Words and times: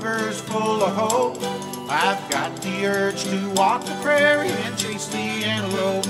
river's 0.00 0.40
full 0.40 0.82
of 0.82 0.94
hope. 0.94 1.36
I've 1.90 2.30
got 2.30 2.56
the 2.62 2.86
urge 2.86 3.24
to 3.24 3.50
walk 3.54 3.84
the 3.84 3.94
prairie 4.02 4.48
and 4.48 4.78
chase 4.78 5.06
the 5.08 5.18
antelope. 5.18 6.06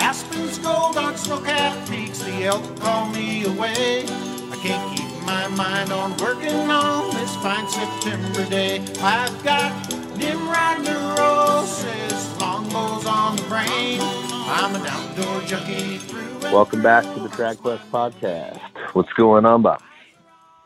Aspen's 0.00 0.58
gold 0.58 0.96
on 0.96 1.16
snow-capped 1.16 1.88
peaks, 1.88 2.18
the 2.18 2.44
elk 2.44 2.64
call 2.80 3.08
me 3.10 3.44
away. 3.44 4.04
I 4.06 4.58
can't 4.60 4.96
keep 4.96 5.08
my 5.24 5.46
mind 5.48 5.92
on 5.92 6.16
working 6.16 6.68
on 6.68 7.14
this 7.14 7.36
fine 7.36 7.68
September 7.68 8.44
day. 8.50 8.80
I've 9.00 9.44
got 9.44 9.72
Nimrod 10.16 10.82
neurosis, 10.84 12.40
longbows 12.40 13.06
on 13.06 13.36
the 13.36 13.42
brain. 13.42 14.00
I'm 14.00 14.74
an 14.74 14.84
outdoor 14.84 15.42
junkie 15.42 15.98
through. 15.98 16.50
Welcome 16.50 16.82
back 16.82 17.04
to 17.04 17.20
the 17.20 17.28
Trad 17.28 17.58
Quest 17.58 17.90
podcast. 17.92 18.58
What's 18.94 19.12
going 19.12 19.46
on, 19.46 19.62
Bob? 19.62 19.80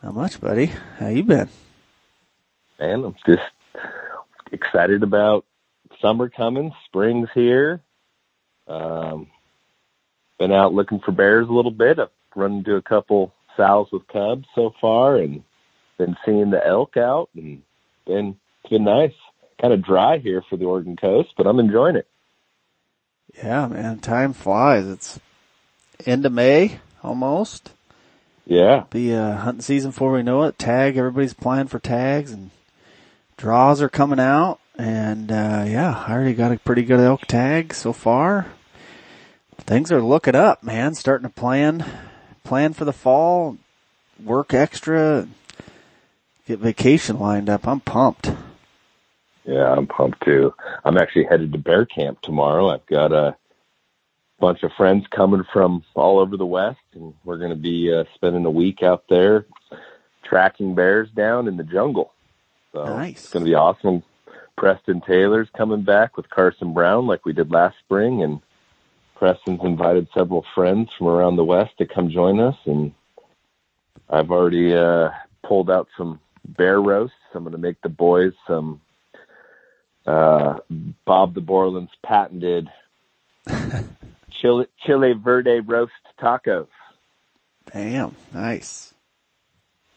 Not 0.03 0.15
much, 0.15 0.41
buddy. 0.41 0.73
How 0.99 1.09
you 1.09 1.23
been? 1.23 1.49
Man, 2.79 3.05
I'm 3.05 3.17
just 3.27 3.43
excited 4.53 5.03
about 5.03 5.45
summer 6.01 6.29
coming. 6.29 6.73
Spring's 6.87 7.29
here. 7.35 7.81
Um, 8.69 9.29
been 10.39 10.53
out 10.53 10.75
looking 10.75 11.01
for 11.01 11.13
bears 11.13 11.49
a 11.49 11.53
little 11.53 11.73
bit. 11.73 11.99
I've 11.99 12.11
run 12.37 12.59
into 12.59 12.77
a 12.77 12.83
couple 12.83 13.33
sows 13.57 13.89
with 13.93 14.07
cubs 14.07 14.47
so 14.55 14.73
far, 14.81 15.17
and 15.17 15.43
been 15.97 16.17
seeing 16.25 16.51
the 16.51 16.65
elk 16.65 16.97
out, 16.97 17.31
and 17.35 17.63
been 18.07 18.37
it's 18.63 18.71
been 18.71 18.85
nice. 18.85 19.13
Kind 19.61 19.75
of 19.75 19.85
dry 19.85 20.19
here 20.19 20.43
for 20.49 20.57
the 20.57 20.67
Oregon 20.67 20.97
coast, 20.97 21.31
but 21.37 21.49
I'm 21.49 21.59
enjoying 21.59 21.97
it. 21.97 22.07
Yeah, 23.37 23.67
man. 23.67 23.99
Time 23.99 24.33
flies. 24.33 24.87
It's 24.87 25.19
end 26.07 26.25
of 26.25 26.33
May 26.33 26.79
almost. 27.03 27.73
Yeah, 28.47 28.85
Be 28.89 29.13
uh, 29.13 29.37
hunting 29.37 29.61
season 29.61 29.91
before 29.91 30.13
we 30.13 30.23
know 30.23 30.45
it. 30.45 30.59
Tag. 30.59 30.97
Everybody's 30.97 31.33
applying 31.33 31.67
for 31.67 31.79
tags, 31.79 32.33
and 32.33 32.51
draws 33.39 33.81
are 33.81 33.89
coming 33.89 34.21
out. 34.21 34.59
And 34.77 35.33
uh, 35.33 35.65
yeah, 35.67 36.05
I 36.07 36.13
already 36.13 36.35
got 36.35 36.53
a 36.53 36.59
pretty 36.59 36.83
good 36.83 37.01
elk 37.01 37.23
tag 37.27 37.73
so 37.73 37.95
far. 37.95 38.47
Things 39.57 39.91
are 39.91 40.03
looking 40.03 40.35
up, 40.35 40.63
man. 40.63 40.95
Starting 40.95 41.27
to 41.27 41.35
plan 41.35 41.85
plan 42.45 42.75
for 42.75 42.85
the 42.85 42.93
fall. 42.93 43.57
Work 44.23 44.55
extra. 44.55 45.27
Get 46.47 46.61
vacation 46.61 47.19
lined 47.19 47.51
up. 47.51 47.67
I'm 47.67 47.81
pumped. 47.81 48.31
Yeah, 49.45 49.73
I'm 49.73 49.87
pumped 49.87 50.23
too. 50.25 50.55
I'm 50.85 50.97
actually 50.97 51.25
headed 51.25 51.53
to 51.53 51.59
bear 51.59 51.87
camp 51.87 52.21
tomorrow. 52.23 52.69
I've 52.69 52.87
got 52.87 53.13
a 53.13 53.37
bunch 54.39 54.63
of 54.63 54.71
friends 54.77 55.07
coming 55.11 55.45
from 55.53 55.83
all 55.95 56.19
over 56.21 56.37
the 56.37 56.47
West, 56.47 56.79
and 56.95 57.15
we're 57.25 57.39
going 57.39 57.51
to 57.51 57.57
be 57.57 57.93
uh, 57.93 58.05
spending 58.15 58.45
a 58.45 58.51
week 58.51 58.83
out 58.83 59.05
there 59.09 59.47
tracking 60.23 60.75
bears 60.75 61.11
down 61.11 61.49
in 61.49 61.57
the 61.57 61.65
jungle. 61.65 62.13
So 62.73 62.85
Nice. 62.85 63.25
it's 63.25 63.33
going 63.33 63.45
to 63.45 63.51
be 63.51 63.55
awesome. 63.55 64.03
Preston 64.57 65.01
Taylor's 65.07 65.49
coming 65.57 65.83
back 65.83 66.17
with 66.17 66.29
Carson 66.31 66.73
Brown 66.75 67.07
like 67.07 67.25
we 67.25 67.33
did 67.33 67.51
last 67.51 67.77
spring, 67.79 68.23
and 68.23 68.41
Preston's 69.17 69.61
invited 69.63 70.09
several 70.17 70.45
friends 70.55 70.91
from 70.99 71.07
around 71.09 71.37
the 71.37 71.45
West 71.45 71.79
to 71.79 71.87
come 71.87 72.11
join 72.11 72.41
us, 72.41 72.57
and 72.67 72.93
I've 74.11 74.31
already 74.31 74.75
uh, 74.75 75.11
pulled 75.45 75.71
out 75.71 75.89
some 75.97 76.21
bear 76.45 76.81
roasts. 76.81 77.15
I'm 77.35 77.45
going 77.45 77.53
to 77.53 77.59
make 77.59 77.81
the 77.83 77.89
boys 77.89 78.33
some 78.47 78.81
uh, 80.07 80.59
Bob 81.05 81.35
the 81.35 81.41
Borland's 81.41 81.93
patented 82.05 82.69
chili, 84.31 84.67
chile 84.85 85.13
verde 85.13 85.61
roast 85.61 85.93
tacos. 86.21 86.69
Damn, 87.73 88.15
nice. 88.33 88.95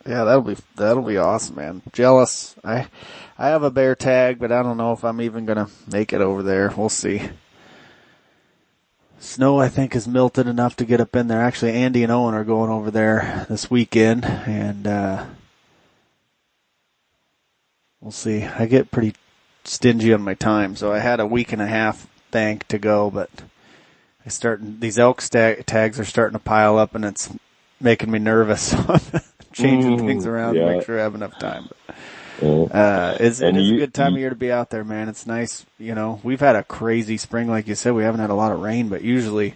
Yeah, 0.05 0.23
that'll 0.23 0.41
be 0.41 0.57
that'll 0.75 1.03
be 1.03 1.17
awesome, 1.17 1.55
man. 1.55 1.81
Jealous. 1.93 2.55
I 2.63 2.87
I 3.37 3.47
have 3.49 3.63
a 3.63 3.71
bear 3.71 3.95
tag, 3.95 4.39
but 4.39 4.51
I 4.51 4.63
don't 4.63 4.77
know 4.77 4.93
if 4.93 5.03
I'm 5.03 5.21
even 5.21 5.45
gonna 5.45 5.67
make 5.91 6.11
it 6.13 6.21
over 6.21 6.41
there. 6.41 6.73
We'll 6.75 6.89
see. 6.89 7.29
Snow, 9.19 9.59
I 9.59 9.69
think, 9.69 9.95
is 9.95 10.07
melted 10.07 10.47
enough 10.47 10.75
to 10.77 10.85
get 10.85 10.99
up 10.99 11.15
in 11.15 11.27
there. 11.27 11.41
Actually, 11.41 11.73
Andy 11.73 12.01
and 12.01 12.11
Owen 12.11 12.33
are 12.33 12.43
going 12.43 12.71
over 12.71 12.89
there 12.89 13.45
this 13.49 13.69
weekend, 13.69 14.25
and 14.25 14.87
uh 14.87 15.25
we'll 17.99 18.11
see. 18.11 18.43
I 18.43 18.65
get 18.65 18.89
pretty 18.89 19.13
stingy 19.63 20.11
on 20.13 20.23
my 20.23 20.33
time, 20.33 20.75
so 20.75 20.91
I 20.91 20.99
had 20.99 21.19
a 21.19 21.27
week 21.27 21.53
and 21.53 21.61
a 21.61 21.67
half 21.67 22.07
bank 22.31 22.67
to 22.69 22.79
go, 22.79 23.11
but 23.11 23.29
I 24.25 24.29
start 24.29 24.61
these 24.81 24.97
elk 24.97 25.21
sta 25.21 25.61
tags 25.65 25.99
are 25.99 26.05
starting 26.05 26.37
to 26.37 26.43
pile 26.43 26.79
up, 26.79 26.95
and 26.95 27.05
it's 27.05 27.29
making 27.79 28.09
me 28.09 28.17
nervous. 28.17 28.73
Changing 29.53 29.97
Mm, 29.99 30.05
things 30.05 30.25
around 30.25 30.55
yeah. 30.55 30.65
to 30.65 30.75
make 30.77 30.85
sure 30.85 30.99
I 30.99 31.03
have 31.03 31.15
enough 31.15 31.37
time. 31.39 31.69
Uh, 32.41 33.17
it's, 33.19 33.39
it 33.41 33.55
is 33.55 33.69
you- 33.69 33.75
a 33.75 33.79
good 33.79 33.93
time 33.93 34.11
you- 34.13 34.17
of 34.17 34.19
year 34.21 34.29
to 34.29 34.35
be 34.35 34.51
out 34.51 34.69
there, 34.69 34.83
man. 34.83 35.09
It's 35.09 35.27
nice. 35.27 35.65
You 35.77 35.93
know, 35.93 36.19
we've 36.23 36.39
had 36.39 36.55
a 36.55 36.63
crazy 36.63 37.17
spring, 37.17 37.47
like 37.49 37.67
you 37.67 37.75
said. 37.75 37.93
We 37.93 38.03
haven't 38.03 38.21
had 38.21 38.29
a 38.29 38.35
lot 38.35 38.51
of 38.51 38.61
rain, 38.61 38.89
but 38.89 39.01
usually 39.03 39.55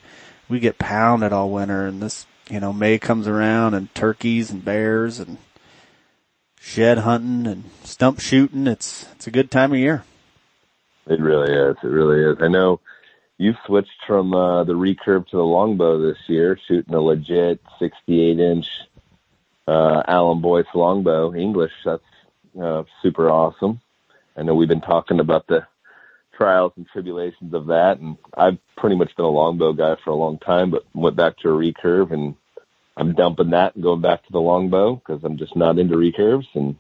we 0.49 0.59
get 0.59 0.77
pounded 0.77 1.33
all 1.33 1.49
winter. 1.49 1.87
And 1.87 2.01
this, 2.01 2.25
you 2.49 2.59
know, 2.59 2.71
May 2.73 2.99
comes 2.99 3.27
around 3.27 3.73
and 3.73 3.93
turkeys 3.95 4.51
and 4.51 4.63
bears 4.63 5.19
and 5.19 5.37
shed 6.59 6.99
hunting 6.99 7.47
and 7.51 7.63
stump 7.83 8.19
shooting. 8.19 8.67
It's 8.67 9.07
it's 9.13 9.25
a 9.27 9.31
good 9.31 9.49
time 9.49 9.71
of 9.71 9.79
year. 9.79 10.03
It 11.07 11.19
really 11.19 11.51
is. 11.53 11.77
It 11.83 11.87
really 11.87 12.19
is. 12.33 12.37
I 12.41 12.47
know 12.49 12.79
you've 13.37 13.57
switched 13.65 14.05
from 14.05 14.33
uh, 14.33 14.63
the 14.63 14.73
recurve 14.73 15.27
to 15.29 15.37
the 15.37 15.43
longbow 15.43 15.99
this 16.01 16.17
year, 16.27 16.59
shooting 16.67 16.93
a 16.93 16.99
legit 17.01 17.61
68 17.79 18.39
inch 18.39 18.67
uh, 19.67 20.03
Alan 20.07 20.41
Boyce 20.41 20.65
longbow 20.73 21.33
English. 21.33 21.71
That's 21.83 22.03
uh, 22.61 22.83
super 23.01 23.29
awesome. 23.29 23.81
I 24.37 24.43
know 24.43 24.55
we've 24.55 24.67
been 24.67 24.81
talking 24.81 25.19
about 25.19 25.47
the 25.47 25.65
trials 26.37 26.73
and 26.75 26.85
tribulations 26.87 27.53
of 27.53 27.67
that, 27.67 27.99
and 27.99 28.17
I've 28.35 28.57
pretty 28.77 28.95
much 28.95 29.15
been 29.15 29.25
a 29.25 29.29
longbow 29.29 29.73
guy 29.73 29.95
for 30.03 30.09
a 30.09 30.15
long 30.15 30.37
time, 30.39 30.71
but 30.71 30.83
went 30.93 31.15
back 31.15 31.37
to 31.39 31.49
a 31.49 31.53
recurve, 31.53 32.11
and 32.11 32.35
I'm 32.97 33.13
dumping 33.13 33.51
that 33.51 33.75
and 33.75 33.83
going 33.83 34.01
back 34.01 34.25
to 34.25 34.31
the 34.31 34.41
longbow 34.41 34.95
because 34.95 35.23
I'm 35.23 35.37
just 35.37 35.55
not 35.55 35.79
into 35.79 35.95
recurves. 35.95 36.47
And 36.53 36.75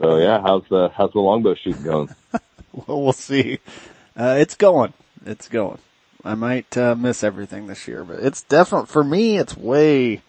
so, 0.00 0.18
yeah, 0.18 0.40
how's 0.40 0.64
the 0.68 0.90
how's 0.94 1.12
the 1.12 1.20
longbow 1.20 1.54
shooting 1.54 1.82
going? 1.82 2.08
Well, 2.72 3.02
we'll 3.02 3.12
see. 3.12 3.58
Uh, 4.16 4.36
it's 4.38 4.54
going. 4.54 4.92
It's 5.26 5.48
going. 5.48 5.78
I 6.24 6.36
might 6.36 6.76
uh, 6.76 6.94
miss 6.94 7.24
everything 7.24 7.66
this 7.66 7.88
year, 7.88 8.04
but 8.04 8.20
it's 8.20 8.42
definitely 8.42 8.86
for 8.86 9.02
me. 9.02 9.38
It's 9.38 9.56
way. 9.56 10.22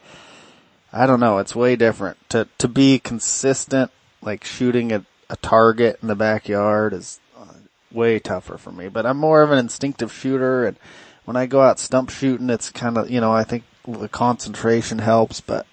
I 0.93 1.05
don't 1.05 1.19
know. 1.19 1.37
It's 1.37 1.55
way 1.55 1.75
different 1.75 2.17
to 2.29 2.47
to 2.57 2.67
be 2.67 2.99
consistent. 2.99 3.91
Like 4.21 4.43
shooting 4.43 4.91
at 4.91 5.03
a 5.29 5.35
target 5.37 5.99
in 6.01 6.07
the 6.07 6.15
backyard 6.15 6.93
is 6.93 7.19
uh, 7.37 7.53
way 7.91 8.19
tougher 8.19 8.57
for 8.57 8.71
me. 8.71 8.89
But 8.89 9.05
I'm 9.05 9.17
more 9.17 9.41
of 9.41 9.51
an 9.51 9.57
instinctive 9.57 10.11
shooter, 10.11 10.65
and 10.65 10.77
when 11.25 11.37
I 11.37 11.45
go 11.45 11.61
out 11.61 11.79
stump 11.79 12.09
shooting, 12.09 12.49
it's 12.49 12.69
kind 12.69 12.97
of 12.97 13.09
you 13.09 13.21
know 13.21 13.31
I 13.31 13.43
think 13.43 13.63
the 13.87 14.09
concentration 14.09 14.99
helps, 14.99 15.41
but 15.41 15.65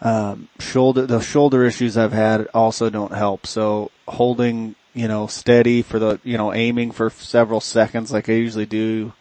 um, 0.00 0.48
shoulder 0.58 1.06
the 1.06 1.20
shoulder 1.20 1.64
issues 1.64 1.96
I've 1.96 2.12
had 2.12 2.48
also 2.54 2.90
don't 2.90 3.12
help. 3.12 3.46
So 3.46 3.90
holding 4.06 4.74
you 4.94 5.06
know 5.06 5.26
steady 5.26 5.82
for 5.82 5.98
the 5.98 6.18
you 6.24 6.38
know 6.38 6.54
aiming 6.54 6.92
for 6.92 7.10
several 7.10 7.60
seconds 7.60 8.10
like 8.10 8.28
I 8.28 8.32
usually 8.32 8.66
do. 8.66 9.12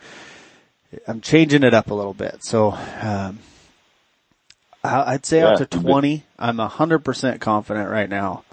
I'm 1.06 1.20
changing 1.20 1.64
it 1.64 1.74
up 1.74 1.92
a 1.92 1.94
little 1.94 2.14
bit. 2.14 2.44
So 2.44 2.72
um, 3.02 3.40
Uh, 4.84 5.04
I'd 5.08 5.26
say 5.26 5.42
out 5.42 5.58
to 5.58 5.66
20. 5.66 6.24
I'm 6.38 6.58
100% 6.58 7.40
confident 7.42 7.90
right 7.90 8.10
now. 8.10 8.44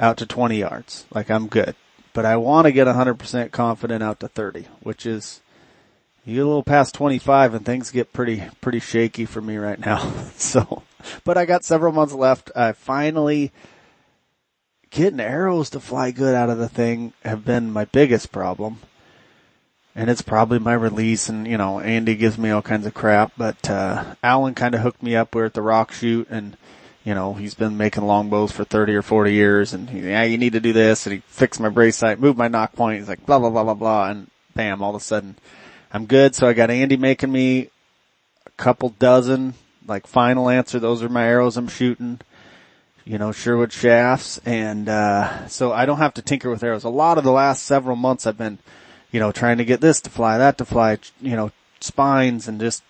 Out 0.00 0.16
to 0.18 0.26
20 0.26 0.58
yards, 0.58 1.04
like 1.14 1.30
I'm 1.30 1.46
good. 1.46 1.76
But 2.12 2.26
I 2.26 2.36
want 2.36 2.66
to 2.66 2.72
get 2.72 2.86
100% 2.86 3.52
confident 3.52 4.02
out 4.02 4.20
to 4.20 4.28
30, 4.28 4.66
which 4.82 5.06
is 5.06 5.40
you 6.24 6.34
get 6.34 6.42
a 6.42 6.46
little 6.46 6.62
past 6.62 6.94
25 6.94 7.54
and 7.54 7.64
things 7.64 7.90
get 7.90 8.12
pretty, 8.12 8.42
pretty 8.60 8.80
shaky 8.80 9.24
for 9.24 9.40
me 9.40 9.56
right 9.56 9.78
now. 9.78 10.12
so, 10.36 10.82
but 11.24 11.38
I 11.38 11.44
got 11.44 11.64
several 11.64 11.92
months 11.92 12.14
left. 12.14 12.50
I 12.54 12.72
finally 12.72 13.52
getting 14.90 15.20
arrows 15.20 15.70
to 15.70 15.80
fly 15.80 16.10
good 16.10 16.34
out 16.34 16.50
of 16.50 16.58
the 16.58 16.68
thing 16.68 17.12
have 17.24 17.44
been 17.44 17.72
my 17.72 17.84
biggest 17.86 18.30
problem. 18.30 18.78
And 19.94 20.08
it's 20.08 20.22
probably 20.22 20.58
my 20.58 20.72
release 20.72 21.28
and, 21.28 21.46
you 21.46 21.58
know, 21.58 21.78
Andy 21.80 22.14
gives 22.14 22.38
me 22.38 22.50
all 22.50 22.62
kinds 22.62 22.86
of 22.86 22.94
crap, 22.94 23.32
but, 23.36 23.68
uh, 23.68 24.14
Alan 24.22 24.54
kind 24.54 24.74
of 24.74 24.80
hooked 24.80 25.02
me 25.02 25.14
up. 25.14 25.34
We're 25.34 25.44
at 25.46 25.54
the 25.54 25.60
rock 25.60 25.92
shoot 25.92 26.28
and, 26.30 26.56
you 27.04 27.14
know, 27.14 27.34
he's 27.34 27.54
been 27.54 27.76
making 27.76 28.06
longbows 28.06 28.52
for 28.52 28.64
30 28.64 28.94
or 28.94 29.02
40 29.02 29.32
years 29.32 29.74
and 29.74 29.90
he, 29.90 30.00
yeah, 30.00 30.22
you 30.22 30.38
need 30.38 30.54
to 30.54 30.60
do 30.60 30.72
this. 30.72 31.06
And 31.06 31.14
he 31.14 31.22
fixed 31.26 31.60
my 31.60 31.68
brace 31.68 32.00
height, 32.00 32.20
moved 32.20 32.38
my 32.38 32.48
nock 32.48 32.72
point. 32.72 33.00
He's 33.00 33.08
like, 33.08 33.26
blah, 33.26 33.38
blah, 33.38 33.50
blah, 33.50 33.64
blah, 33.64 33.74
blah. 33.74 34.08
And 34.08 34.30
bam, 34.54 34.82
all 34.82 34.94
of 34.94 35.02
a 35.02 35.04
sudden 35.04 35.36
I'm 35.92 36.06
good. 36.06 36.34
So 36.34 36.46
I 36.48 36.54
got 36.54 36.70
Andy 36.70 36.96
making 36.96 37.30
me 37.30 37.68
a 38.46 38.50
couple 38.56 38.90
dozen, 38.98 39.54
like 39.86 40.06
final 40.06 40.48
answer. 40.48 40.78
Those 40.78 41.02
are 41.02 41.10
my 41.10 41.26
arrows 41.26 41.56
I'm 41.58 41.68
shooting 41.68 42.20
you 43.04 43.18
know, 43.18 43.32
Sherwood 43.32 43.72
shafts. 43.72 44.38
And, 44.44 44.88
uh, 44.88 45.48
so 45.48 45.72
I 45.72 45.86
don't 45.86 45.98
have 45.98 46.14
to 46.14 46.22
tinker 46.22 46.50
with 46.50 46.62
arrows. 46.62 46.84
A 46.84 46.88
lot 46.88 47.18
of 47.18 47.24
the 47.24 47.32
last 47.32 47.64
several 47.64 47.96
months 47.96 48.26
I've 48.26 48.38
been, 48.38 48.58
you 49.12 49.20
know, 49.20 49.30
trying 49.30 49.58
to 49.58 49.64
get 49.64 49.80
this 49.80 50.00
to 50.00 50.10
fly, 50.10 50.38
that 50.38 50.58
to 50.58 50.64
fly, 50.64 50.98
you 51.20 51.36
know, 51.36 51.52
spines 51.80 52.48
and 52.48 52.60
just 52.60 52.82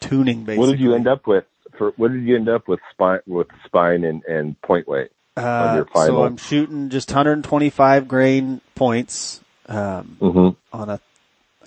tuning 0.00 0.44
basically. 0.44 0.58
What 0.58 0.72
did 0.72 0.80
you 0.80 0.94
end 0.94 1.08
up 1.08 1.26
with 1.26 1.44
for 1.78 1.92
what 1.96 2.12
did 2.12 2.24
you 2.24 2.36
end 2.36 2.48
up 2.48 2.68
with 2.68 2.80
spine 2.90 3.20
with 3.26 3.46
spine 3.64 4.04
and, 4.04 4.22
and 4.24 4.60
point 4.60 4.86
weight? 4.86 5.10
on 5.36 5.74
your 5.74 5.88
Uh, 5.94 6.04
so 6.06 6.24
I'm 6.24 6.36
shooting 6.36 6.90
just 6.90 7.10
125 7.10 8.08
grain 8.08 8.60
points, 8.74 9.40
um, 9.66 10.16
hmm 10.20 10.48
on 10.72 10.88
a, 10.88 11.00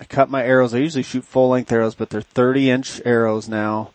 I 0.00 0.04
cut 0.04 0.28
my 0.28 0.44
arrows. 0.44 0.74
I 0.74 0.78
usually 0.78 1.02
shoot 1.02 1.24
full 1.24 1.50
length 1.50 1.72
arrows, 1.72 1.94
but 1.94 2.10
they're 2.10 2.20
30 2.20 2.70
inch 2.70 3.00
arrows 3.04 3.48
now 3.48 3.92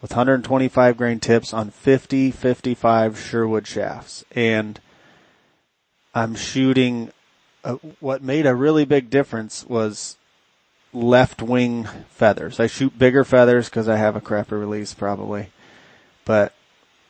with 0.00 0.12
125 0.12 0.96
grain 0.96 1.20
tips 1.20 1.52
on 1.52 1.70
50, 1.70 2.30
55 2.30 3.18
Sherwood 3.18 3.66
shafts. 3.66 4.24
And 4.32 4.80
I'm 6.14 6.34
shooting, 6.34 7.10
uh, 7.64 7.74
what 8.00 8.22
made 8.22 8.46
a 8.46 8.54
really 8.54 8.84
big 8.84 9.10
difference 9.10 9.64
was 9.66 10.16
left 10.92 11.42
wing 11.42 11.84
feathers. 12.08 12.60
I 12.60 12.66
shoot 12.66 12.98
bigger 12.98 13.24
feathers 13.24 13.68
because 13.68 13.88
I 13.88 13.96
have 13.96 14.16
a 14.16 14.20
crapper 14.20 14.58
release 14.58 14.94
probably, 14.94 15.50
but 16.24 16.52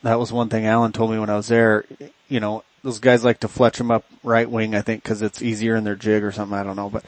that 0.03 0.19
was 0.19 0.33
one 0.33 0.49
thing 0.49 0.67
Alan 0.67 0.93
told 0.93 1.11
me 1.11 1.19
when 1.19 1.31
I 1.31 1.37
was 1.37 1.49
there. 1.49 1.85
You 2.29 2.41
know, 2.41 2.65
those 2.83 2.99
guys 2.99 3.25
like 3.25 3.41
to 3.41 3.49
fletch 3.49 3.79
them 3.79 3.91
up 3.91 4.05
right 4.23 4.51
wing, 4.51 4.75
I 4.75 4.81
think, 4.81 5.03
because 5.03 5.23
it's 5.23 5.43
easier 5.43 5.77
in 5.77 5.85
their 5.85 5.97
jig 5.97 6.23
or 6.23 6.33
something. 6.33 6.57
I 6.57 6.63
don't 6.63 6.77
know, 6.77 6.91
but 6.91 7.05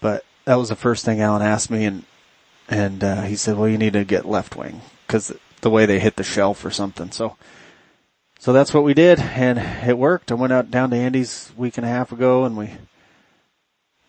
but 0.00 0.24
that 0.44 0.56
was 0.56 0.68
the 0.68 0.76
first 0.76 1.04
thing 1.04 1.20
Alan 1.20 1.42
asked 1.42 1.70
me, 1.70 1.84
and 1.84 2.04
and 2.68 3.02
uh, 3.02 3.22
he 3.22 3.36
said, 3.36 3.56
"Well, 3.56 3.68
you 3.68 3.78
need 3.78 3.94
to 3.94 4.04
get 4.04 4.26
left 4.26 4.56
wing 4.56 4.80
because 5.06 5.32
the 5.60 5.70
way 5.70 5.86
they 5.86 5.98
hit 5.98 6.16
the 6.16 6.24
shelf 6.24 6.64
or 6.64 6.70
something." 6.70 7.10
So 7.10 7.36
so 8.38 8.52
that's 8.52 8.72
what 8.74 8.84
we 8.84 8.94
did, 8.94 9.18
and 9.20 9.58
it 9.88 9.96
worked. 9.98 10.30
I 10.30 10.34
went 10.34 10.52
out 10.52 10.70
down 10.70 10.90
to 10.90 10.96
Andy's 10.96 11.50
week 11.56 11.76
and 11.78 11.84
a 11.86 11.88
half 11.88 12.12
ago, 12.12 12.44
and 12.44 12.56
we 12.56 12.70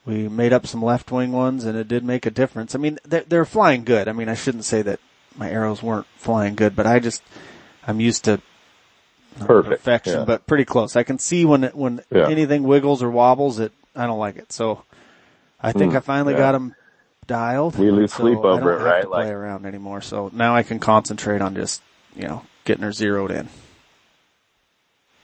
we 0.05 0.27
made 0.29 0.53
up 0.53 0.65
some 0.67 0.81
left 0.81 1.11
wing 1.11 1.31
ones, 1.31 1.65
and 1.65 1.77
it 1.77 1.87
did 1.87 2.03
make 2.03 2.25
a 2.25 2.31
difference. 2.31 2.73
I 2.75 2.77
mean, 2.77 2.97
they're, 3.03 3.23
they're 3.27 3.45
flying 3.45 3.83
good. 3.83 4.07
I 4.07 4.13
mean, 4.13 4.29
I 4.29 4.35
shouldn't 4.35 4.63
say 4.65 4.81
that 4.83 4.99
my 5.35 5.49
arrows 5.49 5.83
weren't 5.83 6.07
flying 6.15 6.55
good, 6.55 6.75
but 6.75 6.87
I 6.87 6.99
just 6.99 7.21
I'm 7.85 7.99
used 7.99 8.23
to 8.25 8.41
Perfect, 9.39 9.83
perfection, 9.83 10.19
yeah. 10.19 10.25
but 10.25 10.47
pretty 10.47 10.65
close. 10.65 10.95
I 10.95 11.03
can 11.03 11.19
see 11.19 11.45
when 11.45 11.63
it, 11.65 11.75
when 11.75 12.01
Yeah. 12.09 12.27
anything 12.27 12.63
wiggles 12.63 13.03
or 13.03 13.11
wobbles, 13.11 13.59
it 13.59 13.71
I 13.95 14.07
don't 14.07 14.17
like 14.17 14.37
it. 14.37 14.51
So 14.51 14.83
I 15.61 15.71
think 15.73 15.91
Hmm, 15.91 15.97
I 15.97 15.99
finally 15.99 16.33
yeah. 16.33 16.39
got 16.39 16.51
them 16.53 16.73
dialed. 17.27 17.77
We 17.77 17.91
lose 17.91 18.13
so 18.13 18.23
sleep 18.23 18.39
I 18.39 18.41
over 18.41 18.59
don't 18.61 18.69
it, 18.69 18.77
have 18.77 18.81
right? 18.81 19.01
To 19.03 19.07
play 19.09 19.25
Like- 19.25 19.33
around 19.33 19.65
anymore. 19.67 20.01
So 20.01 20.31
now 20.33 20.55
I 20.55 20.63
can 20.63 20.79
concentrate 20.79 21.41
on 21.41 21.53
just 21.53 21.81
you 22.15 22.23
know 22.27 22.43
getting 22.65 22.83
her 22.83 22.91
zeroed 22.91 23.29
in. 23.31 23.47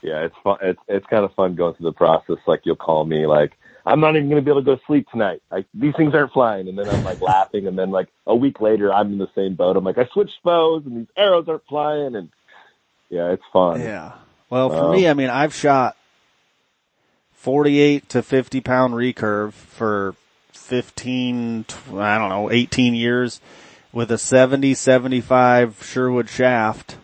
Yeah, 0.04 0.26
it's 0.26 0.36
fun. 0.44 0.58
It's 0.62 0.80
it's 0.88 1.06
kind 1.08 1.24
of 1.24 1.34
fun 1.34 1.56
going 1.56 1.76
through 1.76 1.90
the 1.90 1.94
process. 1.94 2.38
Like 2.46 2.62
you'll 2.66 2.76
call 2.76 3.06
me, 3.06 3.26
like 3.26 3.54
I'm 3.86 4.00
not 4.02 4.16
even 4.16 4.30
going 4.30 4.42
to 4.42 4.46
be 4.46 4.52
able 4.52 4.62
to 4.62 4.66
go 4.66 4.76
to 4.76 4.82
sleep 4.86 5.08
tonight. 5.10 5.42
Like 5.50 5.66
these 5.74 5.96
things 5.96 6.14
aren't 6.14 6.34
flying, 6.34 6.68
and 6.68 6.78
then 6.78 6.90
I'm 6.90 7.04
like 7.04 7.22
laughing, 7.22 7.68
and 7.68 7.80
then 7.80 7.90
like 7.90 8.10
a 8.28 8.36
week 8.36 8.60
later, 8.62 8.94
I'm 8.94 9.14
in 9.14 9.18
the 9.18 9.30
same 9.34 9.56
boat. 9.56 9.78
I'm 9.78 9.84
like, 9.84 9.98
I 9.98 10.06
switched 10.14 10.44
bows, 10.44 10.84
and 10.86 10.98
these 10.98 11.08
arrows 11.18 11.46
aren't 11.48 11.66
flying, 11.68 12.16
and 12.16 12.30
yeah, 13.10 13.32
it's 13.32 13.44
fun. 13.52 13.80
Yeah. 13.82 14.14
Well, 14.50 14.70
for 14.70 14.86
Um, 14.86 14.92
me, 14.92 15.08
I 15.08 15.14
mean, 15.14 15.30
I've 15.30 15.54
shot 15.54 15.96
48 17.34 18.08
to 18.10 18.22
50 18.22 18.62
pound 18.62 18.94
recurve 18.94 19.54
for 19.54 20.16
15, 20.52 21.66
I 21.96 22.18
don't 22.18 22.30
know, 22.30 22.52
18 22.52 22.94
years 22.94 23.42
with 23.92 24.12
a 24.12 24.18
70, 24.18 24.74
75 24.74 25.84
Sherwood 25.84 26.30
shaft. 26.30 26.98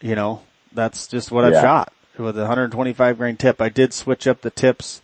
You 0.00 0.14
know, 0.14 0.42
that's 0.74 1.06
just 1.06 1.30
what 1.30 1.44
I've 1.44 1.54
shot 1.62 1.92
with 2.18 2.36
a 2.36 2.42
125 2.42 3.18
grain 3.18 3.36
tip. 3.36 3.60
I 3.60 3.68
did 3.68 3.92
switch 3.92 4.26
up 4.26 4.40
the 4.42 4.50
tips, 4.50 5.02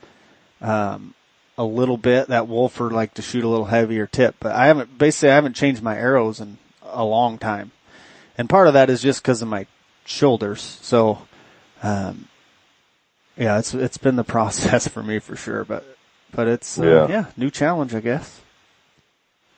um, 0.61 1.15
a 1.57 1.65
little 1.65 1.97
bit. 1.97 2.29
That 2.29 2.49
Wolfer 2.49 2.91
like 2.91 3.15
to 3.15 3.23
shoot 3.23 3.45
a 3.45 3.49
little 3.49 3.67
heavier 3.67 4.07
tip, 4.07 4.37
but 4.41 4.53
I 4.53 4.67
haven't, 4.67 4.99
basically 4.99 5.31
I 5.31 5.35
haven't 5.35 5.55
changed 5.55 5.83
my 5.83 5.97
arrows 5.97 6.41
in 6.41 6.59
a 6.83 7.05
long 7.05 7.39
time. 7.39 7.73
And 8.37 8.49
part 8.49 8.69
of 8.69 8.75
that 8.75 8.89
is 8.91 9.03
just 9.03 9.23
because 9.23 9.43
of 9.43 9.49
my 9.49 9.67
shoulders. 10.05 10.79
So, 10.83 11.27
um, 11.83 12.29
yeah, 13.37 13.59
it's 13.59 13.75
it's 13.75 13.99
been 13.99 14.17
the 14.17 14.25
process 14.37 14.87
for 14.89 15.03
me 15.03 15.19
for 15.19 15.37
sure, 15.37 15.65
but 15.65 15.85
but 16.33 16.47
it's 16.47 16.79
uh, 16.79 16.85
Yeah. 16.85 17.09
yeah. 17.09 17.25
new 17.37 17.51
challenge, 17.51 17.95
I 17.95 18.01
guess. 18.01 18.41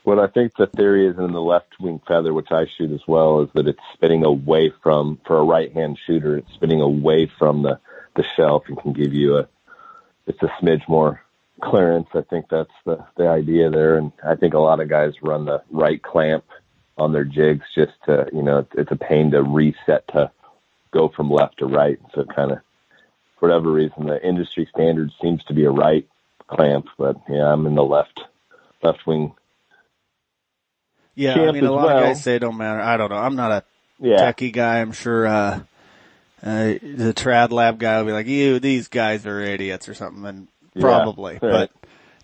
What 0.03 0.19
I 0.19 0.29
think 0.29 0.57
the 0.57 0.67
theory 0.67 1.07
is 1.07 1.19
in 1.19 1.33
the 1.33 1.41
left 1.41 1.79
wing 1.79 2.01
feather, 2.09 2.33
which 2.33 2.51
I 2.51 2.67
shoot 2.77 2.91
as 2.91 3.07
well, 3.07 3.43
is 3.43 3.51
that 3.55 3.69
it's 3.69 3.79
spinning 3.93 4.25
away 4.25 4.73
from 4.83 5.21
for 5.27 5.39
a 5.39 5.45
right 5.45 5.73
hand 5.73 5.99
shooter. 6.07 6.39
It's 6.39 6.53
spinning 6.55 6.81
away 6.81 7.31
from 7.39 7.63
the 7.63 7.79
the 8.17 8.25
shelf 8.37 8.65
and 8.69 8.81
can 8.81 8.93
give 8.93 9.13
you 9.13 9.37
a 9.39 9.49
it's 10.27 10.43
a 10.43 10.51
smidge 10.61 10.89
more 10.89 11.23
clearance. 11.61 12.09
I 12.15 12.23
think 12.23 12.47
that's 12.51 12.73
the 12.85 13.05
the 13.17 13.29
idea 13.29 13.71
there, 13.71 13.99
and 13.99 14.13
I 14.25 14.37
think 14.37 14.55
a 14.55 14.59
lot 14.59 14.81
of 14.81 14.89
guys 14.89 15.13
run 15.23 15.45
the 15.45 15.63
right 15.71 16.03
clamp 16.03 16.45
on 16.97 17.13
their 17.13 17.25
jigs 17.25 17.65
just 17.75 17.93
to 18.07 18.29
you 18.33 18.43
know 18.43 18.59
it's, 18.59 18.73
it's 18.77 18.93
a 18.93 18.97
pain 18.97 19.31
to 19.33 19.43
reset 19.43 20.09
to 20.09 20.31
go 20.93 21.09
from 21.09 21.31
left 21.31 21.59
to 21.59 21.67
right. 21.67 21.99
So 22.15 22.25
kind 22.25 22.53
of 22.53 22.59
for 23.39 23.49
whatever 23.49 23.71
reason, 23.71 24.07
the 24.07 24.27
industry 24.27 24.69
standard 24.75 25.11
seems 25.21 25.43
to 25.45 25.55
be 25.55 25.65
a 25.65 25.71
right 25.71 26.09
clamp, 26.47 26.87
but 26.99 27.17
yeah, 27.29 27.53
I'm 27.53 27.67
in 27.67 27.75
the 27.75 27.85
left 27.85 28.21
left 28.83 29.07
wing 29.07 29.35
Yeah, 31.15 31.41
I 31.41 31.53
mean, 31.53 31.65
a 31.65 31.73
lot 31.73 31.87
well. 31.87 31.99
of 31.99 32.05
guys 32.05 32.23
say 32.23 32.37
it 32.37 32.39
don't 32.41 32.57
matter. 32.57 32.81
I 32.81 32.97
don't 32.97 33.11
know. 33.11 33.17
I'm 33.17 33.37
not 33.37 33.51
a 33.53 33.65
Yeah. 33.99 34.33
techie 34.33 34.53
guy. 34.53 34.81
I'm 34.81 34.93
sure 34.93 35.27
uh, 35.27 35.61
uh, 36.43 36.65
the 36.83 37.13
trad 37.15 37.51
lab 37.51 37.79
guy 37.79 37.99
will 37.99 38.07
be 38.07 38.13
like, 38.13 38.27
"You, 38.27 38.59
these 38.61 38.89
guys 38.89 39.27
are 39.27 39.41
idiots" 39.41 39.89
or 39.89 39.95
something, 39.95 40.25
and 40.25 40.49
probably. 40.79 41.35
right. 41.35 41.41
But 41.41 41.71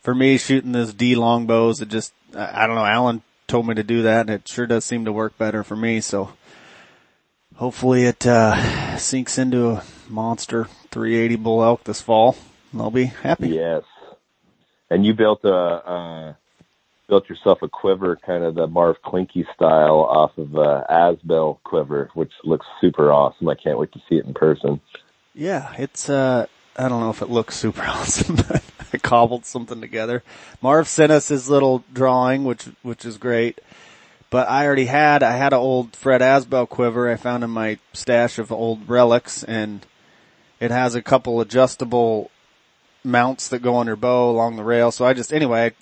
for 0.02 0.14
me, 0.14 0.38
shooting 0.38 0.72
those 0.72 0.94
D 0.94 1.14
longbows, 1.16 1.80
it 1.80 1.88
just 1.88 2.12
I 2.34 2.66
don't 2.66 2.76
know. 2.76 2.84
Alan 2.86 3.22
told 3.48 3.66
me 3.66 3.74
to 3.74 3.82
do 3.82 4.02
that, 4.02 4.22
and 4.22 4.30
it 4.30 4.48
sure 4.48 4.66
does 4.66 4.84
seem 4.84 5.04
to 5.04 5.12
work 5.12 5.36
better 5.36 5.62
for 5.64 5.76
me. 5.76 6.00
So 6.00 6.30
hopefully, 7.56 8.04
it 8.04 8.26
uh, 8.26 8.96
sinks 8.98 9.36
into 9.38 9.70
a 9.70 9.84
monster 10.08 10.64
380 10.90 11.36
bull 11.36 11.62
elk 11.62 11.84
this 11.84 12.00
fall, 12.00 12.36
and 12.72 12.80
I'll 12.80 12.90
be 12.90 13.04
happy. 13.06 13.48
Yes. 13.50 13.82
And 14.88 15.04
you 15.04 15.14
built 15.14 15.44
a 15.44 15.52
uh, 15.54 16.34
built 17.08 17.28
yourself 17.28 17.58
a 17.62 17.68
quiver, 17.68 18.16
kind 18.24 18.44
of 18.44 18.54
the 18.54 18.66
Marv 18.66 18.96
Clyncke 19.04 19.44
style, 19.54 20.00
off 20.00 20.36
of 20.38 20.56
uh, 20.56 20.84
Asbell 20.90 21.62
quiver, 21.62 22.10
which 22.14 22.32
looks 22.44 22.66
super 22.80 23.12
awesome. 23.12 23.48
I 23.48 23.54
can't 23.54 23.78
wait 23.78 23.92
to 23.92 24.00
see 24.08 24.16
it 24.16 24.24
in 24.24 24.34
person. 24.34 24.80
Yeah, 25.34 25.72
it's 25.78 26.08
uh 26.08 26.46
I 26.78 26.88
don't 26.88 27.00
know 27.00 27.10
if 27.10 27.22
it 27.22 27.30
looks 27.30 27.56
super 27.56 27.82
awesome, 27.86 28.36
but 28.36 28.62
I 28.92 28.98
cobbled 28.98 29.44
something 29.46 29.80
together. 29.80 30.22
Marv 30.62 30.88
sent 30.88 31.12
us 31.12 31.28
his 31.28 31.48
little 31.48 31.84
drawing, 31.92 32.44
which 32.44 32.64
which 32.82 33.04
is 33.04 33.18
great. 33.18 33.60
But 34.28 34.48
I 34.48 34.66
already 34.66 34.86
had 34.86 35.22
I 35.22 35.36
had 35.36 35.52
an 35.52 35.60
old 35.60 35.94
Fred 35.94 36.20
Asbell 36.20 36.68
quiver 36.68 37.10
I 37.10 37.16
found 37.16 37.44
in 37.44 37.50
my 37.50 37.78
stash 37.92 38.38
of 38.38 38.50
old 38.50 38.88
relics 38.88 39.44
and 39.44 39.86
it 40.58 40.70
has 40.70 40.94
a 40.94 41.02
couple 41.02 41.40
adjustable 41.40 42.30
mounts 43.04 43.48
that 43.48 43.60
go 43.60 43.76
on 43.76 43.86
your 43.86 43.96
bow 43.96 44.30
along 44.30 44.56
the 44.56 44.64
rail. 44.64 44.90
So 44.90 45.04
I 45.04 45.12
just 45.12 45.32
anyway, 45.32 45.74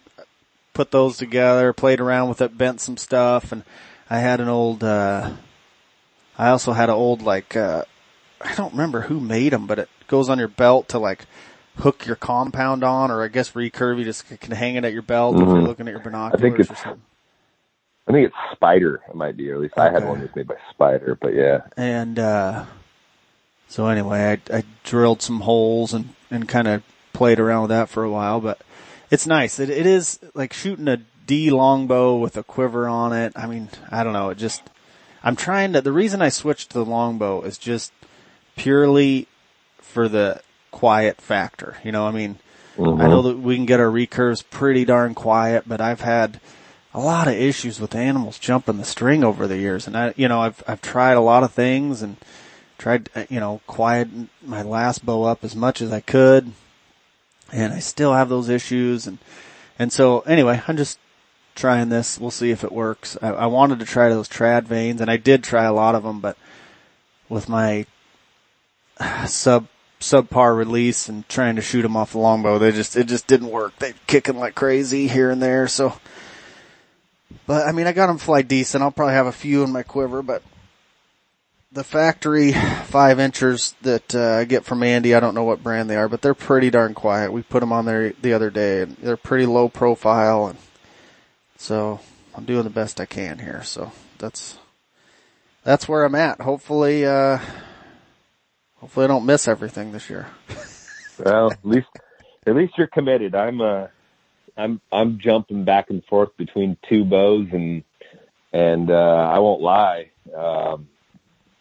put 0.75 0.91
those 0.91 1.17
together, 1.17 1.73
played 1.73 2.01
around 2.01 2.29
with 2.29 2.41
it, 2.43 2.59
bent 2.59 2.81
some 2.81 2.97
stuff 2.97 3.53
and 3.53 3.63
I 4.11 4.19
had 4.19 4.41
an 4.41 4.49
old 4.49 4.85
uh 4.85 5.31
I 6.37 6.49
also 6.51 6.73
had 6.73 6.89
an 6.91 6.95
old 6.97 7.23
like 7.23 7.57
uh 7.57 7.85
I 8.41 8.55
don't 8.55 8.73
remember 8.73 9.03
who 9.03 9.21
made 9.21 9.53
them, 9.53 9.67
but 9.67 9.79
it 9.79 9.89
goes 10.07 10.29
on 10.29 10.39
your 10.39 10.49
belt 10.49 10.89
to 10.91 10.99
like 10.99 11.25
hook 11.79 12.07
your 12.07 12.17
compound 12.17 12.85
on, 12.85 13.11
or 13.11 13.25
I 13.25 13.29
guess 13.29 13.53
recurve. 13.53 13.99
You 13.99 14.05
just 14.05 14.29
can 14.41 14.53
hang 14.53 14.77
it 14.77 14.85
at 14.85 14.93
your 14.93 15.03
belt 15.03 15.37
if 15.37 15.41
you're 15.49 15.63
Mhm. 15.63 15.67
looking 15.67 15.89
at 15.89 15.93
your 15.93 16.01
binoculars 16.01 16.71
or 16.71 16.75
something. 16.75 17.03
I 18.07 18.13
think 18.13 18.27
it's 18.27 18.37
Spider, 18.55 19.01
it 19.09 19.15
might 19.15 19.37
be, 19.37 19.51
or 19.51 19.55
at 19.55 19.61
least 19.63 19.79
I 19.79 19.91
had 19.91 20.05
one 20.05 20.19
that 20.21 20.27
was 20.27 20.37
made 20.37 20.47
by 20.47 20.57
Spider. 20.71 21.17
But 21.19 21.33
yeah, 21.35 21.63
And 21.77 22.19
uh, 22.19 22.67
so 23.69 23.87
anyway, 23.87 24.39
I, 24.51 24.59
I 24.59 24.63
drilled 24.83 25.23
some 25.23 25.41
holes 25.41 25.95
and 25.95 26.11
and 26.31 26.47
kind 26.49 26.69
of 26.69 26.83
played 27.15 27.41
around 27.41 27.63
with 27.63 27.71
that 27.71 27.89
for 27.89 28.05
a 28.05 28.11
while, 28.11 28.41
but 28.41 28.61
it's 29.15 29.27
nice. 29.27 29.59
It 29.59 29.71
it 29.71 29.87
is 29.87 30.19
like 30.35 30.53
shooting 30.53 30.89
a 30.89 30.99
D 31.27 31.51
longbow 31.51 32.17
with 32.17 32.37
a 32.37 32.43
quiver 32.43 32.87
on 32.89 33.13
it. 33.13 33.33
I 33.35 33.47
mean, 33.47 33.71
I 33.91 34.05
don't 34.05 34.13
know. 34.13 34.31
It 34.31 34.39
just 34.39 34.63
I'm 35.23 35.37
trying 35.37 35.73
to. 35.73 35.81
The 35.81 35.93
reason 35.93 36.21
I 36.21 36.29
switched 36.29 36.71
to 36.71 36.79
the 36.79 36.85
longbow 36.85 37.43
is 37.43 37.57
just 37.57 37.93
purely 38.57 39.27
for 39.79 40.09
the 40.09 40.41
quiet 40.71 41.21
factor. 41.21 41.77
You 41.85 41.93
know, 41.93 42.07
I 42.07 42.11
mean, 42.11 42.39
Mhm. 42.77 43.01
I 43.01 43.07
know 43.07 43.23
that 43.23 43.39
we 43.39 43.55
can 43.55 43.67
get 43.67 43.81
our 43.81 43.87
recurves 43.87 44.43
pretty 44.51 44.85
darn 44.85 45.15
quiet, 45.15 45.65
but 45.67 45.81
I've 45.81 46.01
had 46.01 46.41
a 46.93 47.01
lot 47.01 47.29
of 47.29 47.35
issues 47.35 47.81
with 47.81 47.95
animals 47.95 48.39
jumping 48.39 48.79
the 48.79 48.85
string 48.85 49.23
over 49.25 49.47
the 49.47 49.59
years. 49.59 49.87
And 49.87 49.97
I, 49.97 50.13
you 50.17 50.29
know, 50.29 50.41
I've, 50.41 50.63
I've 50.67 50.81
tried 50.81 51.17
a 51.17 51.21
lot 51.21 51.43
of 51.45 51.53
things 51.53 52.03
and 52.03 52.17
tried, 52.79 53.11
uh, 53.15 53.25
you 53.29 53.39
know, 53.41 53.61
quiet 53.67 54.09
my 54.45 54.63
last 54.63 55.07
bow 55.07 55.23
up 55.25 55.45
as 55.45 55.55
much 55.55 55.81
as 55.81 55.93
I 55.93 56.01
could. 56.01 56.53
And 57.53 57.73
I 57.73 57.79
still 57.79 58.13
have 58.13 58.29
those 58.29 58.49
issues. 58.49 59.07
And, 59.07 59.19
and 59.79 59.93
so 59.93 60.21
anyway, 60.21 60.63
I'm 60.67 60.77
just 60.77 60.99
trying 61.55 61.89
this. 61.89 62.19
We'll 62.19 62.31
see 62.31 62.51
if 62.51 62.65
it 62.65 62.73
works. 62.73 63.17
I, 63.23 63.29
I 63.29 63.47
wanted 63.47 63.79
to 63.81 63.85
try 63.85 64.09
those 64.09 64.29
trad 64.29 64.65
vanes 64.65 65.01
and 65.01 65.11
I 65.11 65.17
did 65.17 65.45
try 65.45 65.65
a 65.65 65.73
lot 65.73 65.95
of 65.95 66.03
them, 66.03 66.21
but 66.21 66.37
with 67.29 67.49
my 67.49 67.87
sub 69.27 69.67
subpar 70.01 70.55
release 70.55 71.09
and 71.09 71.27
trying 71.31 71.57
to 71.57 71.63
shoot 71.63 71.81
them 71.81 71.97
off 71.97 72.13
the 72.13 72.19
longbow. 72.19 72.59
They 72.59 72.73
just 72.73 72.95
it 72.95 73.05
just 73.05 73.27
didn't 73.27 73.49
work. 73.49 73.75
They 73.79 73.95
kicking 74.07 74.37
like 74.37 74.55
crazy 74.55 75.09
here 75.09 75.31
and 75.31 75.41
there. 75.41 75.67
So 75.67 75.95
But 77.47 77.67
I 77.67 77.73
mean, 77.73 77.87
I 77.87 77.93
got 77.93 78.07
them 78.07 78.19
fly 78.19 78.43
decent. 78.43 78.83
I'll 78.83 78.91
probably 78.91 79.15
have 79.15 79.27
a 79.27 79.33
few 79.33 79.65
in 79.65 79.73
my 79.73 79.83
quiver, 79.83 80.23
but 80.23 80.43
the 81.75 81.85
factory 81.85 82.53
five 82.53 83.19
inchers 83.19 83.75
that 83.83 84.15
uh, 84.15 84.37
I 84.39 84.45
get 84.45 84.65
from 84.65 84.85
Andy, 84.85 85.15
I 85.15 85.21
don't 85.21 85.35
know 85.35 85.43
what 85.43 85.63
brand 85.63 85.91
they 85.91 85.97
are, 85.97 86.09
but 86.09 86.23
they're 86.23 86.33
pretty 86.33 86.71
darn 86.71 86.95
quiet. 86.95 87.33
We 87.33 87.43
put 87.43 87.61
them 87.61 87.73
on 87.73 87.85
there 87.85 88.13
the 88.23 88.33
other 88.33 88.49
day, 88.49 88.83
and 88.83 88.97
they're 88.97 89.17
pretty 89.17 89.45
low 89.45 89.69
profile, 89.69 90.47
and 90.47 90.59
so 91.57 92.01
I'm 92.35 92.45
doing 92.45 92.63
the 92.63 92.71
best 92.71 93.01
I 93.01 93.07
can 93.07 93.41
here. 93.41 93.63
So 93.65 93.91
that's 94.19 94.57
that's 95.65 95.89
where 95.89 96.05
I'm 96.05 96.15
at. 96.15 96.41
Hopefully, 96.41 97.05
uh, 97.05 97.39
hopefully 98.77 99.05
I 99.05 99.09
don't 99.09 99.27
miss 99.27 99.49
everything 99.49 99.91
this 99.91 100.09
year. 100.09 100.29
well, 101.25 101.51
at 101.51 101.59
least 101.65 101.89
at 102.47 102.55
least 102.55 102.75
you're 102.79 102.87
committed. 102.87 103.35
I'm 103.35 103.61
uh 103.61 103.89
I'm 104.57 104.81
I'm 104.93 105.19
jumping 105.19 105.65
back 105.65 105.91
and 105.91 106.05
forth 106.05 106.37
between 106.37 106.77
two 106.89 107.05
bows 107.05 107.49
and 107.51 107.83
and 108.53 108.93
uh 108.93 109.29
I 109.33 109.41
won't 109.41 109.61
lie. 109.61 110.11
Um 110.33 110.89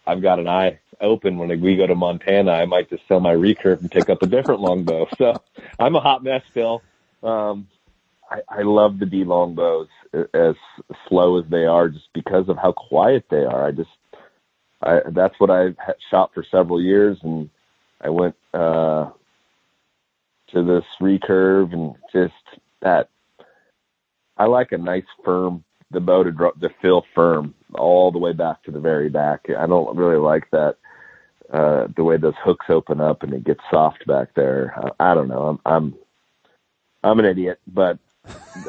I've 0.05 0.21
got 0.21 0.39
an 0.39 0.47
eye 0.47 0.79
open 0.99 1.37
when 1.37 1.61
we 1.61 1.75
go 1.75 1.87
to 1.87 1.95
Montana. 1.95 2.51
I 2.51 2.65
might 2.65 2.89
just 2.89 3.07
sell 3.07 3.19
my 3.19 3.33
recurve 3.33 3.81
and 3.81 3.91
pick 3.91 4.09
up 4.09 4.21
a 4.21 4.27
different 4.27 4.61
longbow. 4.61 5.07
So 5.17 5.41
I'm 5.79 5.95
a 5.95 5.99
hot 5.99 6.23
mess, 6.23 6.43
Phil. 6.53 6.81
Um, 7.21 7.67
I, 8.29 8.41
I 8.49 8.61
love 8.63 8.99
the 8.99 9.05
D 9.05 9.23
longbows 9.23 9.87
as 10.33 10.55
slow 11.07 11.39
as 11.39 11.45
they 11.49 11.65
are, 11.65 11.89
just 11.89 12.11
because 12.13 12.49
of 12.49 12.57
how 12.57 12.71
quiet 12.71 13.25
they 13.29 13.43
are. 13.43 13.67
I 13.67 13.71
just, 13.71 13.89
I 14.81 15.01
that's 15.09 15.39
what 15.39 15.49
I 15.49 15.73
shot 16.09 16.33
for 16.33 16.43
several 16.43 16.81
years, 16.81 17.17
and 17.23 17.49
I 18.01 18.09
went 18.09 18.35
uh, 18.53 19.09
to 20.49 20.63
this 20.63 20.85
recurve 20.99 21.73
and 21.73 21.95
just 22.11 22.33
that. 22.81 23.09
I 24.35 24.45
like 24.45 24.71
a 24.71 24.77
nice 24.79 25.05
firm 25.23 25.63
the 25.93 25.99
bow 25.99 26.23
to 26.23 26.31
drop 26.31 26.59
to 26.59 26.69
feel 26.81 27.05
firm 27.15 27.53
all 27.75 28.11
the 28.11 28.19
way 28.19 28.33
back 28.33 28.63
to 28.63 28.71
the 28.71 28.79
very 28.79 29.09
back. 29.09 29.47
I 29.49 29.65
don't 29.67 29.97
really 29.97 30.17
like 30.17 30.49
that 30.51 30.77
uh 31.51 31.87
the 31.95 32.03
way 32.03 32.17
those 32.17 32.33
hooks 32.43 32.65
open 32.69 32.99
up 33.01 33.23
and 33.23 33.33
it 33.33 33.43
gets 33.43 33.61
soft 33.69 34.05
back 34.07 34.33
there. 34.35 34.73
I, 34.99 35.11
I 35.11 35.13
don't 35.13 35.27
know. 35.27 35.47
I'm 35.47 35.59
I'm 35.65 35.95
I'm 37.03 37.19
an 37.19 37.25
idiot, 37.25 37.59
but 37.67 37.99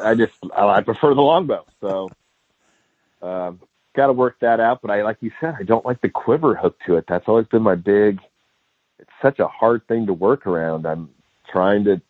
I 0.03 0.15
just 0.15 0.33
I, 0.55 0.67
I 0.67 0.81
prefer 0.81 1.13
the 1.13 1.21
longbow. 1.21 1.65
So 1.81 2.09
um 3.21 3.59
got 3.95 4.07
to 4.07 4.13
work 4.13 4.37
that 4.41 4.59
out, 4.59 4.81
but 4.81 4.91
I 4.91 5.03
like 5.03 5.17
you 5.21 5.31
said 5.39 5.55
I 5.59 5.63
don't 5.63 5.85
like 5.85 6.01
the 6.01 6.09
quiver 6.09 6.55
hook 6.55 6.77
to 6.85 6.97
it. 6.97 7.05
That's 7.07 7.27
always 7.27 7.47
been 7.47 7.63
my 7.63 7.75
big 7.75 8.19
it's 8.99 9.09
such 9.21 9.39
a 9.39 9.47
hard 9.47 9.87
thing 9.87 10.05
to 10.05 10.13
work 10.13 10.47
around. 10.47 10.85
I'm 10.85 11.09
trying 11.51 11.83
to 11.85 12.01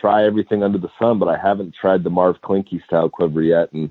try 0.00 0.24
everything 0.24 0.62
under 0.62 0.78
the 0.78 0.90
sun, 0.98 1.18
but 1.18 1.28
I 1.28 1.36
haven't 1.36 1.74
tried 1.74 2.04
the 2.04 2.10
Marv 2.10 2.36
Clyncke 2.42 2.84
style 2.84 3.08
quiver 3.08 3.42
yet 3.42 3.72
and 3.72 3.90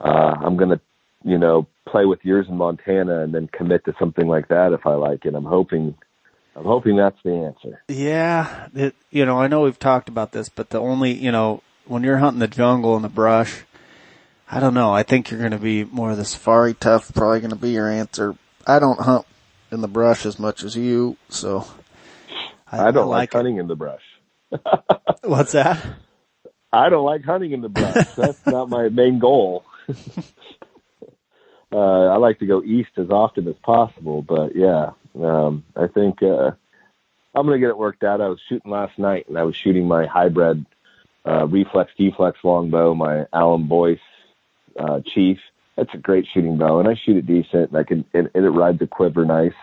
uh, 0.00 0.34
I'm 0.44 0.56
going 0.56 0.70
to, 0.70 0.80
you 1.24 1.38
know, 1.38 1.66
play 1.86 2.06
with 2.06 2.20
yours 2.24 2.46
in 2.48 2.56
Montana 2.56 3.20
and 3.22 3.34
then 3.34 3.48
commit 3.48 3.84
to 3.84 3.94
something 3.98 4.26
like 4.26 4.48
that 4.48 4.72
if 4.72 4.86
I 4.86 4.94
like 4.94 5.24
it. 5.26 5.34
I'm 5.34 5.44
hoping, 5.44 5.96
I'm 6.56 6.64
hoping 6.64 6.96
that's 6.96 7.18
the 7.24 7.32
answer. 7.32 7.82
Yeah. 7.88 8.68
It, 8.74 8.94
you 9.10 9.26
know, 9.26 9.38
I 9.38 9.48
know 9.48 9.62
we've 9.62 9.78
talked 9.78 10.08
about 10.08 10.32
this, 10.32 10.48
but 10.48 10.70
the 10.70 10.80
only, 10.80 11.12
you 11.12 11.32
know, 11.32 11.62
when 11.86 12.02
you're 12.02 12.18
hunting 12.18 12.40
the 12.40 12.48
jungle 12.48 12.96
and 12.96 13.04
the 13.04 13.08
brush, 13.08 13.62
I 14.50 14.60
don't 14.60 14.74
know. 14.74 14.92
I 14.92 15.02
think 15.02 15.30
you're 15.30 15.40
going 15.40 15.52
to 15.52 15.58
be 15.58 15.84
more 15.84 16.10
of 16.10 16.16
the 16.16 16.24
safari 16.24 16.74
tough, 16.74 17.12
probably 17.14 17.40
going 17.40 17.50
to 17.50 17.56
be 17.56 17.70
your 17.70 17.90
answer. 17.90 18.34
I 18.66 18.78
don't 18.78 19.00
hunt 19.00 19.26
in 19.70 19.80
the 19.80 19.88
brush 19.88 20.26
as 20.26 20.38
much 20.38 20.64
as 20.64 20.76
you, 20.76 21.16
so. 21.28 21.66
I, 22.70 22.88
I 22.88 22.90
don't 22.90 23.04
I 23.04 23.06
like, 23.06 23.18
like 23.18 23.32
hunting 23.32 23.58
in 23.58 23.66
the 23.66 23.76
brush. 23.76 24.02
What's 25.22 25.52
that? 25.52 25.84
I 26.72 26.88
don't 26.88 27.04
like 27.04 27.24
hunting 27.24 27.52
in 27.52 27.60
the 27.62 27.68
brush. 27.68 28.14
That's 28.14 28.46
not 28.46 28.68
my 28.68 28.88
main 28.88 29.18
goal. 29.18 29.64
uh, 31.72 31.76
I 31.76 32.16
like 32.16 32.38
to 32.40 32.46
go 32.46 32.62
east 32.62 32.90
as 32.96 33.10
often 33.10 33.48
as 33.48 33.56
possible, 33.62 34.22
but 34.22 34.54
yeah, 34.54 34.90
um, 35.20 35.64
I 35.76 35.86
think 35.86 36.22
uh, 36.22 36.52
I'm 37.34 37.46
going 37.46 37.60
to 37.60 37.64
get 37.64 37.70
it 37.70 37.78
worked 37.78 38.04
out. 38.04 38.20
I 38.20 38.28
was 38.28 38.40
shooting 38.48 38.70
last 38.70 38.98
night, 38.98 39.28
and 39.28 39.38
I 39.38 39.44
was 39.44 39.56
shooting 39.56 39.86
my 39.86 40.06
hybrid 40.06 40.66
uh, 41.26 41.46
reflex 41.46 41.92
deflex 41.98 42.34
longbow, 42.42 42.94
my 42.94 43.26
Alan 43.32 43.66
Boyce 43.66 43.98
uh, 44.78 45.00
Chief. 45.04 45.38
That's 45.76 45.94
a 45.94 45.98
great 45.98 46.26
shooting 46.32 46.58
bow, 46.58 46.80
and 46.80 46.88
I 46.88 46.94
shoot 46.94 47.16
it 47.16 47.26
decent, 47.26 47.70
and 47.70 47.76
I 47.76 47.84
can 47.84 48.04
and, 48.12 48.28
and 48.34 48.44
it 48.44 48.50
rides 48.50 48.80
the 48.80 48.86
quiver 48.86 49.24
nice. 49.24 49.54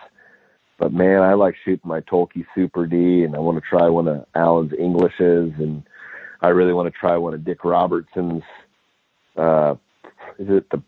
But 0.78 0.92
man, 0.92 1.22
I 1.22 1.34
like 1.34 1.56
shooting 1.64 1.88
my 1.88 2.00
Toelke 2.00 2.46
Super 2.54 2.86
D, 2.86 3.24
and 3.24 3.34
I 3.34 3.38
want 3.38 3.62
to 3.62 3.68
try 3.68 3.88
one 3.88 4.08
of 4.08 4.24
Alan's 4.34 4.72
Englishes, 4.78 5.52
and 5.58 5.82
I 6.40 6.48
really 6.48 6.72
want 6.72 6.92
to 6.92 6.98
try 6.98 7.16
one 7.16 7.34
of 7.34 7.44
Dick 7.44 7.64
Robertson's 7.64 8.42
uh, 9.36 9.74
is 10.38 10.48
it 10.48 10.70
the 10.70 10.82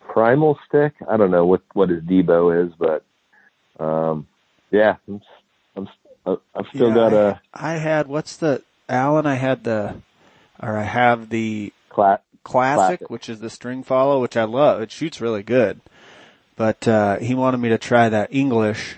primal 0.00 0.58
stick? 0.66 0.94
I 1.08 1.16
don't 1.16 1.30
know 1.30 1.46
what 1.46 1.62
what 1.74 1.90
his 1.90 2.02
Debo 2.02 2.66
is, 2.66 2.72
but 2.78 3.04
um, 3.82 4.26
yeah, 4.70 4.96
I'm, 5.06 5.20
I'm 5.76 5.88
I've 6.26 6.66
still 6.74 6.88
yeah, 6.88 6.94
got 6.94 7.12
a. 7.12 7.40
I, 7.52 7.74
had 7.74 8.06
what's 8.06 8.36
the 8.36 8.62
Alan? 8.88 9.26
I 9.26 9.34
had 9.34 9.64
the, 9.64 9.96
or 10.62 10.76
I 10.76 10.84
have 10.84 11.30
the 11.30 11.72
Cla- 11.88 12.20
classic, 12.44 13.00
classic, 13.00 13.10
which 13.10 13.28
is 13.28 13.40
the 13.40 13.50
string 13.50 13.82
follow, 13.82 14.20
which 14.20 14.36
I 14.36 14.44
love. 14.44 14.80
It 14.80 14.92
shoots 14.92 15.20
really 15.20 15.42
good, 15.42 15.80
but 16.56 16.86
uh, 16.86 17.18
he 17.18 17.34
wanted 17.34 17.58
me 17.58 17.70
to 17.70 17.78
try 17.78 18.08
that 18.08 18.32
English, 18.32 18.96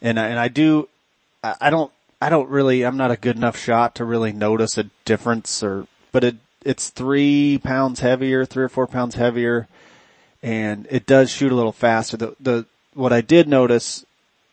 and 0.00 0.18
I, 0.20 0.28
and 0.28 0.38
I 0.38 0.48
do. 0.48 0.88
I, 1.42 1.56
I 1.60 1.70
don't. 1.70 1.92
I 2.22 2.28
don't 2.28 2.48
really. 2.48 2.84
I'm 2.84 2.96
not 2.96 3.10
a 3.10 3.16
good 3.16 3.36
enough 3.36 3.58
shot 3.58 3.96
to 3.96 4.04
really 4.04 4.32
notice 4.32 4.78
a 4.78 4.84
difference, 5.04 5.62
or 5.62 5.86
but 6.12 6.22
it 6.22 6.36
it's 6.64 6.90
three 6.90 7.58
pounds 7.62 8.00
heavier, 8.00 8.44
three 8.44 8.64
or 8.64 8.68
four 8.68 8.86
pounds 8.86 9.14
heavier, 9.14 9.68
and 10.42 10.86
it 10.90 11.06
does 11.06 11.30
shoot 11.30 11.52
a 11.52 11.54
little 11.54 11.72
faster. 11.72 12.16
The, 12.16 12.36
the, 12.40 12.66
what 12.94 13.12
I 13.12 13.20
did 13.20 13.48
notice 13.48 14.04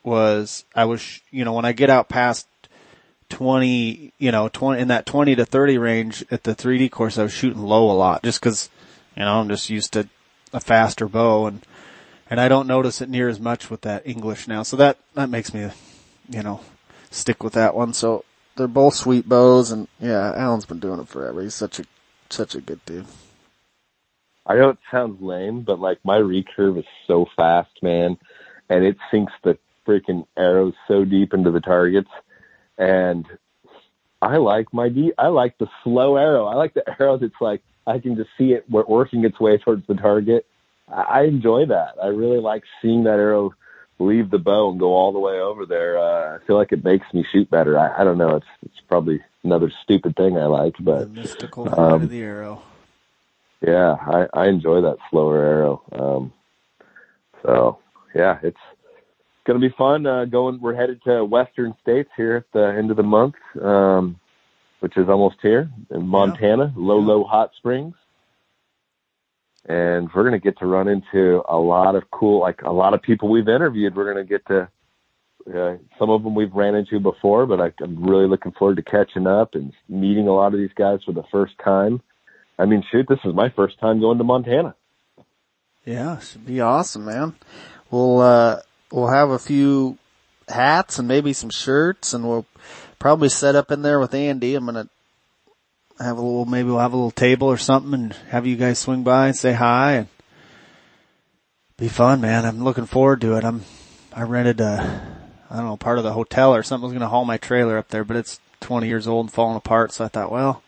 was 0.03 0.65
I 0.75 0.85
was, 0.85 1.21
you 1.31 1.43
know, 1.43 1.53
when 1.53 1.65
I 1.65 1.73
get 1.73 1.89
out 1.89 2.09
past 2.09 2.47
20, 3.29 4.13
you 4.17 4.31
know, 4.31 4.47
20, 4.47 4.81
in 4.81 4.87
that 4.87 5.05
20 5.05 5.35
to 5.35 5.45
30 5.45 5.77
range 5.77 6.25
at 6.31 6.43
the 6.43 6.55
3D 6.55 6.91
course, 6.91 7.17
I 7.17 7.23
was 7.23 7.33
shooting 7.33 7.61
low 7.61 7.91
a 7.91 7.93
lot 7.93 8.23
just 8.23 8.41
cause, 8.41 8.69
you 9.15 9.23
know, 9.23 9.39
I'm 9.39 9.49
just 9.49 9.69
used 9.69 9.93
to 9.93 10.07
a 10.53 10.59
faster 10.59 11.07
bow 11.07 11.45
and, 11.45 11.65
and 12.29 12.39
I 12.39 12.47
don't 12.47 12.67
notice 12.67 13.01
it 13.01 13.09
near 13.09 13.27
as 13.27 13.39
much 13.39 13.69
with 13.69 13.81
that 13.81 14.07
English 14.07 14.47
now. 14.47 14.63
So 14.63 14.77
that, 14.77 14.97
that 15.15 15.29
makes 15.29 15.53
me, 15.53 15.69
you 16.29 16.43
know, 16.43 16.61
stick 17.11 17.43
with 17.43 17.53
that 17.53 17.75
one. 17.75 17.93
So 17.93 18.23
they're 18.55 18.67
both 18.67 18.95
sweet 18.95 19.27
bows 19.27 19.71
and 19.71 19.87
yeah, 19.99 20.33
Alan's 20.35 20.65
been 20.65 20.79
doing 20.79 20.99
it 20.99 21.07
forever. 21.07 21.41
He's 21.41 21.53
such 21.53 21.79
a 21.79 21.83
such 22.33 22.55
a 22.55 22.61
good 22.61 22.83
dude. 22.85 23.05
I 24.45 24.55
know 24.55 24.69
it 24.69 24.77
sounds 24.89 25.21
lame, 25.21 25.61
but 25.61 25.79
like 25.79 25.99
my 26.03 26.17
recurve 26.17 26.79
is 26.79 26.85
so 27.05 27.25
fast, 27.35 27.71
man, 27.81 28.17
and 28.69 28.83
it 28.83 28.97
sinks 29.11 29.33
the 29.43 29.57
freaking 29.85 30.25
arrows 30.37 30.73
so 30.87 31.03
deep 31.05 31.33
into 31.33 31.51
the 31.51 31.59
targets. 31.59 32.09
And 32.77 33.25
I 34.21 34.37
like 34.37 34.73
my 34.73 34.89
de- 34.89 35.13
I 35.17 35.27
like 35.27 35.57
the 35.57 35.67
slow 35.83 36.15
arrow. 36.15 36.45
I 36.45 36.55
like 36.55 36.73
the 36.73 36.83
arrow 36.99 37.17
that's 37.17 37.33
like 37.41 37.61
I 37.85 37.99
can 37.99 38.15
just 38.15 38.29
see 38.37 38.53
it 38.53 38.69
working 38.69 39.25
its 39.25 39.39
way 39.39 39.57
towards 39.57 39.85
the 39.87 39.95
target. 39.95 40.45
I 40.89 41.23
enjoy 41.23 41.65
that. 41.65 41.95
I 42.01 42.07
really 42.07 42.39
like 42.39 42.63
seeing 42.81 43.03
that 43.03 43.19
arrow 43.19 43.53
leave 43.99 44.29
the 44.29 44.37
bow 44.37 44.69
and 44.71 44.79
go 44.79 44.93
all 44.93 45.11
the 45.11 45.19
way 45.19 45.39
over 45.39 45.65
there. 45.65 45.97
Uh, 45.99 46.37
I 46.37 46.45
feel 46.45 46.55
like 46.55 46.71
it 46.71 46.83
makes 46.83 47.05
me 47.13 47.25
shoot 47.31 47.49
better. 47.49 47.77
I, 47.77 48.01
I 48.01 48.03
don't 48.03 48.17
know. 48.17 48.35
It's 48.35 48.45
it's 48.63 48.81
probably 48.87 49.21
another 49.47 49.71
stupid 49.83 50.15
thing 50.15 50.37
I 50.37 50.45
like, 50.45 50.75
but 50.79 51.13
the 51.13 51.21
mystical 51.21 51.67
um, 51.79 52.03
of 52.03 52.09
the 52.09 52.21
arrow. 52.21 52.61
Yeah, 53.65 53.95
I, 53.99 54.27
I 54.33 54.47
enjoy 54.47 54.81
that 54.81 54.97
slower 55.09 55.41
arrow. 55.43 55.81
Um, 55.91 56.33
so 57.43 57.79
yeah, 58.13 58.39
it's 58.43 58.57
going 59.45 59.59
to 59.59 59.67
be 59.67 59.73
fun. 59.75 60.05
Uh, 60.05 60.25
going, 60.25 60.59
we're 60.61 60.75
headed 60.75 61.01
to 61.05 61.25
Western 61.25 61.73
States 61.81 62.09
here 62.15 62.35
at 62.35 62.51
the 62.53 62.67
end 62.77 62.91
of 62.91 62.97
the 62.97 63.03
month, 63.03 63.35
um, 63.61 64.19
which 64.81 64.97
is 64.97 65.09
almost 65.09 65.37
here 65.41 65.69
in 65.89 66.07
Montana, 66.07 66.65
yeah. 66.65 66.83
low, 66.83 66.99
yeah. 66.99 67.07
low 67.07 67.23
hot 67.23 67.51
springs 67.57 67.95
and 69.67 70.09
we're 70.13 70.23
going 70.23 70.39
to 70.39 70.39
get 70.39 70.57
to 70.59 70.65
run 70.65 70.87
into 70.87 71.43
a 71.49 71.57
lot 71.57 71.95
of 71.95 72.09
cool, 72.11 72.39
like 72.39 72.61
a 72.61 72.71
lot 72.71 72.93
of 72.93 73.01
people 73.01 73.27
we've 73.27 73.49
interviewed. 73.49 73.95
We're 73.95 74.11
going 74.11 74.25
to 74.25 74.29
get 74.29 74.45
to 74.47 74.69
uh, 75.47 75.77
some 75.97 76.09
of 76.09 76.23
them 76.23 76.35
we've 76.35 76.53
ran 76.53 76.75
into 76.75 76.99
before, 76.99 77.45
but 77.45 77.59
I, 77.61 77.71
I'm 77.81 78.03
really 78.03 78.27
looking 78.27 78.51
forward 78.53 78.77
to 78.77 78.83
catching 78.83 79.27
up 79.27 79.55
and 79.55 79.73
meeting 79.87 80.27
a 80.27 80.33
lot 80.33 80.53
of 80.53 80.59
these 80.59 80.73
guys 80.75 80.99
for 81.05 81.13
the 81.13 81.23
first 81.31 81.53
time. 81.63 82.01
I 82.59 82.65
mean, 82.65 82.83
shoot, 82.91 83.05
this 83.07 83.19
is 83.23 83.33
my 83.33 83.49
first 83.55 83.79
time 83.79 83.99
going 83.99 84.17
to 84.17 84.23
Montana. 84.23 84.75
Yeah, 85.85 86.17
it 86.17 86.23
should 86.23 86.45
be 86.45 86.59
awesome, 86.59 87.05
man. 87.05 87.35
We'll 87.89 88.19
uh, 88.19 88.59
we'll 88.91 89.07
have 89.07 89.29
a 89.29 89.39
few 89.39 89.97
hats 90.49 90.99
and 90.99 91.07
maybe 91.07 91.33
some 91.33 91.49
shirts, 91.49 92.13
and 92.13 92.27
we'll 92.27 92.45
probably 92.99 93.29
set 93.29 93.55
up 93.55 93.71
in 93.71 93.83
there 93.83 93.99
with 93.99 94.13
Andy. 94.13 94.55
I'm 94.55 94.65
gonna 94.65 94.89
have 95.99 96.17
a 96.17 96.21
little, 96.21 96.45
maybe 96.45 96.69
we'll 96.69 96.79
have 96.79 96.93
a 96.93 96.97
little 96.97 97.11
table 97.11 97.47
or 97.47 97.57
something 97.57 97.93
and 97.93 98.13
have 98.29 98.45
you 98.45 98.55
guys 98.55 98.79
swing 98.79 99.03
by 99.03 99.27
and 99.27 99.35
say 99.35 99.53
hi 99.53 99.93
and 99.93 100.07
be 101.77 101.87
fun, 101.87 102.21
man. 102.21 102.45
I'm 102.45 102.63
looking 102.63 102.85
forward 102.85 103.21
to 103.21 103.35
it. 103.35 103.43
I'm, 103.43 103.63
I 104.13 104.23
rented 104.23 104.59
a, 104.61 105.16
I 105.49 105.57
don't 105.57 105.65
know, 105.65 105.77
part 105.77 105.97
of 105.97 106.03
the 106.03 106.13
hotel 106.13 106.53
or 106.53 106.63
something 106.63 106.83
was 106.83 106.93
going 106.93 107.01
to 107.01 107.07
haul 107.07 107.25
my 107.25 107.37
trailer 107.37 107.77
up 107.77 107.87
there, 107.89 108.03
but 108.03 108.17
it's 108.17 108.39
20 108.61 108.87
years 108.87 109.07
old 109.07 109.25
and 109.25 109.33
falling 109.33 109.55
apart. 109.57 109.93
So 109.93 110.03
I 110.03 110.07
thought, 110.09 110.31
well, 110.31 110.61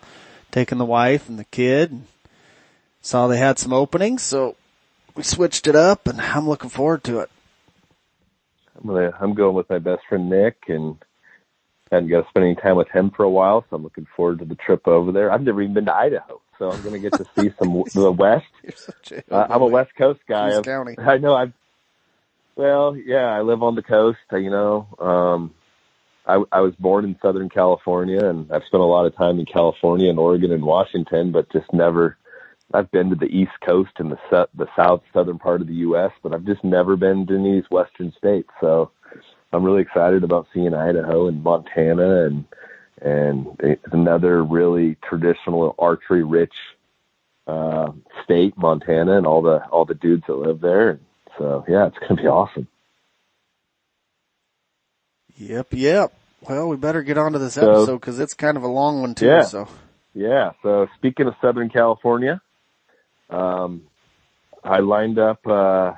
taking 0.51 0.77
the 0.77 0.85
wife 0.85 1.27
and 1.27 1.37
the 1.37 1.45
kid 1.45 1.91
and 1.91 2.07
saw 3.01 3.27
they 3.27 3.37
had 3.37 3.59
some 3.59 3.73
openings, 3.73 4.21
so 4.21 4.55
we 5.15 5.23
switched 5.23 5.67
it 5.67 5.75
up, 5.75 6.07
and 6.07 6.19
I'm 6.21 6.47
looking 6.47 6.69
forward 6.69 7.03
to 7.05 7.19
it. 7.19 7.29
I'm 8.77 8.87
gonna 8.87 9.11
I'm 9.19 9.33
going 9.33 9.55
with 9.55 9.69
my 9.69 9.79
best 9.79 10.03
friend 10.07 10.29
Nick, 10.29 10.55
and 10.67 10.97
hadn't 11.91 12.09
got 12.09 12.21
to 12.21 12.29
spend 12.29 12.45
any 12.45 12.55
time 12.55 12.75
with 12.75 12.87
him 12.89 13.11
for 13.11 13.23
a 13.23 13.29
while, 13.29 13.65
so 13.69 13.75
I'm 13.75 13.83
looking 13.83 14.07
forward 14.15 14.39
to 14.39 14.45
the 14.45 14.55
trip 14.55 14.87
over 14.87 15.11
there. 15.11 15.31
I've 15.31 15.41
never 15.41 15.61
even 15.61 15.73
been 15.73 15.85
to 15.85 15.93
Idaho, 15.93 16.39
so 16.57 16.71
I'm 16.71 16.81
gonna 16.81 16.99
get 16.99 17.13
to 17.13 17.25
see 17.37 17.51
some 17.59 17.83
the 17.93 18.11
West. 18.11 18.45
Uh, 19.29 19.47
I'm 19.49 19.61
a 19.61 19.65
West 19.65 19.95
Coast 19.97 20.21
guy. 20.27 20.61
County. 20.61 20.95
I 20.97 21.17
know. 21.17 21.35
I've 21.35 21.53
well, 22.59 22.97
yeah. 22.97 23.27
I 23.27 23.39
live 23.41 23.63
on 23.63 23.75
the 23.75 23.81
coast. 23.81 24.19
You 24.33 24.49
know, 24.49 24.87
um, 24.99 25.53
I, 26.25 26.43
I 26.51 26.59
was 26.59 26.75
born 26.77 27.05
in 27.05 27.17
Southern 27.21 27.47
California, 27.47 28.23
and 28.23 28.51
I've 28.51 28.65
spent 28.65 28.83
a 28.83 28.85
lot 28.85 29.05
of 29.05 29.15
time 29.15 29.39
in 29.39 29.45
California 29.45 30.09
and 30.09 30.19
Oregon 30.19 30.51
and 30.51 30.63
Washington, 30.63 31.31
but 31.31 31.49
just 31.53 31.71
never. 31.71 32.17
I've 32.73 32.91
been 32.91 33.11
to 33.11 33.15
the 33.15 33.33
East 33.33 33.53
Coast 33.65 33.91
and 33.99 34.11
the 34.11 34.49
the 34.53 34.67
South 34.75 35.03
Southern 35.13 35.39
part 35.39 35.61
of 35.61 35.67
the 35.67 35.73
U.S., 35.75 36.11
but 36.21 36.33
I've 36.33 36.43
just 36.43 36.61
never 36.65 36.97
been 36.97 37.25
to 37.27 37.35
any 37.35 37.57
of 37.57 37.63
these 37.63 37.71
Western 37.71 38.11
states. 38.17 38.49
So 38.59 38.91
I'm 39.53 39.63
really 39.63 39.81
excited 39.81 40.25
about 40.25 40.47
seeing 40.53 40.73
Idaho 40.73 41.29
and 41.29 41.41
Montana 41.41 42.25
and 42.25 42.45
and 43.01 43.77
another 43.93 44.43
really 44.43 44.97
traditional 45.01 45.75
archery 45.79 46.25
rich 46.25 46.53
uh, 47.47 47.93
state, 48.25 48.57
Montana, 48.57 49.17
and 49.17 49.25
all 49.25 49.41
the 49.41 49.65
all 49.67 49.85
the 49.85 49.95
dudes 49.95 50.25
that 50.27 50.35
live 50.35 50.59
there. 50.59 50.99
So 51.39 51.65
yeah, 51.67 51.87
it's 51.87 51.97
gonna 51.99 52.21
be 52.21 52.27
awesome. 52.27 52.67
Yep, 55.37 55.67
yep. 55.71 56.13
Well, 56.47 56.67
we 56.67 56.75
better 56.77 57.01
get 57.01 57.17
on 57.17 57.33
to 57.33 57.39
this 57.39 57.53
So- 57.55 57.69
episode 57.71 57.97
because 57.99 58.19
it's 58.19 58.33
kind 58.33 58.57
of 58.57 58.63
a 58.63 58.67
long 58.67 59.01
one 59.01 59.15
too. 59.15 59.25
Yeah. 59.27 59.41
So 59.43 59.67
Yeah. 60.13 60.51
So 60.61 60.87
speaking 60.97 61.27
of 61.27 61.35
Southern 61.41 61.69
California, 61.69 62.41
um, 63.29 63.83
I 64.63 64.79
lined 64.79 65.17
up 65.17 65.45
uh, 65.47 65.93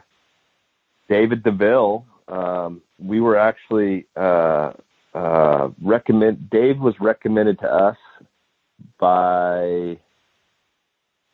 David 1.09 1.43
DeVille. 1.43 2.05
Um, 2.27 2.81
we 2.99 3.19
were 3.19 3.37
actually 3.37 4.05
uh, 4.15 4.73
uh, 5.13 5.69
recommend. 5.81 6.49
Dave 6.49 6.79
was 6.79 6.93
recommended 6.99 7.59
to 7.59 7.71
us 7.71 7.97
by 8.99 9.97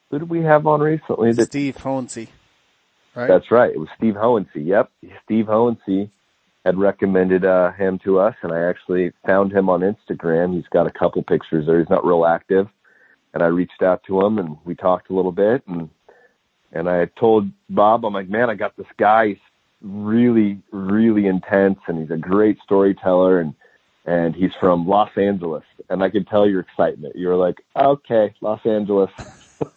who 0.10 0.20
did 0.20 0.30
we 0.30 0.44
have 0.44 0.66
on 0.66 0.80
recently? 0.80 1.34
Steve 1.34 1.76
Hohensee, 1.78 2.30
right? 3.18 3.28
that's 3.28 3.52
right. 3.52 3.72
It 3.72 3.80
was 3.80 3.90
Steve 3.98 4.14
Hohensee. 4.14 4.66
Yep, 4.66 4.92
Steve 5.26 5.46
Hohensee 5.46 6.10
had 6.66 6.78
recommended 6.78 7.46
uh, 7.46 7.72
him 7.72 8.00
to 8.04 8.20
us, 8.20 8.36
and 8.42 8.52
I 8.52 8.70
actually 8.70 9.14
found 9.26 9.54
him 9.54 9.70
on 9.70 9.82
Instagram. 9.82 10.54
He's 10.54 10.68
got 10.68 10.86
a 10.86 10.92
couple 10.92 11.24
pictures 11.24 11.66
there. 11.66 11.80
He's 11.80 11.90
not 11.90 12.06
real 12.06 12.26
active, 12.26 12.68
and 13.34 13.42
I 13.42 13.48
reached 13.48 13.82
out 13.82 14.04
to 14.08 14.22
him, 14.22 14.38
and 14.38 14.58
we 14.66 14.76
talked 14.76 15.10
a 15.10 15.14
little 15.14 15.32
bit, 15.32 15.64
and 15.68 15.90
and 16.74 16.90
I 16.90 17.06
told 17.06 17.50
Bob, 17.70 18.06
I'm 18.06 18.14
like, 18.14 18.30
man, 18.30 18.50
I 18.50 18.56
got 18.56 18.76
this 18.76 18.88
guy. 18.98 19.30
He's 19.30 19.38
really, 19.82 20.62
really 20.72 21.28
intense, 21.28 21.80
and 21.88 22.00
he's 22.00 22.12
a 22.12 22.18
great 22.18 22.60
storyteller, 22.64 23.40
and 23.40 23.54
and 24.06 24.36
he's 24.36 24.54
from 24.60 24.88
Los 24.88 25.12
Angeles, 25.18 25.66
and 25.90 26.04
I 26.04 26.10
could 26.10 26.28
tell 26.28 26.48
your 26.48 26.62
excitement. 26.62 27.16
You 27.16 27.28
were 27.28 27.36
like, 27.36 27.58
okay, 27.76 28.34
Los 28.42 28.66
Angeles. 28.66 29.12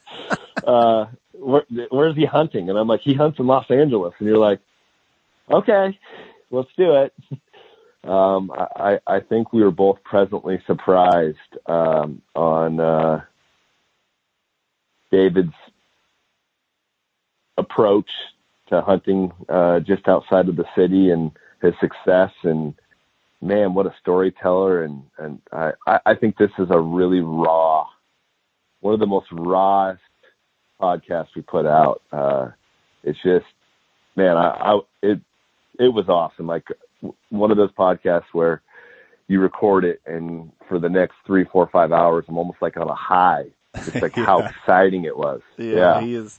uh, 0.67 1.07
where, 1.41 1.65
where's 1.91 2.17
he 2.17 2.25
hunting? 2.25 2.69
And 2.69 2.79
I'm 2.79 2.89
like, 2.89 3.01
he 3.01 3.15
hunts 3.15 3.39
in 3.39 3.47
Los 3.47 3.71
Angeles, 3.71 4.15
and 4.19 4.29
you're 4.29 4.39
like, 4.39 4.61
okay, 5.51 5.99
let's 6.51 6.71
do 6.77 6.97
it. 6.97 7.15
Um, 8.03 8.51
I, 8.51 8.99
I 9.07 9.21
think 9.21 9.53
we 9.53 9.63
were 9.63 9.71
both 9.71 10.03
presently 10.03 10.59
surprised 10.67 11.37
um, 11.67 12.23
on 12.35 12.81
uh, 12.81 13.21
David's 15.11 15.53
approach 17.59 18.09
to 18.71 18.81
hunting 18.81 19.33
uh, 19.51 19.81
just 19.81 20.09
outside 20.09 20.49
of 20.49 20.57
the 20.57 20.65
city 20.75 21.11
and 21.11 21.31
his 21.61 21.75
success. 21.79 22.31
And 22.43 22.75
man, 23.43 23.75
what 23.75 23.85
a 23.85 23.95
storyteller! 24.01 24.83
And 24.83 25.03
and 25.19 25.43
I, 25.53 25.73
I 26.07 26.15
think 26.15 26.39
this 26.39 26.53
is 26.59 26.69
a 26.71 26.81
really 26.81 27.21
raw, 27.21 27.87
one 28.81 28.95
of 28.95 29.01
the 29.01 29.07
most 29.07 29.27
rawest 29.31 30.01
podcasts 30.81 31.29
we 31.37 31.43
put 31.43 31.67
out. 31.67 32.03
Uh, 32.13 32.49
it's 33.05 33.19
just, 33.23 33.47
man, 34.17 34.37
I, 34.37 34.49
I 34.51 34.81
it 35.03 35.21
it 35.79 35.89
was 35.89 36.09
awesome. 36.09 36.47
Like 36.47 36.67
one 37.31 37.51
of 37.51 37.57
those 37.57 37.73
podcasts 37.73 38.33
where 38.33 38.63
you 39.29 39.41
record 39.41 39.85
it 39.85 40.01
and 40.07 40.51
for 40.69 40.79
the 40.79 40.89
next 40.89 41.15
three, 41.27 41.45
four, 41.45 41.69
five 41.73 41.93
hours, 41.93 42.25
I'm 42.29 42.37
almost 42.37 42.61
like 42.61 42.77
on 42.77 42.89
a 42.89 42.95
high. 42.95 43.47
It's 43.75 44.03
like 44.03 44.13
how 44.15 44.41
exciting 44.63 45.05
it 45.05 45.17
was. 45.17 45.41
Yeah, 45.57 45.75
Yeah. 45.77 46.01
he 46.01 46.15
is. 46.15 46.39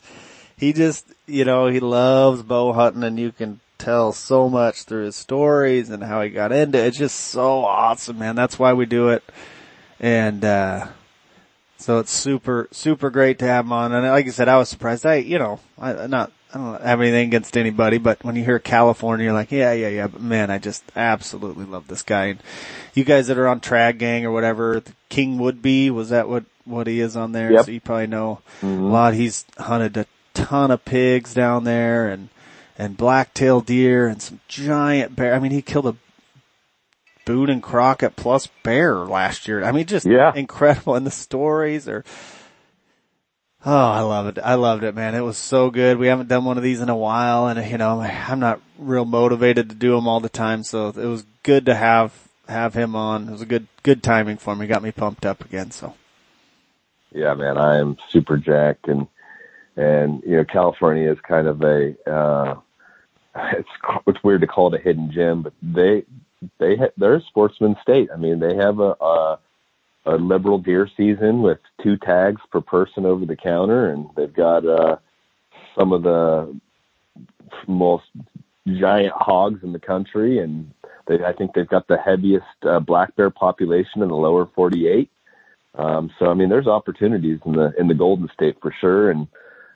He 0.57 0.73
just, 0.73 1.05
you 1.25 1.43
know, 1.45 1.67
he 1.67 1.79
loves 1.79 2.43
bow 2.43 2.71
hunting, 2.73 3.03
and 3.03 3.19
you 3.19 3.31
can 3.31 3.59
tell 3.79 4.11
so 4.11 4.47
much 4.47 4.83
through 4.83 5.05
his 5.05 5.15
stories 5.15 5.89
and 5.89 6.03
how 6.03 6.21
he 6.21 6.29
got 6.29 6.51
into 6.51 6.77
it. 6.77 6.85
It's 6.87 6.97
just 6.99 7.19
so 7.19 7.65
awesome, 7.65 8.19
man. 8.19 8.35
That's 8.35 8.59
why 8.59 8.73
we 8.73 8.85
do 8.85 9.09
it, 9.09 9.23
and 9.99 10.45
uh 10.45 10.87
so 11.81 11.99
it's 11.99 12.11
super, 12.11 12.67
super 12.71 13.09
great 13.09 13.39
to 13.39 13.45
have 13.45 13.65
him 13.65 13.73
on. 13.73 13.91
And 13.91 14.07
like 14.07 14.27
I 14.27 14.29
said, 14.29 14.47
I 14.47 14.57
was 14.57 14.69
surprised. 14.69 15.05
I, 15.05 15.15
you 15.15 15.39
know, 15.39 15.59
I 15.79 16.07
not. 16.07 16.31
I 16.53 16.57
don't 16.57 16.81
have 16.81 16.99
anything 16.99 17.27
against 17.27 17.55
anybody, 17.55 17.97
but 17.97 18.21
when 18.25 18.35
you 18.35 18.43
hear 18.43 18.59
California, 18.59 19.23
you're 19.23 19.33
like, 19.33 19.53
yeah, 19.53 19.71
yeah, 19.71 19.87
yeah. 19.87 20.07
But 20.07 20.19
man, 20.21 20.51
I 20.51 20.57
just 20.57 20.83
absolutely 20.97 21.63
love 21.63 21.87
this 21.87 22.01
guy. 22.01 22.25
And 22.25 22.39
you 22.93 23.05
guys 23.05 23.27
that 23.27 23.37
are 23.37 23.47
on 23.47 23.61
Trad 23.61 23.97
Gang 23.99 24.25
or 24.25 24.31
whatever, 24.31 24.81
the 24.81 24.91
King 25.07 25.37
be, 25.61 25.89
was 25.89 26.09
that 26.09 26.27
what, 26.27 26.43
what 26.65 26.87
he 26.87 26.99
is 26.99 27.15
on 27.15 27.31
there? 27.31 27.53
Yep. 27.53 27.65
So 27.65 27.71
you 27.71 27.79
probably 27.79 28.07
know 28.07 28.41
Mhm. 28.61 28.79
a 28.81 28.83
lot. 28.83 29.13
He's 29.13 29.45
hunted 29.57 29.95
a 29.95 30.05
ton 30.33 30.71
of 30.71 30.83
pigs 30.83 31.33
down 31.33 31.63
there 31.63 32.09
and, 32.09 32.27
and 32.77 32.97
black-tailed 32.97 33.65
deer 33.65 34.07
and 34.09 34.21
some 34.21 34.41
giant 34.49 35.15
bear. 35.15 35.33
I 35.33 35.39
mean, 35.39 35.51
he 35.51 35.61
killed 35.61 35.85
a 35.87 35.95
Boone 37.31 37.49
and 37.49 37.63
Crockett 37.63 38.17
plus 38.17 38.47
bear 38.61 38.95
last 38.97 39.47
year. 39.47 39.63
I 39.63 39.71
mean, 39.71 39.85
just 39.85 40.05
Yeah. 40.05 40.33
incredible. 40.35 40.95
And 40.95 41.05
the 41.07 41.11
stories 41.11 41.87
are, 41.87 42.03
oh, 43.65 43.73
I 43.91 44.01
love 44.01 44.27
it. 44.27 44.37
I 44.43 44.55
loved 44.55 44.83
it, 44.83 44.93
man. 44.95 45.15
It 45.15 45.21
was 45.21 45.37
so 45.37 45.69
good. 45.69 45.97
We 45.97 46.07
haven't 46.07 46.27
done 46.27 46.43
one 46.43 46.57
of 46.57 46.63
these 46.63 46.81
in 46.81 46.89
a 46.89 46.95
while 46.97 47.47
and 47.47 47.71
you 47.71 47.77
know, 47.77 48.01
I'm 48.01 48.39
not 48.41 48.59
real 48.77 49.05
motivated 49.05 49.69
to 49.69 49.75
do 49.75 49.95
them 49.95 50.09
all 50.09 50.19
the 50.19 50.27
time. 50.27 50.63
So 50.63 50.89
it 50.89 50.97
was 50.97 51.23
good 51.43 51.67
to 51.67 51.75
have, 51.75 52.11
have 52.49 52.73
him 52.73 52.97
on. 52.97 53.29
It 53.29 53.31
was 53.31 53.41
a 53.41 53.45
good, 53.45 53.67
good 53.83 54.03
timing 54.03 54.35
for 54.35 54.53
me. 54.53 54.67
Got 54.67 54.83
me 54.83 54.91
pumped 54.91 55.25
up 55.25 55.45
again. 55.45 55.71
So 55.71 55.93
yeah, 57.13 57.33
man, 57.33 57.57
I 57.57 57.77
am 57.79 57.95
super 58.09 58.35
jacked, 58.37 58.87
and 58.89 59.07
and 59.77 60.21
you 60.23 60.35
know, 60.37 60.43
California 60.45 61.11
is 61.11 61.19
kind 61.21 61.47
of 61.47 61.61
a 61.61 61.95
uh, 62.09 62.55
it's 63.53 63.69
it's 64.07 64.23
weird 64.23 64.41
to 64.41 64.47
call 64.47 64.73
it 64.73 64.79
a 64.79 64.83
hidden 64.83 65.11
gem, 65.11 65.41
but 65.43 65.53
they 65.61 66.03
they 66.59 66.75
ha- 66.75 66.93
they're 66.97 67.15
a 67.15 67.21
sportsman 67.21 67.75
state. 67.81 68.09
I 68.13 68.17
mean, 68.17 68.39
they 68.39 68.55
have 68.55 68.79
a, 68.79 68.95
a 68.99 69.39
a 70.05 70.15
liberal 70.15 70.57
deer 70.57 70.89
season 70.97 71.41
with 71.41 71.59
two 71.83 71.97
tags 71.97 72.41
per 72.51 72.61
person 72.61 73.05
over 73.05 73.25
the 73.25 73.35
counter, 73.35 73.89
and 73.89 74.09
they've 74.15 74.33
got 74.33 74.65
uh, 74.65 74.97
some 75.77 75.93
of 75.93 76.03
the 76.03 76.59
most 77.67 78.05
giant 78.67 79.13
hogs 79.15 79.63
in 79.63 79.73
the 79.73 79.79
country, 79.79 80.39
and 80.39 80.71
they 81.07 81.23
I 81.23 81.33
think 81.33 81.53
they've 81.53 81.67
got 81.67 81.87
the 81.87 81.97
heaviest 81.97 82.45
uh, 82.63 82.79
black 82.79 83.15
bear 83.15 83.29
population 83.29 84.01
in 84.01 84.09
the 84.09 84.15
lower 84.15 84.47
48. 84.55 85.09
Um, 85.75 86.11
so 86.19 86.27
I 86.27 86.33
mean, 86.33 86.49
there's 86.49 86.67
opportunities 86.67 87.39
in 87.45 87.53
the 87.53 87.73
in 87.79 87.87
the 87.87 87.93
Golden 87.93 88.29
State 88.33 88.57
for 88.61 88.73
sure, 88.79 89.11
and 89.11 89.27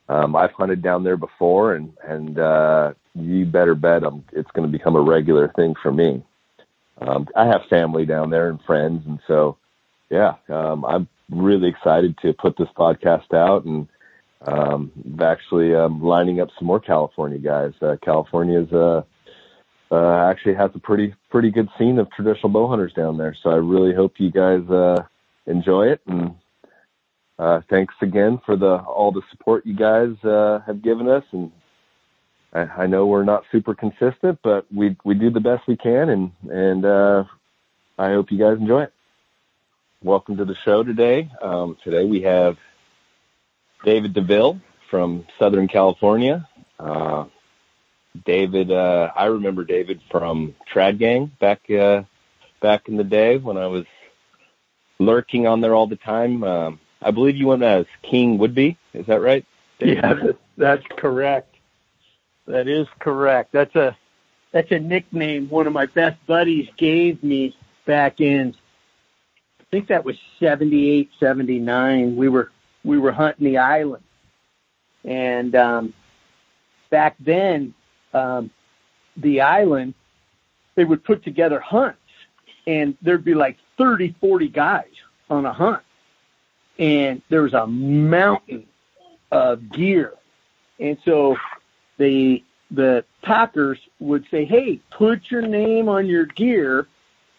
um, 0.09 0.35
I've 0.35 0.51
hunted 0.51 0.81
down 0.81 1.03
there 1.03 1.17
before, 1.17 1.75
and 1.75 1.93
and 2.03 2.39
uh, 2.39 2.93
you 3.13 3.45
better 3.45 3.75
bet 3.75 4.03
I'm, 4.03 4.23
it's 4.33 4.51
going 4.51 4.69
to 4.69 4.77
become 4.77 4.95
a 4.95 5.01
regular 5.01 5.47
thing 5.55 5.75
for 5.81 5.91
me. 5.91 6.23
Um, 7.01 7.27
I 7.35 7.45
have 7.47 7.61
family 7.69 8.05
down 8.05 8.29
there 8.29 8.49
and 8.49 8.61
friends, 8.61 9.03
and 9.05 9.19
so 9.27 9.57
yeah, 10.09 10.35
um, 10.49 10.85
I'm 10.85 11.07
really 11.29 11.69
excited 11.69 12.17
to 12.21 12.33
put 12.33 12.57
this 12.57 12.69
podcast 12.77 13.33
out, 13.33 13.65
and 13.65 13.87
um, 14.45 14.91
actually 15.21 15.75
um, 15.75 16.01
lining 16.01 16.39
up 16.39 16.49
some 16.57 16.67
more 16.67 16.79
California 16.79 17.39
guys. 17.39 17.73
Uh, 17.81 17.95
California's 18.03 18.71
uh, 18.71 19.01
uh, 19.91 20.29
actually 20.29 20.55
has 20.55 20.71
a 20.73 20.79
pretty 20.79 21.13
pretty 21.29 21.51
good 21.51 21.69
scene 21.77 21.99
of 21.99 22.09
traditional 22.11 22.49
bow 22.49 22.67
hunters 22.67 22.93
down 22.93 23.17
there, 23.17 23.35
so 23.43 23.49
I 23.49 23.55
really 23.55 23.93
hope 23.93 24.13
you 24.17 24.31
guys. 24.31 24.67
Uh, 24.69 25.03
enjoy 25.47 25.87
it 25.87 26.01
and 26.07 26.35
uh, 27.37 27.61
thanks 27.69 27.93
again 28.01 28.39
for 28.45 28.55
the 28.55 28.77
all 28.77 29.11
the 29.11 29.21
support 29.31 29.65
you 29.65 29.75
guys 29.75 30.15
uh, 30.23 30.59
have 30.65 30.81
given 30.81 31.07
us 31.07 31.23
and 31.31 31.51
I, 32.55 32.83
I 32.83 32.87
know 32.87 33.05
we're 33.05 33.23
not 33.23 33.43
super 33.51 33.75
consistent 33.75 34.39
but 34.41 34.65
we 34.73 34.95
we 35.03 35.13
do 35.13 35.29
the 35.29 35.39
best 35.39 35.67
we 35.67 35.75
can 35.75 36.09
and 36.09 36.31
and 36.49 36.85
uh, 36.85 37.23
I 37.97 38.09
hope 38.11 38.31
you 38.31 38.39
guys 38.39 38.57
enjoy 38.57 38.83
it. 38.83 38.93
Welcome 40.03 40.37
to 40.37 40.45
the 40.45 40.55
show 40.63 40.83
today. 40.83 41.31
Um, 41.41 41.77
today 41.83 42.05
we 42.05 42.21
have 42.21 42.57
David 43.83 44.13
DeVille 44.13 44.59
from 44.89 45.25
Southern 45.39 45.67
California. 45.67 46.47
Uh, 46.79 47.25
David, 48.25 48.71
uh, 48.71 49.11
I 49.15 49.25
remember 49.25 49.63
David 49.63 50.01
from 50.09 50.55
Trad 50.71 50.99
Gang 50.99 51.31
back 51.39 51.69
uh, 51.69 52.03
back 52.61 52.87
in 52.87 52.97
the 52.97 53.03
day 53.03 53.37
when 53.37 53.57
I 53.57 53.67
was 53.67 53.85
lurking 54.99 55.47
on 55.47 55.61
there 55.61 55.73
all 55.73 55.87
the 55.87 55.97
time. 55.97 56.43
Um, 56.43 56.79
I 57.01 57.11
believe 57.11 57.35
you 57.35 57.47
went 57.47 57.63
as 57.63 57.85
King 58.01 58.37
Woodby. 58.37 58.77
Is 58.93 59.05
that 59.07 59.21
right? 59.21 59.45
Yeah, 59.79 60.31
that's 60.57 60.83
correct. 60.97 61.54
That 62.47 62.67
is 62.67 62.87
correct. 62.99 63.51
That's 63.51 63.75
a 63.75 63.97
that's 64.51 64.71
a 64.71 64.79
nickname 64.79 65.49
one 65.49 65.67
of 65.67 65.73
my 65.73 65.85
best 65.87 66.17
buddies 66.25 66.69
gave 66.77 67.21
me 67.23 67.55
back 67.85 68.21
in 68.21 68.55
I 69.59 69.63
think 69.71 69.87
that 69.87 70.05
was 70.05 70.15
78, 70.39 71.09
79. 71.19 72.15
We 72.15 72.29
were 72.29 72.51
we 72.83 72.97
were 72.97 73.11
hunting 73.11 73.45
the 73.45 73.57
island. 73.57 74.03
And 75.03 75.55
um 75.55 75.93
back 76.89 77.15
then 77.19 77.73
um 78.13 78.51
the 79.17 79.41
island 79.41 79.93
they 80.75 80.85
would 80.85 81.03
put 81.03 81.23
together 81.23 81.59
hunts 81.59 81.99
and 82.67 82.97
there'd 83.01 83.25
be 83.25 83.33
like 83.33 83.57
30, 83.77 84.15
40 84.19 84.47
guys 84.49 84.91
on 85.29 85.45
a 85.45 85.53
hunt. 85.53 85.81
And 86.77 87.21
there 87.29 87.43
was 87.43 87.53
a 87.53 87.65
mountain 87.65 88.67
of 89.31 89.71
gear. 89.71 90.13
And 90.79 90.97
so 91.05 91.37
the 91.97 92.43
the 92.71 93.05
packers 93.21 93.79
would 93.99 94.25
say, 94.29 94.45
"Hey, 94.45 94.79
put 94.91 95.29
your 95.29 95.41
name 95.41 95.87
on 95.87 96.07
your 96.07 96.25
gear, 96.25 96.87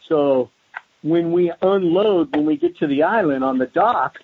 so 0.09 0.51
when 1.03 1.33
we 1.33 1.53
unload, 1.63 2.35
when 2.35 2.47
we 2.47 2.57
get 2.57 2.77
to 2.79 2.87
the 2.87 3.03
island 3.03 3.45
on 3.45 3.59
the 3.59 3.67
dock, 3.67 4.19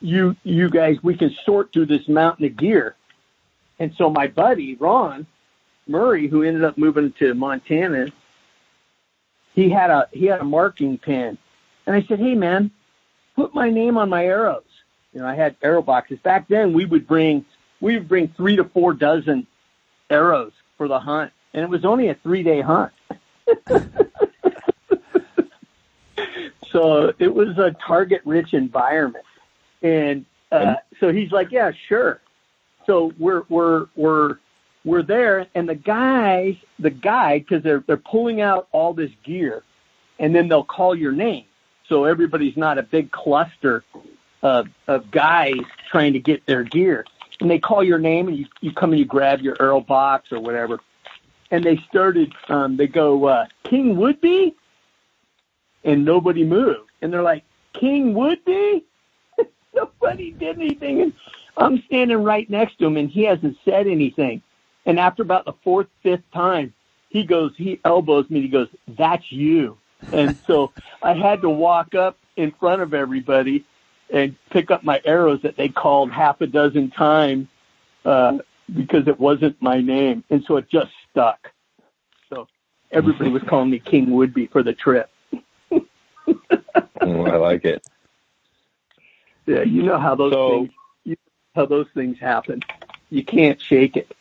you 0.00 0.36
you 0.42 0.68
guys 0.70 0.96
we 1.02 1.16
can 1.16 1.34
sort 1.44 1.72
through 1.72 1.86
this 1.86 2.08
mountain 2.08 2.46
of 2.46 2.56
gear." 2.56 2.96
And 3.78 3.94
so 3.96 4.10
my 4.10 4.26
buddy 4.26 4.74
Ron 4.76 5.26
Murray, 5.86 6.28
who 6.28 6.42
ended 6.42 6.64
up 6.64 6.76
moving 6.78 7.12
to 7.18 7.34
Montana, 7.34 8.08
he 9.54 9.68
had 9.70 9.90
a 9.90 10.08
he 10.12 10.26
had 10.26 10.40
a 10.40 10.44
marking 10.44 10.98
pen, 10.98 11.36
and 11.86 11.96
I 11.96 12.02
said, 12.02 12.18
"Hey, 12.18 12.34
man, 12.34 12.70
put 13.36 13.54
my 13.54 13.70
name 13.70 13.98
on 13.98 14.08
my 14.08 14.24
arrows." 14.24 14.64
You 15.12 15.20
know, 15.20 15.26
I 15.26 15.34
had 15.34 15.56
arrow 15.62 15.82
boxes 15.82 16.18
back 16.20 16.48
then. 16.48 16.72
We 16.72 16.84
would 16.84 17.06
bring 17.06 17.44
we 17.80 17.94
would 17.96 18.08
bring 18.08 18.28
three 18.28 18.56
to 18.56 18.64
four 18.64 18.92
dozen 18.92 19.46
arrows 20.08 20.52
for 20.76 20.88
the 20.88 20.98
hunt, 20.98 21.32
and 21.54 21.62
it 21.62 21.68
was 21.68 21.84
only 21.84 22.08
a 22.08 22.14
three 22.14 22.42
day 22.42 22.60
hunt. 22.60 22.92
so 26.70 27.12
it 27.18 27.34
was 27.34 27.58
a 27.58 27.74
target 27.86 28.22
rich 28.24 28.52
environment, 28.54 29.24
and 29.82 30.24
uh, 30.52 30.74
so 30.98 31.12
he's 31.12 31.32
like, 31.32 31.50
"Yeah, 31.50 31.72
sure." 31.88 32.20
So 32.86 33.12
we're 33.18 33.42
we're 33.48 33.86
we're 33.94 34.36
we're 34.84 35.02
there, 35.02 35.46
and 35.54 35.68
the 35.68 35.74
guys, 35.74 36.56
the 36.78 36.90
guide, 36.90 37.46
because 37.46 37.62
they're 37.62 37.82
they're 37.86 37.96
pulling 37.96 38.40
out 38.40 38.68
all 38.72 38.94
this 38.94 39.10
gear, 39.24 39.62
and 40.18 40.34
then 40.34 40.48
they'll 40.48 40.64
call 40.64 40.94
your 40.94 41.12
name, 41.12 41.44
so 41.88 42.04
everybody's 42.04 42.56
not 42.56 42.78
a 42.78 42.82
big 42.82 43.10
cluster 43.10 43.84
of 44.42 44.68
of 44.86 45.10
guys 45.10 45.60
trying 45.90 46.12
to 46.14 46.20
get 46.20 46.46
their 46.46 46.62
gear 46.62 47.04
and 47.40 47.50
they 47.50 47.58
call 47.58 47.82
your 47.82 47.98
name 47.98 48.28
and 48.28 48.36
you, 48.36 48.46
you 48.60 48.72
come 48.72 48.90
and 48.90 48.98
you 48.98 49.04
grab 49.04 49.40
your 49.40 49.56
arrow 49.60 49.80
box 49.80 50.30
or 50.32 50.40
whatever. 50.40 50.78
And 51.50 51.64
they 51.64 51.78
started, 51.88 52.32
um, 52.48 52.76
they 52.76 52.86
go, 52.86 53.26
uh, 53.26 53.46
King 53.64 53.96
Woodby? 53.96 54.54
And 55.82 56.04
nobody 56.04 56.44
moved. 56.44 56.90
And 57.00 57.12
they're 57.12 57.22
like, 57.22 57.44
King 57.72 58.14
Woodby? 58.14 58.84
nobody 59.74 60.32
did 60.32 60.58
anything. 60.58 61.00
And 61.00 61.12
I'm 61.56 61.82
standing 61.86 62.22
right 62.22 62.48
next 62.48 62.78
to 62.78 62.86
him 62.86 62.96
and 62.96 63.10
he 63.10 63.24
hasn't 63.24 63.56
said 63.64 63.86
anything. 63.86 64.42
And 64.86 64.98
after 64.98 65.22
about 65.22 65.44
the 65.44 65.54
fourth, 65.64 65.88
fifth 66.02 66.30
time, 66.32 66.72
he 67.08 67.24
goes, 67.24 67.52
he 67.56 67.80
elbows 67.84 68.30
me. 68.30 68.42
He 68.42 68.48
goes, 68.48 68.68
that's 68.86 69.30
you. 69.32 69.78
And 70.12 70.36
so 70.46 70.72
I 71.02 71.14
had 71.14 71.42
to 71.42 71.50
walk 71.50 71.94
up 71.94 72.16
in 72.36 72.52
front 72.52 72.82
of 72.82 72.94
everybody 72.94 73.64
and 74.12 74.34
pick 74.50 74.70
up 74.70 74.82
my 74.82 75.00
arrows 75.04 75.40
that 75.42 75.56
they 75.56 75.68
called 75.68 76.10
half 76.10 76.40
a 76.40 76.46
dozen 76.46 76.90
times 76.90 77.48
uh, 78.04 78.38
because 78.74 79.08
it 79.08 79.18
wasn't 79.18 79.60
my 79.60 79.80
name, 79.80 80.24
and 80.30 80.44
so 80.44 80.56
it 80.56 80.68
just 80.68 80.90
stuck. 81.10 81.50
So 82.28 82.46
everybody 82.90 83.30
was 83.30 83.42
calling 83.42 83.70
me 83.70 83.78
King 83.78 84.08
Woodby 84.08 84.50
for 84.50 84.62
the 84.62 84.72
trip. 84.72 85.10
oh, 85.72 87.26
I 87.26 87.36
like 87.36 87.64
it. 87.64 87.86
Yeah, 89.46 89.62
you 89.62 89.82
know 89.82 89.98
how 89.98 90.14
those 90.14 90.32
so, 90.32 90.50
things 90.50 90.70
you 91.04 91.10
know 91.12 91.62
how 91.62 91.66
those 91.66 91.86
things 91.94 92.18
happen. 92.18 92.60
You 93.10 93.24
can't 93.24 93.60
shake 93.60 93.96
it. 93.96 94.14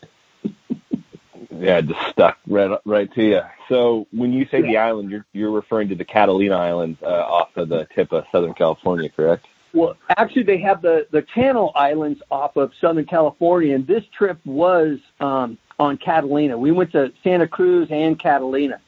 yeah, 1.51 1.77
it 1.77 1.87
just 1.87 2.09
stuck 2.09 2.39
right 2.47 2.79
right 2.85 3.13
to 3.13 3.23
you. 3.23 3.41
So 3.67 4.07
when 4.11 4.33
you 4.33 4.45
say 4.45 4.61
yeah. 4.61 4.67
the 4.67 4.77
island, 4.77 5.11
you're 5.11 5.25
you're 5.33 5.51
referring 5.51 5.89
to 5.89 5.95
the 5.95 6.05
Catalina 6.05 6.57
Islands 6.57 6.99
uh, 7.03 7.05
off 7.05 7.55
of 7.55 7.69
the 7.69 7.87
tip 7.93 8.11
of 8.11 8.25
Southern 8.31 8.53
California, 8.53 9.09
correct? 9.09 9.45
Well, 9.73 9.95
actually, 10.17 10.43
they 10.43 10.57
have 10.59 10.81
the 10.81 11.07
the 11.11 11.21
Channel 11.21 11.71
Islands 11.75 12.21
off 12.31 12.57
of 12.57 12.71
Southern 12.81 13.05
California, 13.05 13.75
and 13.75 13.85
this 13.85 14.03
trip 14.17 14.39
was 14.45 14.99
um, 15.19 15.57
on 15.77 15.97
Catalina. 15.97 16.57
We 16.57 16.71
went 16.71 16.91
to 16.93 17.13
Santa 17.23 17.47
Cruz 17.47 17.87
and 17.91 18.19
Catalina. 18.19 18.81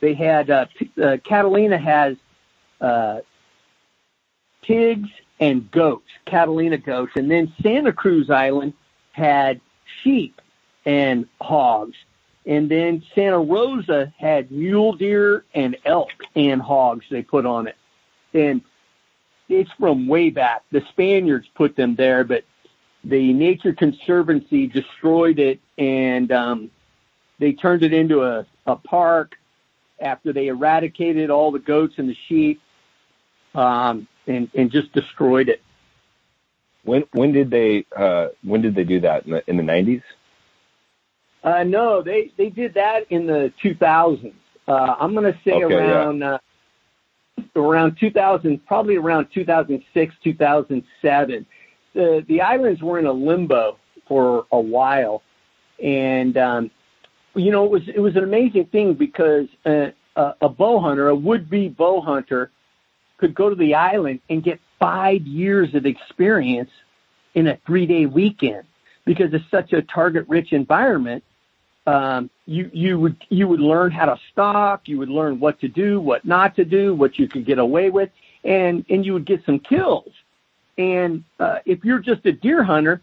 They 0.00 0.14
had 0.14 0.48
uh, 0.48 0.66
uh, 1.02 1.16
Catalina 1.24 1.76
has 1.76 2.16
uh, 2.80 3.18
pigs 4.62 5.08
and 5.40 5.68
goats, 5.70 6.08
Catalina 6.24 6.78
goats, 6.78 7.12
and 7.16 7.30
then 7.30 7.52
Santa 7.62 7.92
Cruz 7.92 8.30
Island 8.30 8.74
had 9.12 9.60
sheep 10.02 10.40
and 10.86 11.26
hogs, 11.40 11.96
and 12.46 12.70
then 12.70 13.02
Santa 13.14 13.40
Rosa 13.40 14.12
had 14.16 14.52
mule 14.52 14.92
deer 14.92 15.44
and 15.54 15.76
elk 15.84 16.10
and 16.36 16.62
hogs. 16.62 17.04
They 17.10 17.22
put 17.22 17.44
on 17.44 17.66
it, 17.66 17.76
and 18.32 18.62
it's 19.48 19.70
from 19.78 20.06
way 20.06 20.30
back. 20.30 20.62
The 20.70 20.82
Spaniards 20.90 21.46
put 21.54 21.76
them 21.76 21.94
there, 21.94 22.24
but 22.24 22.44
the 23.04 23.32
Nature 23.32 23.72
Conservancy 23.72 24.66
destroyed 24.66 25.38
it 25.38 25.60
and 25.76 26.30
um, 26.32 26.70
they 27.38 27.52
turned 27.52 27.82
it 27.82 27.92
into 27.92 28.22
a, 28.22 28.46
a 28.66 28.76
park 28.76 29.36
after 30.00 30.32
they 30.32 30.48
eradicated 30.48 31.30
all 31.30 31.50
the 31.50 31.58
goats 31.58 31.94
and 31.96 32.08
the 32.08 32.16
sheep 32.28 32.60
um, 33.54 34.06
and, 34.26 34.50
and 34.54 34.70
just 34.70 34.92
destroyed 34.92 35.48
it. 35.48 35.62
When 36.84 37.04
when 37.12 37.32
did 37.32 37.50
they 37.50 37.84
uh, 37.94 38.28
when 38.42 38.62
did 38.62 38.74
they 38.74 38.84
do 38.84 39.00
that 39.00 39.26
in 39.26 39.32
the 39.32 39.50
in 39.50 39.56
the 39.56 39.62
nineties? 39.62 40.00
Uh, 41.42 41.64
no, 41.64 42.02
they 42.02 42.32
they 42.36 42.48
did 42.48 42.74
that 42.74 43.10
in 43.10 43.26
the 43.26 43.52
two 43.60 43.74
thousands. 43.74 44.34
Uh, 44.66 44.94
I'm 44.98 45.12
going 45.12 45.30
to 45.30 45.38
say 45.44 45.52
okay, 45.52 45.74
around 45.74 46.20
yeah. 46.20 46.34
uh, 46.34 46.38
around 47.58 47.96
2000, 47.98 48.64
probably 48.66 48.96
around 48.96 49.28
2006, 49.32 50.14
2007. 50.22 51.46
The 51.94 52.24
the 52.28 52.40
islands 52.40 52.82
were 52.82 52.98
in 52.98 53.06
a 53.06 53.12
limbo 53.12 53.78
for 54.06 54.46
a 54.52 54.60
while, 54.60 55.22
and 55.82 56.36
um, 56.36 56.70
you 57.34 57.50
know 57.50 57.64
it 57.64 57.70
was 57.70 57.82
it 57.88 58.00
was 58.00 58.16
an 58.16 58.24
amazing 58.24 58.66
thing 58.66 58.94
because 58.94 59.46
uh, 59.66 59.86
a, 60.16 60.34
a 60.42 60.48
bow 60.48 60.80
hunter, 60.80 61.08
a 61.08 61.14
would 61.14 61.48
be 61.48 61.68
bow 61.68 62.00
hunter, 62.00 62.50
could 63.16 63.34
go 63.34 63.48
to 63.48 63.56
the 63.56 63.74
island 63.74 64.20
and 64.28 64.42
get 64.42 64.60
five 64.78 65.22
years 65.22 65.74
of 65.74 65.86
experience 65.86 66.70
in 67.34 67.48
a 67.48 67.58
three 67.66 67.86
day 67.86 68.06
weekend 68.06 68.64
because 69.04 69.32
it's 69.32 69.50
such 69.50 69.72
a 69.72 69.82
target 69.82 70.26
rich 70.28 70.52
environment 70.52 71.24
um, 71.88 72.28
you 72.44 72.70
you 72.74 73.00
would 73.00 73.16
you 73.30 73.48
would 73.48 73.60
learn 73.60 73.90
how 73.90 74.04
to 74.04 74.20
stalk, 74.30 74.88
you 74.88 74.98
would 74.98 75.08
learn 75.08 75.40
what 75.40 75.58
to 75.60 75.68
do, 75.68 76.00
what 76.00 76.22
not 76.22 76.54
to 76.56 76.64
do, 76.64 76.94
what 76.94 77.18
you 77.18 77.26
could 77.26 77.46
get 77.46 77.58
away 77.58 77.88
with, 77.88 78.10
and 78.44 78.84
and 78.90 79.06
you 79.06 79.14
would 79.14 79.24
get 79.24 79.42
some 79.46 79.58
kills. 79.58 80.12
And 80.76 81.24
uh, 81.40 81.60
if 81.64 81.84
you're 81.84 81.98
just 81.98 82.26
a 82.26 82.32
deer 82.32 82.62
hunter, 82.62 83.00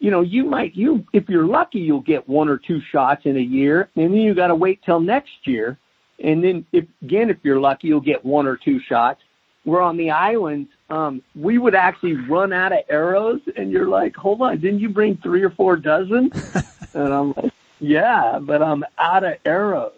you 0.00 0.10
know 0.10 0.22
you 0.22 0.44
might 0.44 0.74
you 0.74 1.06
if 1.12 1.28
you're 1.28 1.46
lucky 1.46 1.78
you'll 1.78 2.00
get 2.00 2.28
one 2.28 2.48
or 2.48 2.58
two 2.58 2.80
shots 2.80 3.26
in 3.26 3.36
a 3.36 3.46
year, 3.58 3.90
and 3.94 4.12
then 4.12 4.20
you 4.20 4.34
got 4.34 4.48
to 4.48 4.56
wait 4.56 4.82
till 4.84 4.98
next 4.98 5.46
year, 5.46 5.78
and 6.18 6.42
then 6.42 6.66
if 6.72 6.84
again 7.02 7.30
if 7.30 7.36
you're 7.44 7.60
lucky 7.60 7.86
you'll 7.86 8.00
get 8.00 8.24
one 8.24 8.46
or 8.46 8.56
two 8.56 8.80
shots. 8.80 9.22
We're 9.64 9.82
on 9.82 9.96
the 9.96 10.12
islands. 10.12 10.70
Um, 10.90 11.22
we 11.34 11.58
would 11.58 11.74
actually 11.74 12.14
run 12.14 12.52
out 12.52 12.72
of 12.72 12.78
arrows, 12.88 13.40
and 13.56 13.72
you're 13.72 13.88
like, 13.88 14.14
hold 14.14 14.40
on, 14.40 14.60
didn't 14.60 14.78
you 14.78 14.88
bring 14.88 15.16
three 15.16 15.42
or 15.42 15.50
four 15.50 15.74
dozen? 15.76 16.30
and 16.94 17.12
I'm 17.12 17.32
like, 17.32 17.52
yeah, 17.78 18.38
but 18.40 18.62
I'm 18.62 18.84
out 18.98 19.24
of 19.24 19.34
arrows. 19.44 19.92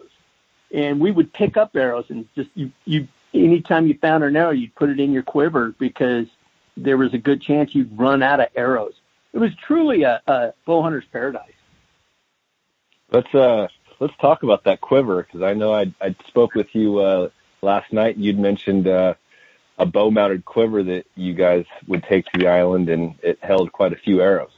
And 0.71 0.99
we 0.99 1.11
would 1.11 1.33
pick 1.33 1.57
up 1.57 1.75
arrows 1.75 2.05
and 2.09 2.27
just 2.35 2.49
you 2.53 2.71
you 2.85 3.07
anytime 3.33 3.87
you 3.87 3.95
found 3.95 4.23
an 4.23 4.35
arrow, 4.35 4.51
you'd 4.51 4.75
put 4.75 4.89
it 4.89 4.99
in 4.99 5.11
your 5.11 5.23
quiver 5.23 5.73
because 5.79 6.27
there 6.77 6.97
was 6.97 7.13
a 7.13 7.17
good 7.17 7.41
chance 7.41 7.73
you'd 7.73 7.97
run 7.97 8.21
out 8.21 8.39
of 8.39 8.47
arrows. 8.55 8.93
It 9.33 9.39
was 9.39 9.51
truly 9.55 10.03
a, 10.03 10.21
a 10.27 10.53
bow 10.65 10.81
hunter's 10.81 11.05
paradise. 11.11 11.53
Let's 13.11 13.33
uh 13.33 13.67
let's 13.99 14.15
talk 14.17 14.43
about 14.43 14.65
that 14.65 14.81
quiver 14.81 15.23
because 15.23 15.41
I 15.41 15.53
know 15.53 15.73
I 15.73 15.91
I 15.99 16.15
spoke 16.27 16.53
with 16.53 16.73
you 16.73 16.99
uh 16.99 17.29
last 17.61 17.91
night. 17.91 18.15
and 18.15 18.23
You'd 18.23 18.39
mentioned 18.39 18.87
uh 18.87 19.15
a 19.79 19.85
bow 19.85 20.11
mounted 20.11 20.45
quiver 20.45 20.83
that 20.83 21.05
you 21.15 21.33
guys 21.33 21.65
would 21.87 22.03
take 22.03 22.25
to 22.25 22.39
the 22.39 22.47
island 22.47 22.89
and 22.89 23.15
it 23.23 23.39
held 23.41 23.71
quite 23.71 23.93
a 23.93 23.95
few 23.95 24.21
arrows. 24.21 24.51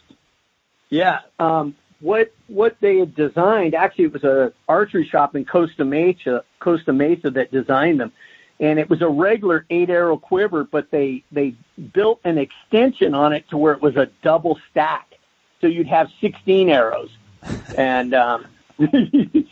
Yeah, 0.90 1.20
um, 1.40 1.76
what 2.02 2.34
what 2.48 2.76
they 2.82 2.98
had 2.98 3.16
designed 3.16 3.76
actually 3.76 4.06
it 4.06 4.14
was 4.14 4.24
a 4.24 4.52
archery 4.68 5.08
shop 5.08 5.36
in 5.36 5.46
Costa 5.46 5.86
Mesa 5.86 6.44
Costa 6.60 6.92
Mesa 6.92 7.30
that 7.32 7.52
designed 7.52 8.00
them. 8.00 8.12
And 8.60 8.78
it 8.78 8.90
was 8.92 9.02
a 9.02 9.08
regular 9.08 9.66
eight 9.70 9.90
arrow 9.90 10.18
quiver 10.18 10.64
but 10.64 10.92
they 10.92 11.24
they 11.32 11.56
built 11.94 12.20
an 12.24 12.38
extension 12.38 13.14
on 13.14 13.34
it 13.34 13.48
to 13.50 13.58
where 13.58 13.74
it 13.74 13.82
was 13.82 13.96
a 13.96 14.08
double 14.24 14.60
stack. 14.70 15.14
So 15.62 15.68
you'd 15.68 15.88
have 15.88 16.10
16 16.20 16.70
arrows. 16.70 17.12
and 17.78 18.14
um, 18.14 18.46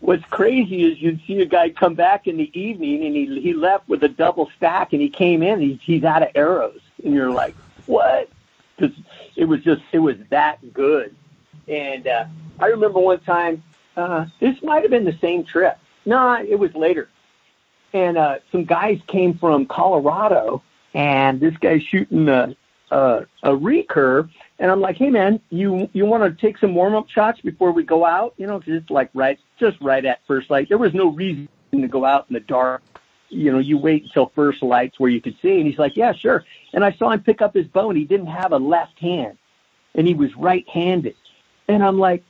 what's 0.00 0.24
crazy 0.26 0.84
is 0.84 1.00
you'd 1.00 1.20
see 1.26 1.40
a 1.40 1.46
guy 1.46 1.70
come 1.70 1.94
back 1.94 2.26
in 2.26 2.36
the 2.38 2.50
evening 2.58 3.04
and 3.04 3.14
he 3.14 3.40
he 3.40 3.52
left 3.52 3.88
with 3.88 4.02
a 4.02 4.08
double 4.08 4.50
stack 4.56 4.92
and 4.94 5.02
he 5.02 5.10
came 5.10 5.42
in 5.42 5.60
and 5.60 5.62
he, 5.62 5.80
he's 5.82 6.04
out 6.04 6.22
of 6.22 6.28
arrows. 6.34 6.80
And 7.04 7.12
you're 7.12 7.30
like 7.30 7.54
what? 7.84 8.30
Because 8.76 8.96
it 9.36 9.44
was 9.44 9.62
just 9.62 9.82
it 9.92 9.98
was 9.98 10.16
that 10.30 10.72
good 10.72 11.14
and 11.68 12.06
uh 12.06 12.24
i 12.58 12.66
remember 12.66 12.98
one 12.98 13.20
time 13.20 13.62
uh 13.96 14.26
this 14.40 14.60
might 14.62 14.82
have 14.82 14.90
been 14.90 15.04
the 15.04 15.18
same 15.20 15.44
trip 15.44 15.78
no 16.04 16.34
it 16.34 16.58
was 16.58 16.74
later 16.74 17.08
and 17.92 18.16
uh 18.16 18.38
some 18.52 18.64
guys 18.64 18.98
came 19.06 19.34
from 19.34 19.66
colorado 19.66 20.62
and 20.94 21.40
this 21.40 21.56
guy's 21.58 21.82
shooting 21.82 22.28
a 22.28 22.56
a, 22.90 23.26
a 23.42 23.50
recurve 23.50 24.30
and 24.58 24.70
I'm 24.70 24.80
like, 24.80 24.96
hey 24.96 25.10
man, 25.10 25.40
you 25.50 25.88
you 25.92 26.06
want 26.06 26.22
to 26.22 26.40
take 26.40 26.58
some 26.58 26.74
warm 26.74 26.94
up 26.94 27.08
shots 27.08 27.40
before 27.40 27.72
we 27.72 27.82
go 27.82 28.04
out? 28.04 28.34
You 28.36 28.46
know, 28.46 28.58
because 28.58 28.74
it's 28.74 28.90
like 28.90 29.10
right, 29.14 29.38
just 29.58 29.80
right 29.80 30.04
at 30.04 30.20
first 30.26 30.50
light. 30.50 30.68
There 30.68 30.78
was 30.78 30.94
no 30.94 31.08
reason 31.10 31.48
to 31.72 31.88
go 31.88 32.04
out 32.04 32.26
in 32.28 32.34
the 32.34 32.40
dark. 32.40 32.82
You 33.30 33.50
know, 33.50 33.58
you 33.58 33.78
wait 33.78 34.04
until 34.04 34.30
first 34.34 34.62
lights 34.62 35.00
where 35.00 35.10
you 35.10 35.20
could 35.20 35.36
see. 35.42 35.58
And 35.58 35.66
he's 35.66 35.78
like, 35.78 35.96
yeah, 35.96 36.12
sure. 36.12 36.44
And 36.72 36.84
I 36.84 36.92
saw 36.92 37.10
him 37.10 37.22
pick 37.22 37.42
up 37.42 37.54
his 37.54 37.66
bow, 37.66 37.90
and 37.90 37.98
he 37.98 38.04
didn't 38.04 38.28
have 38.28 38.52
a 38.52 38.58
left 38.58 38.98
hand, 39.00 39.36
and 39.96 40.06
he 40.06 40.14
was 40.14 40.34
right 40.36 40.68
handed. 40.68 41.16
And 41.68 41.82
I'm 41.82 41.98
like, 41.98 42.22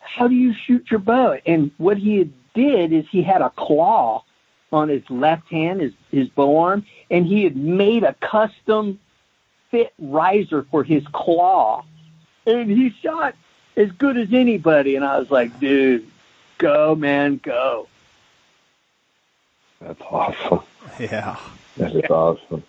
how 0.00 0.28
do 0.28 0.34
you 0.34 0.54
shoot 0.54 0.90
your 0.90 1.00
bow? 1.00 1.38
And 1.46 1.70
what 1.78 1.96
he 1.96 2.30
did 2.54 2.92
is 2.92 3.06
he 3.10 3.22
had 3.22 3.40
a 3.40 3.50
claw 3.50 4.24
on 4.72 4.88
his 4.88 5.08
left 5.10 5.48
hand, 5.48 5.80
his 5.80 5.92
his 6.10 6.28
bow 6.28 6.58
arm, 6.58 6.86
and 7.10 7.26
he 7.26 7.44
had 7.44 7.56
made 7.56 8.04
a 8.04 8.14
custom 8.14 8.98
fit 9.70 9.92
riser 9.98 10.62
for 10.70 10.82
his 10.82 11.06
claw, 11.08 11.84
and 12.46 12.70
he 12.70 12.90
shot 12.90 13.34
as 13.76 13.90
good 13.92 14.16
as 14.16 14.32
anybody. 14.32 14.96
And 14.96 15.04
I 15.04 15.18
was 15.18 15.30
like, 15.30 15.58
dude, 15.60 16.06
go, 16.58 16.94
man, 16.94 17.38
go. 17.42 17.88
That's 19.80 20.00
awesome. 20.02 20.60
Yeah. 20.98 21.38
That 21.78 21.94
is 21.94 22.02
yeah. 22.02 22.08
awesome. 22.08 22.62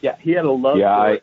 Yeah, 0.00 0.16
he 0.20 0.30
had 0.30 0.44
a 0.44 0.50
love 0.50 0.78
yeah, 0.78 0.96
I, 0.96 1.20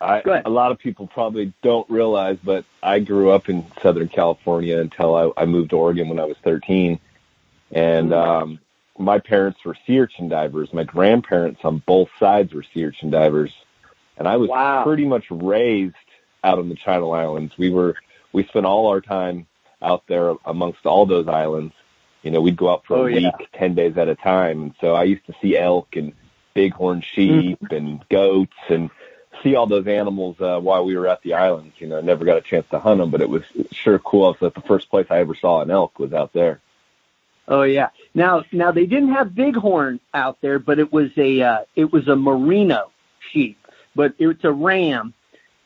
I, 0.00 0.22
a 0.44 0.50
lot 0.50 0.72
of 0.72 0.78
people 0.78 1.06
probably 1.06 1.52
don't 1.62 1.88
realize, 1.90 2.38
but 2.42 2.64
I 2.82 3.00
grew 3.00 3.30
up 3.30 3.48
in 3.48 3.66
Southern 3.82 4.08
California 4.08 4.78
until 4.78 5.14
I, 5.14 5.42
I 5.42 5.44
moved 5.44 5.70
to 5.70 5.76
Oregon 5.76 6.08
when 6.08 6.18
I 6.18 6.24
was 6.24 6.36
13. 6.42 6.98
And, 7.70 8.10
mm-hmm. 8.10 8.12
um, 8.12 8.58
my 8.98 9.18
parents 9.18 9.64
were 9.64 9.76
sea 9.86 10.00
urchin 10.00 10.28
divers. 10.28 10.74
My 10.74 10.84
grandparents 10.84 11.60
on 11.64 11.78
both 11.78 12.10
sides 12.18 12.52
were 12.52 12.64
sea 12.74 12.84
urchin 12.84 13.10
divers 13.10 13.52
and 14.20 14.28
I 14.28 14.36
was 14.36 14.50
wow. 14.50 14.84
pretty 14.84 15.06
much 15.06 15.24
raised 15.30 15.94
out 16.44 16.58
on 16.58 16.68
the 16.68 16.76
Channel 16.76 17.12
Islands. 17.12 17.54
We 17.58 17.70
were 17.70 17.96
we 18.32 18.44
spent 18.44 18.66
all 18.66 18.86
our 18.88 19.00
time 19.00 19.46
out 19.82 20.04
there 20.06 20.34
amongst 20.44 20.86
all 20.86 21.06
those 21.06 21.26
islands. 21.26 21.74
You 22.22 22.30
know, 22.30 22.42
we'd 22.42 22.56
go 22.56 22.70
out 22.70 22.84
for 22.86 22.98
oh, 22.98 23.06
a 23.06 23.06
week, 23.06 23.22
yeah. 23.22 23.46
ten 23.54 23.74
days 23.74 23.96
at 23.96 24.08
a 24.08 24.14
time, 24.14 24.62
and 24.62 24.74
so 24.80 24.92
I 24.92 25.04
used 25.04 25.26
to 25.26 25.34
see 25.40 25.56
elk 25.56 25.96
and 25.96 26.12
bighorn 26.54 27.00
sheep 27.00 27.58
mm-hmm. 27.60 27.74
and 27.74 28.08
goats 28.10 28.56
and 28.68 28.90
see 29.42 29.54
all 29.54 29.66
those 29.66 29.86
animals 29.86 30.36
uh, 30.40 30.58
while 30.60 30.84
we 30.84 30.96
were 30.96 31.06
at 31.06 31.22
the 31.22 31.34
islands. 31.34 31.74
You 31.78 31.86
know, 31.88 31.98
I 31.98 32.02
never 32.02 32.24
got 32.24 32.36
a 32.36 32.42
chance 32.42 32.66
to 32.70 32.78
hunt 32.78 33.00
them, 33.00 33.10
but 33.10 33.20
it 33.20 33.28
was 33.28 33.42
sure 33.72 33.98
cool. 33.98 34.36
So 34.38 34.48
the 34.48 34.60
first 34.62 34.90
place 34.90 35.06
I 35.10 35.18
ever 35.18 35.34
saw 35.34 35.62
an 35.62 35.70
elk 35.70 35.98
was 35.98 36.12
out 36.12 36.32
there. 36.32 36.60
Oh 37.48 37.62
yeah. 37.62 37.90
Now, 38.14 38.44
now 38.52 38.70
they 38.70 38.86
didn't 38.86 39.12
have 39.12 39.34
bighorn 39.34 40.00
out 40.14 40.40
there, 40.40 40.58
but 40.58 40.78
it 40.78 40.92
was 40.92 41.10
a 41.16 41.42
uh, 41.42 41.58
it 41.74 41.92
was 41.92 42.08
a 42.08 42.16
merino 42.16 42.90
sheep 43.32 43.56
but 43.94 44.14
it's 44.18 44.44
a 44.44 44.52
ram, 44.52 45.14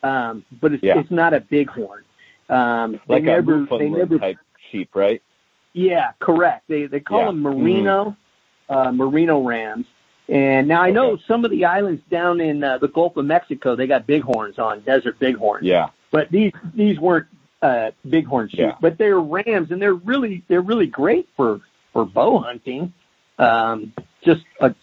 um, 0.03 0.45
but 0.61 0.73
it's 0.73 0.83
yeah. 0.83 0.99
it's 0.99 1.11
not 1.11 1.35
a 1.35 1.41
bighorn. 1.41 2.05
Um, 2.49 3.01
like 3.09 3.25
they 3.25 3.31
never, 3.31 3.67
they 3.67 3.89
never 3.89 4.19
type 4.19 4.39
sheep, 4.71 4.91
right? 4.95 5.23
Yeah, 5.73 6.13
correct. 6.19 6.65
They 6.69 6.87
they 6.87 7.01
call 7.01 7.21
yeah. 7.21 7.27
them 7.27 7.43
merino 7.43 8.17
mm-hmm. 8.71 8.75
uh, 8.75 8.93
merino 8.93 9.43
rams. 9.43 9.87
And 10.29 10.69
now 10.69 10.81
I 10.81 10.91
know 10.91 11.13
okay. 11.13 11.23
some 11.29 11.45
of 11.45 11.51
the 11.51 11.67
islands 11.67 12.03
down 12.11 12.41
in 12.41 12.65
uh, 12.65 12.79
the 12.79 12.89
Gulf 12.89 13.17
of 13.17 13.27
Mexico, 13.27 13.77
they 13.77 13.87
got 13.87 14.07
bighorns 14.07 14.59
on 14.59 14.81
desert 14.81 15.19
bighorns. 15.19 15.67
Yeah. 15.67 15.91
But 16.11 16.31
these 16.31 16.53
these 16.75 16.99
weren't 16.99 17.27
uh, 17.61 17.91
bighorn 18.05 18.49
sheep, 18.49 18.61
yeah. 18.61 18.77
but 18.81 18.97
they're 18.99 19.21
rams, 19.21 19.71
and 19.71 19.83
they're 19.83 19.95
really 19.95 20.43
they're 20.49 20.63
really 20.63 20.87
great 20.87 21.29
for 21.37 21.61
for 21.93 22.05
bow 22.05 22.39
hunting. 22.39 22.93
Um, 23.39 23.93
just 24.23 24.43
a 24.61 24.75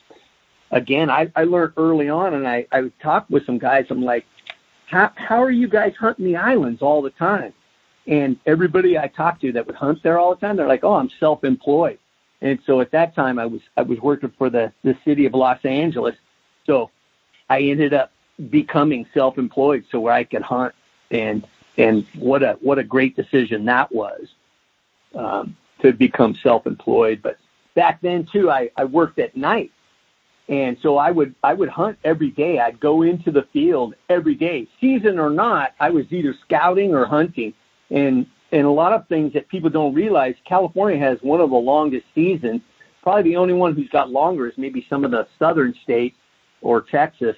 again, 0.72 1.10
I, 1.10 1.32
I 1.36 1.44
learned 1.44 1.74
early 1.78 2.10
on, 2.10 2.34
and 2.34 2.48
I, 2.48 2.66
I 2.72 2.92
talked 3.02 3.30
with 3.30 3.46
some 3.46 3.58
guys. 3.58 3.86
I'm 3.90 4.02
like, 4.02 4.26
how, 4.88 5.12
how 5.16 5.44
are 5.44 5.52
you 5.52 5.68
guys 5.68 5.94
hunting 6.00 6.26
the 6.26 6.38
islands 6.38 6.82
all 6.82 7.02
the 7.02 7.12
time? 7.12 7.54
And 8.08 8.38
everybody 8.46 8.98
I 8.98 9.08
talked 9.08 9.42
to 9.42 9.52
that 9.54 9.68
would 9.68 9.76
hunt 9.76 10.02
there 10.04 10.18
all 10.18 10.34
the 10.34 10.42
time, 10.42 10.56
they're 10.56 10.68
like, 10.68 10.84
oh, 10.84 10.94
I'm 10.94 11.10
self-employed. 11.20 12.00
And 12.42 12.60
so 12.66 12.82
at 12.82 12.92
that 12.92 13.14
time, 13.16 13.38
I 13.38 13.46
was 13.46 13.62
I 13.78 13.84
was 13.84 14.00
working 14.00 14.32
for 14.38 14.50
the 14.50 14.72
the 14.84 14.98
city 15.06 15.26
of 15.26 15.34
Los 15.34 15.64
Angeles, 15.64 16.16
so 16.66 16.90
I 17.50 17.62
ended 17.62 17.94
up 17.94 18.12
becoming 18.50 19.06
self-employed 19.14 19.86
so 19.92 20.00
where 20.00 20.14
I 20.14 20.24
could 20.24 20.42
hunt. 20.42 20.74
And 21.12 21.46
and 21.78 22.06
what 22.18 22.44
a 22.44 22.58
what 22.62 22.80
a 22.80 22.84
great 22.84 23.16
decision 23.16 23.66
that 23.66 23.94
was 23.94 24.28
um, 25.16 25.56
to 25.82 25.94
become 25.94 26.36
self-employed. 26.42 27.22
But 27.22 27.38
back 27.76 28.02
then 28.02 28.28
too, 28.32 28.50
I 28.50 28.72
I 28.76 28.86
worked 28.86 29.20
at 29.20 29.38
night, 29.38 29.72
and 30.50 30.78
so 30.82 30.98
I 30.98 31.12
would 31.12 31.36
I 31.44 31.54
would 31.54 31.70
hunt 31.70 31.98
every 32.04 32.32
day. 32.32 32.60
I'd 32.60 32.80
go 32.80 33.04
into 33.04 33.32
the 33.32 33.44
field 33.54 33.94
every 34.10 34.36
day, 34.36 34.68
season 34.80 35.20
or 35.20 35.30
not. 35.30 35.74
I 35.80 35.90
was 35.92 36.06
either 36.10 36.36
scouting 36.46 36.94
or 36.94 37.06
hunting, 37.06 37.54
and 37.90 38.26
and 38.52 38.66
a 38.66 38.72
lot 38.72 38.94
of 38.94 39.08
things 39.08 39.34
that 39.34 39.48
people 39.48 39.70
don't 39.70 39.94
realize. 39.94 40.36
California 40.46 41.00
has 41.00 41.18
one 41.22 41.40
of 41.40 41.50
the 41.50 41.56
longest 41.56 42.06
seasons. 42.14 42.62
Probably 43.02 43.24
the 43.24 43.38
only 43.38 43.54
one 43.54 43.76
who's 43.76 43.90
got 43.90 44.12
longer 44.12 44.48
is 44.48 44.54
maybe 44.58 44.86
some 44.90 45.06
of 45.06 45.12
the 45.12 45.28
southern 45.40 45.74
states 45.84 46.18
or 46.62 46.82
Texas. 46.82 47.36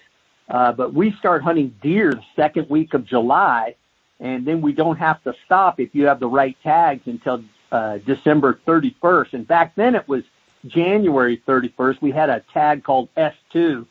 Uh, 0.50 0.72
but 0.72 0.94
we 0.94 1.12
start 1.14 1.42
hunting 1.42 1.74
deer 1.82 2.12
the 2.12 2.24
second 2.36 2.70
week 2.70 2.94
of 2.94 3.06
July, 3.06 3.76
and 4.20 4.46
then 4.46 4.62
we 4.62 4.74
don't 4.74 4.98
have 4.98 5.24
to 5.24 5.34
stop 5.46 5.80
if 5.80 5.94
you 5.94 6.06
have 6.06 6.20
the 6.20 6.28
right 6.28 6.58
tags 6.64 7.02
until 7.06 7.44
uh, 7.72 7.98
December 8.00 8.60
31st. 8.68 9.34
And 9.34 9.48
back 9.48 9.76
then 9.76 9.96
it 9.96 10.08
was 10.08 10.24
January 10.68 11.42
31st, 11.48 12.02
we 12.02 12.12
had 12.12 12.30
a 12.30 12.42
tag 12.54 12.84
called 12.84 13.10
S2, 13.16 13.86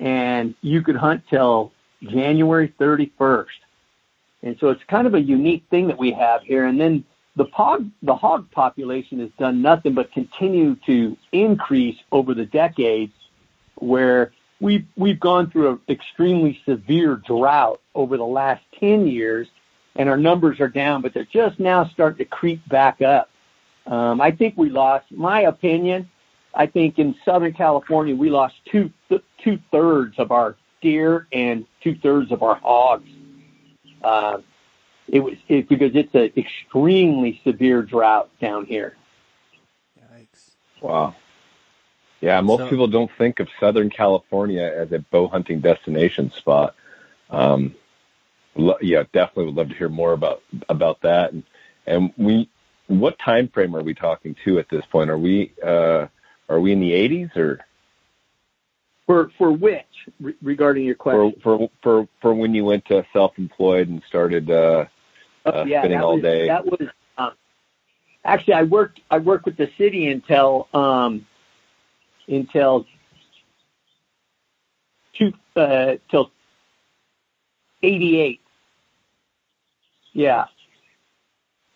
and 0.00 0.54
you 0.60 0.82
could 0.82 0.96
hunt 0.96 1.22
till 1.28 1.72
January 2.02 2.72
31st. 2.78 3.46
And 4.46 4.56
so 4.60 4.68
it's 4.68 4.82
kind 4.84 5.08
of 5.08 5.14
a 5.14 5.20
unique 5.20 5.64
thing 5.70 5.88
that 5.88 5.98
we 5.98 6.12
have 6.12 6.42
here. 6.42 6.66
And 6.66 6.80
then 6.80 7.04
the 7.34 7.46
hog, 7.52 7.90
the 8.02 8.14
hog 8.14 8.48
population 8.52 9.18
has 9.18 9.30
done 9.40 9.60
nothing 9.60 9.92
but 9.94 10.12
continue 10.12 10.76
to 10.86 11.16
increase 11.32 11.96
over 12.12 12.32
the 12.32 12.46
decades, 12.46 13.12
where 13.74 14.32
we've 14.60 14.86
we've 14.96 15.18
gone 15.18 15.50
through 15.50 15.70
an 15.70 15.80
extremely 15.88 16.60
severe 16.64 17.16
drought 17.16 17.80
over 17.96 18.16
the 18.16 18.24
last 18.24 18.62
10 18.78 19.08
years, 19.08 19.48
and 19.96 20.08
our 20.08 20.16
numbers 20.16 20.60
are 20.60 20.68
down, 20.68 21.02
but 21.02 21.12
they're 21.12 21.24
just 21.24 21.58
now 21.58 21.88
starting 21.92 22.18
to 22.18 22.24
creep 22.24 22.66
back 22.68 23.02
up. 23.02 23.28
Um, 23.88 24.20
I 24.20 24.30
think 24.30 24.56
we 24.56 24.70
lost, 24.70 25.06
my 25.10 25.40
opinion, 25.42 26.08
I 26.54 26.66
think 26.66 27.00
in 27.00 27.16
Southern 27.24 27.52
California 27.52 28.14
we 28.14 28.30
lost 28.30 28.54
two 28.70 28.92
two 29.42 29.58
thirds 29.72 30.20
of 30.20 30.30
our 30.30 30.54
deer 30.80 31.26
and 31.32 31.66
two 31.82 31.96
thirds 31.96 32.30
of 32.30 32.44
our 32.44 32.54
hogs. 32.54 33.10
Uh, 34.06 34.40
it 35.08 35.18
was 35.18 35.34
it, 35.48 35.68
because 35.68 35.96
it's 35.96 36.14
an 36.14 36.30
extremely 36.36 37.40
severe 37.42 37.82
drought 37.82 38.30
down 38.40 38.64
here. 38.64 38.96
Yikes! 39.98 40.50
Wow. 40.80 41.16
Yeah, 42.20 42.40
most 42.40 42.60
so, 42.60 42.70
people 42.70 42.86
don't 42.86 43.10
think 43.18 43.40
of 43.40 43.48
Southern 43.58 43.90
California 43.90 44.62
as 44.62 44.92
a 44.92 45.00
bow 45.00 45.26
hunting 45.26 45.60
destination 45.60 46.30
spot. 46.30 46.76
Um, 47.30 47.74
lo- 48.54 48.78
yeah, 48.80 49.02
definitely 49.12 49.46
would 49.46 49.56
love 49.56 49.68
to 49.70 49.74
hear 49.74 49.88
more 49.88 50.12
about 50.12 50.40
about 50.68 51.00
that. 51.00 51.32
And 51.32 51.42
and 51.84 52.12
we, 52.16 52.48
what 52.86 53.18
time 53.18 53.48
frame 53.48 53.74
are 53.74 53.82
we 53.82 53.94
talking 53.94 54.36
to 54.44 54.60
at 54.60 54.68
this 54.68 54.86
point? 54.86 55.10
Are 55.10 55.18
we 55.18 55.52
uh, 55.64 56.06
are 56.48 56.60
we 56.60 56.70
in 56.70 56.78
the 56.78 56.92
80s 56.92 57.36
or? 57.36 57.58
For 59.06 59.30
for 59.38 59.52
which 59.52 59.84
re- 60.20 60.34
regarding 60.42 60.84
your 60.84 60.96
question? 60.96 61.40
For 61.40 61.58
for 61.58 61.70
for 61.82 62.08
for 62.20 62.34
when 62.34 62.54
you 62.54 62.64
went 62.64 62.84
to 62.86 63.06
self-employed 63.12 63.88
and 63.88 64.02
started 64.08 64.50
uh, 64.50 64.86
oh, 65.46 65.50
uh, 65.50 65.64
yeah, 65.64 65.82
spinning 65.82 66.00
all 66.00 66.14
was, 66.14 66.22
day. 66.22 66.48
That 66.48 66.66
was 66.66 66.88
um, 67.16 67.32
actually 68.24 68.54
I 68.54 68.64
worked 68.64 69.00
I 69.10 69.18
worked 69.18 69.46
with 69.46 69.56
the 69.56 69.70
city 69.78 70.08
until 70.08 70.68
um, 70.74 71.24
until 72.26 72.84
two 75.16 75.32
uh, 75.54 75.94
till 76.10 76.32
eighty 77.84 78.18
eight. 78.20 78.40
Yeah, 80.14 80.46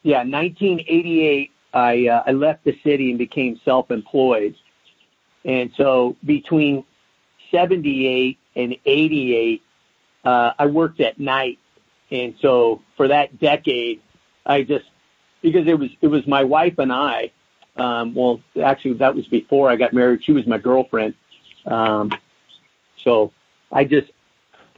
yeah, 0.02 0.24
nineteen 0.24 0.80
eighty 0.80 1.26
eight 1.28 1.52
I 1.72 2.08
uh, 2.08 2.24
I 2.26 2.32
left 2.32 2.64
the 2.64 2.76
city 2.82 3.10
and 3.10 3.18
became 3.18 3.60
self-employed, 3.64 4.56
and 5.44 5.70
so 5.76 6.16
between 6.24 6.84
78 7.50 8.38
and 8.56 8.76
88, 8.84 9.62
uh, 10.24 10.52
I 10.58 10.66
worked 10.66 11.00
at 11.00 11.18
night 11.18 11.58
and 12.10 12.34
so 12.40 12.82
for 12.96 13.08
that 13.08 13.38
decade, 13.38 14.00
I 14.44 14.62
just 14.62 14.84
because 15.42 15.66
it 15.66 15.78
was 15.78 15.90
it 16.00 16.08
was 16.08 16.26
my 16.26 16.44
wife 16.44 16.78
and 16.78 16.92
I. 16.92 17.30
Um, 17.76 18.14
well, 18.14 18.40
actually, 18.60 18.94
that 18.94 19.14
was 19.14 19.26
before 19.28 19.70
I 19.70 19.76
got 19.76 19.92
married. 19.92 20.24
She 20.24 20.32
was 20.32 20.46
my 20.46 20.58
girlfriend. 20.58 21.14
Um, 21.66 22.10
so 23.04 23.32
I 23.70 23.84
just 23.84 24.10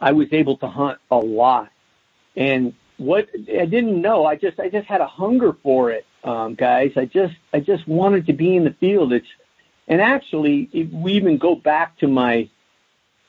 I 0.01 0.13
was 0.13 0.29
able 0.33 0.59
to 0.59 0.69
hunt 0.69 0.99
a 1.11 1.17
lot, 1.17 1.71
and 2.37 2.75
what 2.99 3.29
I 3.35 3.65
didn't 3.65 4.01
know, 4.01 4.27
I 4.27 4.37
just 4.37 4.61
I 4.61 4.69
just 4.69 4.87
had 4.87 5.01
a 5.01 5.07
hunger 5.07 5.55
for 5.63 5.91
it, 5.91 6.05
um, 6.23 6.55
guys. 6.55 6.93
I 6.97 7.07
just 7.07 7.35
I 7.53 7.61
just 7.61 7.89
wanted 7.89 8.27
to 8.27 8.35
be 8.35 8.55
in 8.55 8.65
the 8.65 8.75
field. 8.75 9.13
It's 9.13 9.27
and 9.89 10.01
actually, 10.03 10.69
if 10.73 10.91
we 10.91 11.15
even 11.15 11.39
go 11.39 11.55
back 11.55 11.97
to 11.99 12.09
my, 12.09 12.51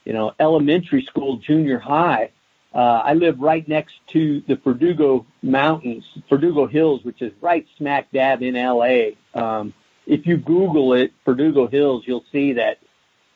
you 0.06 0.14
know, 0.14 0.34
elementary 0.40 1.04
school, 1.04 1.38
junior 1.38 1.80
high. 1.80 2.32
Uh, 2.74 3.02
I 3.06 3.14
live 3.14 3.40
right 3.40 3.68
next 3.68 3.94
to 4.08 4.42
the 4.48 4.56
Verdugo 4.56 5.26
Mountains, 5.44 6.06
Verdugo 6.30 6.66
Hills, 6.66 7.04
which 7.04 7.22
is 7.22 7.32
right 7.40 7.66
smack 7.78 8.12
dab 8.12 8.42
in 8.42 8.56
LA. 8.56 9.12
Um, 9.36 9.74
if 10.08 10.26
you 10.26 10.38
Google 10.38 10.94
it, 10.94 11.14
Verdugo 11.24 11.68
Hills, 11.68 12.04
you'll 12.06 12.26
see 12.32 12.54
that. 12.54 12.80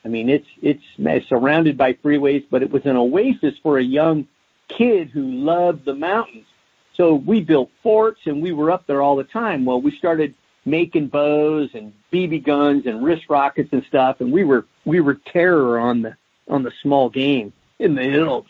I 0.03 0.09
mean, 0.09 0.29
it's 0.29 0.47
it's 0.61 1.27
surrounded 1.27 1.77
by 1.77 1.93
freeways, 1.93 2.45
but 2.49 2.63
it 2.63 2.71
was 2.71 2.85
an 2.85 2.95
oasis 2.95 3.55
for 3.61 3.77
a 3.77 3.83
young 3.83 4.27
kid 4.67 5.09
who 5.09 5.23
loved 5.23 5.85
the 5.85 5.93
mountains. 5.93 6.45
So 6.95 7.13
we 7.13 7.41
built 7.41 7.69
forts 7.83 8.21
and 8.25 8.41
we 8.41 8.51
were 8.51 8.71
up 8.71 8.87
there 8.87 9.01
all 9.01 9.15
the 9.15 9.23
time. 9.23 9.65
Well, 9.65 9.81
we 9.81 9.91
started 9.91 10.33
making 10.65 11.07
bows 11.07 11.69
and 11.73 11.93
BB 12.11 12.43
guns 12.43 12.85
and 12.85 13.03
wrist 13.03 13.25
rockets 13.29 13.69
and 13.71 13.83
stuff, 13.85 14.19
and 14.19 14.31
we 14.31 14.43
were 14.43 14.65
we 14.85 14.99
were 14.99 15.15
terror 15.15 15.77
on 15.79 16.01
the 16.01 16.17
on 16.49 16.63
the 16.63 16.71
small 16.81 17.09
game 17.09 17.53
in 17.79 17.95
the 17.95 18.03
hills, 18.03 18.45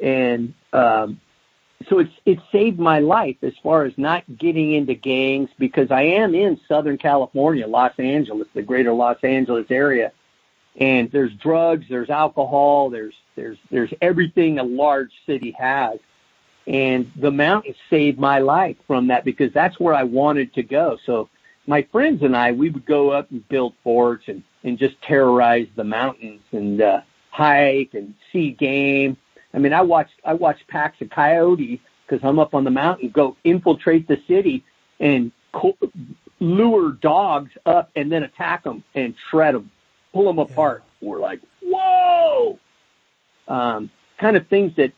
and 0.00 0.54
um, 0.72 1.20
so 1.88 1.98
it's 1.98 2.12
it 2.24 2.38
saved 2.50 2.78
my 2.78 3.00
life 3.00 3.36
as 3.42 3.52
far 3.62 3.84
as 3.84 3.92
not 3.96 4.24
getting 4.38 4.72
into 4.72 4.94
gangs 4.94 5.50
because 5.58 5.90
I 5.90 6.02
am 6.02 6.34
in 6.34 6.60
Southern 6.68 6.98
California, 6.98 7.66
Los 7.66 7.92
Angeles, 7.98 8.48
the 8.54 8.62
greater 8.62 8.92
Los 8.92 9.18
Angeles 9.22 9.66
area, 9.70 10.12
and 10.76 11.10
there's 11.10 11.32
drugs, 11.34 11.86
there's 11.88 12.10
alcohol, 12.10 12.90
there's 12.90 13.14
there's 13.36 13.58
there's 13.70 13.92
everything 14.00 14.58
a 14.58 14.64
large 14.64 15.12
city 15.26 15.54
has. 15.58 15.98
And 16.66 17.12
the 17.16 17.30
mountains 17.30 17.76
saved 17.90 18.18
my 18.18 18.38
life 18.38 18.76
from 18.86 19.08
that 19.08 19.24
because 19.24 19.52
that's 19.52 19.78
where 19.78 19.92
I 19.92 20.04
wanted 20.04 20.54
to 20.54 20.62
go. 20.62 20.96
So 21.04 21.28
my 21.66 21.82
friends 21.92 22.22
and 22.22 22.34
I, 22.36 22.52
we 22.52 22.70
would 22.70 22.86
go 22.86 23.10
up 23.10 23.30
and 23.30 23.46
build 23.48 23.74
forts 23.82 24.24
and, 24.28 24.42
and 24.62 24.78
just 24.78 25.00
terrorize 25.02 25.66
the 25.76 25.84
mountains 25.84 26.40
and, 26.52 26.80
uh, 26.80 27.00
hike 27.34 27.94
and 27.94 28.14
see 28.32 28.52
game. 28.52 29.16
I 29.52 29.58
mean, 29.58 29.72
I 29.72 29.82
watched, 29.82 30.14
I 30.24 30.34
watched 30.34 30.66
packs 30.68 31.00
of 31.00 31.10
coyotes 31.10 31.80
because 32.06 32.24
I'm 32.24 32.38
up 32.38 32.54
on 32.54 32.64
the 32.64 32.70
mountain 32.70 33.10
go 33.10 33.36
infiltrate 33.42 34.06
the 34.06 34.20
city 34.28 34.64
and 35.00 35.32
co- 35.52 35.76
lure 36.38 36.92
dogs 36.92 37.50
up 37.66 37.90
and 37.96 38.10
then 38.10 38.22
attack 38.22 38.62
them 38.62 38.84
and 38.94 39.14
shred 39.30 39.54
them, 39.54 39.70
pull 40.12 40.26
them 40.26 40.38
apart. 40.38 40.84
Yeah. 41.00 41.08
We're 41.08 41.20
like, 41.20 41.40
whoa! 41.60 42.58
Um, 43.48 43.90
kind 44.18 44.36
of 44.36 44.46
things 44.46 44.72
that 44.76 44.92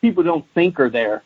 people 0.00 0.24
don't 0.24 0.44
think 0.52 0.80
are 0.80 0.90
there. 0.90 1.22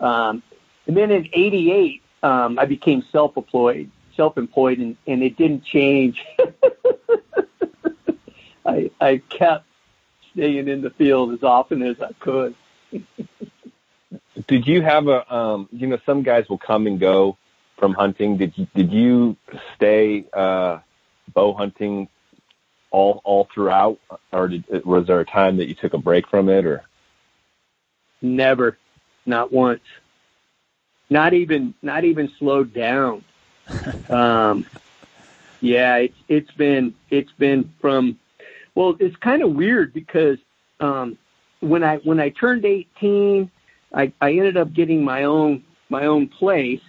Um, 0.00 0.42
and 0.86 0.96
then 0.96 1.10
in 1.12 1.28
'88, 1.32 2.02
um, 2.24 2.58
I 2.58 2.66
became 2.66 3.04
self-employed, 3.12 3.90
self-employed, 4.16 4.78
and, 4.78 4.96
and 5.06 5.22
it 5.22 5.36
didn't 5.36 5.64
change. 5.64 6.22
I 8.64 8.90
I 9.00 9.18
kept 9.28 9.66
staying 10.32 10.68
in 10.68 10.82
the 10.82 10.90
field 10.90 11.32
as 11.32 11.42
often 11.42 11.82
as 11.82 12.00
I 12.00 12.12
could. 12.20 12.54
did 14.46 14.66
you 14.66 14.82
have 14.82 15.08
a 15.08 15.34
um, 15.34 15.68
you 15.72 15.86
know 15.86 15.98
some 16.06 16.22
guys 16.22 16.48
will 16.48 16.58
come 16.58 16.86
and 16.86 16.98
go 16.98 17.36
from 17.78 17.94
hunting? 17.94 18.36
Did 18.36 18.56
you 18.56 18.66
did 18.74 18.92
you 18.92 19.36
stay 19.74 20.24
uh, 20.32 20.78
bow 21.32 21.54
hunting 21.54 22.08
all 22.90 23.20
all 23.24 23.48
throughout, 23.52 23.98
or 24.32 24.48
did, 24.48 24.84
was 24.84 25.06
there 25.06 25.20
a 25.20 25.24
time 25.24 25.56
that 25.58 25.68
you 25.68 25.74
took 25.74 25.94
a 25.94 25.98
break 25.98 26.28
from 26.28 26.48
it, 26.48 26.64
or? 26.64 26.84
Never, 28.22 28.78
not 29.26 29.52
once 29.52 29.82
not 31.10 31.34
even 31.34 31.74
not 31.82 32.04
even 32.04 32.30
slowed 32.38 32.72
down. 32.72 33.24
um, 34.08 34.66
yeah, 35.60 35.96
it's 35.96 36.16
it's 36.28 36.50
been 36.52 36.94
it's 37.10 37.32
been 37.32 37.72
from 37.80 38.18
well, 38.74 38.96
it's 38.98 39.16
kind 39.16 39.42
of 39.42 39.52
weird 39.52 39.92
because 39.92 40.38
um, 40.80 41.16
when 41.60 41.84
I 41.84 41.98
when 41.98 42.20
I 42.20 42.30
turned 42.30 42.64
18, 42.64 43.50
I, 43.92 44.12
I 44.20 44.32
ended 44.32 44.56
up 44.56 44.72
getting 44.72 45.04
my 45.04 45.24
own 45.24 45.64
my 45.88 46.06
own 46.06 46.28
place, 46.28 46.80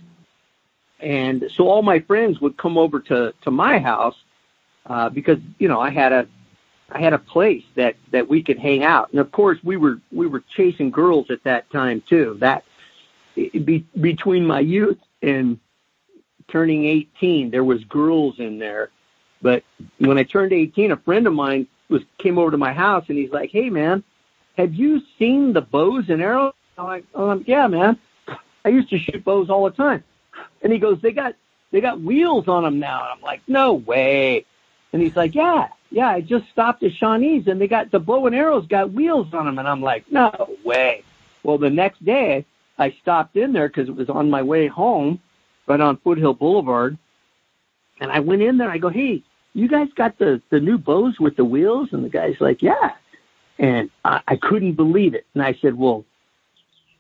and 1.00 1.50
so 1.54 1.68
all 1.68 1.82
my 1.82 2.00
friends 2.00 2.42
would 2.42 2.58
come 2.58 2.78
over 2.78 3.00
to 3.02 3.34
to 3.42 3.52
my 3.52 3.80
house 3.80 4.16
uh, 4.86 5.10
because 5.10 5.40
you 5.60 5.68
know 5.68 5.80
I 5.80 5.92
had 5.92 6.12
a 6.12 6.28
I 6.90 7.00
had 7.00 7.14
a 7.14 7.20
place 7.20 7.64
that 7.76 7.96
that 8.12 8.28
we 8.28 8.42
could 8.42 8.60
hang 8.60 8.84
out, 8.84 9.12
and 9.12 9.20
of 9.20 9.32
course 9.32 9.60
we 9.64 9.78
were 9.78 10.00
we 10.12 10.28
were 10.28 10.44
chasing 10.56 10.90
girls 10.90 11.30
at 11.30 11.44
that 11.44 11.70
time 11.70 12.02
too. 12.02 12.38
That 12.40 12.64
be, 13.36 13.86
between 14.00 14.46
my 14.46 14.60
youth 14.62 15.00
and 15.22 15.60
turning 16.48 16.86
18, 16.86 17.52
there 17.52 17.64
was 17.64 17.84
girls 17.86 18.40
in 18.40 18.60
there. 18.60 18.92
But 19.42 19.64
when 20.00 20.18
I 20.18 20.24
turned 20.24 20.54
18, 20.54 20.92
a 20.92 20.98
friend 20.98 21.28
of 21.28 21.34
mine 21.34 21.68
was 21.90 22.02
came 22.18 22.38
over 22.38 22.52
to 22.52 22.58
my 22.58 22.74
house 22.74 23.06
and 23.10 23.18
he's 23.18 23.32
like, 23.32 23.52
"Hey, 23.52 23.70
man, 23.70 24.04
have 24.58 24.74
you 24.74 25.02
seen 25.20 25.54
the 25.54 25.62
bows 25.62 26.10
and 26.10 26.22
arrows?" 26.22 26.54
I'm 26.78 26.86
like, 26.86 27.06
um, 27.16 27.44
"Yeah, 27.48 27.68
man. 27.68 27.98
I 28.64 28.70
used 28.70 28.90
to 28.90 28.98
shoot 28.98 29.24
bows 29.24 29.50
all 29.50 29.66
the 29.66 29.76
time." 29.76 30.04
And 30.62 30.74
he 30.74 30.80
goes, 30.80 31.00
"They 31.02 31.12
got 31.12 31.36
they 31.72 31.82
got 31.82 32.02
wheels 32.02 32.48
on 32.48 32.64
them 32.64 32.80
now." 32.80 33.02
And 33.04 33.10
I'm 33.14 33.22
like, 33.22 33.42
"No 33.48 33.74
way." 33.74 34.46
And 34.94 35.02
he's 35.02 35.16
like, 35.16 35.36
"Yeah, 35.36 35.68
yeah. 35.92 36.10
I 36.10 36.22
just 36.22 36.50
stopped 36.50 36.84
at 36.84 36.94
Shawnee's 36.94 37.48
and 37.48 37.60
they 37.60 37.68
got 37.68 37.92
the 37.92 38.00
bow 38.00 38.26
and 38.28 38.36
arrows 38.36 38.68
got 38.68 38.92
wheels 38.92 39.34
on 39.34 39.46
them." 39.46 39.60
And 39.60 39.68
I'm 39.68 39.82
like, 39.82 40.12
"No 40.12 40.50
way." 40.64 41.04
Well, 41.44 41.58
the 41.58 41.70
next 41.70 42.04
day 42.04 42.46
I 42.78 42.92
stopped 43.02 43.38
in 43.38 43.54
there 43.54 43.68
because 43.68 43.88
it 43.88 43.96
was 43.96 44.10
on 44.10 44.30
my 44.30 44.42
way 44.42 44.68
home, 44.68 45.20
right 45.68 45.80
on 45.80 45.98
Foothill 45.98 46.34
Boulevard. 46.34 46.98
And 48.00 48.12
I 48.12 48.20
went 48.20 48.42
in 48.42 48.58
there. 48.58 48.70
I 48.70 48.78
go, 48.78 48.90
hey, 48.90 49.24
you 49.56 49.68
guys 49.68 49.88
got 49.96 50.20
the 50.20 50.42
the 50.52 50.60
new 50.60 50.78
bows 50.78 51.20
with 51.20 51.36
the 51.36 51.46
wheels? 51.46 51.90
And 51.94 52.06
the 52.06 52.10
guy's 52.10 52.40
like, 52.40 52.62
yeah. 52.62 52.94
And 53.58 53.90
I, 54.04 54.22
I 54.28 54.36
couldn't 54.36 54.74
believe 54.74 55.16
it. 55.16 55.26
And 55.34 55.42
I 55.42 55.54
said, 55.62 55.76
well, 55.76 56.06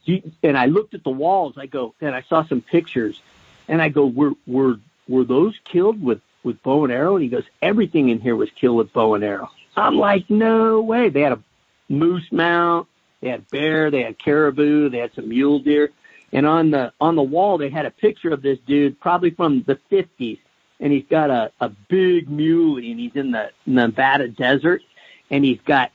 you, 0.05 0.31
and 0.41 0.57
I 0.57 0.65
looked 0.65 0.95
at 0.95 1.03
the 1.03 1.11
walls. 1.11 1.55
I 1.57 1.67
go, 1.67 1.93
and 2.01 2.15
I 2.15 2.23
saw 2.23 2.43
some 2.45 2.61
pictures. 2.61 3.21
And 3.67 3.81
I 3.81 3.89
go, 3.89 4.07
were 4.07 4.33
were 4.47 4.79
were 5.07 5.25
those 5.25 5.59
killed 5.63 6.01
with 6.01 6.21
with 6.43 6.63
bow 6.63 6.85
and 6.85 6.93
arrow? 6.93 7.15
And 7.15 7.23
he 7.23 7.29
goes, 7.29 7.45
everything 7.61 8.09
in 8.09 8.19
here 8.19 8.35
was 8.35 8.49
killed 8.51 8.77
with 8.77 8.93
bow 8.93 9.13
and 9.13 9.23
arrow. 9.23 9.51
I'm 9.77 9.97
like, 9.97 10.29
no 10.29 10.81
way. 10.81 11.09
They 11.09 11.21
had 11.21 11.33
a 11.33 11.43
moose 11.89 12.31
mount. 12.31 12.87
They 13.21 13.29
had 13.31 13.49
bear, 13.49 13.89
they 13.89 14.03
had 14.03 14.19
caribou, 14.19 14.89
they 14.89 14.99
had 14.99 15.13
some 15.15 15.29
mule 15.29 15.59
deer. 15.59 15.89
And 16.31 16.45
on 16.45 16.69
the 16.71 16.93
on 17.01 17.15
the 17.15 17.23
wall 17.23 17.57
they 17.57 17.69
had 17.69 17.85
a 17.85 17.91
picture 17.91 18.31
of 18.31 18.41
this 18.41 18.59
dude, 18.67 18.99
probably 18.99 19.31
from 19.31 19.63
the 19.63 19.79
fifties, 19.89 20.37
and 20.79 20.91
he's 20.91 21.05
got 21.09 21.29
a, 21.29 21.51
a 21.59 21.69
big 21.69 22.29
muley 22.29 22.91
and 22.91 22.99
he's 22.99 23.15
in 23.15 23.31
the 23.31 23.51
Nevada 23.65 24.27
desert 24.27 24.81
and 25.29 25.43
he's 25.43 25.59
got 25.65 25.91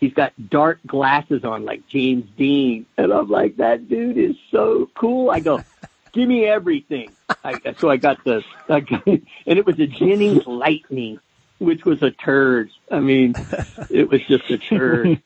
he's 0.00 0.12
got 0.12 0.32
dark 0.50 0.78
glasses 0.86 1.44
on 1.44 1.64
like 1.64 1.86
James 1.88 2.26
Dean. 2.36 2.86
And 2.96 3.12
I'm 3.12 3.28
like, 3.28 3.56
that 3.56 3.88
dude 3.88 4.18
is 4.18 4.36
so 4.50 4.90
cool. 4.94 5.30
I 5.30 5.40
go, 5.40 5.62
give 6.12 6.28
me 6.28 6.44
everything. 6.44 7.10
I, 7.44 7.74
so 7.78 7.90
I 7.90 7.96
got 7.96 8.22
the, 8.24 8.42
I 8.68 8.80
got, 8.80 9.06
and 9.06 9.22
it 9.46 9.66
was 9.66 9.78
a 9.78 9.86
Jennings 9.86 10.46
Lightning, 10.46 11.18
which 11.58 11.84
was 11.84 12.02
a 12.02 12.10
turd. 12.10 12.70
I 12.90 13.00
mean, 13.00 13.34
it 13.90 14.08
was 14.08 14.22
just 14.26 14.50
a 14.50 14.58
turd. 14.58 15.22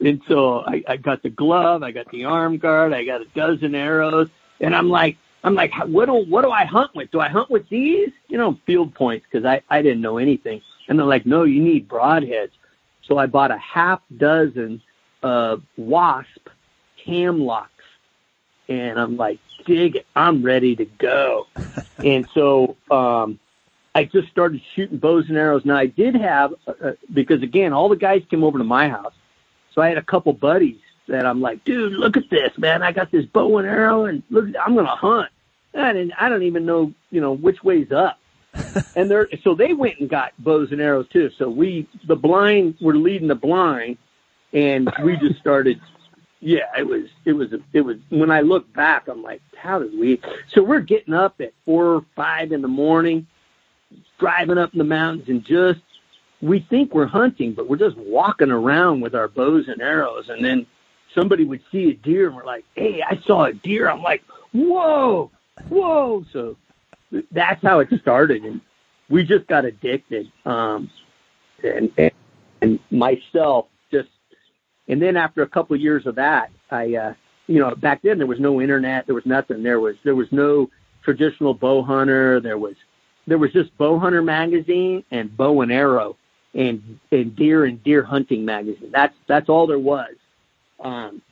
And 0.00 0.20
so 0.26 0.60
I, 0.60 0.82
I 0.88 0.96
got 0.96 1.22
the 1.22 1.30
glove, 1.30 1.82
I 1.82 1.92
got 1.92 2.10
the 2.10 2.24
arm 2.24 2.58
guard, 2.58 2.92
I 2.92 3.04
got 3.04 3.20
a 3.20 3.26
dozen 3.26 3.74
arrows, 3.76 4.28
and 4.60 4.74
I'm 4.74 4.88
like, 4.88 5.16
I'm 5.44 5.54
like, 5.54 5.72
what 5.86 6.06
do 6.06 6.14
what 6.14 6.42
do 6.42 6.50
I 6.50 6.64
hunt 6.64 6.94
with? 6.94 7.10
Do 7.10 7.20
I 7.20 7.28
hunt 7.28 7.50
with 7.50 7.68
these? 7.68 8.10
You 8.28 8.38
know, 8.38 8.58
field 8.66 8.94
points 8.94 9.26
because 9.30 9.44
I 9.44 9.62
I 9.68 9.82
didn't 9.82 10.00
know 10.00 10.18
anything. 10.18 10.62
And 10.88 10.98
they're 10.98 11.06
like, 11.06 11.26
no, 11.26 11.44
you 11.44 11.62
need 11.62 11.88
broadheads. 11.88 12.50
So 13.04 13.18
I 13.18 13.26
bought 13.26 13.50
a 13.50 13.58
half 13.58 14.00
dozen 14.16 14.82
uh, 15.22 15.56
wasp 15.76 16.48
cam 17.04 17.40
locks, 17.40 17.84
and 18.68 18.98
I'm 18.98 19.16
like, 19.16 19.40
dig 19.64 19.96
it, 19.96 20.06
I'm 20.14 20.42
ready 20.42 20.76
to 20.76 20.84
go. 20.84 21.46
and 21.98 22.28
so 22.34 22.76
um, 22.90 23.40
I 23.94 24.04
just 24.04 24.28
started 24.28 24.60
shooting 24.74 24.98
bows 24.98 25.28
and 25.28 25.36
arrows. 25.36 25.64
Now 25.64 25.76
I 25.76 25.86
did 25.86 26.14
have 26.14 26.54
uh, 26.66 26.72
uh 26.82 26.92
because 27.12 27.42
again, 27.42 27.72
all 27.72 27.88
the 27.88 27.96
guys 27.96 28.22
came 28.30 28.44
over 28.44 28.58
to 28.58 28.64
my 28.64 28.88
house 28.88 29.14
so 29.74 29.80
I 29.80 29.88
had 29.88 29.98
a 29.98 30.02
couple 30.02 30.32
buddies 30.32 30.80
that 31.08 31.26
I'm 31.26 31.40
like, 31.40 31.64
dude, 31.64 31.92
look 31.92 32.16
at 32.16 32.30
this, 32.30 32.56
man. 32.58 32.82
I 32.82 32.92
got 32.92 33.10
this 33.10 33.26
bow 33.26 33.58
and 33.58 33.66
arrow, 33.66 34.04
and 34.04 34.22
look, 34.30 34.46
I'm 34.64 34.74
gonna 34.74 34.96
hunt. 34.96 35.30
And 35.74 36.12
I 36.18 36.28
don't 36.28 36.42
even 36.42 36.66
know, 36.66 36.92
you 37.10 37.20
know, 37.20 37.32
which 37.32 37.62
way's 37.64 37.92
up. 37.92 38.18
and 38.96 39.10
they're 39.10 39.28
so 39.42 39.54
they 39.54 39.72
went 39.72 39.98
and 39.98 40.10
got 40.10 40.32
bows 40.38 40.72
and 40.72 40.80
arrows 40.80 41.08
too. 41.08 41.30
So 41.38 41.48
we, 41.48 41.88
the 42.06 42.16
blind, 42.16 42.76
were 42.80 42.94
leading 42.94 43.28
the 43.28 43.34
blind, 43.34 43.96
and 44.52 44.92
we 45.02 45.16
just 45.16 45.40
started 45.40 45.80
yeah, 46.42 46.64
it 46.76 46.82
was, 46.82 47.04
it 47.24 47.34
was, 47.34 47.54
it 47.72 47.82
was, 47.82 47.98
when 48.08 48.32
I 48.32 48.40
look 48.40 48.70
back, 48.74 49.06
I'm 49.06 49.22
like, 49.22 49.40
how 49.56 49.78
did 49.78 49.96
we, 49.96 50.20
so 50.52 50.60
we're 50.60 50.80
getting 50.80 51.14
up 51.14 51.40
at 51.40 51.52
four 51.64 51.94
or 51.94 52.04
five 52.16 52.50
in 52.50 52.62
the 52.62 52.68
morning, 52.68 53.28
driving 54.18 54.58
up 54.58 54.72
in 54.72 54.78
the 54.78 54.84
mountains 54.84 55.28
and 55.28 55.44
just, 55.44 55.80
we 56.40 56.58
think 56.68 56.92
we're 56.92 57.06
hunting, 57.06 57.52
but 57.52 57.68
we're 57.68 57.76
just 57.76 57.96
walking 57.96 58.50
around 58.50 59.02
with 59.02 59.14
our 59.14 59.28
bows 59.28 59.68
and 59.68 59.80
arrows. 59.80 60.28
And 60.28 60.44
then 60.44 60.66
somebody 61.14 61.44
would 61.44 61.62
see 61.70 61.90
a 61.90 61.94
deer 61.94 62.28
and 62.28 62.36
we're 62.36 62.44
like, 62.44 62.64
Hey, 62.74 63.02
I 63.02 63.20
saw 63.26 63.44
a 63.44 63.52
deer. 63.52 63.88
I'm 63.90 64.02
like, 64.02 64.22
whoa, 64.52 65.30
whoa. 65.68 66.24
So 66.32 66.56
that's 67.30 67.62
how 67.62 67.80
it 67.80 67.88
started. 68.00 68.44
And 68.44 68.60
we 69.08 69.24
just 69.24 69.46
got 69.46 69.64
addicted. 69.64 70.30
Um, 70.44 70.90
and, 71.62 71.92
and, 71.96 72.12
and 72.60 72.78
myself, 72.90 73.66
just, 73.90 74.08
and 74.88 75.00
then 75.00 75.16
after 75.16 75.42
a 75.42 75.48
couple 75.48 75.74
of 75.74 75.82
years 75.82 76.06
of 76.06 76.16
that, 76.16 76.50
I, 76.70 76.94
uh, 76.94 77.14
you 77.46 77.58
know, 77.58 77.74
back 77.74 78.02
then 78.02 78.18
there 78.18 78.26
was 78.26 78.40
no 78.40 78.60
internet, 78.60 79.06
there 79.06 79.14
was 79.14 79.26
nothing. 79.26 79.62
There 79.62 79.80
was 79.80 79.96
there 80.04 80.14
was 80.14 80.30
no 80.30 80.70
traditional 81.02 81.54
bow 81.54 81.82
hunter. 81.82 82.40
There 82.40 82.58
was 82.58 82.76
there 83.26 83.38
was 83.38 83.52
just 83.52 83.76
bow 83.76 83.98
hunter 83.98 84.22
magazine 84.22 85.04
and 85.10 85.36
bow 85.36 85.60
and 85.60 85.72
arrow 85.72 86.16
and 86.54 86.98
and 87.10 87.34
deer 87.34 87.64
and 87.64 87.82
deer 87.82 88.02
hunting 88.02 88.44
magazine. 88.44 88.90
That's 88.90 89.14
that's 89.26 89.48
all 89.48 89.66
there 89.66 89.78
was. 89.78 90.14
Um, 90.82 91.22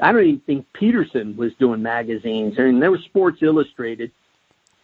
I 0.00 0.12
don't 0.12 0.24
even 0.24 0.40
think 0.40 0.66
Petersen 0.72 1.36
was 1.36 1.52
doing 1.54 1.82
magazines. 1.82 2.54
I 2.58 2.62
mean, 2.62 2.80
there 2.80 2.90
was 2.90 3.02
Sports 3.02 3.42
Illustrated, 3.42 4.10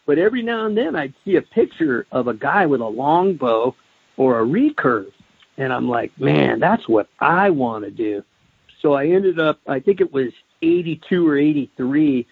but 0.05 0.17
every 0.17 0.41
now 0.41 0.65
and 0.65 0.77
then 0.77 0.95
I'd 0.95 1.13
see 1.25 1.35
a 1.35 1.41
picture 1.41 2.05
of 2.11 2.27
a 2.27 2.33
guy 2.33 2.65
with 2.65 2.81
a 2.81 2.87
longbow 2.87 3.75
or 4.17 4.39
a 4.39 4.45
recurve, 4.45 5.11
and 5.57 5.73
I'm 5.73 5.89
like, 5.89 6.17
man, 6.19 6.59
that's 6.59 6.87
what 6.87 7.09
I 7.19 7.49
want 7.49 7.85
to 7.85 7.91
do. 7.91 8.23
So 8.81 8.93
I 8.93 9.07
ended 9.07 9.39
up, 9.39 9.59
I 9.67 9.79
think 9.79 9.99
it 9.99 10.11
was 10.11 10.31
82 10.61 11.27
or 11.27 11.37
83. 11.37 12.25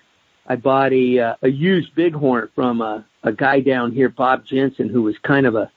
I 0.47 0.55
bought 0.55 0.93
a, 0.93 1.19
uh, 1.19 1.36
a 1.41 1.49
used 1.49 1.93
bighorn 1.93 2.49
from 2.55 2.82
a, 2.82 3.05
a 3.23 3.34
guy 3.34 3.59
down 3.59 3.91
here, 3.91 4.09
Bob 4.09 4.45
Jensen, 4.45 4.88
who 4.88 5.01
was 5.01 5.17
kind 5.19 5.45
of 5.45 5.55
a, 5.55 5.69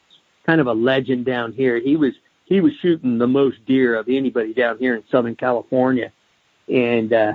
kind 0.46 0.60
of 0.60 0.68
a 0.68 0.72
legend 0.72 1.24
down 1.24 1.52
here. 1.52 1.78
He 1.78 1.96
was, 1.96 2.12
he 2.50 2.60
was 2.60 2.72
shooting 2.82 3.16
the 3.16 3.26
most 3.26 3.64
deer 3.64 3.96
of 3.96 4.08
anybody 4.08 4.52
down 4.52 4.76
here 4.76 4.94
in 4.94 5.04
Southern 5.10 5.36
California. 5.36 6.12
And, 6.68 7.12
uh, 7.12 7.32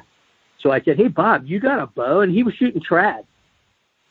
so 0.59 0.71
I 0.71 0.81
said, 0.81 0.97
Hey, 0.97 1.07
Bob, 1.07 1.47
you 1.47 1.59
got 1.59 1.79
a 1.79 1.87
bow? 1.87 2.21
And 2.21 2.31
he 2.31 2.43
was 2.43 2.53
shooting 2.53 2.81
trad. 2.81 3.23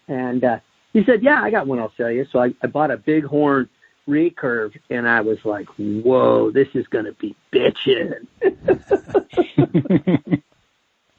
And, 0.09 0.43
uh, 0.43 0.59
he 0.93 1.05
said, 1.05 1.23
yeah, 1.23 1.43
I 1.43 1.51
got 1.51 1.67
one. 1.67 1.81
I'll 1.81 1.93
sell 1.97 2.11
you. 2.11 2.25
So 2.31 2.41
I, 2.41 2.55
I 2.63 2.69
bought 2.69 2.93
a 2.93 2.97
bighorn 2.97 3.69
recurve, 4.09 4.79
and 4.91 5.09
I 5.09 5.21
was 5.21 5.39
like, 5.45 5.67
"Whoa, 5.77 6.51
this 6.51 6.69
is 6.75 6.87
going 6.89 7.07
to 7.07 7.13
be 7.13 7.35
bitching." 7.53 8.27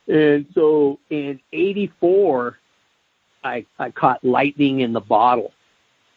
and 0.08 0.46
so 0.54 1.00
in 1.10 1.40
'84, 1.52 2.60
I 3.44 3.66
I 3.80 3.90
caught 3.92 4.24
lightning 4.24 4.82
in 4.82 4.94
the 4.94 5.02
bottle. 5.02 5.54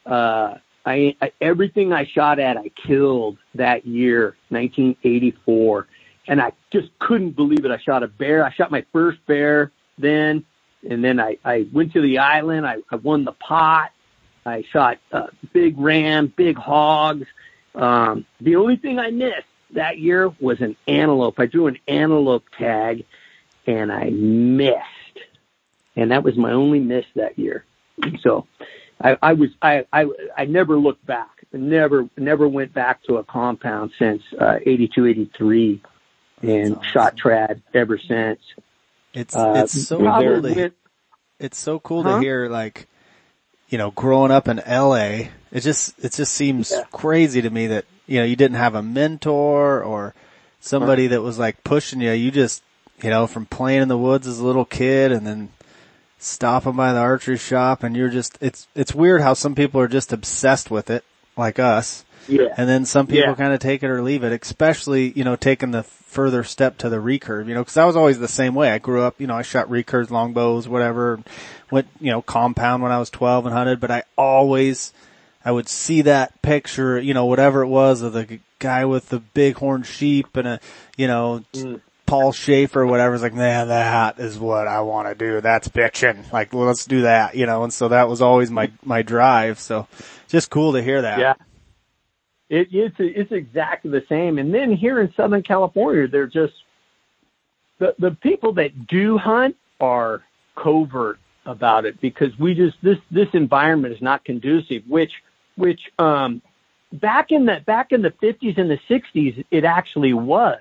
Uh, 0.06 0.54
I, 0.84 1.16
I 1.20 1.32
everything 1.40 1.92
I 1.92 2.06
shot 2.06 2.38
at, 2.38 2.56
I 2.56 2.70
killed 2.70 3.38
that 3.54 3.86
year, 3.86 4.36
1984, 4.48 5.86
and 6.28 6.40
I 6.40 6.52
just 6.72 6.88
couldn't 6.98 7.36
believe 7.36 7.64
it. 7.64 7.70
I 7.70 7.78
shot 7.78 8.02
a 8.02 8.08
bear. 8.08 8.44
I 8.44 8.52
shot 8.52 8.70
my 8.70 8.84
first 8.92 9.18
bear 9.26 9.72
then, 9.98 10.44
and 10.88 11.04
then 11.04 11.20
I 11.20 11.38
I 11.44 11.66
went 11.72 11.92
to 11.92 12.00
the 12.00 12.18
island. 12.18 12.66
I, 12.66 12.76
I 12.90 12.96
won 12.96 13.24
the 13.24 13.32
pot 13.32 13.90
I 14.48 14.64
shot 14.72 14.98
uh, 15.12 15.28
big 15.52 15.78
ram, 15.78 16.32
big 16.34 16.56
hogs. 16.56 17.26
Um, 17.74 18.24
the 18.40 18.56
only 18.56 18.76
thing 18.76 18.98
I 18.98 19.10
missed 19.10 19.46
that 19.72 19.98
year 19.98 20.32
was 20.40 20.60
an 20.60 20.76
antelope. 20.86 21.38
I 21.38 21.46
drew 21.46 21.66
an 21.66 21.78
antelope 21.86 22.44
tag, 22.58 23.04
and 23.66 23.92
I 23.92 24.10
missed, 24.10 25.18
and 25.94 26.10
that 26.10 26.24
was 26.24 26.36
my 26.36 26.52
only 26.52 26.80
miss 26.80 27.04
that 27.14 27.38
year. 27.38 27.64
So, 28.20 28.46
I, 29.00 29.16
I 29.22 29.32
was 29.34 29.50
I, 29.62 29.86
I 29.92 30.06
I 30.36 30.44
never 30.44 30.76
looked 30.78 31.06
back. 31.06 31.44
Never 31.52 32.08
never 32.16 32.48
went 32.48 32.72
back 32.72 33.02
to 33.04 33.16
a 33.16 33.24
compound 33.24 33.92
since 33.98 34.22
uh, 34.38 34.58
82, 34.64 35.06
83, 35.06 35.82
and 36.42 36.76
awesome. 36.76 36.82
shot 36.82 37.16
trad 37.16 37.62
ever 37.72 37.98
since. 37.98 38.40
It's 39.14 39.34
uh, 39.34 39.54
it's 39.64 39.86
so 39.86 39.98
cool 39.98 40.42
to, 40.42 40.72
it's 41.38 41.58
so 41.58 41.78
cool 41.78 42.02
huh? 42.02 42.16
to 42.16 42.20
hear 42.20 42.48
like 42.48 42.88
you 43.68 43.78
know, 43.78 43.90
growing 43.90 44.30
up 44.30 44.48
in 44.48 44.56
LA, 44.66 45.28
it 45.52 45.60
just, 45.60 45.98
it 45.98 46.12
just 46.12 46.32
seems 46.32 46.70
yeah. 46.70 46.84
crazy 46.90 47.42
to 47.42 47.50
me 47.50 47.68
that, 47.68 47.84
you 48.06 48.18
know, 48.18 48.24
you 48.24 48.36
didn't 48.36 48.56
have 48.56 48.74
a 48.74 48.82
mentor 48.82 49.82
or 49.82 50.14
somebody 50.60 51.04
right. 51.04 51.10
that 51.10 51.22
was 51.22 51.38
like 51.38 51.62
pushing 51.64 52.00
you. 52.00 52.12
You 52.12 52.30
just, 52.30 52.62
you 53.02 53.10
know, 53.10 53.26
from 53.26 53.46
playing 53.46 53.82
in 53.82 53.88
the 53.88 53.98
woods 53.98 54.26
as 54.26 54.38
a 54.38 54.44
little 54.44 54.64
kid 54.64 55.12
and 55.12 55.26
then 55.26 55.50
stopping 56.18 56.74
by 56.74 56.92
the 56.92 56.98
archery 56.98 57.38
shop 57.38 57.82
and 57.82 57.96
you're 57.96 58.08
just, 58.08 58.38
it's, 58.40 58.66
it's 58.74 58.94
weird 58.94 59.20
how 59.20 59.34
some 59.34 59.54
people 59.54 59.80
are 59.80 59.88
just 59.88 60.12
obsessed 60.12 60.70
with 60.70 60.90
it 60.90 61.04
like 61.36 61.58
us. 61.58 62.04
Yeah. 62.26 62.52
And 62.56 62.68
then 62.68 62.84
some 62.84 63.06
people 63.06 63.30
yeah. 63.30 63.34
kind 63.34 63.54
of 63.54 63.60
take 63.60 63.82
it 63.82 63.88
or 63.88 64.02
leave 64.02 64.22
it, 64.22 64.38
especially, 64.42 65.12
you 65.12 65.24
know, 65.24 65.36
taking 65.36 65.70
the 65.70 65.82
further 65.82 66.44
step 66.44 66.78
to 66.78 66.88
the 66.88 66.96
recurve, 66.96 67.48
you 67.48 67.54
know, 67.54 67.64
cause 67.64 67.76
I 67.76 67.84
was 67.84 67.96
always 67.96 68.18
the 68.18 68.28
same 68.28 68.54
way. 68.54 68.70
I 68.70 68.78
grew 68.78 69.02
up, 69.02 69.20
you 69.20 69.26
know, 69.26 69.36
I 69.36 69.42
shot 69.42 69.68
recurves, 69.68 70.10
longbows, 70.10 70.68
whatever, 70.68 71.22
went, 71.70 71.88
you 72.00 72.10
know, 72.10 72.22
compound 72.22 72.82
when 72.82 72.92
I 72.92 72.98
was 72.98 73.10
12 73.10 73.46
and 73.46 73.54
hunted, 73.54 73.80
but 73.80 73.90
I 73.90 74.02
always, 74.16 74.92
I 75.44 75.52
would 75.52 75.68
see 75.68 76.02
that 76.02 76.42
picture, 76.42 76.98
you 76.98 77.14
know, 77.14 77.26
whatever 77.26 77.62
it 77.62 77.68
was 77.68 78.02
of 78.02 78.12
the 78.12 78.40
guy 78.58 78.84
with 78.84 79.08
the 79.08 79.20
bighorn 79.20 79.82
sheep 79.82 80.36
and 80.36 80.48
a, 80.48 80.60
you 80.96 81.06
know, 81.06 81.44
mm. 81.52 81.80
Paul 82.08 82.32
Schafer 82.32 82.88
whatever. 82.88 83.14
It's 83.14 83.22
like, 83.22 83.34
man, 83.34 83.68
that 83.68 84.18
is 84.18 84.38
what 84.38 84.66
I 84.66 84.80
want 84.80 85.08
to 85.08 85.14
do. 85.14 85.40
That's 85.40 85.68
bitching. 85.68 86.32
Like, 86.32 86.54
let's 86.54 86.86
do 86.86 87.02
that, 87.02 87.36
you 87.36 87.44
know, 87.44 87.64
and 87.64 87.72
so 87.72 87.88
that 87.88 88.08
was 88.08 88.22
always 88.22 88.50
my, 88.50 88.72
my 88.82 89.02
drive. 89.02 89.60
So 89.60 89.86
just 90.26 90.50
cool 90.50 90.72
to 90.72 90.82
hear 90.82 91.02
that. 91.02 91.18
Yeah. 91.18 91.34
It, 92.48 92.68
it's 92.72 92.96
it's 92.98 93.30
exactly 93.30 93.90
the 93.90 94.06
same. 94.08 94.38
And 94.38 94.54
then 94.54 94.72
here 94.72 94.98
in 95.00 95.12
Southern 95.12 95.42
California, 95.42 96.08
they're 96.08 96.26
just 96.26 96.54
the 97.78 97.94
the 97.98 98.12
people 98.12 98.54
that 98.54 98.86
do 98.86 99.18
hunt 99.18 99.54
are 99.80 100.22
covert 100.56 101.18
about 101.44 101.84
it 101.84 102.00
because 102.00 102.38
we 102.38 102.54
just 102.54 102.78
this 102.82 102.96
this 103.10 103.28
environment 103.34 103.92
is 103.94 104.00
not 104.00 104.24
conducive. 104.24 104.82
Which 104.88 105.12
which 105.56 105.92
um, 105.98 106.40
back 106.90 107.32
in 107.32 107.44
the 107.44 107.60
back 107.66 107.92
in 107.92 108.00
the 108.00 108.12
fifties 108.12 108.54
and 108.56 108.70
the 108.70 108.80
sixties, 108.88 109.44
it 109.50 109.64
actually 109.66 110.14
was. 110.14 110.58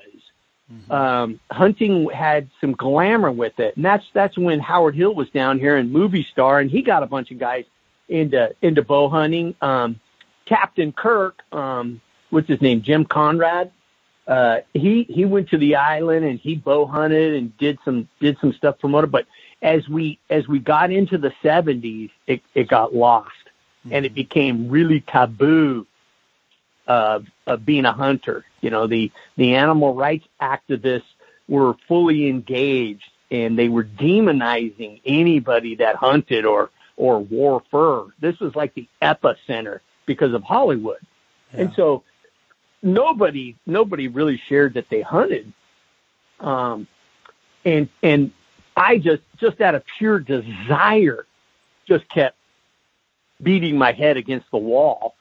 Mm-hmm. 0.71 0.91
Um, 0.91 1.39
hunting 1.49 2.09
had 2.09 2.49
some 2.59 2.73
glamour 2.73 3.31
with 3.31 3.59
it, 3.59 3.77
and 3.77 3.85
that's 3.85 4.05
that's 4.13 4.37
when 4.37 4.59
Howard 4.59 4.95
Hill 4.95 5.15
was 5.15 5.29
down 5.29 5.59
here 5.59 5.77
and 5.77 5.91
movie 5.91 6.27
star, 6.31 6.59
and 6.59 6.69
he 6.69 6.81
got 6.81 7.03
a 7.03 7.05
bunch 7.05 7.31
of 7.31 7.39
guys 7.39 7.63
into 8.09 8.53
into 8.61 8.81
bow 8.81 9.07
hunting. 9.07 9.55
Um, 9.61 9.99
Captain 10.45 10.91
Kirk, 10.91 11.41
um, 11.53 12.01
what's 12.29 12.47
his 12.47 12.61
name, 12.61 12.81
Jim 12.81 13.05
Conrad. 13.05 13.71
Uh, 14.27 14.59
he 14.73 15.03
he 15.03 15.23
went 15.23 15.49
to 15.49 15.57
the 15.57 15.75
island 15.75 16.25
and 16.25 16.37
he 16.37 16.55
bow 16.55 16.85
hunted 16.85 17.35
and 17.35 17.57
did 17.57 17.79
some 17.85 18.09
did 18.19 18.37
some 18.41 18.51
stuff 18.51 18.77
promoted. 18.77 19.09
But 19.09 19.25
as 19.61 19.87
we 19.87 20.19
as 20.29 20.47
we 20.49 20.59
got 20.59 20.91
into 20.91 21.17
the 21.17 21.31
70s, 21.43 22.11
it 22.27 22.41
it 22.53 22.67
got 22.67 22.93
lost 22.93 23.29
mm-hmm. 23.85 23.95
and 23.95 24.05
it 24.05 24.13
became 24.13 24.69
really 24.69 24.99
taboo 24.99 25.87
of 26.87 27.25
of 27.45 27.65
being 27.65 27.85
a 27.85 27.93
hunter. 27.93 28.43
You 28.61 28.69
know, 28.69 28.87
the 28.87 29.11
the 29.35 29.55
animal 29.55 29.93
rights 29.93 30.27
activists 30.41 31.03
were 31.47 31.75
fully 31.87 32.27
engaged 32.27 33.09
and 33.31 33.57
they 33.57 33.69
were 33.69 33.83
demonizing 33.83 35.01
anybody 35.05 35.75
that 35.75 35.95
hunted 35.95 36.45
or 36.45 36.69
or 36.95 37.19
wore 37.19 37.61
fur. 37.69 38.05
This 38.19 38.39
was 38.39 38.55
like 38.55 38.73
the 38.73 38.87
epicenter 39.01 39.79
because 40.05 40.33
of 40.33 40.43
Hollywood. 40.43 40.99
Yeah. 41.53 41.61
And 41.61 41.73
so 41.75 42.03
nobody 42.81 43.55
nobody 43.65 44.07
really 44.07 44.41
shared 44.47 44.75
that 44.75 44.89
they 44.89 45.01
hunted. 45.01 45.51
Um 46.39 46.87
and 47.65 47.89
and 48.01 48.31
I 48.75 48.97
just 48.97 49.23
just 49.37 49.61
out 49.61 49.75
of 49.75 49.83
pure 49.97 50.19
desire 50.19 51.25
just 51.87 52.07
kept 52.09 52.37
beating 53.41 53.77
my 53.77 53.91
head 53.91 54.17
against 54.17 54.49
the 54.51 54.57
wall. 54.57 55.15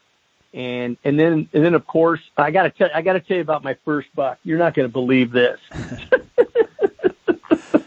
And 0.57 0.97
and 1.05 1.21
then 1.21 1.49
and 1.53 1.65
then 1.65 1.75
of 1.75 1.87
course 1.87 2.21
I 2.37 2.51
gotta 2.51 2.71
tell 2.71 2.89
I 2.93 3.03
gotta 3.03 3.21
tell 3.21 3.37
you 3.37 3.43
about 3.43 3.63
my 3.63 3.77
first 3.85 4.09
buck. 4.15 4.39
You're 4.43 4.59
not 4.59 4.75
gonna 4.75 4.89
believe 4.89 5.31
this. 5.31 5.61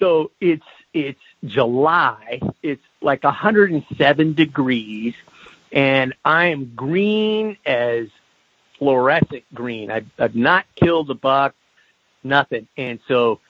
so 0.00 0.32
it's 0.40 0.64
it's 0.94 1.20
July. 1.44 2.40
It's 2.62 2.82
like 3.02 3.22
107 3.22 4.34
degrees 4.34 5.14
and 5.72 6.14
I 6.24 6.46
am 6.46 6.72
green 6.74 7.56
as 7.66 8.08
fluorescent 8.78 9.44
green. 9.54 9.90
I've, 9.90 10.06
I've 10.18 10.34
not 10.34 10.66
killed 10.76 11.10
a 11.10 11.14
buck, 11.14 11.54
nothing. 12.22 12.68
And 12.76 13.00
so 13.08 13.40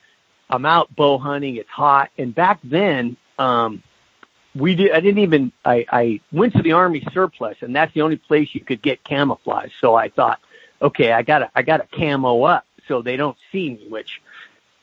I'm 0.50 0.66
out 0.66 0.94
bow 0.94 1.18
hunting. 1.18 1.56
It's 1.56 1.68
hot. 1.68 2.10
And 2.18 2.34
back 2.34 2.58
then, 2.64 3.16
um, 3.38 3.82
we 4.54 4.74
did, 4.74 4.92
I 4.92 5.00
didn't 5.00 5.18
even, 5.18 5.52
I, 5.64 5.86
I 5.90 6.20
went 6.32 6.54
to 6.54 6.62
the 6.62 6.72
army 6.72 7.06
surplus 7.12 7.56
and 7.60 7.74
that's 7.74 7.92
the 7.94 8.02
only 8.02 8.16
place 8.16 8.54
you 8.54 8.60
could 8.60 8.82
get 8.82 9.04
camouflage. 9.04 9.72
So 9.80 9.94
I 9.94 10.08
thought, 10.08 10.40
okay, 10.80 11.12
I 11.12 11.22
gotta, 11.22 11.50
I 11.54 11.62
gotta 11.62 11.86
camo 11.92 12.42
up 12.42 12.64
so 12.86 13.02
they 13.02 13.16
don't 13.16 13.36
see 13.52 13.70
me, 13.70 13.86
which 13.88 14.20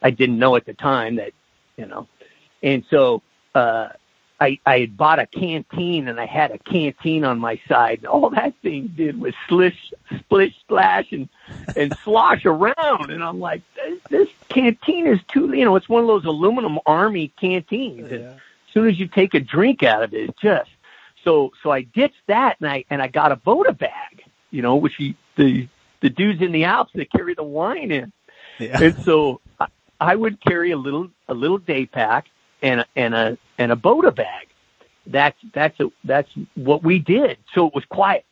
I 0.01 0.11
didn't 0.11 0.39
know 0.39 0.55
at 0.55 0.65
the 0.65 0.73
time 0.73 1.15
that, 1.15 1.33
you 1.77 1.85
know, 1.85 2.07
and 2.61 2.85
so, 2.89 3.21
uh, 3.53 3.89
I, 4.39 4.59
I 4.65 4.79
had 4.81 4.97
bought 4.97 5.19
a 5.19 5.25
canteen 5.27 6.09
and 6.09 6.19
I 6.19 6.25
had 6.25 6.51
a 6.51 6.57
canteen 6.57 7.23
on 7.23 7.39
my 7.39 7.59
side 7.69 7.99
and 7.99 8.07
all 8.07 8.29
that 8.31 8.53
thing 8.61 8.91
did 8.95 9.19
was 9.19 9.33
slish, 9.47 9.93
splish, 10.19 10.53
splash 10.59 11.11
and, 11.11 11.29
and 11.77 11.97
slosh 12.03 12.45
around. 12.45 13.11
And 13.11 13.23
I'm 13.23 13.39
like, 13.39 13.61
this, 13.75 13.99
this 14.09 14.29
canteen 14.49 15.07
is 15.07 15.19
too, 15.29 15.53
you 15.53 15.63
know, 15.63 15.75
it's 15.77 15.87
one 15.87 16.01
of 16.01 16.07
those 16.07 16.25
aluminum 16.25 16.79
army 16.85 17.31
canteens. 17.39 18.11
And 18.11 18.25
as 18.25 18.39
soon 18.75 18.87
as 18.87 18.99
you 18.99 19.07
take 19.07 19.33
a 19.33 19.39
drink 19.39 19.81
out 19.81 20.03
of 20.03 20.13
it, 20.13 20.29
it's 20.29 20.39
just, 20.39 20.69
so, 21.23 21.51
so 21.63 21.71
I 21.71 21.81
ditched 21.81 22.27
that 22.27 22.57
and 22.59 22.69
I, 22.69 22.85
and 22.91 23.01
I 23.01 23.07
got 23.07 23.31
a 23.31 23.35
Bota 23.35 23.73
bag, 23.73 24.23
you 24.51 24.61
know, 24.61 24.75
which 24.75 24.93
he, 24.95 25.15
the, 25.37 25.67
the 26.01 26.09
dudes 26.11 26.41
in 26.41 26.51
the 26.51 26.65
Alps 26.65 26.91
that 26.93 27.11
carry 27.11 27.33
the 27.33 27.43
wine 27.43 27.91
in. 27.91 28.11
Yeah. 28.59 28.79
And 28.79 28.95
so 29.03 29.41
I, 29.59 29.67
I 29.99 30.15
would 30.15 30.39
carry 30.39 30.71
a 30.71 30.77
little, 30.77 31.09
a 31.27 31.33
little 31.33 31.57
day 31.57 31.87
pack 31.87 32.27
and 32.61 32.81
a, 32.81 32.85
and 32.95 33.15
a 33.15 33.37
and 33.57 33.71
a 33.71 33.75
Bota 33.75 34.11
bag. 34.11 34.47
That's 35.07 35.37
that's 35.53 35.79
a, 35.79 35.91
that's 36.03 36.29
what 36.55 36.83
we 36.83 36.99
did. 36.99 37.37
So 37.53 37.67
it 37.67 37.75
was 37.75 37.85
quiet. 37.85 38.25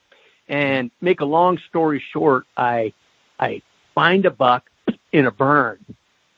And 0.48 0.92
make 1.02 1.22
a 1.22 1.26
long 1.26 1.58
story 1.70 2.04
short, 2.12 2.46
I 2.58 2.94
I 3.40 3.62
find 3.96 4.26
a 4.26 4.32
buck 4.32 4.70
in 5.12 5.26
a 5.26 5.32
burn, 5.32 5.80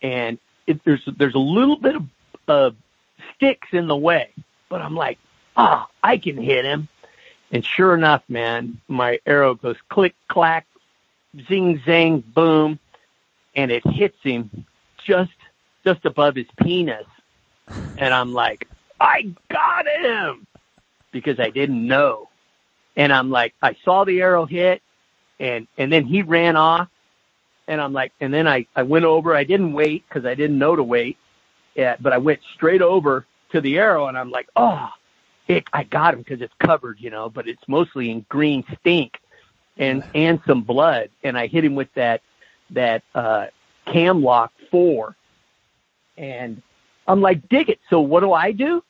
and 0.01 0.37
it, 0.67 0.83
there's 0.83 1.01
there's 1.17 1.35
a 1.35 1.39
little 1.39 1.77
bit 1.77 1.95
of 1.95 2.03
uh, 2.47 2.71
sticks 3.35 3.69
in 3.71 3.87
the 3.87 3.95
way, 3.95 4.29
but 4.69 4.81
I'm 4.81 4.95
like, 4.95 5.17
ah, 5.57 5.85
oh, 5.87 5.91
I 6.03 6.17
can 6.17 6.37
hit 6.37 6.65
him. 6.65 6.87
And 7.51 7.63
sure 7.63 7.93
enough, 7.93 8.23
man, 8.27 8.81
my 8.87 9.19
arrow 9.25 9.53
goes 9.53 9.77
click 9.89 10.15
clack, 10.27 10.65
zing 11.47 11.79
zang 11.85 12.23
boom, 12.33 12.79
and 13.55 13.71
it 13.71 13.85
hits 13.85 14.17
him 14.21 14.65
just 15.05 15.31
just 15.85 16.05
above 16.05 16.35
his 16.35 16.47
penis 16.57 17.05
and 17.97 18.13
I'm 18.13 18.33
like, 18.33 18.67
I 18.99 19.33
got 19.49 19.87
him 19.87 20.47
because 21.11 21.39
I 21.39 21.49
didn't 21.49 21.85
know. 21.85 22.29
And 22.95 23.11
I'm 23.11 23.29
like, 23.29 23.53
I 23.61 23.75
saw 23.83 24.03
the 24.03 24.21
arrow 24.21 24.45
hit 24.45 24.81
and, 25.39 25.67
and 25.77 25.91
then 25.91 26.05
he 26.05 26.21
ran 26.21 26.55
off 26.55 26.89
and 27.67 27.81
I'm 27.81 27.93
like, 27.93 28.13
and 28.19 28.33
then 28.33 28.47
I, 28.47 28.67
I 28.75 28.83
went 28.83 29.05
over, 29.05 29.35
I 29.35 29.43
didn't 29.43 29.73
wait 29.73 30.03
because 30.07 30.25
I 30.25 30.35
didn't 30.35 30.57
know 30.57 30.75
to 30.75 30.83
wait. 30.83 31.17
Yeah, 31.75 31.97
but 31.99 32.13
I 32.13 32.17
went 32.17 32.39
straight 32.55 32.81
over 32.81 33.25
to 33.51 33.61
the 33.61 33.77
arrow 33.77 34.07
and 34.07 34.17
I'm 34.17 34.31
like, 34.31 34.47
oh, 34.55 34.89
it, 35.47 35.65
I 35.73 35.83
got 35.83 36.13
him 36.13 36.21
because 36.21 36.41
it's 36.41 36.53
covered, 36.59 36.99
you 36.99 37.09
know, 37.09 37.29
but 37.29 37.47
it's 37.47 37.61
mostly 37.67 38.09
in 38.09 38.25
green 38.29 38.63
stink 38.79 39.19
and, 39.77 40.03
and 40.15 40.41
some 40.47 40.63
blood. 40.63 41.09
And 41.23 41.37
I 41.37 41.47
hit 41.47 41.63
him 41.65 41.75
with 41.75 41.93
that, 41.95 42.21
that, 42.71 43.03
uh, 43.13 43.47
Cam-Lock 43.85 44.51
four 44.71 45.15
and 46.17 46.61
I'm 47.07 47.21
like, 47.21 47.47
dig 47.49 47.69
it. 47.69 47.79
So 47.89 47.99
what 48.01 48.21
do 48.21 48.33
I 48.33 48.51
do? 48.51 48.83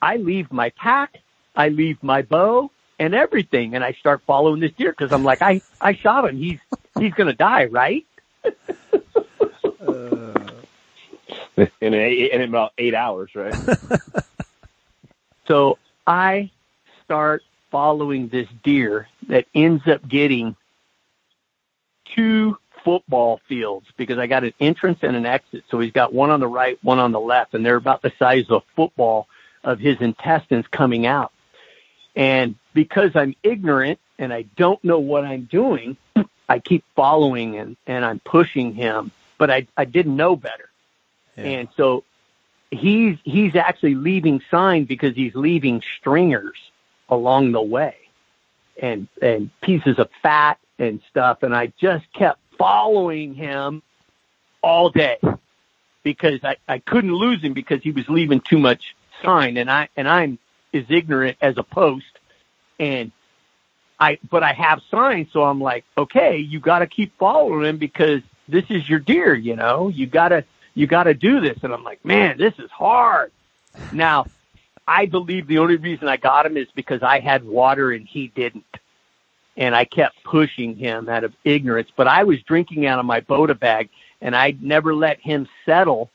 I 0.00 0.16
leave 0.16 0.50
my 0.52 0.70
pack, 0.70 1.18
I 1.56 1.68
leave 1.68 2.02
my 2.02 2.22
bow 2.22 2.70
and 2.98 3.14
everything, 3.14 3.74
and 3.74 3.84
I 3.84 3.92
start 3.92 4.22
following 4.26 4.60
this 4.60 4.72
deer 4.72 4.90
because 4.92 5.12
I'm 5.12 5.24
like, 5.24 5.42
I 5.42 5.60
I 5.80 5.94
shot 5.94 6.28
him. 6.28 6.36
He's 6.36 6.58
he's 6.98 7.12
gonna 7.14 7.34
die, 7.34 7.66
right? 7.66 8.06
in, 11.80 11.94
eight, 11.94 12.32
in 12.32 12.42
about 12.42 12.72
eight 12.78 12.94
hours, 12.94 13.34
right? 13.34 13.54
so 15.46 15.78
I 16.06 16.50
start 17.04 17.42
following 17.70 18.28
this 18.28 18.48
deer 18.62 19.08
that 19.28 19.46
ends 19.54 19.86
up 19.86 20.06
getting 20.06 20.56
two 22.14 22.56
football 22.84 23.40
fields 23.48 23.86
because 23.96 24.18
I 24.18 24.26
got 24.26 24.44
an 24.44 24.54
entrance 24.60 25.00
and 25.02 25.16
an 25.16 25.26
exit. 25.26 25.64
So 25.70 25.80
he's 25.80 25.92
got 25.92 26.12
one 26.12 26.30
on 26.30 26.40
the 26.40 26.46
right, 26.46 26.78
one 26.82 26.98
on 26.98 27.12
the 27.12 27.20
left, 27.20 27.54
and 27.54 27.64
they're 27.64 27.76
about 27.76 28.02
the 28.02 28.12
size 28.18 28.46
of 28.48 28.62
a 28.62 28.74
football 28.74 29.28
of 29.64 29.78
his 29.78 30.00
intestines 30.00 30.66
coming 30.68 31.06
out. 31.06 31.32
And 32.14 32.54
because 32.74 33.14
I'm 33.14 33.34
ignorant 33.42 33.98
and 34.18 34.32
I 34.32 34.42
don't 34.56 34.82
know 34.82 34.98
what 34.98 35.24
I'm 35.24 35.44
doing, 35.44 35.96
I 36.48 36.58
keep 36.60 36.84
following 36.96 37.56
and, 37.56 37.76
and 37.86 38.04
I'm 38.04 38.20
pushing 38.20 38.74
him, 38.74 39.10
but 39.36 39.50
I, 39.50 39.66
I 39.76 39.84
didn't 39.84 40.16
know 40.16 40.34
better. 40.34 40.70
And 41.44 41.68
so 41.76 42.04
he's, 42.70 43.16
he's 43.24 43.54
actually 43.56 43.94
leaving 43.94 44.42
signs 44.50 44.88
because 44.88 45.14
he's 45.14 45.34
leaving 45.34 45.82
stringers 45.98 46.58
along 47.08 47.52
the 47.52 47.62
way 47.62 47.96
and, 48.80 49.08
and 49.22 49.50
pieces 49.60 49.98
of 49.98 50.08
fat 50.22 50.58
and 50.78 51.00
stuff. 51.08 51.42
And 51.42 51.54
I 51.54 51.72
just 51.80 52.12
kept 52.12 52.40
following 52.58 53.34
him 53.34 53.82
all 54.62 54.90
day 54.90 55.18
because 56.02 56.40
I, 56.42 56.56
I 56.66 56.78
couldn't 56.78 57.14
lose 57.14 57.42
him 57.42 57.52
because 57.52 57.82
he 57.82 57.90
was 57.90 58.08
leaving 58.08 58.40
too 58.40 58.58
much 58.58 58.94
sign 59.22 59.56
and 59.56 59.70
I 59.70 59.88
and 59.96 60.08
I'm 60.08 60.38
as 60.72 60.84
ignorant 60.88 61.36
as 61.40 61.58
a 61.58 61.62
post 61.62 62.18
and 62.78 63.10
I 63.98 64.18
but 64.30 64.42
I 64.42 64.52
have 64.52 64.80
signs 64.90 65.28
so 65.32 65.42
I'm 65.42 65.60
like, 65.60 65.84
okay, 65.96 66.38
you 66.38 66.60
gotta 66.60 66.86
keep 66.86 67.16
following 67.18 67.66
him 67.66 67.78
because 67.78 68.22
this 68.48 68.64
is 68.70 68.88
your 68.88 68.98
deer, 68.98 69.34
you 69.34 69.56
know. 69.56 69.88
You 69.88 70.06
gotta 70.06 70.44
you 70.78 70.86
gotta 70.86 71.14
do 71.14 71.40
this 71.40 71.58
and 71.62 71.72
I'm 71.72 71.84
like, 71.84 72.04
man, 72.04 72.38
this 72.38 72.54
is 72.58 72.70
hard. 72.70 73.32
Now 73.92 74.26
I 74.86 75.06
believe 75.06 75.46
the 75.46 75.58
only 75.58 75.76
reason 75.76 76.08
I 76.08 76.16
got 76.16 76.46
him 76.46 76.56
is 76.56 76.68
because 76.74 77.02
I 77.02 77.20
had 77.20 77.44
water 77.44 77.92
and 77.92 78.06
he 78.06 78.28
didn't 78.28 78.64
and 79.58 79.74
I 79.74 79.84
kept 79.84 80.22
pushing 80.22 80.76
him 80.76 81.08
out 81.08 81.24
of 81.24 81.34
ignorance. 81.44 81.90
But 81.94 82.06
I 82.06 82.22
was 82.24 82.40
drinking 82.42 82.86
out 82.86 83.00
of 83.00 83.04
my 83.04 83.20
Bota 83.20 83.56
bag, 83.56 83.90
and 84.22 84.34
I 84.34 84.56
never 84.60 84.94
let 84.94 85.20
him 85.20 85.48
settle. 85.66 86.10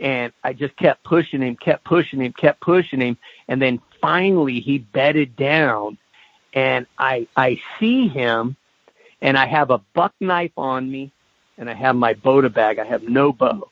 And 0.00 0.32
I 0.42 0.54
just 0.54 0.74
kept 0.76 1.04
pushing 1.04 1.42
him, 1.42 1.56
kept 1.56 1.84
pushing 1.84 2.20
him, 2.20 2.32
kept 2.32 2.60
pushing 2.60 3.00
him, 3.00 3.18
and 3.48 3.60
then 3.62 3.80
finally 4.00 4.60
he 4.60 4.78
bedded 4.78 5.36
down, 5.36 5.98
and 6.52 6.86
I 6.98 7.28
I 7.36 7.60
see 7.78 8.08
him, 8.08 8.56
and 9.20 9.38
I 9.38 9.46
have 9.46 9.70
a 9.70 9.78
buck 9.94 10.14
knife 10.20 10.52
on 10.56 10.90
me, 10.90 11.12
and 11.56 11.70
I 11.70 11.74
have 11.74 11.96
my 11.96 12.14
Bota 12.14 12.50
bag. 12.50 12.78
I 12.78 12.84
have 12.84 13.04
no 13.04 13.32
bow, 13.32 13.70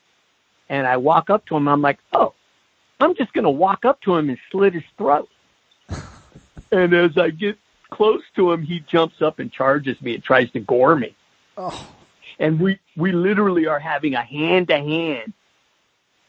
and 0.69 0.87
I 0.87 0.97
walk 0.97 1.31
up 1.31 1.47
to 1.47 1.57
him. 1.57 1.69
I'm 1.69 1.83
like, 1.83 1.99
oh, 2.13 2.35
I'm 3.01 3.15
just 3.15 3.33
gonna 3.33 3.51
walk 3.51 3.85
up 3.85 4.01
to 4.03 4.17
him 4.17 4.29
and 4.29 4.39
slit 4.51 4.75
his 4.75 4.85
throat. 4.97 5.29
and 6.73 6.95
as 6.95 7.17
I 7.19 7.31
get 7.31 7.59
close 7.91 8.23
to 8.37 8.53
him, 8.53 8.63
he 8.63 8.81
jumps 8.81 9.23
up 9.23 9.39
and 9.39 9.53
charges 9.53 10.01
me 10.03 10.15
and 10.15 10.25
tries 10.25 10.51
to 10.53 10.61
gore 10.61 10.97
me. 10.97 11.15
Oh. 11.57 11.89
And 12.39 12.59
we, 12.59 12.81
we 12.97 13.13
literally 13.13 13.67
are 13.67 13.79
having 13.79 14.15
a 14.15 14.23
hand 14.23 14.69
to 14.69 14.77
hand. 14.77 15.33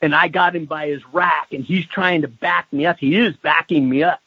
And 0.02 0.14
I 0.14 0.28
got 0.28 0.56
him 0.56 0.66
by 0.66 0.88
his 0.88 1.02
rack 1.12 1.48
and 1.52 1.64
he's 1.64 1.88
trying 1.88 2.22
to 2.22 2.28
back 2.28 2.72
me 2.72 2.86
up. 2.86 3.00
He 3.00 3.16
is 3.16 3.36
backing 3.38 3.90
me 3.90 4.04
up. 4.04 4.22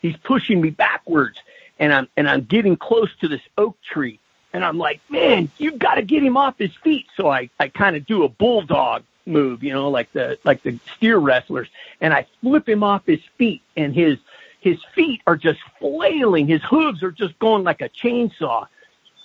He's 0.00 0.16
pushing 0.16 0.60
me 0.60 0.70
backwards 0.70 1.38
and 1.78 1.92
I'm, 1.92 2.08
and 2.16 2.28
I'm 2.28 2.42
getting 2.44 2.76
close 2.76 3.10
to 3.20 3.28
this 3.28 3.40
oak 3.58 3.76
tree. 3.82 4.20
And 4.52 4.64
I'm 4.64 4.78
like, 4.78 5.00
man, 5.10 5.50
you've 5.58 5.80
got 5.80 5.96
to 5.96 6.02
get 6.02 6.22
him 6.22 6.36
off 6.36 6.56
his 6.58 6.72
feet. 6.84 7.06
So 7.16 7.28
I, 7.28 7.50
I 7.58 7.66
kind 7.66 7.96
of 7.96 8.06
do 8.06 8.22
a 8.22 8.28
bulldog 8.28 9.02
move, 9.26 9.62
you 9.62 9.72
know, 9.72 9.88
like 9.88 10.12
the, 10.12 10.38
like 10.44 10.62
the 10.62 10.78
steer 10.96 11.18
wrestlers. 11.18 11.68
And 12.00 12.12
I 12.12 12.26
flip 12.40 12.68
him 12.68 12.82
off 12.82 13.06
his 13.06 13.20
feet 13.36 13.62
and 13.76 13.94
his, 13.94 14.18
his 14.60 14.78
feet 14.94 15.22
are 15.26 15.36
just 15.36 15.60
flailing. 15.78 16.46
His 16.46 16.62
hooves 16.62 17.02
are 17.02 17.10
just 17.10 17.38
going 17.38 17.64
like 17.64 17.80
a 17.80 17.88
chainsaw. 17.88 18.66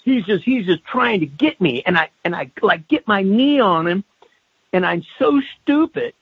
He's 0.04 0.26
just, 0.26 0.44
he's 0.44 0.66
just 0.66 0.84
trying 0.86 1.20
to 1.22 1.26
get 1.26 1.60
me. 1.62 1.84
And 1.86 1.98
I, 1.98 2.10
and 2.24 2.36
I 2.36 2.52
like 2.62 2.88
get 2.88 3.08
my 3.08 3.22
knee 3.22 3.60
on 3.60 3.88
him 3.88 4.04
and 4.74 4.86
I'm 4.86 5.04
so 5.18 5.42
stupid 5.62 6.14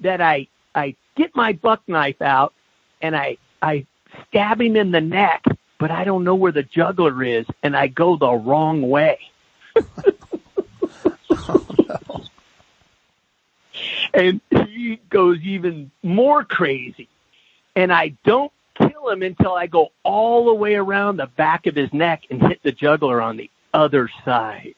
that 0.00 0.20
I, 0.20 0.48
I 0.74 0.94
get 1.16 1.34
my 1.34 1.52
buck 1.52 1.82
knife 1.88 2.22
out 2.22 2.52
and 3.00 3.16
I, 3.16 3.38
I 3.62 3.86
stab 4.28 4.60
him 4.60 4.76
in 4.76 4.90
the 4.90 5.00
neck, 5.00 5.44
but 5.78 5.90
I 5.90 6.04
don't 6.04 6.24
know 6.24 6.34
where 6.34 6.52
the 6.52 6.62
juggler 6.62 7.22
is 7.22 7.46
and 7.62 7.76
I 7.76 7.86
go 7.88 8.16
the 8.16 8.32
wrong 8.32 8.88
way. 8.88 9.18
oh. 11.30 11.66
And 14.14 14.40
he 14.50 15.00
goes 15.10 15.38
even 15.42 15.90
more 16.02 16.44
crazy 16.44 17.08
and 17.78 17.92
I 17.92 18.12
don't 18.24 18.50
kill 18.76 19.08
him 19.08 19.22
until 19.22 19.54
I 19.54 19.68
go 19.68 19.92
all 20.02 20.46
the 20.46 20.54
way 20.54 20.74
around 20.74 21.16
the 21.16 21.26
back 21.26 21.66
of 21.66 21.76
his 21.76 21.92
neck 21.92 22.24
and 22.28 22.42
hit 22.42 22.60
the 22.64 22.72
juggler 22.72 23.22
on 23.22 23.36
the 23.36 23.48
other 23.72 24.10
side. 24.24 24.74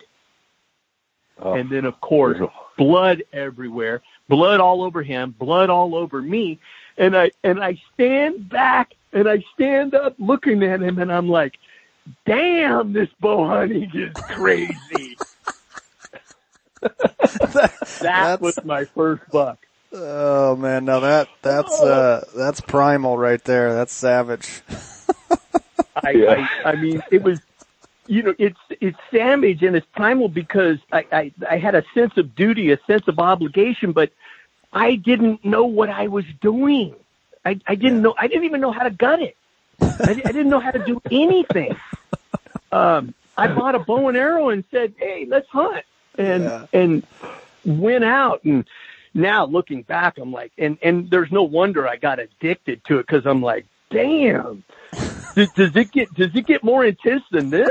Oh. 1.38 1.54
And 1.54 1.70
then, 1.70 1.86
of 1.86 1.98
course, 2.02 2.38
blood 2.76 3.22
everywhere, 3.32 4.02
blood 4.28 4.60
all 4.60 4.82
over 4.82 5.02
him, 5.02 5.34
blood 5.38 5.70
all 5.70 5.94
over 5.94 6.20
me. 6.20 6.58
And 6.98 7.16
I, 7.16 7.30
and 7.42 7.58
I 7.58 7.80
stand 7.94 8.50
back 8.50 8.92
and 9.14 9.26
I 9.26 9.42
stand 9.54 9.94
up 9.94 10.14
looking 10.18 10.62
at 10.62 10.82
him 10.82 10.98
and 10.98 11.10
I'm 11.10 11.30
like, 11.30 11.56
damn, 12.26 12.92
this 12.92 13.08
bow 13.18 13.48
hunting 13.48 13.90
is 13.94 14.12
crazy. 14.12 15.16
that 16.80 18.38
was 18.40 18.58
my 18.64 18.84
first 18.84 19.22
buck. 19.30 19.58
Oh 19.92 20.56
man, 20.56 20.84
now 20.84 21.00
that 21.00 21.28
that's 21.42 21.80
uh 21.80 22.24
that's 22.36 22.60
primal 22.60 23.18
right 23.18 23.42
there. 23.44 23.74
That's 23.74 23.92
savage. 23.92 24.62
I, 25.96 26.10
yeah. 26.10 26.48
I 26.64 26.70
I 26.70 26.76
mean 26.76 27.02
it 27.10 27.22
was 27.22 27.40
you 28.06 28.22
know 28.22 28.34
it's 28.38 28.60
it's 28.80 28.98
savage 29.10 29.62
and 29.62 29.76
it's 29.76 29.86
primal 29.94 30.28
because 30.28 30.78
I, 30.92 31.06
I 31.12 31.32
I 31.48 31.58
had 31.58 31.74
a 31.74 31.84
sense 31.92 32.16
of 32.16 32.34
duty, 32.34 32.70
a 32.70 32.78
sense 32.86 33.08
of 33.08 33.18
obligation, 33.18 33.92
but 33.92 34.12
I 34.72 34.94
didn't 34.94 35.44
know 35.44 35.64
what 35.64 35.88
I 35.90 36.06
was 36.06 36.24
doing. 36.40 36.94
I, 37.44 37.58
I 37.66 37.74
didn't 37.74 38.02
know. 38.02 38.14
I 38.18 38.28
didn't 38.28 38.44
even 38.44 38.60
know 38.60 38.72
how 38.72 38.84
to 38.84 38.90
gut 38.90 39.20
it. 39.20 39.36
I, 39.80 40.22
I 40.24 40.32
didn't 40.32 40.50
know 40.50 40.60
how 40.60 40.70
to 40.70 40.84
do 40.84 41.00
anything. 41.10 41.76
Um, 42.72 43.14
I 43.36 43.48
bought 43.48 43.74
a 43.74 43.80
bow 43.80 44.06
and 44.06 44.16
arrow 44.16 44.50
and 44.50 44.62
said, 44.70 44.94
"Hey, 44.96 45.26
let's 45.28 45.48
hunt," 45.48 45.84
and 46.18 46.44
yeah. 46.44 46.66
and 46.72 47.06
went 47.64 48.04
out. 48.04 48.44
And 48.44 48.64
now 49.14 49.46
looking 49.46 49.82
back, 49.82 50.18
I'm 50.18 50.32
like, 50.32 50.52
and 50.58 50.78
and 50.82 51.10
there's 51.10 51.32
no 51.32 51.42
wonder 51.42 51.88
I 51.88 51.96
got 51.96 52.18
addicted 52.18 52.84
to 52.86 52.98
it 52.98 53.06
because 53.06 53.26
I'm 53.26 53.42
like, 53.42 53.66
damn, 53.90 54.64
does, 55.34 55.50
does 55.52 55.76
it 55.76 55.92
get 55.92 56.12
does 56.14 56.34
it 56.34 56.46
get 56.46 56.64
more 56.64 56.84
intense 56.84 57.22
than 57.30 57.50
this? 57.50 57.70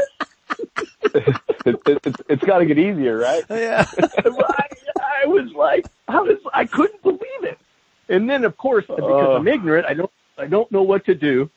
it, 1.66 1.82
it, 1.86 2.16
it's 2.28 2.44
got 2.44 2.60
to 2.60 2.66
get 2.66 2.78
easier, 2.78 3.18
right? 3.18 3.44
Yeah. 3.50 3.86
I, 3.98 5.24
I 5.24 5.26
was 5.26 5.52
like, 5.54 5.86
I 6.08 6.22
was, 6.22 6.38
I 6.54 6.66
couldn't 6.66 7.02
believe 7.04 7.44
it. 7.44 7.60
And 8.08 8.30
then, 8.30 8.44
of 8.46 8.58
course, 8.58 8.86
because 8.88 9.36
I'm 9.38 9.48
ignorant, 9.48 9.86
I 9.86 9.94
don't, 9.94 10.12
I 10.38 10.46
don't 10.46 10.72
know 10.72 10.82
what 10.82 11.06
to 11.06 11.16
do. 11.16 11.50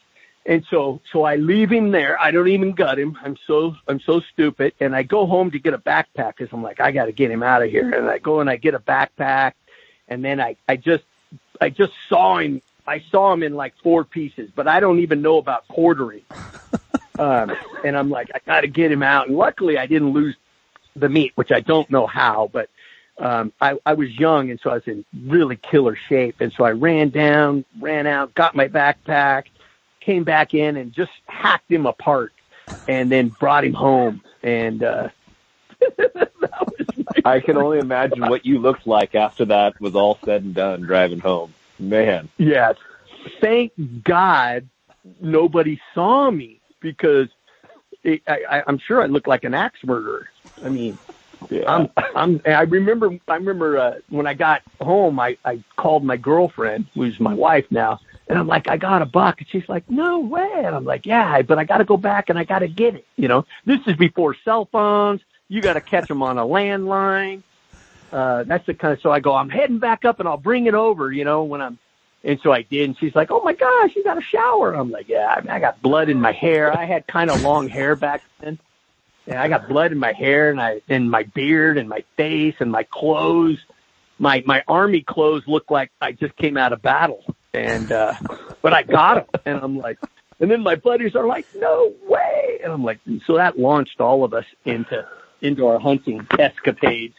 And 0.45 0.65
so, 0.71 1.01
so 1.13 1.23
I 1.23 1.37
leave 1.37 1.71
him 1.71 1.93
there. 1.93 2.21
I 2.21 2.33
don't 2.33 2.49
even 2.49 2.73
gut 2.73 2.99
him. 2.99 3.17
I'm 3.23 3.37
so, 3.47 3.77
I'm 3.87 4.01
so 4.01 4.21
stupid. 4.33 4.75
And 4.81 4.95
I 4.95 5.05
go 5.05 5.27
home 5.27 5.53
to 5.53 5.59
get 5.59 5.73
a 5.73 5.79
backpack 5.79 6.37
because 6.37 6.53
I'm 6.53 6.63
like, 6.63 6.81
I 6.81 6.91
got 6.91 7.07
to 7.07 7.13
get 7.13 7.31
him 7.31 7.43
out 7.43 7.63
of 7.63 7.71
here. 7.71 7.95
And 7.95 8.09
I 8.09 8.19
go 8.19 8.41
and 8.41 8.51
I 8.51 8.57
get 8.57 8.75
a 8.75 8.81
backpack. 8.81 9.53
And 10.09 10.25
then 10.25 10.41
I, 10.41 10.57
I 10.69 10.77
just, 10.77 11.05
I 11.61 11.71
just 11.71 11.93
saw 12.09 12.39
him. 12.39 12.61
I 12.87 13.05
saw 13.13 13.33
him 13.33 13.45
in 13.45 13.55
like 13.55 13.75
four 13.85 14.03
pieces, 14.05 14.51
but 14.55 14.67
I 14.67 14.81
don't 14.81 14.99
even 14.99 15.23
know 15.23 15.39
about 15.39 15.69
quartering. 15.69 16.23
um, 17.21 17.57
and 17.85 17.97
I'm 17.97 18.11
like, 18.11 18.31
I 18.35 18.41
got 18.45 18.63
to 18.63 18.67
get 18.67 18.91
him 18.91 19.05
out. 19.05 19.29
And 19.29 19.37
luckily, 19.37 19.79
I 19.79 19.87
didn't 19.87 20.11
lose 20.11 20.35
the 20.97 21.09
meat, 21.09 21.33
which 21.37 21.53
I 21.53 21.61
don't 21.61 21.89
know 21.89 22.09
how, 22.09 22.51
but 22.53 22.69
um, 23.19 23.53
I, 23.61 23.79
I 23.87 23.95
was 23.95 24.11
young 24.11 24.51
and 24.51 24.59
so 24.61 24.71
I 24.71 24.75
was 24.75 24.89
in 24.89 25.05
really 25.27 25.57
killer 25.57 25.97
shape. 26.09 26.41
And 26.41 26.53
so 26.53 26.65
I 26.65 26.73
ran 26.73 27.11
down, 27.11 27.65
ran 27.81 28.07
out, 28.09 28.35
got 28.35 28.57
my 28.57 28.69
backpack, 28.69 29.45
came 30.05 30.25
back 30.25 30.55
in 30.55 30.77
and 30.77 30.93
just 30.93 31.13
hacked 31.27 31.71
him 31.71 31.87
apart 31.87 32.33
and 32.89 33.11
then 33.11 33.29
brought 33.29 33.65
him 33.65 33.75
home. 33.75 34.23
And, 34.43 34.83
uh, 34.83 35.09
I 37.25 37.41
can 37.41 37.57
only 37.57 37.79
imagine 37.79 38.29
what 38.29 38.47
you 38.47 38.59
looked 38.59 38.87
like 38.87 39.15
after 39.15 39.45
that 39.47 39.81
was 39.81 39.95
all 39.95 40.19
said 40.25 40.43
and 40.43 40.55
done 40.55 40.83
driving 40.83 41.21
home. 41.21 41.55
Man. 41.79 42.29
Yes. 42.39 42.77
Thank 43.41 43.73
God 44.05 44.69
nobody 45.21 45.81
saw 45.95 46.31
me 46.31 46.61
because 46.81 47.29
it, 48.05 48.23
I, 48.27 48.63
I'm 48.67 48.79
sure 48.79 49.03
I 49.03 49.07
looked 49.07 49.29
like 49.29 49.45
an 49.45 49.55
axe 49.55 49.81
murderer. 49.85 50.29
I 50.65 50.69
mean, 50.69 50.99
yeah. 51.51 51.73
I'm, 51.73 51.89
I'm, 52.15 52.41
I 52.47 52.63
remember, 52.63 53.19
I 53.29 53.37
remember, 53.37 53.79
uh, 53.79 53.95
when 54.09 54.27
I 54.27 54.35
got 54.35 54.63
home, 54.81 55.19
I, 55.19 55.37
I 55.45 55.63
called 55.77 56.05
my 56.05 56.17
girlfriend, 56.17 56.87
who's 56.95 57.19
my 57.21 57.35
wife 57.35 57.67
now, 57.71 58.01
and 58.29 58.39
I'm 58.39 58.47
like, 58.47 58.69
I 58.69 58.77
got 58.77 59.03
a 59.03 59.07
buck. 59.07 59.41
And 59.41 59.49
she's 59.49 59.69
like, 59.69 59.89
no 59.91 60.21
way. 60.21 60.53
And 60.57 60.75
I'm 60.75 60.85
like, 60.85 61.07
yeah, 61.07 61.43
but 61.43 61.59
I 61.59 61.65
got 61.65 61.79
to 61.79 61.85
go 61.85 61.97
back 61.97 62.29
and 62.31 62.39
I 62.39 62.45
got 62.45 62.61
to 62.61 62.69
get 62.69 62.95
it. 62.95 63.07
You 63.17 63.29
know, 63.29 63.47
this 63.65 63.81
is 63.87 63.97
before 63.97 64.37
cell 64.45 64.67
phones. 64.71 65.21
You 65.49 65.61
got 65.61 65.75
to 65.75 65.81
catch 65.81 66.09
them 66.09 66.23
on 66.23 66.39
a 66.39 66.45
landline. 66.45 67.43
Uh, 68.11 68.45
that's 68.45 68.67
the 68.67 68.75
kind 68.75 68.95
of, 68.95 69.01
so 69.01 69.11
I 69.11 69.21
go, 69.21 69.35
I'm 69.35 69.49
heading 69.49 69.79
back 69.79 70.05
up 70.05 70.21
and 70.21 70.29
I'll 70.29 70.37
bring 70.37 70.67
it 70.67 70.75
over, 70.75 71.11
you 71.11 71.25
know, 71.25 71.45
when 71.45 71.61
I'm, 71.61 71.79
and 72.25 72.39
so 72.43 72.53
I 72.53 72.63
did. 72.63 72.85
And 72.85 72.99
she's 72.99 73.15
like, 73.15 73.31
oh 73.31 73.43
my 73.43 73.55
gosh, 73.55 73.97
you 73.97 74.05
got 74.05 74.19
a 74.19 74.23
shower. 74.23 74.75
I'm 74.75 74.91
like, 74.91 75.09
yeah, 75.09 75.35
I, 75.37 75.41
mean, 75.41 75.51
I 75.51 75.59
got 75.59 75.83
blood 75.83 76.09
in 76.09 76.21
my 76.21 76.33
hair. 76.33 76.77
I 76.77 76.85
had 76.85 77.07
kind 77.07 77.31
of 77.31 77.43
long 77.43 77.69
hair 77.69 77.97
back 77.97 78.23
then 78.41 78.59
and 79.27 79.39
I 79.39 79.49
got 79.49 79.69
blood 79.69 79.93
in 79.93 79.99
my 79.99 80.13
hair 80.13 80.51
and 80.51 80.61
I 80.61 80.81
and 80.89 81.11
my 81.11 81.23
beard 81.23 81.79
and 81.79 81.89
my 81.89 82.05
face 82.17 82.57
and 82.61 82.71
my 82.71 82.83
clothes. 82.85 83.59
My 84.19 84.43
my 84.47 84.63
army 84.69 85.03
clothes 85.03 85.45
look 85.47 85.71
like 85.71 85.91
I 86.01 86.13
just 86.13 86.37
came 86.37 86.57
out 86.57 86.73
of 86.73 86.83
battle. 86.83 87.25
And 87.55 87.93
uh 87.93 88.15
but 88.63 88.73
I 88.73 88.83
got 88.83 89.31
them 89.31 89.41
and 89.45 89.59
I'm 89.63 89.79
like 89.79 89.99
and 90.43 90.51
then 90.51 90.63
my 90.63 90.75
buddies 90.75 91.15
are 91.15 91.27
like, 91.27 91.47
"No 91.55 91.95
way!" 92.05 92.59
And 92.65 92.73
I'm 92.73 92.83
like, 92.83 92.99
so 93.27 93.37
that 93.37 93.59
launched 93.59 94.01
all 94.01 94.25
of 94.25 94.35
us 94.35 94.45
into 94.65 95.07
into 95.41 95.69
our 95.69 95.79
hunting 95.79 96.27
escapades. 96.39 97.15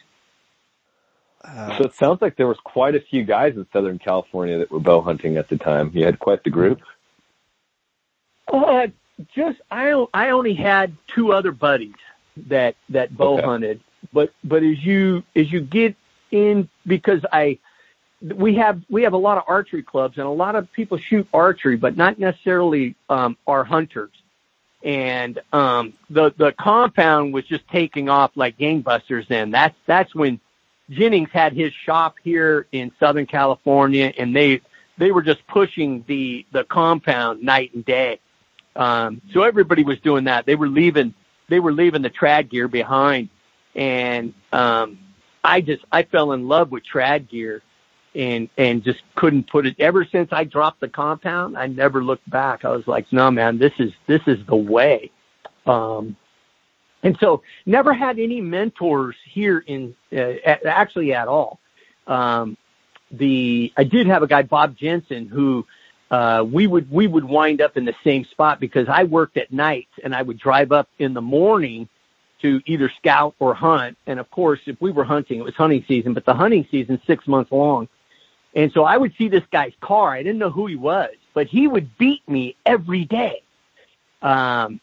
Uh, 1.42 1.76
so 1.78 1.84
it 1.84 1.94
sounds 1.94 2.20
like 2.22 2.36
there 2.36 2.46
was 2.46 2.58
quite 2.64 2.94
a 2.94 3.00
few 3.00 3.24
guys 3.24 3.54
in 3.56 3.66
Southern 3.72 3.98
California 3.98 4.58
that 4.58 4.70
were 4.70 4.80
bow 4.80 5.00
hunting 5.00 5.38
at 5.38 5.48
the 5.48 5.56
time. 5.56 5.90
You 5.94 6.04
had 6.04 6.18
quite 6.18 6.44
the 6.44 6.50
group. 6.50 6.82
Uh, 8.52 8.88
just 9.34 9.58
I 9.70 10.04
I 10.12 10.30
only 10.30 10.54
had 10.54 10.94
two 11.14 11.32
other 11.32 11.52
buddies 11.52 11.94
that 12.48 12.76
that 12.90 13.16
bow 13.16 13.38
okay. 13.38 13.46
hunted, 13.46 13.80
but 14.12 14.34
but 14.44 14.62
as 14.62 14.84
you 14.84 15.22
as 15.34 15.50
you 15.50 15.62
get 15.62 15.96
in 16.30 16.68
because 16.86 17.24
I 17.32 17.58
we 18.24 18.54
have 18.56 18.82
we 18.88 19.02
have 19.02 19.12
a 19.12 19.18
lot 19.18 19.38
of 19.38 19.44
archery 19.46 19.82
clubs 19.82 20.18
and 20.18 20.26
a 20.26 20.30
lot 20.30 20.56
of 20.56 20.72
people 20.72 20.98
shoot 20.98 21.28
archery, 21.32 21.76
but 21.76 21.96
not 21.96 22.18
necessarily 22.18 22.96
um, 23.08 23.36
are 23.46 23.64
hunters. 23.64 24.12
And 24.82 25.40
um, 25.52 25.94
the 26.10 26.32
the 26.36 26.52
compound 26.52 27.34
was 27.34 27.44
just 27.44 27.66
taking 27.68 28.08
off 28.08 28.32
like 28.34 28.58
gangbusters. 28.58 29.28
Then 29.28 29.50
that's 29.50 29.76
that's 29.86 30.14
when 30.14 30.40
Jennings 30.90 31.30
had 31.32 31.52
his 31.52 31.72
shop 31.72 32.16
here 32.22 32.66
in 32.72 32.92
Southern 32.98 33.26
California, 33.26 34.12
and 34.16 34.34
they 34.34 34.60
they 34.98 35.12
were 35.12 35.22
just 35.22 35.46
pushing 35.46 36.04
the 36.06 36.46
the 36.52 36.64
compound 36.64 37.42
night 37.42 37.74
and 37.74 37.84
day. 37.84 38.20
Um, 38.76 39.22
so 39.32 39.42
everybody 39.42 39.84
was 39.84 39.98
doing 40.00 40.24
that. 40.24 40.46
They 40.46 40.56
were 40.56 40.68
leaving, 40.68 41.14
they 41.48 41.60
were 41.60 41.72
leaving 41.72 42.02
the 42.02 42.10
trad 42.10 42.48
gear 42.48 42.68
behind. 42.68 43.28
And, 43.74 44.34
um, 44.52 44.98
I 45.42 45.60
just, 45.60 45.84
I 45.92 46.04
fell 46.04 46.32
in 46.32 46.48
love 46.48 46.70
with 46.70 46.84
trad 46.84 47.28
gear 47.28 47.62
and, 48.14 48.48
and 48.56 48.82
just 48.82 49.00
couldn't 49.16 49.48
put 49.48 49.66
it 49.66 49.76
ever 49.78 50.06
since 50.10 50.28
I 50.32 50.44
dropped 50.44 50.80
the 50.80 50.88
compound. 50.88 51.56
I 51.56 51.66
never 51.66 52.02
looked 52.02 52.28
back. 52.30 52.64
I 52.64 52.70
was 52.70 52.86
like, 52.86 53.06
no, 53.12 53.30
man, 53.30 53.58
this 53.58 53.72
is, 53.78 53.92
this 54.06 54.22
is 54.26 54.38
the 54.46 54.56
way. 54.56 55.10
Um, 55.66 56.16
and 57.02 57.16
so 57.20 57.42
never 57.66 57.92
had 57.92 58.18
any 58.18 58.40
mentors 58.40 59.16
here 59.30 59.58
in, 59.58 59.94
uh, 60.12 60.34
actually 60.66 61.12
at 61.12 61.28
all. 61.28 61.60
Um, 62.06 62.56
the, 63.10 63.72
I 63.76 63.84
did 63.84 64.06
have 64.06 64.22
a 64.22 64.26
guy, 64.26 64.42
Bob 64.42 64.76
Jensen, 64.76 65.28
who, 65.28 65.66
uh, 66.10 66.44
we 66.44 66.66
would 66.66 66.88
we 66.92 67.06
would 67.06 67.24
wind 67.24 67.60
up 67.60 67.76
in 67.76 67.84
the 67.84 67.94
same 68.04 68.24
spot 68.26 68.60
because 68.60 68.86
I 68.88 69.04
worked 69.04 69.36
at 69.36 69.52
night 69.52 69.88
and 70.04 70.14
I 70.14 70.22
would 70.22 70.38
drive 70.38 70.70
up 70.70 70.88
in 70.98 71.14
the 71.14 71.20
morning 71.20 71.88
to 72.42 72.60
either 72.66 72.92
scout 72.98 73.34
or 73.38 73.54
hunt. 73.54 73.96
And 74.06 74.20
of 74.20 74.30
course, 74.30 74.60
if 74.66 74.80
we 74.80 74.92
were 74.92 75.02
hunting, 75.02 75.40
it 75.40 75.42
was 75.42 75.54
hunting 75.54 75.84
season, 75.88 76.14
but 76.14 76.26
the 76.26 76.34
hunting 76.34 76.68
season 76.70 77.00
six 77.06 77.26
months 77.26 77.50
long. 77.50 77.88
And 78.54 78.72
so 78.72 78.84
I 78.84 78.96
would 78.96 79.14
see 79.16 79.28
this 79.28 79.44
guy's 79.50 79.72
car. 79.80 80.12
I 80.12 80.22
didn't 80.22 80.38
know 80.38 80.50
who 80.50 80.66
he 80.66 80.76
was, 80.76 81.10
but 81.32 81.46
he 81.46 81.66
would 81.66 81.96
beat 81.98 82.26
me 82.28 82.56
every 82.64 83.04
day. 83.04 83.42
Um, 84.22 84.80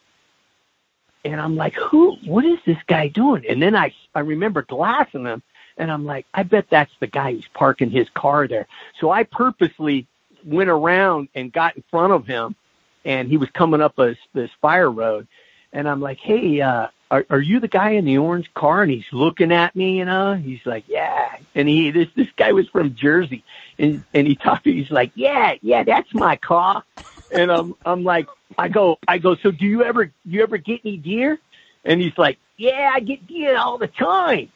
and 1.24 1.40
I'm 1.40 1.56
like, 1.56 1.74
who? 1.74 2.16
What 2.24 2.44
is 2.44 2.58
this 2.66 2.78
guy 2.86 3.08
doing? 3.08 3.44
And 3.48 3.62
then 3.62 3.74
I 3.76 3.94
I 4.14 4.20
remember 4.20 4.62
glassing 4.62 5.24
him, 5.24 5.42
and 5.76 5.90
I'm 5.90 6.04
like, 6.04 6.26
I 6.34 6.42
bet 6.42 6.66
that's 6.68 6.92
the 7.00 7.06
guy 7.06 7.32
who's 7.32 7.48
parking 7.54 7.90
his 7.90 8.08
car 8.10 8.46
there. 8.46 8.66
So 8.98 9.10
I 9.10 9.24
purposely 9.24 10.06
went 10.44 10.70
around 10.70 11.28
and 11.34 11.52
got 11.52 11.76
in 11.76 11.84
front 11.90 12.12
of 12.12 12.26
him 12.26 12.56
and 13.04 13.28
he 13.28 13.36
was 13.36 13.50
coming 13.50 13.80
up 13.80 13.96
this, 13.96 14.18
this 14.32 14.50
fire 14.60 14.90
road. 14.90 15.26
And 15.72 15.88
I'm 15.88 16.00
like, 16.00 16.18
Hey, 16.18 16.60
uh, 16.60 16.88
are, 17.12 17.26
are 17.28 17.40
you 17.40 17.60
the 17.60 17.68
guy 17.68 17.90
in 17.90 18.06
the 18.06 18.18
orange 18.18 18.52
car? 18.54 18.82
And 18.82 18.90
he's 18.90 19.04
looking 19.12 19.52
at 19.52 19.76
me, 19.76 19.98
you 19.98 20.06
know, 20.06 20.34
he's 20.34 20.64
like, 20.64 20.84
yeah. 20.88 21.36
And 21.54 21.68
he, 21.68 21.90
this, 21.90 22.08
this 22.16 22.28
guy 22.36 22.52
was 22.52 22.66
from 22.68 22.94
Jersey 22.94 23.44
and, 23.78 24.02
and 24.14 24.26
he 24.26 24.34
talked 24.34 24.64
to, 24.64 24.70
me. 24.70 24.82
he's 24.82 24.90
like, 24.90 25.12
yeah, 25.14 25.54
yeah, 25.60 25.84
that's 25.84 26.12
my 26.14 26.36
car. 26.36 26.82
And 27.30 27.52
I'm, 27.52 27.74
I'm 27.84 28.02
like, 28.02 28.28
I 28.56 28.68
go, 28.68 28.98
I 29.06 29.18
go, 29.18 29.36
so 29.36 29.50
do 29.50 29.66
you 29.66 29.84
ever, 29.84 30.10
you 30.24 30.42
ever 30.42 30.56
get 30.56 30.80
any 30.84 30.96
deer? 30.96 31.38
And 31.84 32.00
he's 32.00 32.16
like, 32.16 32.38
yeah, 32.56 32.90
I 32.94 33.00
get 33.00 33.26
deer 33.26 33.58
all 33.58 33.76
the 33.76 33.88
time. 33.88 34.50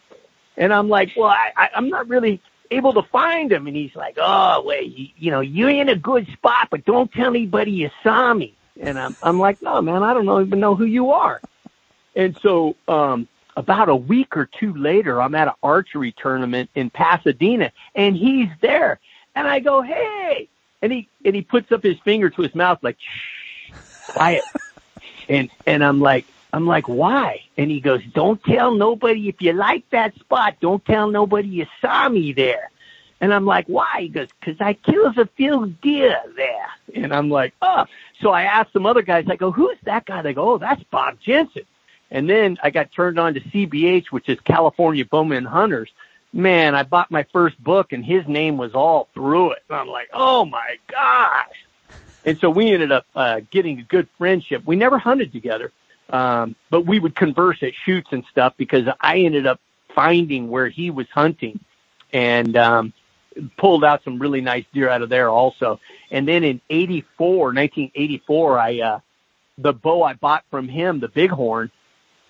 And 0.57 0.73
I'm 0.73 0.89
like, 0.89 1.13
well, 1.15 1.29
I, 1.29 1.53
I 1.55 1.69
I'm 1.75 1.91
not 1.91 2.09
really, 2.09 2.41
able 2.71 2.95
to 2.95 3.03
find 3.03 3.53
him. 3.53 3.69
And 3.69 3.77
he's 3.77 3.95
like, 3.95 4.17
oh, 4.21 4.63
wait, 4.65 4.97
you, 4.97 5.09
you 5.17 5.31
know, 5.31 5.41
you're 5.41 5.71
in 5.71 5.89
a 5.89 5.95
good 5.95 6.27
spot, 6.33 6.67
but 6.69 6.85
don't 6.85 7.13
tell 7.13 7.29
anybody 7.29 7.71
you 7.71 7.91
saw 8.03 8.35
me. 8.35 8.57
And 8.81 8.99
I'm, 8.99 9.17
I'm 9.23 9.39
like, 9.39 9.63
no, 9.63 9.81
man, 9.81 10.03
I 10.03 10.13
don't 10.15 10.27
know, 10.27 10.41
even 10.41 10.59
know 10.59 10.75
who 10.75 10.85
you 10.85 11.13
are. 11.13 11.41
And 12.17 12.37
so, 12.43 12.75
um, 12.89 13.29
about 13.57 13.89
a 13.89 13.97
week 13.97 14.37
or 14.37 14.47
two 14.47 14.75
later, 14.75 15.21
I'm 15.21 15.35
at 15.35 15.49
an 15.49 15.55
archery 15.63 16.13
tournament 16.13 16.71
in 16.75 16.91
Pasadena 16.91 17.73
and 17.95 18.17
he's 18.17 18.49
there. 18.61 19.01
And 19.35 19.47
I 19.47 19.61
go, 19.61 19.83
hey, 19.83 20.49
and 20.83 20.93
he, 20.93 21.09
and 21.25 21.35
he 21.35 21.43
puts 21.43 21.73
up 21.73 21.83
his 21.83 21.99
finger 22.01 22.29
to 22.31 22.43
his 22.43 22.55
mouth 22.55 22.79
like, 22.83 22.99
shh, 22.99 23.73
quiet. 24.09 24.45
and, 25.29 25.51
and 25.67 25.83
I'm 25.83 26.01
like, 26.01 26.27
I'm 26.53 26.67
like, 26.67 26.89
why? 26.89 27.43
And 27.57 27.71
he 27.71 27.81
goes, 27.81 28.03
don't 28.15 28.43
tell 28.45 28.75
nobody 28.75 29.29
if 29.29 29.41
you 29.41 29.53
like 29.53 29.89
that 29.91 30.15
spot. 30.17 30.57
Don't 30.61 30.85
tell 30.85 31.11
nobody 31.11 31.49
you 31.49 31.67
saw 31.81 32.09
me 32.09 32.33
there. 32.33 32.71
And 33.21 33.33
I'm 33.33 33.47
like, 33.47 33.67
why? 33.67 34.01
He 34.01 34.09
goes, 34.09 34.29
cause 34.43 34.57
I 34.61 34.75
kills 34.75 35.17
a 35.17 35.27
few 35.37 35.75
deer 35.83 36.17
there. 36.37 36.69
And 36.95 37.15
I'm 37.15 37.31
like, 37.31 37.55
oh. 37.63 37.87
So 38.21 38.31
I 38.31 38.43
asked 38.43 38.73
some 38.73 38.87
other 38.87 39.03
guys, 39.03 39.27
I 39.29 39.37
go, 39.37 39.51
who's 39.51 39.79
that 39.85 40.05
guy? 40.05 40.23
They 40.23 40.35
go, 40.35 40.53
oh, 40.53 40.59
that's 40.59 40.83
Bob 40.85 41.19
Jensen. 41.21 41.65
And 42.11 42.29
then 42.29 42.57
I 42.63 42.71
got 42.71 42.93
turned 42.93 43.19
on 43.19 43.35
to 43.35 43.41
CBH, 43.41 44.07
which 44.07 44.29
is 44.29 44.39
California 44.41 45.05
Bowmen 45.05 45.45
Hunters. 45.45 45.91
Man, 46.33 46.75
I 46.75 46.83
bought 46.83 47.11
my 47.11 47.25
first 47.33 47.63
book 47.63 47.93
and 47.93 48.05
his 48.05 48.27
name 48.29 48.57
was 48.59 48.75
all 48.75 49.09
through 49.15 49.53
it. 49.53 49.63
And 49.69 49.79
I'm 49.79 49.89
like, 49.89 50.09
oh 50.13 50.45
my 50.45 50.77
gosh. 50.87 51.67
And 52.25 52.39
so 52.39 52.51
we 52.51 52.73
ended 52.73 52.93
up 52.93 53.07
uh, 53.15 53.41
getting 53.51 53.79
a 53.79 53.83
good 53.83 54.09
friendship. 54.19 54.63
We 54.67 54.77
never 54.77 54.99
hunted 54.99 55.33
together, 55.33 55.73
um, 56.11 56.57
but 56.71 56.83
we 56.83 56.99
would 56.99 57.15
converse 57.15 57.63
at 57.63 57.73
shoots 57.85 58.09
and 58.11 58.25
stuff 58.31 58.55
because 58.57 58.87
I 59.01 59.21
ended 59.21 59.47
up 59.47 59.61
finding 59.95 60.49
where 60.49 60.69
he 60.69 60.91
was 60.91 61.07
hunting 61.09 61.61
and 62.13 62.57
um, 62.57 62.93
pulled 63.57 63.85
out 63.85 64.03
some 64.05 64.19
really 64.19 64.41
nice 64.41 64.65
deer 64.73 64.89
out 64.89 65.03
of 65.03 65.09
there 65.09 65.29
also. 65.29 65.81
And 66.11 66.27
then 66.27 66.45
in 66.45 66.61
84, 66.69 67.47
1984, 67.47 68.59
I, 68.59 68.81
uh, 68.81 69.01
the 69.59 69.73
bow 69.73 70.03
I 70.03 70.15
bought 70.15 70.45
from 70.51 70.69
him, 70.69 71.01
the 71.01 71.09
bighorn, 71.09 71.71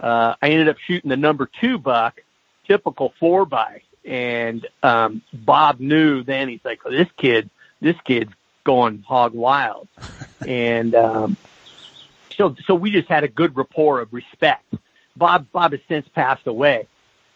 uh, 0.01 0.35
I 0.41 0.51
ended 0.51 0.69
up 0.69 0.79
shooting 0.79 1.09
the 1.09 1.17
number 1.17 1.49
two 1.61 1.79
buck, 1.79 2.21
typical 2.67 3.13
four 3.19 3.47
by. 3.47 3.83
And, 4.05 4.67
um, 4.83 5.23
Bob 5.33 5.81
knew 5.81 6.23
then 6.23 6.49
he's 6.49 6.65
like, 6.65 6.81
oh, 6.85 6.91
this 6.91 7.09
kid, 7.17 7.51
this 7.81 7.97
kid's 8.05 8.33
going 8.65 9.03
hog 9.07 9.35
wild. 9.35 9.89
and, 10.47 10.95
um, 10.95 11.37
so, 12.37 12.55
so 12.67 12.75
we 12.75 12.91
just 12.91 13.09
had 13.09 13.25
a 13.25 13.29
good 13.29 13.57
rapport 13.57 14.01
of 14.01 14.13
respect. 14.13 14.75
Bob, 15.17 15.47
Bob 15.51 15.73
has 15.73 15.81
since 15.89 16.07
passed 16.09 16.47
away. 16.47 16.87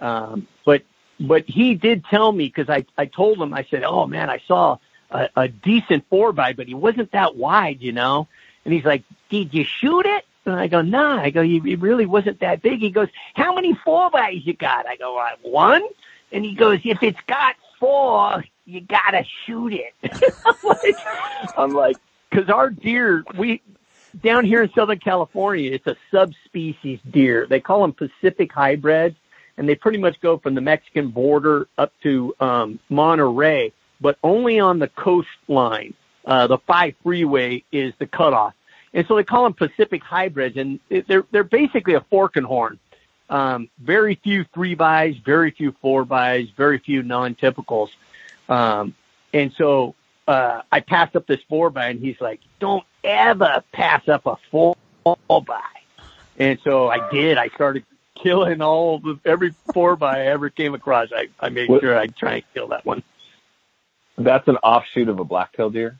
Um, 0.01 0.47
but, 0.65 0.83
but 1.19 1.45
he 1.49 1.75
did 1.75 2.05
tell 2.05 2.31
me 2.31 2.47
because 2.47 2.69
I, 2.69 2.85
I 2.97 3.07
told 3.07 3.41
him, 3.41 3.53
I 3.53 3.67
said, 3.71 3.83
oh 3.83 4.07
man, 4.07 4.31
I 4.31 4.41
saw 4.47 4.79
a, 5.11 5.29
a 5.37 5.49
decent 5.49 6.05
four 6.09 6.33
by, 6.33 6.53
but 6.53 6.69
he 6.69 6.75
wasn't 6.75 7.13
that 7.13 7.37
wide, 7.37 7.81
you 7.81 7.93
know? 7.93 8.29
And 8.65 8.75
he's 8.75 8.85
like, 8.85 9.05
did 9.29 9.55
you 9.55 9.65
shoot 9.65 10.07
it? 10.07 10.25
And 10.47 10.55
I 10.55 10.69
go, 10.69 10.83
nah. 10.83 11.21
I 11.21 11.31
go, 11.31 11.43
he, 11.43 11.59
really 11.61 12.07
wasn't 12.07 12.41
that 12.41 12.63
big. 12.63 12.81
He 12.81 12.91
goes, 12.91 13.09
how 13.35 13.55
many 13.55 13.75
four 13.85 14.11
bys 14.11 14.41
you 14.45 14.55
got? 14.55 14.87
I 14.87 14.97
go, 14.97 15.19
uh, 15.19 15.37
one. 15.43 15.83
And 16.33 16.45
he 16.45 16.55
goes, 16.55 16.81
if 16.85 17.03
it's 17.03 17.21
got 17.27 17.57
four, 17.79 18.45
you 18.65 18.81
gotta 18.81 19.25
shoot 19.45 19.73
it. 19.73 19.95
I'm 21.57 21.73
like, 21.73 21.97
cause 22.31 22.49
our 22.49 22.71
deer, 22.71 23.25
we, 23.37 23.61
down 24.23 24.45
here 24.45 24.63
in 24.63 24.73
Southern 24.73 24.99
California, 24.99 25.73
it's 25.73 25.87
a 25.87 25.97
subspecies 26.11 27.01
deer. 27.11 27.47
They 27.49 27.61
call 27.61 27.83
them 27.83 27.93
Pacific 27.93 28.53
hybrids 28.53 29.17
and 29.57 29.69
they 29.69 29.75
pretty 29.75 29.99
much 29.99 30.21
go 30.21 30.39
from 30.39 30.55
the 30.55 30.61
Mexican 30.61 31.09
border 31.09 31.67
up 31.77 31.93
to, 32.03 32.35
um, 32.41 32.79
Monterey, 32.89 33.73
but 34.01 34.17
only 34.23 34.59
on 34.61 34.79
the 34.79 34.89
coastline. 34.89 35.95
Uh, 36.25 36.47
the 36.47 36.59
five 36.59 36.95
freeway 37.03 37.65
is 37.73 37.93
the 37.99 38.07
cutoff. 38.07 38.55
And 38.93 39.07
so 39.07 39.17
they 39.17 39.25
call 39.25 39.45
them 39.45 39.55
Pacific 39.55 40.03
hybrids 40.03 40.57
and 40.57 40.81
they're, 40.89 41.25
they're 41.31 41.45
basically 41.45 41.95
a 41.95 42.01
fork 42.01 42.37
and 42.37 42.47
horn. 42.47 42.79
Um, 43.29 43.69
very 43.79 44.17
few 44.17 44.45
three 44.53 44.75
bys, 44.75 45.17
very 45.25 45.53
few 45.53 45.73
four 45.81 46.05
bys, 46.05 46.49
very 46.57 46.79
few 46.79 47.03
non-typicals. 47.03 47.91
Um, 48.49 48.95
and 49.33 49.53
so, 49.53 49.95
uh, 50.27 50.63
I 50.73 50.81
passed 50.81 51.15
up 51.15 51.27
this 51.27 51.41
four 51.49 51.71
by 51.71 51.89
and 51.89 52.01
he's 52.01 52.21
like, 52.21 52.41
don't 52.59 52.85
ever 53.05 53.63
pass 53.73 54.09
up 54.09 54.27
a 54.27 54.37
four 54.51 54.77
by. 55.05 55.61
And 56.39 56.59
so 56.65 56.89
I 56.89 57.09
did. 57.11 57.39
I 57.39 57.49
started 57.49 57.85
killing 58.17 58.61
all 58.61 58.99
the, 58.99 59.19
every 59.25 59.55
four 59.73 59.97
by 59.97 60.23
I 60.23 60.27
ever 60.27 60.51
came 60.51 60.75
across. 60.75 61.09
I, 61.15 61.29
I 61.39 61.49
made 61.49 61.69
what, 61.69 61.81
sure 61.81 61.97
I'd 61.97 62.17
try 62.17 62.35
and 62.35 62.45
kill 62.55 62.69
that 62.69 62.85
one. 62.85 63.03
That's 64.19 64.47
an 64.49 64.57
offshoot 64.57 65.09
of 65.09 65.21
a 65.21 65.25
blacktail 65.25 65.71
deer? 65.71 65.99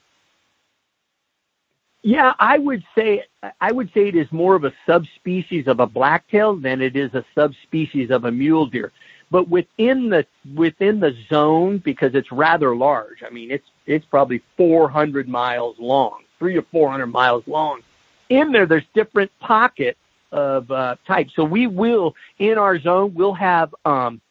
Yeah, 2.03 2.33
I 2.39 2.57
would 2.57 2.83
say 2.95 3.23
I 3.59 3.71
would 3.71 3.91
say 3.93 4.07
it 4.07 4.15
is 4.15 4.31
more 4.31 4.55
of 4.55 4.63
a 4.63 4.73
subspecies 4.87 5.67
of 5.67 5.79
a 5.79 5.85
blacktail 5.85 6.55
than 6.55 6.81
it 6.81 6.95
is 6.95 7.13
a 7.13 7.23
subspecies 7.35 8.09
of 8.09 8.25
a 8.25 8.31
mule 8.31 8.65
deer. 8.65 8.91
But 9.29 9.49
within 9.49 10.09
the 10.09 10.25
within 10.55 10.99
the 10.99 11.15
zone, 11.29 11.77
because 11.77 12.15
it's 12.15 12.31
rather 12.31 12.75
large. 12.75 13.23
I 13.23 13.29
mean, 13.29 13.51
it's 13.51 13.67
it's 13.85 14.05
probably 14.05 14.41
400 14.57 15.27
miles 15.29 15.77
long, 15.79 16.23
three 16.39 16.55
to 16.55 16.63
400 16.63 17.05
miles 17.05 17.43
long. 17.47 17.81
In 18.29 18.51
there, 18.51 18.65
there's 18.65 18.85
different 18.95 19.31
pockets 19.39 19.99
of 20.31 20.71
uh, 20.71 20.95
types. 21.05 21.33
So 21.35 21.43
we 21.43 21.67
will 21.67 22.15
in 22.39 22.57
our 22.57 22.79
zone 22.79 23.13
we'll 23.13 23.33
have 23.33 23.75
um, 23.85 24.21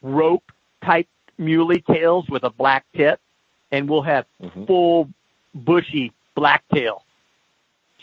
rope 0.00 0.50
type 0.82 1.08
muley 1.36 1.82
tails 1.82 2.26
with 2.30 2.44
a 2.44 2.50
black 2.50 2.86
tip, 2.96 3.20
and 3.70 3.88
we'll 3.88 4.02
have 4.02 4.24
mm-hmm. 4.42 4.64
full 4.64 5.10
bushy 5.54 6.12
blacktail 6.36 7.02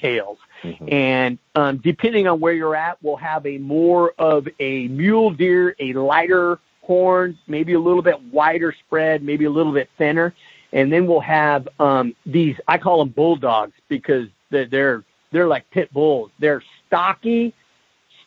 tails. 0.01 0.37
Mm-hmm. 0.63 0.91
And 0.91 1.39
um, 1.55 1.77
depending 1.77 2.27
on 2.27 2.41
where 2.41 2.53
you're 2.53 2.75
at, 2.75 2.97
we'll 3.01 3.15
have 3.15 3.45
a 3.45 3.57
more 3.57 4.13
of 4.19 4.47
a 4.59 4.87
mule 4.89 5.31
deer, 5.31 5.75
a 5.79 5.93
lighter 5.93 6.59
horn, 6.81 7.37
maybe 7.47 7.73
a 7.73 7.79
little 7.79 8.01
bit 8.01 8.21
wider 8.23 8.75
spread, 8.85 9.23
maybe 9.23 9.45
a 9.45 9.49
little 9.49 9.71
bit 9.71 9.89
thinner. 9.97 10.33
And 10.73 10.91
then 10.91 11.07
we'll 11.07 11.21
have 11.21 11.69
um, 11.79 12.15
these. 12.25 12.57
I 12.67 12.77
call 12.77 12.99
them 12.99 13.09
bulldogs 13.09 13.73
because 13.87 14.27
they're 14.49 14.65
they're, 14.65 15.03
they're 15.31 15.47
like 15.47 15.69
pit 15.69 15.93
bulls. 15.93 16.31
They're 16.39 16.63
stocky, 16.87 17.53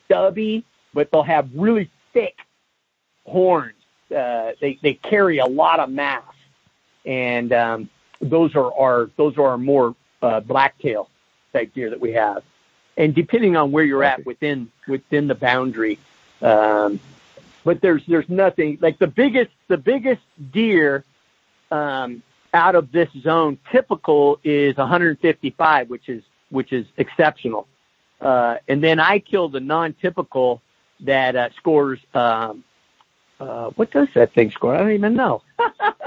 stubby, 0.05 0.65
but 0.95 1.11
they'll 1.11 1.25
have 1.25 1.51
really 1.55 1.91
thick 2.13 2.37
horns. 3.25 3.75
Uh, 4.11 4.53
they 4.61 4.79
they 4.81 4.95
carry 4.95 5.39
a 5.39 5.47
lot 5.47 5.81
of 5.81 5.91
mass, 5.91 6.23
and 7.05 7.53
um, 7.53 7.91
those 8.21 8.55
are 8.55 8.73
our 8.75 9.11
those 9.17 9.37
are 9.37 9.49
our 9.49 9.59
more 9.59 9.95
uh, 10.23 10.41
blacktail 10.41 11.09
type 11.53 11.73
deer 11.75 11.91
that 11.91 12.01
we 12.01 12.13
have. 12.13 12.43
And 12.97 13.15
depending 13.15 13.57
on 13.57 13.73
where 13.73 13.85
you're 13.85 14.05
at 14.05 14.25
within 14.25 14.71
within 14.89 15.27
the 15.27 15.35
boundary, 15.35 15.99
um, 16.43 16.99
but 17.65 17.81
there's 17.81 18.03
there's 18.07 18.29
nothing 18.29 18.79
like 18.81 18.99
the 18.99 19.07
biggest 19.07 19.51
the 19.69 19.77
biggest 19.77 20.23
deer 20.53 21.05
um, 21.71 22.23
out 22.55 22.75
of 22.75 22.93
this 22.93 23.09
zone 23.21 23.59
typical 23.71 24.39
is 24.45 24.77
155, 24.77 25.91
which 25.91 26.09
is 26.09 26.23
which 26.51 26.73
is 26.73 26.87
exceptional. 26.97 27.67
Uh, 28.21 28.57
and 28.67 28.83
then 28.83 28.99
I 28.99 29.19
killed 29.19 29.55
a 29.57 29.61
non-typical 29.61 30.63
that 31.01 31.37
uh, 31.37 31.51
scores. 31.57 31.99
Um, 32.15 32.65
uh, 33.39 33.69
what 33.71 33.91
does 33.91 34.09
that 34.15 34.33
thing 34.33 34.51
score? 34.51 34.75
I 34.75 34.79
don't 34.79 34.93
even 34.93 35.15
know. 35.15 35.43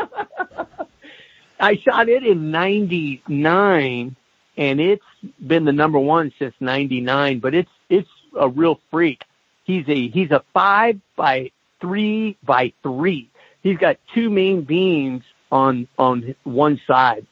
I 1.59 1.75
shot 1.77 2.09
it 2.09 2.23
in 2.23 2.51
99 2.51 4.15
and 4.57 4.79
it's 4.81 5.03
been 5.45 5.65
the 5.65 5.71
number 5.71 5.99
one 5.99 6.31
since 6.39 6.53
99, 6.59 7.39
but 7.39 7.53
it's, 7.53 7.69
it's 7.89 8.09
a 8.37 8.49
real 8.49 8.79
freak. 8.91 9.23
He's 9.63 9.87
a, 9.87 10.07
he's 10.09 10.31
a 10.31 10.43
five 10.53 10.99
by 11.15 11.51
three 11.79 12.37
by 12.43 12.73
three. 12.83 13.29
He's 13.61 13.77
got 13.77 13.97
two 14.13 14.29
main 14.29 14.63
beams 14.63 15.23
on, 15.51 15.87
on 15.97 16.35
one 16.43 16.79
side, 16.87 17.25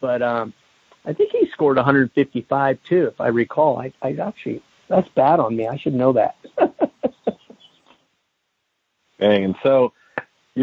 but, 0.00 0.22
um, 0.22 0.54
I 1.04 1.14
think 1.14 1.32
he 1.32 1.48
scored 1.52 1.76
155 1.76 2.78
too, 2.84 3.06
if 3.06 3.20
I 3.20 3.28
recall. 3.28 3.78
I, 3.78 3.92
I 4.02 4.12
actually, 4.14 4.62
that's 4.88 5.08
bad 5.10 5.40
on 5.40 5.56
me. 5.56 5.66
I 5.66 5.78
should 5.78 5.94
know 5.94 6.12
that. 6.12 6.36
Dang. 9.18 9.44
And 9.44 9.56
so 9.62 9.94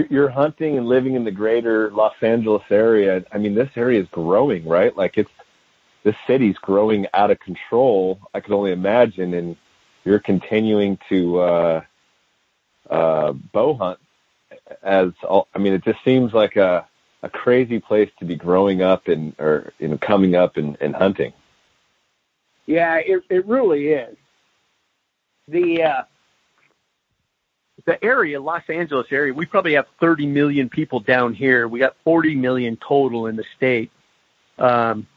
you're 0.03 0.29
hunting 0.29 0.77
and 0.77 0.87
living 0.87 1.15
in 1.15 1.23
the 1.23 1.31
greater 1.31 1.89
Los 1.91 2.15
Angeles 2.21 2.63
area. 2.69 3.23
I 3.31 3.37
mean, 3.37 3.55
this 3.55 3.69
area 3.75 4.01
is 4.01 4.07
growing, 4.09 4.67
right? 4.67 4.95
Like 4.95 5.17
it's 5.17 5.31
this 6.03 6.15
city's 6.27 6.57
growing 6.57 7.07
out 7.13 7.31
of 7.31 7.39
control. 7.39 8.19
I 8.33 8.39
could 8.39 8.53
only 8.53 8.71
imagine, 8.71 9.33
and 9.33 9.55
you're 10.03 10.19
continuing 10.19 10.99
to 11.09 11.39
uh, 11.39 11.81
uh, 12.89 13.31
bow 13.31 13.73
hunt 13.75 13.99
as 14.83 15.11
all, 15.23 15.47
I 15.53 15.59
mean, 15.59 15.73
it 15.73 15.83
just 15.83 16.03
seems 16.03 16.33
like 16.33 16.55
a 16.55 16.87
a 17.23 17.29
crazy 17.29 17.79
place 17.79 18.11
to 18.19 18.25
be 18.25 18.35
growing 18.35 18.83
up 18.83 19.07
and 19.07 19.33
or 19.39 19.73
you 19.79 19.87
know 19.87 19.97
coming 19.97 20.35
up 20.35 20.57
and, 20.57 20.77
and 20.79 20.95
hunting. 20.95 21.33
Yeah, 22.65 22.97
it 22.97 23.23
it 23.29 23.45
really 23.47 23.89
is. 23.89 24.15
The 25.47 25.83
uh, 25.83 26.03
the 27.85 28.03
area, 28.03 28.41
Los 28.41 28.63
Angeles 28.67 29.07
area, 29.11 29.33
we 29.33 29.45
probably 29.45 29.73
have 29.73 29.85
30 29.99 30.25
million 30.25 30.69
people 30.69 30.99
down 30.99 31.33
here. 31.33 31.67
We 31.67 31.79
got 31.79 31.95
40 32.03 32.35
million 32.35 32.77
total 32.77 33.27
in 33.27 33.35
the 33.35 33.45
state. 33.55 33.91
Um, 34.57 35.07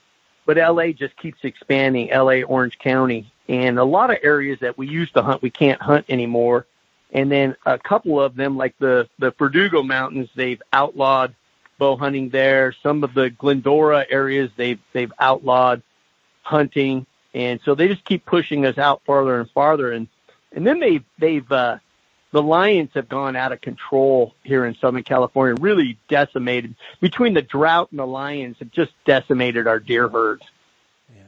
but 0.45 0.57
LA 0.57 0.93
just 0.93 1.17
keeps 1.17 1.39
expanding, 1.43 2.09
LA, 2.09 2.43
Orange 2.43 2.79
County, 2.79 3.31
and 3.49 3.79
a 3.79 3.85
lot 3.85 4.11
of 4.11 4.19
areas 4.23 4.59
that 4.61 4.77
we 4.77 4.87
used 4.87 5.15
to 5.15 5.23
hunt, 5.23 5.43
we 5.43 5.51
can't 5.51 5.81
hunt 5.81 6.07
anymore. 6.09 6.67
And 7.13 7.33
then 7.33 7.57
a 7.65 7.79
couple 7.79 8.21
of 8.21 8.37
them, 8.37 8.57
like 8.57 8.75
the, 8.79 9.09
the 9.19 9.31
Verdugo 9.39 9.83
Mountains, 9.83 10.29
they've 10.35 10.61
outlawed 10.73 11.35
bow 11.79 11.97
hunting 11.97 12.29
there. 12.29 12.75
Some 12.83 13.03
of 13.03 13.15
the 13.15 13.31
Glendora 13.31 14.05
areas, 14.11 14.51
they've, 14.57 14.81
they've 14.93 15.13
outlawed 15.19 15.83
hunting. 16.43 17.07
And 17.33 17.61
so 17.65 17.75
they 17.75 17.89
just 17.89 18.05
keep 18.05 18.27
pushing 18.27 18.67
us 18.67 18.77
out 18.77 19.03
farther 19.07 19.41
and 19.41 19.51
farther. 19.51 19.93
And, 19.93 20.09
and 20.53 20.67
then 20.67 20.81
they've, 20.81 21.05
they've, 21.19 21.51
uh, 21.51 21.79
the 22.33 22.43
lions 22.43 22.91
have 22.95 23.09
gone 23.09 23.37
out 23.37 23.53
of 23.53 23.61
control 23.61 24.35
here 24.45 24.67
in 24.67 24.75
Southern 24.77 25.03
California, 25.03 25.55
really 25.61 25.99
decimated 26.09 26.75
between 27.01 27.35
the 27.35 27.43
drought 27.43 27.89
and 27.91 27.99
the 27.99 28.07
lions 28.07 28.57
have 28.59 28.71
just 28.71 28.93
decimated 29.07 29.67
our 29.67 29.79
deer 29.79 30.09
herds. 30.09 30.43
Yeah, 31.15 31.23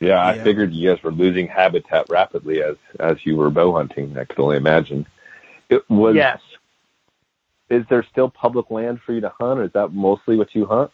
Yeah, 0.00 0.18
I 0.22 0.34
yeah. 0.34 0.44
figured 0.44 0.72
you 0.72 0.94
guys 0.94 1.02
were 1.02 1.12
losing 1.12 1.48
habitat 1.48 2.06
rapidly 2.10 2.62
as 2.62 2.76
as 3.00 3.24
you 3.24 3.36
were 3.36 3.50
bow 3.50 3.72
hunting. 3.72 4.16
I 4.18 4.24
could 4.24 4.38
only 4.38 4.56
imagine. 4.56 5.06
It 5.68 5.88
was. 5.88 6.14
Yes. 6.14 6.40
Is 7.70 7.86
there 7.88 8.04
still 8.10 8.28
public 8.28 8.70
land 8.70 9.00
for 9.00 9.14
you 9.14 9.22
to 9.22 9.32
hunt, 9.40 9.60
or 9.60 9.64
is 9.64 9.72
that 9.72 9.92
mostly 9.94 10.36
what 10.36 10.54
you 10.54 10.66
hunt? 10.66 10.90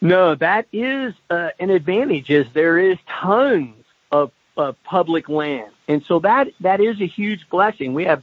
No, 0.00 0.34
that 0.36 0.66
is 0.72 1.14
uh, 1.30 1.50
an 1.58 1.70
advantage. 1.70 2.30
Is 2.30 2.46
there 2.54 2.78
is 2.78 2.98
tons 3.08 3.82
of, 4.12 4.30
of 4.56 4.76
public 4.84 5.28
land, 5.28 5.72
and 5.88 6.04
so 6.04 6.18
that 6.20 6.48
that 6.60 6.80
is 6.80 7.00
a 7.00 7.06
huge 7.06 7.48
blessing. 7.48 7.94
We 7.94 8.04
have 8.04 8.22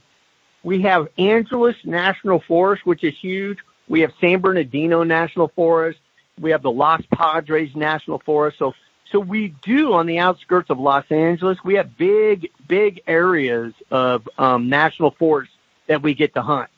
we 0.62 0.82
have 0.82 1.08
Angeles 1.18 1.76
National 1.84 2.40
Forest, 2.40 2.86
which 2.86 3.04
is 3.04 3.14
huge. 3.18 3.58
We 3.88 4.00
have 4.00 4.12
San 4.20 4.40
Bernardino 4.40 5.02
National 5.02 5.48
Forest. 5.48 5.98
We 6.40 6.50
have 6.50 6.62
the 6.62 6.70
Los 6.70 7.02
Padres 7.12 7.74
National 7.74 8.18
Forest. 8.18 8.58
So 8.58 8.74
so 9.10 9.20
we 9.20 9.54
do 9.62 9.92
on 9.92 10.06
the 10.06 10.18
outskirts 10.18 10.70
of 10.70 10.78
Los 10.78 11.04
Angeles. 11.10 11.58
We 11.64 11.74
have 11.74 11.96
big 11.96 12.50
big 12.66 13.02
areas 13.06 13.72
of 13.90 14.28
um, 14.38 14.68
national 14.68 15.12
forests 15.12 15.54
that 15.86 16.02
we 16.02 16.14
get 16.14 16.34
to 16.34 16.42
hunt. 16.42 16.70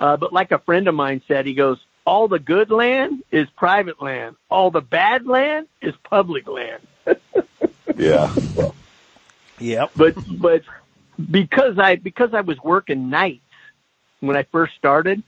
Uh, 0.00 0.16
but 0.16 0.32
like 0.32 0.50
a 0.52 0.58
friend 0.58 0.88
of 0.88 0.94
mine 0.94 1.22
said, 1.28 1.46
he 1.46 1.54
goes, 1.54 1.78
all 2.06 2.28
the 2.28 2.38
good 2.38 2.70
land 2.70 3.22
is 3.30 3.48
private 3.56 4.02
land. 4.02 4.36
All 4.50 4.70
the 4.70 4.80
bad 4.80 5.26
land 5.26 5.68
is 5.80 5.94
public 6.02 6.48
land. 6.48 6.86
yeah. 7.96 8.34
Yep. 9.58 9.92
But 9.96 10.14
but 10.38 10.62
because 11.30 11.78
I 11.78 11.96
because 11.96 12.34
I 12.34 12.40
was 12.40 12.58
working 12.62 13.10
nights 13.10 13.40
when 14.20 14.36
I 14.36 14.44
first 14.44 14.74
started, 14.76 15.22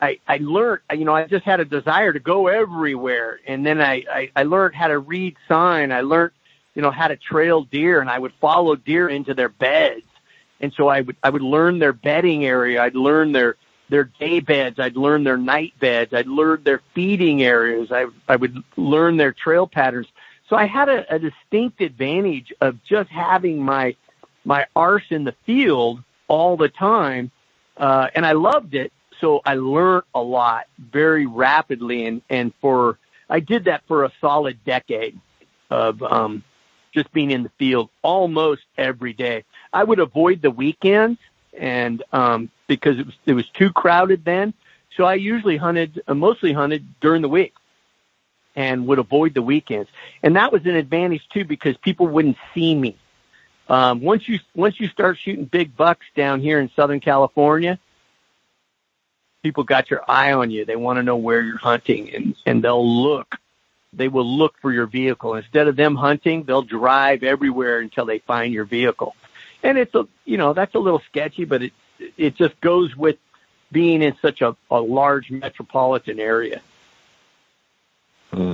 I 0.00 0.18
I 0.28 0.38
learned 0.38 0.80
you 0.92 1.04
know 1.04 1.14
I 1.14 1.26
just 1.26 1.44
had 1.44 1.60
a 1.60 1.64
desire 1.64 2.12
to 2.12 2.20
go 2.20 2.48
everywhere, 2.48 3.40
and 3.46 3.64
then 3.64 3.80
I 3.80 4.04
I, 4.10 4.30
I 4.36 4.42
learned 4.44 4.74
how 4.74 4.88
to 4.88 4.98
read 4.98 5.36
sign. 5.48 5.92
I 5.92 6.02
learned 6.02 6.32
you 6.74 6.82
know 6.82 6.90
how 6.90 7.08
to 7.08 7.16
trail 7.16 7.62
deer, 7.62 8.00
and 8.00 8.10
I 8.10 8.18
would 8.18 8.32
follow 8.40 8.76
deer 8.76 9.08
into 9.08 9.34
their 9.34 9.48
beds, 9.48 10.06
and 10.60 10.72
so 10.74 10.88
I 10.88 11.00
would 11.00 11.16
I 11.22 11.30
would 11.30 11.42
learn 11.42 11.78
their 11.78 11.92
bedding 11.92 12.44
area. 12.44 12.82
I'd 12.82 12.94
learn 12.94 13.32
their 13.32 13.56
their 13.92 14.04
day 14.04 14.40
beds. 14.40 14.80
I'd 14.80 14.96
learn 14.96 15.22
their 15.22 15.36
night 15.36 15.74
beds. 15.78 16.14
I'd 16.14 16.26
learn 16.26 16.62
their 16.64 16.80
feeding 16.94 17.42
areas. 17.42 17.92
I, 17.92 18.06
I 18.26 18.36
would 18.36 18.56
learn 18.76 19.18
their 19.18 19.32
trail 19.32 19.66
patterns. 19.66 20.06
So 20.48 20.56
I 20.56 20.66
had 20.66 20.88
a, 20.88 21.14
a 21.14 21.18
distinct 21.18 21.80
advantage 21.80 22.52
of 22.60 22.82
just 22.84 23.10
having 23.10 23.62
my, 23.62 23.96
my 24.44 24.66
arse 24.76 25.04
in 25.10 25.24
the 25.24 25.34
field 25.46 26.02
all 26.28 26.56
the 26.56 26.68
time. 26.68 27.30
Uh, 27.76 28.08
and 28.14 28.26
I 28.26 28.32
loved 28.32 28.74
it. 28.74 28.92
So 29.20 29.40
I 29.44 29.54
learned 29.54 30.04
a 30.14 30.20
lot 30.20 30.66
very 30.78 31.26
rapidly. 31.26 32.06
And, 32.06 32.22
and 32.28 32.52
for, 32.60 32.98
I 33.30 33.40
did 33.40 33.64
that 33.64 33.82
for 33.86 34.04
a 34.04 34.12
solid 34.20 34.62
decade 34.64 35.18
of, 35.70 36.02
um, 36.02 36.44
just 36.92 37.10
being 37.12 37.30
in 37.30 37.42
the 37.42 37.50
field 37.58 37.88
almost 38.02 38.62
every 38.76 39.14
day. 39.14 39.44
I 39.72 39.82
would 39.82 39.98
avoid 39.98 40.42
the 40.42 40.50
weekends 40.50 41.18
and 41.58 42.02
um, 42.12 42.50
because 42.66 42.98
it 42.98 43.06
was 43.06 43.14
it 43.26 43.32
was 43.34 43.48
too 43.50 43.70
crowded 43.72 44.24
then. 44.24 44.54
So 44.96 45.04
I 45.04 45.14
usually 45.14 45.56
hunted, 45.56 46.02
uh, 46.06 46.14
mostly 46.14 46.52
hunted 46.52 46.86
during 47.00 47.22
the 47.22 47.28
week, 47.28 47.54
and 48.54 48.86
would 48.86 48.98
avoid 48.98 49.34
the 49.34 49.42
weekends. 49.42 49.90
And 50.22 50.36
that 50.36 50.52
was 50.52 50.64
an 50.66 50.76
advantage 50.76 51.26
too 51.28 51.44
because 51.44 51.76
people 51.78 52.06
wouldn't 52.06 52.36
see 52.54 52.74
me. 52.74 52.96
Um, 53.68 54.00
once 54.00 54.28
you 54.28 54.38
once 54.54 54.80
you 54.80 54.88
start 54.88 55.18
shooting 55.18 55.44
big 55.44 55.76
bucks 55.76 56.06
down 56.14 56.40
here 56.40 56.58
in 56.58 56.70
Southern 56.74 57.00
California, 57.00 57.78
people 59.42 59.64
got 59.64 59.90
your 59.90 60.02
eye 60.08 60.32
on 60.32 60.50
you. 60.50 60.64
They 60.64 60.76
want 60.76 60.98
to 60.98 61.02
know 61.02 61.16
where 61.16 61.40
you're 61.40 61.58
hunting, 61.58 62.14
and 62.14 62.34
and 62.44 62.62
they'll 62.62 63.02
look. 63.02 63.36
They 63.94 64.08
will 64.08 64.26
look 64.26 64.54
for 64.60 64.72
your 64.72 64.86
vehicle 64.86 65.34
instead 65.34 65.68
of 65.68 65.76
them 65.76 65.94
hunting. 65.94 66.44
They'll 66.44 66.62
drive 66.62 67.22
everywhere 67.22 67.80
until 67.80 68.04
they 68.04 68.18
find 68.18 68.52
your 68.52 68.64
vehicle 68.64 69.14
and 69.62 69.78
it's 69.78 69.94
a 69.94 70.06
you 70.24 70.36
know 70.36 70.52
that's 70.52 70.74
a 70.74 70.78
little 70.78 71.02
sketchy, 71.08 71.44
but 71.44 71.62
it 71.62 71.72
it 72.16 72.34
just 72.36 72.60
goes 72.60 72.96
with 72.96 73.16
being 73.70 74.02
in 74.02 74.16
such 74.20 74.42
a, 74.42 74.56
a 74.70 74.80
large 74.80 75.30
metropolitan 75.30 76.18
area. 76.18 76.60
Hmm. 78.32 78.52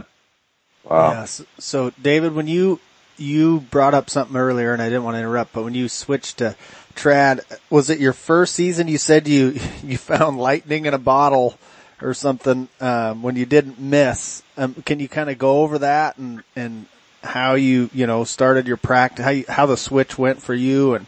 Wow. 0.85 1.11
Yeah, 1.13 1.25
so, 1.27 1.45
so, 1.59 1.93
David, 2.01 2.35
when 2.35 2.47
you 2.47 2.81
you 3.17 3.61
brought 3.61 3.95
up 3.95 4.11
something 4.11 4.37
earlier, 4.37 4.73
and 4.73 4.81
I 4.81 4.89
didn't 4.89 5.05
want 5.05 5.17
to 5.17 5.19
interrupt, 5.19 5.53
but 5.53 5.65
when 5.65 5.75
you 5.75 5.89
switched 5.89 6.39
to 6.39 6.57
trad, 6.95 7.41
was 7.69 7.91
it 7.91 7.99
your 7.99 8.13
first 8.13 8.55
season? 8.55 8.89
You 8.89 8.99
said 8.99 9.29
you 9.29 9.59
you 9.83 9.99
found 9.99 10.39
lightning 10.39 10.87
in 10.87 10.95
a 10.95 10.99
bottle 10.99 11.59
or 12.01 12.15
something 12.15 12.69
um, 12.81 13.23
when 13.23 13.37
you 13.37 13.45
didn't 13.45 13.79
miss. 13.79 14.43
Um, 14.57 14.75
can 14.75 15.01
you 15.01 15.09
kind 15.09 15.31
of 15.31 15.39
go 15.39 15.63
over 15.63 15.79
that 15.81 16.17
and 16.17 16.43
and 16.57 16.87
how 17.23 17.55
you, 17.55 17.91
you 17.93 18.07
know, 18.07 18.25
started 18.25 18.67
your 18.67 18.77
practice, 18.77 19.25
how 19.25 19.31
you, 19.31 19.45
how 19.49 19.67
the 19.67 19.77
switch 19.77 20.19
went 20.19 20.43
for 20.43 20.55
you 20.55 20.95
and, 20.95 21.07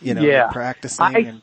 you 0.00 0.14
know, 0.14 0.22
yeah. 0.22 0.48
practicing. 0.50 1.04
I, 1.04 1.18
and... 1.20 1.42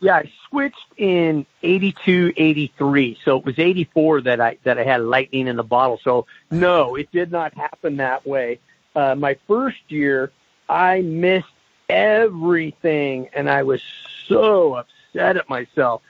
Yeah, 0.00 0.16
I 0.16 0.30
switched 0.48 0.76
in 0.96 1.44
82, 1.62 2.32
83. 2.36 3.18
So 3.24 3.36
it 3.38 3.44
was 3.44 3.58
84 3.58 4.20
that 4.22 4.40
I, 4.40 4.58
that 4.62 4.78
I 4.78 4.84
had 4.84 5.00
lightning 5.00 5.48
in 5.48 5.56
the 5.56 5.64
bottle. 5.64 5.98
So 6.04 6.26
no, 6.50 6.94
it 6.94 7.10
did 7.10 7.32
not 7.32 7.54
happen 7.54 7.96
that 7.96 8.26
way. 8.26 8.60
Uh, 8.94 9.16
my 9.16 9.36
first 9.48 9.80
year, 9.88 10.30
I 10.68 11.00
missed 11.00 11.46
everything 11.88 13.28
and 13.32 13.50
I 13.50 13.64
was 13.64 13.82
so 14.28 14.74
upset 14.74 15.36
at 15.36 15.48
myself 15.48 16.02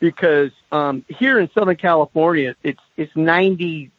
because, 0.00 0.50
um, 0.72 1.04
here 1.08 1.38
in 1.38 1.48
Southern 1.52 1.76
California, 1.76 2.56
it's, 2.62 2.80
it's 2.96 3.12
99% 3.14 3.90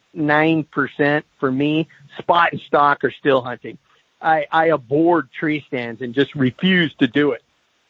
for 1.39 1.51
me. 1.51 1.87
Spot 2.17 2.51
and 2.51 2.61
stock 2.61 3.03
are 3.03 3.11
still 3.11 3.41
hunting. 3.41 3.77
I, 4.21 4.45
I 4.51 4.65
abhorred 4.67 5.31
tree 5.31 5.63
stands 5.67 6.01
and 6.01 6.13
just 6.13 6.35
refused 6.35 6.99
to 6.99 7.07
do 7.07 7.31
it. 7.31 7.43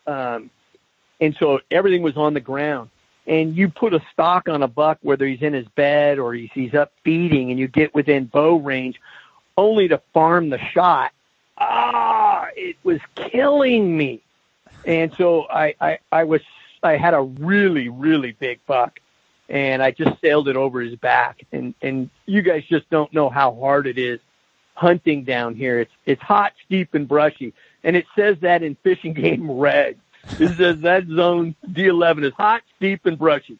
Um, 0.06 0.50
and 1.20 1.36
so 1.40 1.60
everything 1.72 2.02
was 2.02 2.18
on 2.18 2.34
the 2.34 2.40
ground. 2.40 2.90
And 3.26 3.58
you 3.58 3.68
put 3.68 3.94
a 3.94 4.02
stock 4.14 4.48
on 4.48 4.64
a 4.64 4.68
buck, 4.68 5.00
whether 5.02 5.26
he's 5.26 5.42
in 5.42 5.54
his 5.54 5.68
bed 5.70 6.18
or 6.18 6.34
he's, 6.34 6.50
he's 6.54 6.74
up 6.74 6.94
feeding, 7.04 7.52
and 7.52 7.60
you 7.60 7.68
get 7.68 7.94
within 7.94 8.26
bow 8.26 8.56
range, 8.56 9.02
only 9.58 9.90
to 9.90 10.02
farm 10.14 10.50
the 10.50 10.60
shot. 10.60 11.12
Ah, 11.58 12.48
it 12.56 12.78
was 12.84 13.00
killing 13.16 13.98
me. 13.98 14.22
And 14.86 15.14
so 15.16 15.46
I, 15.50 15.76
I, 15.82 16.00
I 16.12 16.24
was, 16.24 16.42
I 16.82 16.96
had 16.96 17.14
a 17.14 17.22
really, 17.22 17.90
really 17.90 18.32
big 18.32 18.66
buck 18.66 19.02
and 19.50 19.82
I 19.82 19.92
just 19.92 20.20
sailed 20.22 20.48
it 20.48 20.56
over 20.56 20.82
his 20.82 20.96
back. 20.96 21.46
And 21.52 21.74
and 21.82 22.10
you 22.26 22.42
guys 22.42 22.64
just 22.70 22.90
don't 22.90 23.12
know 23.14 23.30
how 23.30 23.54
hard 23.56 23.88
it 23.88 23.98
is 23.98 24.20
hunting 24.74 25.24
down 25.24 25.56
here. 25.56 25.80
It's 25.80 25.92
it's 26.06 26.22
hot, 26.22 26.54
steep, 26.66 26.94
and 26.94 27.08
brushy, 27.08 27.54
and 27.84 27.96
it 27.96 28.06
says 28.16 28.38
that 28.42 28.64
in 28.64 28.76
fishing 28.84 29.14
game 29.22 29.50
red. 29.50 29.98
It 30.40 30.58
says 30.58 30.80
that 30.82 31.08
zone 31.08 31.56
D11 31.66 32.26
is 32.26 32.34
hot, 32.34 32.62
steep, 32.76 33.06
and 33.06 33.18
brushy, 33.18 33.58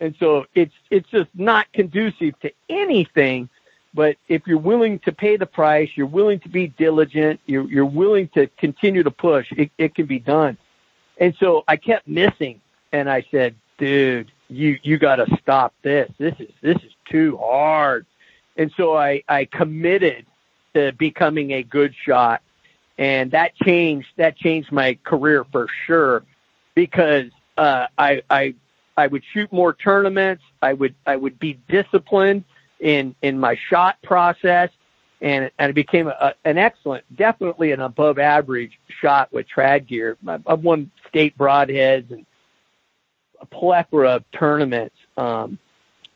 and 0.00 0.14
so 0.18 0.46
it's 0.54 0.74
it's 0.90 1.08
just 1.10 1.30
not 1.34 1.72
conducive 1.72 2.38
to 2.40 2.52
anything. 2.68 3.48
But 3.92 4.16
if 4.28 4.46
you're 4.46 4.58
willing 4.58 4.98
to 5.00 5.12
pay 5.12 5.36
the 5.36 5.46
price, 5.46 5.88
you're 5.94 6.06
willing 6.06 6.40
to 6.40 6.48
be 6.48 6.68
diligent, 6.68 7.40
you're 7.46 7.68
you're 7.68 7.84
willing 7.84 8.28
to 8.34 8.46
continue 8.58 9.02
to 9.02 9.10
push, 9.10 9.52
it, 9.52 9.70
it 9.78 9.94
can 9.94 10.06
be 10.06 10.18
done. 10.18 10.56
And 11.18 11.34
so 11.38 11.62
I 11.68 11.76
kept 11.76 12.08
missing, 12.08 12.60
and 12.92 13.08
I 13.08 13.24
said, 13.30 13.54
dude, 13.78 14.30
you 14.48 14.78
you 14.82 14.98
got 14.98 15.16
to 15.16 15.26
stop 15.40 15.74
this. 15.82 16.10
This 16.18 16.34
is 16.38 16.50
this 16.60 16.76
is 16.76 16.92
too 17.10 17.36
hard. 17.36 18.06
And 18.56 18.72
so 18.76 18.96
I 18.96 19.22
I 19.28 19.44
committed 19.46 20.26
to 20.74 20.92
becoming 20.92 21.52
a 21.52 21.62
good 21.62 21.94
shot, 21.94 22.42
and 22.98 23.30
that 23.32 23.54
changed 23.56 24.08
that 24.16 24.36
changed 24.36 24.70
my 24.70 24.98
career 25.04 25.44
for 25.50 25.66
sure 25.86 26.24
because 26.74 27.30
uh, 27.56 27.86
I 27.98 28.22
I 28.30 28.54
I 28.96 29.06
would 29.06 29.22
shoot 29.32 29.52
more 29.52 29.72
tournaments. 29.72 30.42
I 30.62 30.72
would 30.72 30.94
I 31.06 31.16
would 31.16 31.38
be 31.38 31.58
disciplined 31.68 32.44
in 32.80 33.14
in 33.22 33.38
my 33.38 33.56
shot 33.68 34.00
process, 34.02 34.70
and 35.20 35.50
and 35.58 35.70
it 35.70 35.74
became 35.74 36.08
a, 36.08 36.34
an 36.44 36.58
excellent, 36.58 37.04
definitely 37.16 37.72
an 37.72 37.80
above 37.80 38.18
average 38.18 38.78
shot 39.00 39.32
with 39.32 39.46
trad 39.48 39.86
gear. 39.86 40.16
I've 40.26 40.62
won 40.62 40.90
state 41.08 41.36
broadheads 41.36 42.10
and 42.10 42.26
a 43.40 43.46
plethora 43.46 44.16
of 44.16 44.24
tournaments 44.32 44.96
um, 45.16 45.58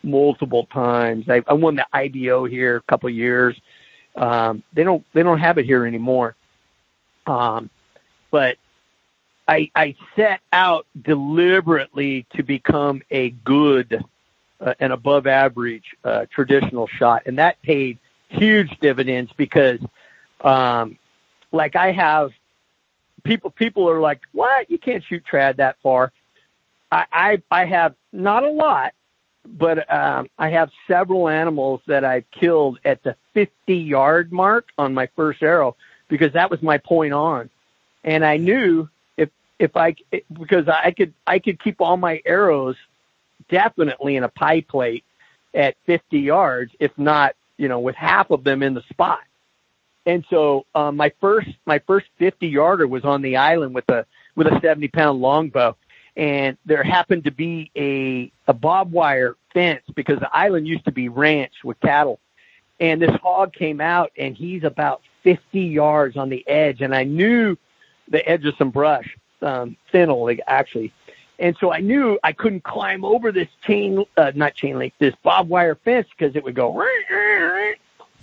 multiple 0.03 0.66
times. 0.66 1.29
I, 1.29 1.43
I 1.47 1.55
won 1.55 1.76
the 1.76 1.87
IBO 1.93 2.45
here 2.45 2.76
a 2.76 2.83
couple 2.83 3.09
of 3.09 3.14
years. 3.14 3.61
Um, 4.16 4.62
they 4.72 4.85
don't 4.85 5.05
they 5.12 5.22
don't 5.22 5.39
have 5.39 5.59
it 5.59 5.64
here 5.64 5.85
anymore. 5.85 6.37
Um, 7.29 7.68
but 8.31 8.57
I, 9.47 9.70
I 9.74 9.97
set 10.16 10.41
out 10.53 10.87
deliberately 11.01 12.26
to 12.37 12.43
become 12.43 13.03
a 13.11 13.31
good 13.31 14.05
uh, 14.61 14.74
and 14.81 14.93
above 14.93 15.26
average 15.26 15.85
uh, 16.05 16.26
traditional 16.35 16.89
shot, 16.89 17.22
and 17.26 17.39
that 17.39 17.61
paid 17.62 17.99
huge 18.29 18.76
dividends 18.81 19.31
because, 19.37 19.79
um, 20.41 20.99
like 21.53 21.76
I 21.76 21.93
have 21.93 22.33
people 23.22 23.51
people 23.51 23.89
are 23.89 24.01
like, 24.01 24.20
"What? 24.33 24.70
You 24.70 24.79
can't 24.79 25.05
shoot 25.05 25.22
trad 25.31 25.57
that 25.57 25.76
far." 25.83 26.12
I, 26.91 27.05
I 27.12 27.43
I 27.51 27.64
have 27.66 27.95
not 28.12 28.43
a 28.43 28.51
lot, 28.51 28.95
but 29.47 29.91
um, 29.93 30.29
I 30.39 30.49
have 30.51 30.70
several 30.89 31.29
animals 31.29 31.81
that 31.87 32.05
I've 32.05 32.29
killed 32.33 32.81
at 32.85 33.03
the 33.05 33.14
50 33.35 33.74
yard 33.74 34.33
mark 34.33 34.70
on 34.76 34.93
my 34.93 35.09
first 35.14 35.43
arrow 35.43 35.76
because 36.09 36.33
that 36.33 36.51
was 36.51 36.63
my 36.63 36.79
point 36.79 37.13
on, 37.13 37.51
and 38.05 38.25
I 38.25 38.37
knew 38.37 38.89
if 39.17 39.31
if 39.59 39.77
I 39.77 39.95
because 40.33 40.69
I 40.69 40.91
could 40.93 41.15
I 41.27 41.39
could 41.39 41.63
keep 41.63 41.81
all 41.81 41.97
my 41.97 42.21
arrows 42.25 42.77
definitely 43.49 44.17
in 44.17 44.25
a 44.25 44.29
pie 44.29 44.63
plate 44.63 45.05
at 45.55 45.77
50 45.87 46.19
yards, 46.19 46.73
if 46.81 46.97
not 46.99 47.35
you 47.57 47.69
know 47.69 47.81
with 47.81 47.95
half 47.95 48.31
of 48.31 48.45
them 48.45 48.63
in 48.63 48.75
the 48.75 48.83
spot. 48.91 49.21
And 50.07 50.25
so 50.31 50.65
um, 50.75 50.97
my 50.97 51.13
first 51.21 51.51
my 51.67 51.81
first 51.81 52.07
50 52.19 52.49
yarder 52.49 52.87
was 52.87 53.05
on 53.05 53.23
the 53.23 53.37
island 53.37 53.75
with 53.75 53.89
a 53.91 54.07
with 54.37 54.47
a 54.47 54.59
70 54.61 54.89
pound 54.89 55.21
longbow, 55.21 55.77
and 56.17 56.57
there 56.65 56.83
happened 56.83 57.25
to 57.25 57.31
be 57.31 57.71
a 57.77 58.33
a 58.51 58.55
barbed 58.55 58.93
wire 58.93 59.37
fence 59.53 59.83
because 59.95 60.19
the 60.21 60.35
island 60.35 60.67
used 60.67 60.85
to 60.87 60.93
be 60.93 61.09
ranch 61.09 61.53
with 61.63 61.79
cattle, 61.81 62.21
and 62.81 63.03
this 63.03 63.15
hog 63.23 63.53
came 63.53 63.81
out 63.81 64.11
and 64.17 64.35
he's 64.35 64.65
about 64.65 65.03
50 65.23 65.61
yards 65.61 66.16
on 66.16 66.29
the 66.29 66.47
edge, 66.49 66.81
and 66.81 66.95
I 66.95 67.05
knew 67.05 67.57
the 68.09 68.27
edge 68.29 68.45
of 68.47 68.55
some 68.57 68.71
brush, 68.71 69.16
um, 69.43 69.77
fennel 69.91 70.25
like, 70.25 70.41
actually, 70.47 70.93
and 71.39 71.57
so 71.61 71.73
I 71.73 71.81
knew 71.81 72.19
I 72.25 72.33
couldn't 72.33 72.64
climb 72.64 73.05
over 73.05 73.31
this 73.31 73.49
chain, 73.64 74.05
uh, 74.16 74.33
not 74.35 74.55
chain 74.55 74.79
link, 74.79 74.93
this 74.99 75.14
barbed 75.23 75.49
wire 75.49 75.77
fence 75.77 76.09
because 76.11 76.35
it 76.35 76.43
would 76.43 76.57
go. 76.57 76.85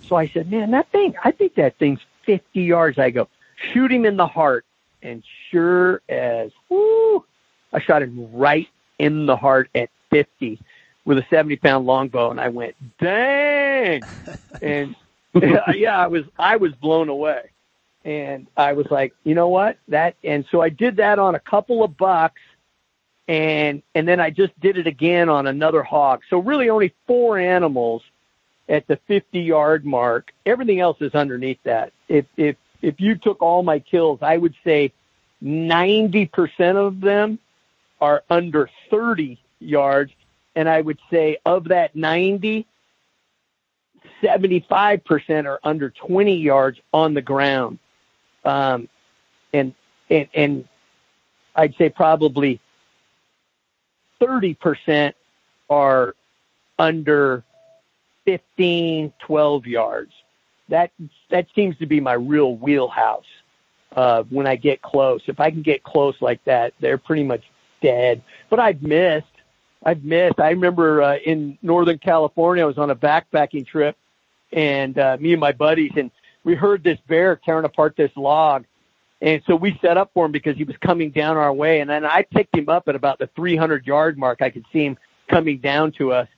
So 0.02 0.16
I 0.16 0.28
said, 0.28 0.50
man, 0.50 0.70
that 0.72 0.90
thing, 0.90 1.14
I 1.24 1.30
think 1.30 1.54
that 1.54 1.78
thing's 1.78 2.00
50 2.24 2.60
yards. 2.60 2.98
I 2.98 3.10
go, 3.10 3.28
shoot 3.56 3.90
him 3.90 4.04
in 4.04 4.16
the 4.16 4.26
heart. 4.26 4.64
And 5.02 5.22
sure 5.50 6.02
as, 6.08 6.50
whoo, 6.68 7.24
I 7.72 7.80
shot 7.80 8.02
him 8.02 8.28
right 8.32 8.68
in 8.98 9.26
the 9.26 9.36
heart 9.36 9.70
at 9.74 9.88
50 10.10 10.60
with 11.04 11.18
a 11.18 11.24
70 11.30 11.56
pound 11.56 11.86
longbow. 11.86 12.30
And 12.30 12.40
I 12.40 12.48
went, 12.48 12.74
dang. 12.98 14.02
and 14.62 14.94
yeah, 15.74 15.98
I 15.98 16.06
was, 16.06 16.24
I 16.38 16.56
was 16.56 16.72
blown 16.72 17.08
away. 17.08 17.50
And 18.04 18.46
I 18.56 18.74
was 18.74 18.86
like, 18.90 19.14
you 19.24 19.34
know 19.34 19.48
what? 19.48 19.78
That, 19.88 20.14
and 20.22 20.44
so 20.50 20.60
I 20.60 20.68
did 20.68 20.96
that 20.96 21.18
on 21.18 21.34
a 21.34 21.40
couple 21.40 21.82
of 21.82 21.96
bucks 21.96 22.40
and, 23.28 23.82
and 23.94 24.06
then 24.06 24.20
I 24.20 24.30
just 24.30 24.58
did 24.60 24.78
it 24.78 24.86
again 24.86 25.28
on 25.28 25.46
another 25.46 25.82
hog. 25.82 26.22
So 26.30 26.38
really 26.38 26.70
only 26.70 26.94
four 27.06 27.38
animals 27.38 28.02
at 28.68 28.86
the 28.86 28.96
50 29.08 29.40
yard 29.40 29.84
mark. 29.84 30.32
Everything 30.44 30.80
else 30.80 30.98
is 31.00 31.14
underneath 31.14 31.58
that. 31.64 31.92
If, 32.08 32.26
if, 32.36 32.56
if 32.82 33.00
you 33.00 33.16
took 33.16 33.42
all 33.42 33.62
my 33.62 33.80
kills, 33.80 34.20
I 34.22 34.36
would 34.36 34.54
say 34.62 34.92
90% 35.42 36.76
of 36.76 37.00
them 37.00 37.38
are 38.00 38.22
under 38.30 38.70
30 38.90 39.38
yards. 39.58 40.12
And 40.54 40.68
I 40.68 40.80
would 40.80 40.98
say 41.10 41.38
of 41.44 41.64
that 41.64 41.96
90, 41.96 42.66
75% 44.22 45.46
are 45.46 45.60
under 45.64 45.90
20 45.90 46.36
yards 46.36 46.80
on 46.92 47.14
the 47.14 47.22
ground. 47.22 47.78
Um, 48.44 48.88
and, 49.52 49.74
and, 50.10 50.28
and 50.34 50.68
I'd 51.54 51.74
say 51.76 51.88
probably 51.88 52.60
30% 54.20 55.12
are 55.68 56.14
under 56.78 57.44
15, 58.24 59.12
12 59.18 59.66
yards. 59.66 60.12
That 60.68 60.90
that 61.30 61.46
seems 61.54 61.78
to 61.78 61.86
be 61.86 62.00
my 62.00 62.14
real 62.14 62.56
wheelhouse. 62.56 63.24
Uh, 63.94 64.24
when 64.24 64.46
I 64.46 64.56
get 64.56 64.82
close, 64.82 65.22
if 65.26 65.38
I 65.40 65.50
can 65.50 65.62
get 65.62 65.84
close 65.84 66.16
like 66.20 66.44
that, 66.44 66.74
they're 66.80 66.98
pretty 66.98 67.22
much 67.22 67.44
dead. 67.80 68.22
But 68.50 68.58
I've 68.58 68.82
missed. 68.82 69.26
I've 69.84 70.02
missed. 70.02 70.40
I 70.40 70.50
remember 70.50 71.02
uh, 71.02 71.16
in 71.18 71.56
Northern 71.62 71.98
California, 71.98 72.64
I 72.64 72.66
was 72.66 72.78
on 72.78 72.90
a 72.90 72.96
backpacking 72.96 73.66
trip, 73.66 73.96
and 74.52 74.98
uh, 74.98 75.16
me 75.20 75.32
and 75.32 75.40
my 75.40 75.52
buddies, 75.52 75.92
and 75.96 76.10
we 76.44 76.54
heard 76.54 76.84
this 76.84 76.98
bear 77.08 77.36
tearing 77.36 77.64
apart 77.64 77.94
this 77.96 78.10
log, 78.16 78.64
and 79.20 79.42
so 79.46 79.56
we 79.56 79.78
set 79.80 79.96
up 79.96 80.10
for 80.14 80.26
him 80.26 80.32
because 80.32 80.56
he 80.56 80.64
was 80.64 80.76
coming 80.78 81.10
down 81.10 81.36
our 81.36 81.52
way. 81.52 81.80
And 81.80 81.88
then 81.88 82.04
I 82.04 82.22
picked 82.22 82.56
him 82.56 82.68
up 82.68 82.88
at 82.88 82.94
about 82.94 83.18
the 83.18 83.28
300 83.34 83.86
yard 83.86 84.18
mark. 84.18 84.42
I 84.42 84.50
could 84.50 84.66
see 84.72 84.84
him 84.84 84.98
coming 85.28 85.58
down 85.58 85.92
to 85.92 86.12
us 86.12 86.28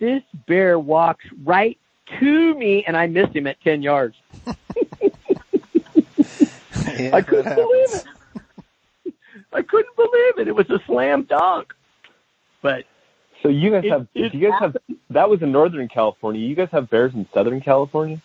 this 0.00 0.22
bear 0.46 0.78
walks 0.78 1.24
right 1.44 1.78
to 2.18 2.54
me 2.54 2.82
and 2.84 2.96
I 2.96 3.06
missed 3.06 3.36
him 3.36 3.46
at 3.46 3.60
10 3.60 3.82
yards. 3.82 4.16
yeah, 6.98 7.10
I 7.12 7.20
couldn't 7.20 7.54
believe 7.54 7.88
it. 7.94 8.04
I 9.52 9.62
couldn't 9.62 9.94
believe 9.94 10.38
it. 10.38 10.48
It 10.48 10.54
was 10.54 10.68
a 10.70 10.80
slam 10.86 11.24
dunk. 11.24 11.74
But 12.62 12.84
so 13.42 13.48
you 13.48 13.70
guys 13.70 13.84
it, 13.84 13.90
have 13.90 14.06
do 14.14 14.30
you 14.32 14.50
guys 14.50 14.60
have 14.60 14.76
that 15.10 15.30
was 15.30 15.42
in 15.42 15.52
Northern 15.52 15.88
California. 15.88 16.40
You 16.40 16.54
guys 16.54 16.68
have 16.72 16.90
bears 16.90 17.14
in 17.14 17.26
Southern 17.32 17.60
California? 17.60 18.20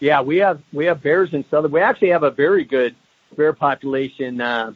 Yeah, 0.00 0.22
we 0.22 0.38
have 0.38 0.60
we 0.72 0.86
have 0.86 1.02
bears 1.02 1.32
in 1.32 1.44
Southern. 1.50 1.70
We 1.70 1.80
actually 1.80 2.10
have 2.10 2.22
a 2.22 2.30
very 2.30 2.64
good 2.64 2.94
bear 3.36 3.52
population. 3.52 4.40
Uh, 4.40 4.72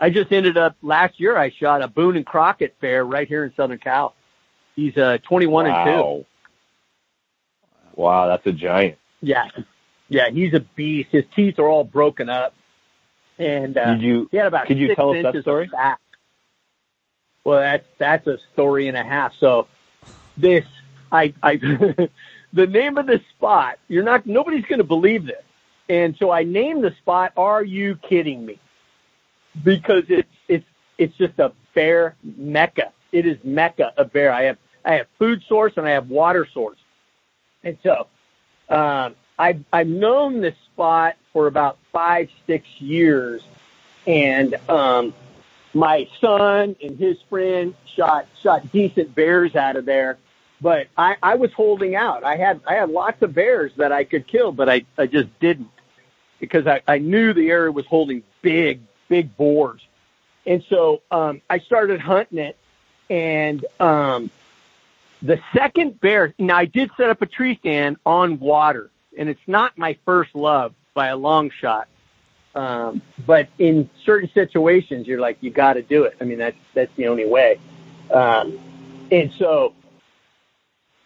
I 0.00 0.10
just 0.10 0.32
ended 0.32 0.56
up 0.56 0.76
last 0.82 1.20
year. 1.20 1.36
I 1.36 1.50
shot 1.50 1.82
a 1.82 1.88
Boone 1.88 2.16
and 2.16 2.24
Crockett 2.24 2.80
bear 2.80 3.04
right 3.04 3.28
here 3.28 3.44
in 3.44 3.52
Southern 3.54 3.78
Cal. 3.78 4.14
He's 4.74 4.96
uh, 4.96 5.18
21 5.24 5.66
wow. 5.66 5.86
and 5.86 6.24
2. 7.96 8.00
Wow, 8.00 8.28
that's 8.28 8.46
a 8.46 8.52
giant. 8.52 8.96
Yeah. 9.20 9.48
Yeah, 10.08 10.30
he's 10.30 10.54
a 10.54 10.60
beast. 10.60 11.10
His 11.12 11.24
teeth 11.36 11.58
are 11.58 11.68
all 11.68 11.84
broken 11.84 12.30
up. 12.30 12.54
And 13.38 13.76
uh, 13.76 13.94
Did 13.94 14.02
you, 14.02 14.28
he 14.30 14.38
had 14.38 14.46
about 14.46 14.66
could 14.66 14.78
you 14.78 14.94
tell 14.94 15.14
us 15.14 15.22
that 15.22 15.42
story? 15.42 15.70
Well, 17.44 17.60
that's 17.60 17.86
that's 17.98 18.26
a 18.26 18.38
story 18.52 18.88
and 18.88 18.96
a 18.96 19.04
half. 19.04 19.34
So 19.38 19.66
this 20.36 20.64
I 21.10 21.34
I 21.42 21.56
the 22.52 22.66
name 22.66 22.98
of 22.98 23.06
the 23.06 23.20
spot, 23.30 23.78
you're 23.88 24.02
not 24.02 24.26
nobody's 24.26 24.64
going 24.64 24.78
to 24.78 24.84
believe 24.84 25.26
this. 25.26 25.42
And 25.88 26.16
so 26.18 26.30
I 26.30 26.44
named 26.44 26.84
the 26.84 26.92
spot 26.92 27.32
Are 27.36 27.64
you 27.64 27.96
kidding 27.96 28.44
me? 28.44 28.58
Because 29.64 30.04
it's 30.08 30.28
it's 30.48 30.66
it's 30.98 31.16
just 31.16 31.38
a 31.38 31.52
bear 31.74 32.16
mecca. 32.22 32.92
It 33.12 33.26
is 33.26 33.38
mecca 33.42 33.92
of 33.96 34.12
bear. 34.12 34.32
I 34.32 34.44
have 34.44 34.58
I 34.84 34.94
have 34.94 35.06
food 35.18 35.42
source 35.48 35.74
and 35.76 35.86
I 35.86 35.90
have 35.90 36.08
water 36.08 36.46
source. 36.52 36.78
And 37.64 37.76
so 37.82 38.06
um, 38.68 39.14
I've 39.38 39.64
I've 39.72 39.88
known 39.88 40.40
this 40.40 40.54
spot 40.72 41.16
for 41.32 41.46
about 41.46 41.78
five 41.92 42.30
six 42.46 42.66
years, 42.80 43.42
and 44.06 44.54
um, 44.68 45.12
my 45.74 46.08
son 46.20 46.76
and 46.82 46.98
his 46.98 47.20
friend 47.22 47.74
shot 47.86 48.26
shot 48.42 48.70
decent 48.72 49.14
bears 49.14 49.54
out 49.56 49.76
of 49.76 49.84
there. 49.84 50.18
But 50.60 50.88
I, 50.96 51.16
I 51.22 51.36
was 51.36 51.52
holding 51.52 51.94
out. 51.94 52.22
I 52.24 52.36
had 52.36 52.60
I 52.66 52.74
had 52.74 52.90
lots 52.90 53.22
of 53.22 53.34
bears 53.34 53.72
that 53.76 53.92
I 53.92 54.04
could 54.04 54.26
kill, 54.26 54.52
but 54.52 54.68
I, 54.68 54.84
I 54.98 55.06
just 55.06 55.28
didn't 55.40 55.70
because 56.38 56.66
I, 56.66 56.82
I 56.86 56.98
knew 56.98 57.32
the 57.32 57.50
area 57.50 57.72
was 57.72 57.86
holding 57.86 58.22
big 58.42 58.80
big 59.08 59.36
boars, 59.36 59.80
and 60.46 60.62
so 60.68 61.02
um, 61.10 61.40
I 61.48 61.60
started 61.60 62.00
hunting 62.00 62.38
it 62.38 62.56
and 63.10 63.64
um, 63.80 64.30
the 65.20 65.40
second 65.52 66.00
bear, 66.00 66.32
now 66.38 66.56
I 66.56 66.64
did 66.64 66.90
set 66.96 67.10
up 67.10 67.20
a 67.20 67.26
tree 67.26 67.56
stand 67.56 67.96
on 68.06 68.38
water, 68.38 68.90
and 69.18 69.28
it's 69.28 69.40
not 69.48 69.76
my 69.76 69.98
first 70.06 70.34
love 70.34 70.72
by 70.94 71.08
a 71.08 71.16
long 71.16 71.50
shot. 71.50 71.88
Um, 72.54 73.00
but 73.26 73.48
in 73.58 73.88
certain 74.04 74.30
situations, 74.34 75.06
you're 75.06 75.20
like, 75.20 75.38
you 75.40 75.50
got 75.50 75.74
to 75.74 75.82
do 75.82 76.04
it. 76.04 76.16
I 76.20 76.24
mean, 76.24 76.38
that's 76.38 76.56
that's 76.74 76.94
the 76.96 77.06
only 77.06 77.26
way. 77.26 77.60
Um, 78.12 78.58
and 79.12 79.32
so, 79.38 79.74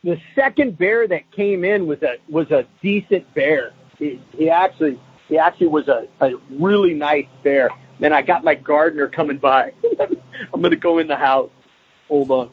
the 0.03 0.19
second 0.35 0.79
bear 0.79 1.07
that 1.07 1.31
came 1.33 1.65
in 1.65 1.87
was 1.87 2.03
a 2.03 2.17
was 2.29 2.51
a 2.51 2.67
decent 2.81 3.33
bear. 3.35 3.73
He, 3.99 4.21
he 4.37 4.49
actually 4.49 4.99
he 5.29 5.39
actually 5.39 5.69
was 5.69 5.89
a, 5.89 6.07
a 6.21 6.33
really 6.51 6.95
nice 6.95 7.27
bear. 7.43 7.71
Then 8.01 8.13
I 8.13 8.23
got 8.23 8.43
my 8.43 8.55
gardener 8.55 9.09
coming 9.09 9.39
by. 9.39 9.73
I'm 10.01 10.61
going 10.61 10.71
to 10.71 10.77
go 10.77 10.99
in 10.99 11.07
the 11.07 11.17
house. 11.17 11.51
Hold 12.09 12.31
on. 12.31 12.51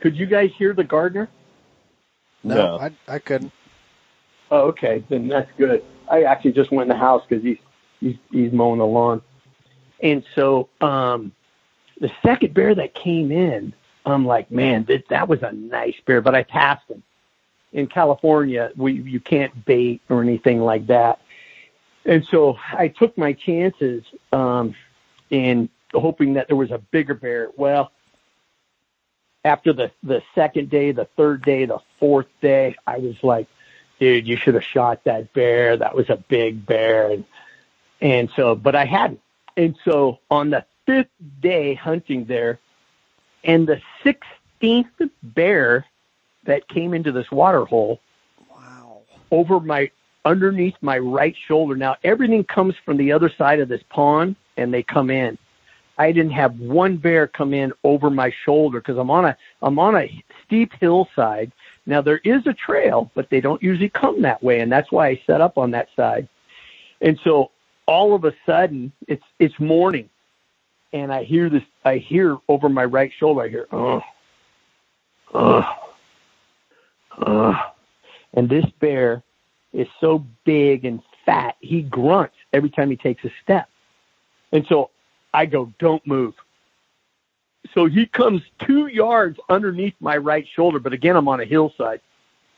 Could 0.00 0.16
you 0.16 0.26
guys 0.26 0.50
hear 0.58 0.74
the 0.74 0.84
gardener? 0.84 1.28
No, 2.42 2.54
no. 2.54 2.78
I, 2.78 2.90
I 3.06 3.18
couldn't. 3.20 3.52
Oh, 4.52 4.68
okay. 4.68 5.02
Then 5.08 5.28
that's 5.28 5.50
good. 5.56 5.82
I 6.10 6.24
actually 6.24 6.52
just 6.52 6.70
went 6.70 6.90
in 6.90 6.96
the 6.96 7.02
house 7.02 7.22
because 7.26 7.42
he's, 7.42 7.56
he's, 8.00 8.16
he's 8.30 8.52
mowing 8.52 8.78
the 8.80 8.86
lawn. 8.86 9.22
And 10.00 10.22
so, 10.34 10.68
um, 10.82 11.32
the 12.00 12.10
second 12.22 12.52
bear 12.52 12.74
that 12.74 12.94
came 12.94 13.32
in, 13.32 13.72
I'm 14.04 14.26
like, 14.26 14.50
man, 14.50 14.84
that, 14.88 15.04
that 15.08 15.26
was 15.26 15.42
a 15.42 15.52
nice 15.52 15.94
bear, 16.06 16.20
but 16.20 16.34
I 16.34 16.42
passed 16.42 16.88
him. 16.90 17.02
In 17.72 17.86
California, 17.86 18.70
we, 18.76 18.92
you 18.92 19.20
can't 19.20 19.64
bait 19.64 20.02
or 20.10 20.20
anything 20.20 20.60
like 20.60 20.86
that. 20.88 21.20
And 22.04 22.26
so 22.30 22.58
I 22.72 22.88
took 22.88 23.16
my 23.16 23.32
chances, 23.32 24.04
um, 24.32 24.74
and 25.30 25.70
hoping 25.94 26.34
that 26.34 26.48
there 26.48 26.56
was 26.56 26.72
a 26.72 26.78
bigger 26.78 27.14
bear. 27.14 27.48
Well, 27.56 27.92
after 29.44 29.72
the 29.72 29.90
the 30.02 30.20
second 30.34 30.68
day, 30.68 30.92
the 30.92 31.08
third 31.16 31.42
day, 31.42 31.64
the 31.64 31.78
fourth 31.98 32.26
day, 32.42 32.74
I 32.86 32.98
was 32.98 33.14
like, 33.22 33.46
dude, 34.02 34.26
you 34.26 34.36
should 34.36 34.54
have 34.54 34.64
shot 34.64 35.04
that 35.04 35.32
bear. 35.32 35.76
That 35.76 35.94
was 35.94 36.10
a 36.10 36.16
big 36.16 36.66
bear. 36.66 37.12
And 37.12 37.24
and 38.00 38.28
so, 38.34 38.56
but 38.56 38.74
I 38.74 38.84
hadn't. 38.84 39.20
And 39.56 39.76
so 39.84 40.18
on 40.28 40.50
the 40.50 40.64
fifth 40.86 41.06
day 41.40 41.74
hunting 41.74 42.24
there, 42.24 42.58
and 43.44 43.68
the 43.68 43.80
16th 44.04 45.08
bear 45.22 45.86
that 46.46 46.66
came 46.66 46.94
into 46.94 47.12
this 47.12 47.30
water 47.30 47.64
hole 47.64 48.00
Wow. 48.50 49.02
over 49.30 49.60
my 49.60 49.92
underneath 50.24 50.74
my 50.80 50.98
right 50.98 51.36
shoulder. 51.46 51.76
Now 51.76 51.94
everything 52.02 52.42
comes 52.42 52.74
from 52.84 52.96
the 52.96 53.12
other 53.12 53.30
side 53.38 53.60
of 53.60 53.68
this 53.68 53.82
pond 53.88 54.34
and 54.56 54.74
they 54.74 54.82
come 54.82 55.10
in. 55.10 55.38
I 56.02 56.10
didn't 56.10 56.32
have 56.32 56.58
one 56.58 56.96
bear 56.96 57.28
come 57.28 57.54
in 57.54 57.72
over 57.84 58.10
my 58.10 58.32
shoulder 58.44 58.80
because 58.80 58.98
I'm 58.98 59.10
on 59.10 59.24
a 59.24 59.36
I'm 59.62 59.78
on 59.78 59.96
a 59.96 60.24
steep 60.44 60.72
hillside. 60.80 61.52
Now 61.86 62.02
there 62.02 62.18
is 62.18 62.44
a 62.46 62.54
trail, 62.54 63.12
but 63.14 63.30
they 63.30 63.40
don't 63.40 63.62
usually 63.62 63.88
come 63.88 64.20
that 64.22 64.42
way, 64.42 64.60
and 64.60 64.70
that's 64.70 64.90
why 64.90 65.08
I 65.08 65.22
set 65.28 65.40
up 65.40 65.58
on 65.58 65.70
that 65.70 65.88
side. 65.94 66.28
And 67.02 67.20
so 67.22 67.52
all 67.86 68.16
of 68.16 68.24
a 68.24 68.34
sudden 68.44 68.90
it's 69.06 69.22
it's 69.38 69.58
morning, 69.60 70.10
and 70.92 71.12
I 71.12 71.22
hear 71.22 71.48
this. 71.48 71.62
I 71.84 71.98
hear 71.98 72.36
over 72.48 72.68
my 72.68 72.84
right 72.84 73.12
shoulder. 73.20 73.42
I 73.42 73.48
hear, 73.48 73.66
oh, 73.70 74.02
oh, 75.34 75.72
oh, 77.24 77.60
and 78.34 78.48
this 78.48 78.66
bear 78.80 79.22
is 79.72 79.86
so 80.00 80.26
big 80.44 80.84
and 80.84 81.00
fat. 81.24 81.54
He 81.60 81.82
grunts 81.82 82.34
every 82.52 82.70
time 82.70 82.90
he 82.90 82.96
takes 82.96 83.24
a 83.24 83.30
step. 83.44 83.68
And 84.50 84.66
so 84.68 84.90
I 85.32 85.46
go, 85.46 85.72
don't 85.78 86.06
move. 86.06 86.34
So 87.74 87.86
he 87.86 88.06
comes 88.06 88.42
two 88.58 88.86
yards 88.88 89.38
underneath 89.48 89.94
my 90.00 90.16
right 90.16 90.46
shoulder, 90.46 90.78
but 90.78 90.92
again, 90.92 91.16
I'm 91.16 91.28
on 91.28 91.40
a 91.40 91.44
hillside. 91.44 92.00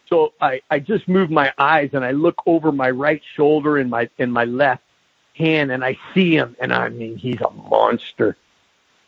So 0.09 0.33
I, 0.41 0.61
I 0.71 0.79
just 0.81 1.09
move 1.09 1.31
my 1.31 1.53
eyes 1.59 1.91
and 1.93 2.05
I 2.05 2.11
look 2.13 2.43
over 2.47 2.73
my 2.73 2.91
right 2.91 3.23
shoulder 3.37 3.79
and 3.79 3.91
my, 3.91 4.09
and 4.19 4.33
my 4.33 4.45
left 4.45 4.83
hand 5.35 5.71
and 5.73 5.85
I 5.85 5.99
see 6.13 6.35
him 6.35 6.57
and 6.61 6.73
I 6.73 6.89
mean, 6.89 7.17
he's 7.17 7.41
a 7.41 7.51
monster. 7.51 8.37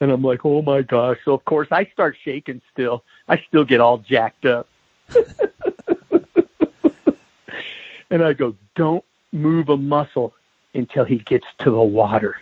And 0.01 0.11
I'm 0.11 0.23
like, 0.23 0.45
oh 0.45 0.63
my 0.63 0.83
gosh. 0.83 1.19
So 1.25 1.35
of 1.35 1.45
course 1.45 1.69
I 1.71 1.87
start 1.87 2.17
shaking 2.23 2.61
still. 2.73 3.03
I 3.29 3.39
still 3.49 3.65
get 3.65 3.81
all 3.81 3.99
jacked 3.99 4.45
up. 4.45 4.69
and 8.11 8.23
I 8.23 8.33
go, 8.33 8.55
don't 8.75 9.05
move 9.33 9.69
a 9.69 9.77
muscle 9.77 10.35
until 10.75 11.05
he 11.05 11.19
gets 11.19 11.47
to 11.61 11.71
the 11.71 11.81
water. 11.81 12.37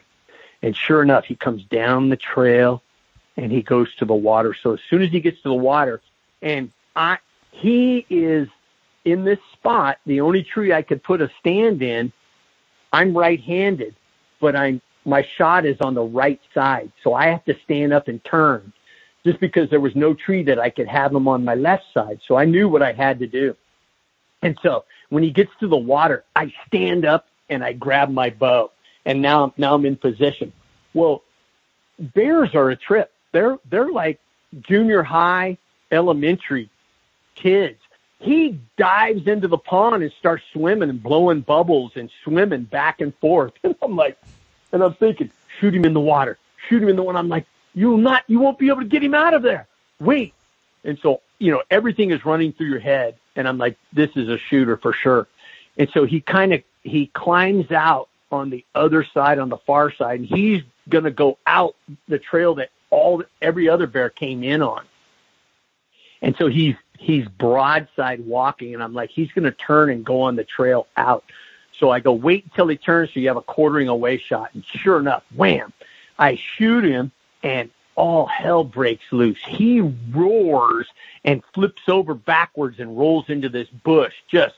And 0.64 0.74
sure 0.74 1.02
enough, 1.02 1.26
he 1.26 1.34
comes 1.34 1.62
down 1.64 2.08
the 2.08 2.16
trail 2.16 2.82
and 3.36 3.52
he 3.52 3.60
goes 3.60 3.94
to 3.96 4.06
the 4.06 4.14
water. 4.14 4.54
So 4.54 4.72
as 4.72 4.80
soon 4.88 5.02
as 5.02 5.10
he 5.10 5.20
gets 5.20 5.36
to 5.42 5.50
the 5.50 5.54
water, 5.54 6.00
and 6.40 6.72
I, 6.96 7.18
he 7.50 8.06
is 8.08 8.48
in 9.04 9.24
this 9.24 9.40
spot, 9.52 9.98
the 10.06 10.22
only 10.22 10.42
tree 10.42 10.72
I 10.72 10.80
could 10.80 11.02
put 11.02 11.20
a 11.20 11.30
stand 11.38 11.82
in. 11.82 12.12
I'm 12.94 13.14
right-handed, 13.14 13.94
but 14.40 14.56
I'm 14.56 14.80
my 15.04 15.26
shot 15.36 15.66
is 15.66 15.78
on 15.82 15.92
the 15.92 16.02
right 16.02 16.40
side, 16.54 16.90
so 17.02 17.12
I 17.12 17.26
have 17.26 17.44
to 17.44 17.54
stand 17.64 17.92
up 17.92 18.08
and 18.08 18.24
turn, 18.24 18.72
just 19.22 19.38
because 19.40 19.68
there 19.68 19.80
was 19.80 19.94
no 19.94 20.14
tree 20.14 20.42
that 20.44 20.58
I 20.58 20.70
could 20.70 20.88
have 20.88 21.12
him 21.14 21.28
on 21.28 21.44
my 21.44 21.56
left 21.56 21.84
side. 21.92 22.20
So 22.26 22.36
I 22.36 22.46
knew 22.46 22.70
what 22.70 22.82
I 22.82 22.92
had 22.92 23.18
to 23.18 23.26
do, 23.26 23.54
and 24.40 24.58
so 24.62 24.86
when 25.10 25.22
he 25.22 25.30
gets 25.30 25.50
to 25.60 25.68
the 25.68 25.76
water, 25.76 26.24
I 26.34 26.54
stand 26.66 27.04
up 27.04 27.26
and 27.50 27.62
I 27.62 27.74
grab 27.74 28.08
my 28.08 28.30
bow, 28.30 28.70
and 29.04 29.22
now 29.22 29.44
I'm 29.44 29.52
now 29.56 29.74
I'm 29.74 29.86
in 29.86 29.96
position. 29.96 30.52
Well, 30.92 31.22
bears 31.98 32.54
are 32.54 32.70
a 32.70 32.76
trip. 32.76 33.12
They're 33.32 33.58
they're 33.68 33.90
like 33.90 34.20
junior 34.60 35.02
high, 35.02 35.58
elementary 35.90 36.70
kids. 37.34 37.78
He 38.20 38.58
dives 38.78 39.26
into 39.26 39.48
the 39.48 39.58
pond 39.58 40.02
and 40.02 40.12
starts 40.18 40.44
swimming 40.52 40.88
and 40.88 41.02
blowing 41.02 41.40
bubbles 41.40 41.92
and 41.94 42.10
swimming 42.22 42.62
back 42.62 43.00
and 43.00 43.14
forth. 43.16 43.52
And 43.64 43.74
I'm 43.82 43.96
like, 43.96 44.18
and 44.72 44.82
I'm 44.82 44.94
thinking, 44.94 45.30
shoot 45.58 45.74
him 45.74 45.84
in 45.84 45.92
the 45.92 46.00
water, 46.00 46.38
shoot 46.68 46.82
him 46.82 46.88
in 46.88 46.96
the 46.96 47.02
one. 47.02 47.16
I'm 47.16 47.28
like, 47.28 47.46
you'll 47.74 47.98
not, 47.98 48.24
you 48.26 48.40
won't 48.40 48.58
be 48.58 48.68
able 48.68 48.80
to 48.80 48.86
get 48.86 49.02
him 49.02 49.14
out 49.14 49.34
of 49.34 49.42
there. 49.42 49.66
Wait. 50.00 50.32
And 50.84 50.98
so, 51.00 51.20
you 51.38 51.50
know, 51.50 51.62
everything 51.70 52.10
is 52.10 52.24
running 52.24 52.52
through 52.52 52.68
your 52.68 52.80
head. 52.80 53.16
And 53.36 53.46
I'm 53.46 53.58
like, 53.58 53.76
this 53.92 54.10
is 54.16 54.28
a 54.28 54.38
shooter 54.38 54.76
for 54.76 54.92
sure. 54.92 55.26
And 55.76 55.88
so 55.92 56.04
he 56.04 56.20
kind 56.20 56.54
of, 56.54 56.62
he 56.82 57.06
climbs 57.06 57.70
out 57.70 58.08
on 58.30 58.50
the 58.50 58.64
other 58.74 59.04
side, 59.04 59.38
on 59.38 59.48
the 59.48 59.58
far 59.58 59.92
side, 59.92 60.20
and 60.20 60.28
he's 60.28 60.62
going 60.88 61.04
to 61.04 61.10
go 61.10 61.38
out 61.46 61.76
the 62.08 62.18
trail 62.18 62.54
that 62.56 62.70
all, 62.90 63.22
every 63.40 63.68
other 63.68 63.86
bear 63.86 64.10
came 64.10 64.42
in 64.42 64.62
on. 64.62 64.84
And 66.22 66.34
so 66.36 66.46
he's, 66.46 66.74
he's 66.98 67.26
broadside 67.28 68.24
walking 68.26 68.74
and 68.74 68.82
I'm 68.82 68.94
like, 68.94 69.10
he's 69.10 69.30
going 69.32 69.44
to 69.44 69.52
turn 69.52 69.90
and 69.90 70.04
go 70.04 70.22
on 70.22 70.36
the 70.36 70.44
trail 70.44 70.86
out. 70.96 71.24
So 71.78 71.90
I 71.90 72.00
go, 72.00 72.12
wait 72.12 72.44
until 72.44 72.68
he 72.68 72.76
turns 72.76 73.12
so 73.12 73.20
you 73.20 73.28
have 73.28 73.36
a 73.36 73.42
quartering 73.42 73.88
away 73.88 74.18
shot. 74.18 74.50
And 74.54 74.64
sure 74.64 74.98
enough, 74.98 75.24
wham, 75.34 75.72
I 76.18 76.36
shoot 76.36 76.84
him 76.84 77.12
and 77.42 77.70
all 77.96 78.26
hell 78.26 78.64
breaks 78.64 79.04
loose. 79.12 79.38
He 79.46 79.80
roars 80.12 80.86
and 81.24 81.42
flips 81.52 81.88
over 81.88 82.14
backwards 82.14 82.78
and 82.80 82.96
rolls 82.96 83.28
into 83.28 83.48
this 83.48 83.68
bush, 83.68 84.14
just 84.28 84.54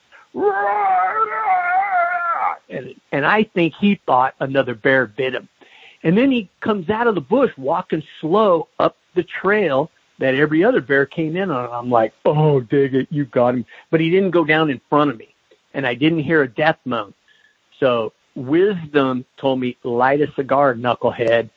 and, 2.69 2.95
and 3.13 3.27
I 3.27 3.45
think 3.45 3.75
he 3.75 4.01
thought 4.07 4.35
another 4.41 4.75
bear 4.75 5.07
bit 5.07 5.35
him. 5.35 5.49
And 6.03 6.17
then 6.17 6.31
he 6.31 6.49
comes 6.61 6.91
out 6.91 7.07
of 7.07 7.15
the 7.15 7.21
bush 7.21 7.51
walking 7.57 8.03
slow 8.21 8.69
up 8.79 8.97
the 9.15 9.23
trail 9.25 9.91
that 10.19 10.35
every 10.35 10.65
other 10.65 10.81
bear 10.81 11.07
came 11.07 11.37
in 11.37 11.51
on. 11.51 11.71
I'm 11.71 11.91
like, 11.91 12.13
oh, 12.25 12.61
dig 12.61 12.95
it, 12.95 13.09
you 13.11 13.25
got 13.25 13.55
him. 13.55 13.67
But 13.91 14.01
he 14.01 14.11
didn't 14.11 14.31
go 14.31 14.45
down 14.45 14.71
in 14.71 14.81
front 14.89 15.11
of 15.11 15.19
me, 15.19 15.35
and 15.75 15.87
I 15.87 15.95
didn't 15.95 16.21
hear 16.21 16.43
a 16.43 16.49
death 16.49 16.79
moan. 16.85 17.15
So 17.81 18.13
wisdom 18.35 19.25
told 19.37 19.61
me, 19.61 19.77
light 19.83 20.21
a 20.21 20.33
cigar, 20.33 20.75
knucklehead. 20.75 21.51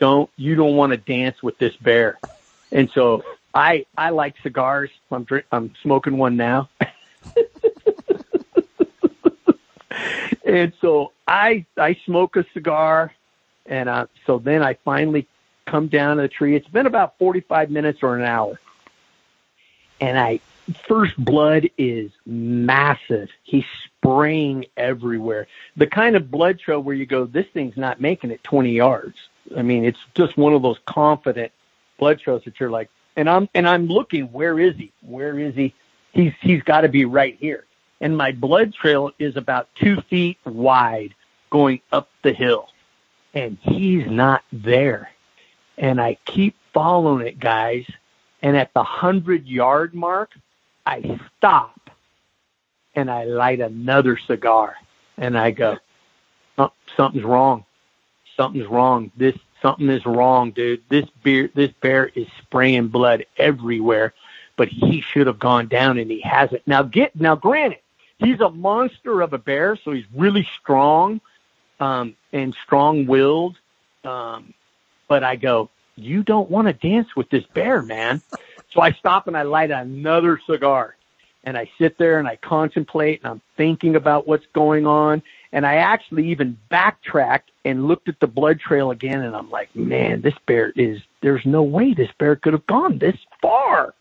Don't 0.00 0.28
you 0.36 0.54
don't 0.54 0.76
want 0.76 0.90
to 0.90 0.96
dance 0.96 1.42
with 1.42 1.56
this 1.58 1.74
bear. 1.76 2.18
And 2.72 2.90
so 2.90 3.22
I 3.54 3.86
I 3.96 4.10
like 4.10 4.34
cigars. 4.42 4.90
I'm 5.10 5.24
drink, 5.24 5.46
I'm 5.52 5.72
smoking 5.82 6.18
one 6.18 6.36
now. 6.36 6.68
and 10.44 10.72
so 10.80 11.12
I 11.26 11.66
I 11.76 11.96
smoke 12.04 12.36
a 12.36 12.44
cigar, 12.52 13.12
and 13.66 13.88
uh, 13.88 14.06
so 14.26 14.38
then 14.38 14.62
I 14.62 14.74
finally 14.84 15.26
come 15.66 15.88
down 15.88 16.16
to 16.16 16.22
the 16.22 16.28
tree. 16.28 16.56
It's 16.56 16.68
been 16.68 16.86
about 16.86 17.18
45 17.18 17.70
minutes 17.70 18.00
or 18.02 18.16
an 18.16 18.24
hour. 18.24 18.60
And 20.00 20.18
I, 20.18 20.40
first 20.86 21.16
blood 21.16 21.68
is 21.78 22.10
massive. 22.26 23.28
He's 23.42 23.64
spraying 23.84 24.66
everywhere. 24.76 25.46
The 25.76 25.86
kind 25.86 26.16
of 26.16 26.30
blood 26.30 26.58
trail 26.58 26.80
where 26.82 26.94
you 26.94 27.06
go, 27.06 27.24
this 27.24 27.46
thing's 27.52 27.76
not 27.76 28.00
making 28.00 28.30
it 28.30 28.42
20 28.44 28.70
yards. 28.70 29.16
I 29.56 29.62
mean, 29.62 29.84
it's 29.84 29.98
just 30.14 30.36
one 30.36 30.52
of 30.52 30.62
those 30.62 30.78
confident 30.86 31.52
blood 31.98 32.20
trails 32.20 32.42
that 32.44 32.58
you're 32.58 32.70
like, 32.70 32.90
and 33.16 33.28
I'm, 33.30 33.48
and 33.54 33.68
I'm 33.68 33.86
looking, 33.86 34.32
where 34.32 34.58
is 34.58 34.76
he? 34.76 34.92
Where 35.02 35.38
is 35.38 35.54
he? 35.54 35.74
He's, 36.12 36.32
he's 36.40 36.62
got 36.62 36.82
to 36.82 36.88
be 36.88 37.04
right 37.04 37.36
here. 37.38 37.64
And 38.00 38.16
my 38.16 38.32
blood 38.32 38.74
trail 38.74 39.12
is 39.18 39.36
about 39.36 39.68
two 39.74 40.00
feet 40.02 40.38
wide 40.44 41.14
going 41.50 41.80
up 41.92 42.08
the 42.22 42.32
hill 42.32 42.68
and 43.32 43.56
he's 43.62 44.06
not 44.06 44.42
there 44.52 45.10
and 45.78 46.00
I 46.00 46.16
keep 46.24 46.56
following 46.72 47.26
it, 47.26 47.38
guys. 47.38 47.86
And 48.42 48.56
at 48.56 48.72
the 48.74 48.82
hundred 48.82 49.46
yard 49.46 49.94
mark, 49.94 50.32
I 50.86 51.18
stop 51.36 51.90
and 52.94 53.10
I 53.10 53.24
light 53.24 53.60
another 53.60 54.18
cigar 54.18 54.76
and 55.16 55.38
I 55.38 55.50
go, 55.50 55.78
oh, 56.58 56.72
something's 56.96 57.24
wrong. 57.24 57.64
Something's 58.36 58.66
wrong. 58.66 59.10
This, 59.16 59.36
something 59.62 59.88
is 59.88 60.04
wrong, 60.04 60.50
dude. 60.50 60.82
This 60.88 61.06
beer, 61.22 61.50
this 61.54 61.70
bear 61.80 62.10
is 62.14 62.26
spraying 62.42 62.88
blood 62.88 63.24
everywhere, 63.38 64.12
but 64.56 64.68
he 64.68 65.00
should 65.00 65.26
have 65.26 65.38
gone 65.38 65.68
down 65.68 65.98
and 65.98 66.10
he 66.10 66.20
hasn't. 66.20 66.66
Now 66.66 66.82
get, 66.82 67.18
now 67.18 67.36
granted, 67.36 67.78
he's 68.24 68.40
a 68.40 68.50
monster 68.50 69.20
of 69.20 69.32
a 69.32 69.38
bear, 69.38 69.76
so 69.84 69.92
he's 69.92 70.04
really 70.14 70.48
strong, 70.60 71.20
um, 71.80 72.16
and 72.32 72.54
strong 72.64 73.06
willed. 73.06 73.56
Um, 74.04 74.54
but 75.08 75.24
I 75.24 75.36
go, 75.36 75.70
you 75.96 76.22
don't 76.22 76.50
want 76.50 76.66
to 76.68 76.72
dance 76.72 77.14
with 77.16 77.30
this 77.30 77.44
bear, 77.54 77.82
man. 77.82 78.20
So 78.72 78.80
I 78.80 78.92
stop 78.92 79.28
and 79.28 79.36
I 79.36 79.42
light 79.42 79.70
another 79.70 80.40
cigar 80.46 80.96
and 81.44 81.56
I 81.56 81.70
sit 81.78 81.98
there 81.98 82.18
and 82.18 82.26
I 82.26 82.36
contemplate 82.36 83.20
and 83.22 83.32
I'm 83.32 83.40
thinking 83.56 83.96
about 83.96 84.26
what's 84.26 84.46
going 84.52 84.86
on. 84.86 85.22
And 85.52 85.64
I 85.64 85.76
actually 85.76 86.30
even 86.30 86.58
backtracked 86.68 87.50
and 87.64 87.86
looked 87.86 88.08
at 88.08 88.18
the 88.18 88.26
blood 88.26 88.58
trail 88.58 88.90
again 88.90 89.22
and 89.22 89.36
I'm 89.36 89.50
like, 89.50 89.74
man, 89.76 90.20
this 90.20 90.34
bear 90.46 90.72
is, 90.74 91.00
there's 91.22 91.44
no 91.46 91.62
way 91.62 91.94
this 91.94 92.10
bear 92.18 92.34
could 92.34 92.54
have 92.54 92.66
gone 92.66 92.98
this 92.98 93.16
far. 93.40 93.94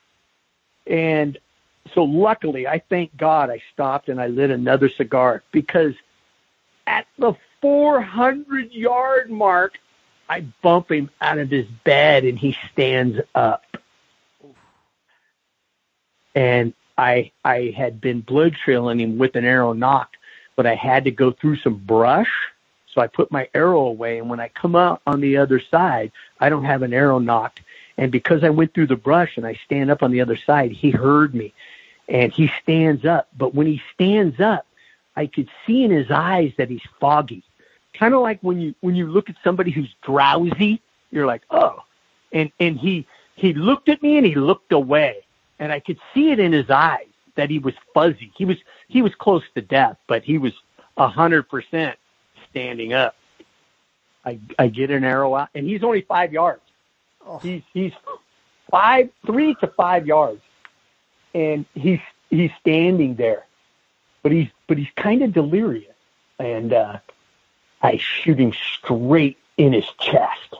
And 0.87 1.37
so 1.93 2.03
luckily, 2.03 2.67
I 2.67 2.79
thank 2.79 3.15
God 3.17 3.49
I 3.49 3.61
stopped 3.73 4.09
and 4.09 4.19
I 4.19 4.27
lit 4.27 4.51
another 4.51 4.89
cigar 4.89 5.43
because 5.51 5.93
at 6.87 7.05
the 7.17 7.33
400 7.61 8.71
yard 8.71 9.29
mark, 9.29 9.77
I 10.29 10.41
bump 10.61 10.91
him 10.91 11.09
out 11.21 11.37
of 11.37 11.49
his 11.49 11.67
bed 11.83 12.23
and 12.23 12.39
he 12.39 12.57
stands 12.71 13.19
up. 13.35 13.63
And 16.33 16.73
I 16.97 17.31
I 17.43 17.73
had 17.75 18.01
been 18.01 18.21
blood 18.21 18.55
trailing 18.63 18.99
him 18.99 19.17
with 19.17 19.35
an 19.35 19.45
arrow 19.45 19.73
nock, 19.73 20.11
but 20.55 20.65
I 20.65 20.75
had 20.75 21.03
to 21.05 21.11
go 21.11 21.31
through 21.31 21.57
some 21.57 21.75
brush. 21.75 22.31
So 22.93 23.01
I 23.01 23.07
put 23.07 23.31
my 23.31 23.49
arrow 23.53 23.81
away, 23.81 24.19
and 24.19 24.29
when 24.29 24.39
I 24.39 24.49
come 24.49 24.75
out 24.75 25.01
on 25.07 25.19
the 25.19 25.37
other 25.37 25.59
side, 25.59 26.11
I 26.39 26.49
don't 26.49 26.65
have 26.65 26.83
an 26.83 26.93
arrow 26.93 27.19
nocked. 27.19 27.61
And 27.97 28.11
because 28.11 28.43
I 28.43 28.49
went 28.49 28.73
through 28.73 28.87
the 28.87 28.95
brush 28.95 29.37
and 29.37 29.45
I 29.45 29.59
stand 29.65 29.91
up 29.91 30.03
on 30.03 30.11
the 30.11 30.21
other 30.21 30.37
side, 30.37 30.71
he 30.71 30.91
heard 30.91 31.33
me, 31.33 31.53
and 32.07 32.31
he 32.31 32.51
stands 32.61 33.05
up. 33.05 33.27
But 33.37 33.53
when 33.55 33.67
he 33.67 33.81
stands 33.93 34.39
up, 34.39 34.65
I 35.15 35.27
could 35.27 35.49
see 35.65 35.83
in 35.83 35.91
his 35.91 36.09
eyes 36.09 36.53
that 36.57 36.69
he's 36.69 36.81
foggy, 36.99 37.43
kind 37.93 38.13
of 38.13 38.21
like 38.21 38.39
when 38.41 38.59
you 38.59 38.75
when 38.81 38.95
you 38.95 39.07
look 39.07 39.29
at 39.29 39.35
somebody 39.43 39.71
who's 39.71 39.93
drowsy, 40.01 40.81
you're 41.11 41.25
like, 41.25 41.43
oh, 41.49 41.83
and 42.31 42.51
and 42.59 42.79
he 42.79 43.05
he 43.35 43.53
looked 43.53 43.89
at 43.89 44.01
me 44.01 44.17
and 44.17 44.25
he 44.25 44.35
looked 44.35 44.71
away, 44.71 45.25
and 45.59 45.71
I 45.71 45.79
could 45.79 45.99
see 46.13 46.31
it 46.31 46.39
in 46.39 46.51
his 46.51 46.69
eyes 46.69 47.05
that 47.35 47.49
he 47.49 47.59
was 47.59 47.73
fuzzy. 47.93 48.31
He 48.35 48.45
was 48.45 48.57
he 48.87 49.01
was 49.01 49.13
close 49.15 49.43
to 49.55 49.61
death, 49.61 49.97
but 50.07 50.23
he 50.23 50.37
was 50.37 50.53
a 50.97 51.07
hundred 51.07 51.43
percent 51.49 51.97
standing 52.49 52.93
up. 52.93 53.15
I 54.25 54.39
I 54.57 54.67
get 54.67 54.89
an 54.91 55.03
arrow 55.03 55.35
out, 55.35 55.49
and 55.53 55.65
he's 55.67 55.83
only 55.83 56.01
five 56.01 56.33
yards. 56.33 56.61
Oh. 57.25 57.37
He's 57.39 57.61
he's 57.73 57.93
five 58.69 59.09
three 59.25 59.55
to 59.55 59.67
five 59.67 60.07
yards, 60.07 60.41
and 61.33 61.65
he's 61.73 61.99
he's 62.29 62.51
standing 62.59 63.15
there, 63.15 63.45
but 64.21 64.31
he's 64.31 64.49
but 64.67 64.77
he's 64.77 64.91
kind 64.95 65.21
of 65.21 65.33
delirious, 65.33 65.95
and 66.39 66.73
uh, 66.73 66.99
I 67.81 67.97
shoot 67.97 68.39
him 68.39 68.53
straight 68.53 69.37
in 69.57 69.73
his 69.73 69.87
chest, 69.99 70.55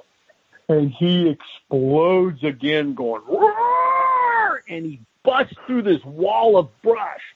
and 0.69 0.91
he 0.91 1.29
explodes 1.29 2.43
again, 2.43 2.93
going 2.93 3.23
Roar! 3.27 4.63
and 4.67 4.85
he 4.85 4.99
busts 5.23 5.55
through 5.65 5.83
this 5.83 6.03
wall 6.03 6.57
of 6.57 6.69
brush, 6.81 7.35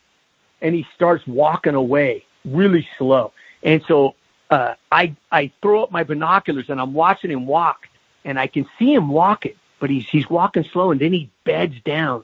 and 0.62 0.76
he 0.76 0.86
starts 0.96 1.26
walking 1.28 1.76
away 1.76 2.26
really 2.46 2.88
slow. 2.98 3.32
And 3.64 3.84
so 3.88 4.16
uh, 4.50 4.76
I 4.92 5.16
I 5.32 5.52
throw 5.62 5.84
up 5.84 5.92
my 5.92 6.04
binoculars 6.04 6.70
and 6.70 6.80
I'm 6.80 6.94
watching 6.94 7.32
him 7.32 7.48
walk, 7.48 7.88
and 8.26 8.40
I 8.40 8.48
can 8.48 8.68
see 8.78 8.94
him 8.94 9.10
walking, 9.10 9.54
but 9.80 9.90
he's 9.90 10.08
he's 10.08 10.30
walking 10.30 10.64
slow, 10.64 10.92
and 10.92 11.00
then 11.00 11.14
he 11.14 11.30
beds 11.44 11.76
down 11.84 12.24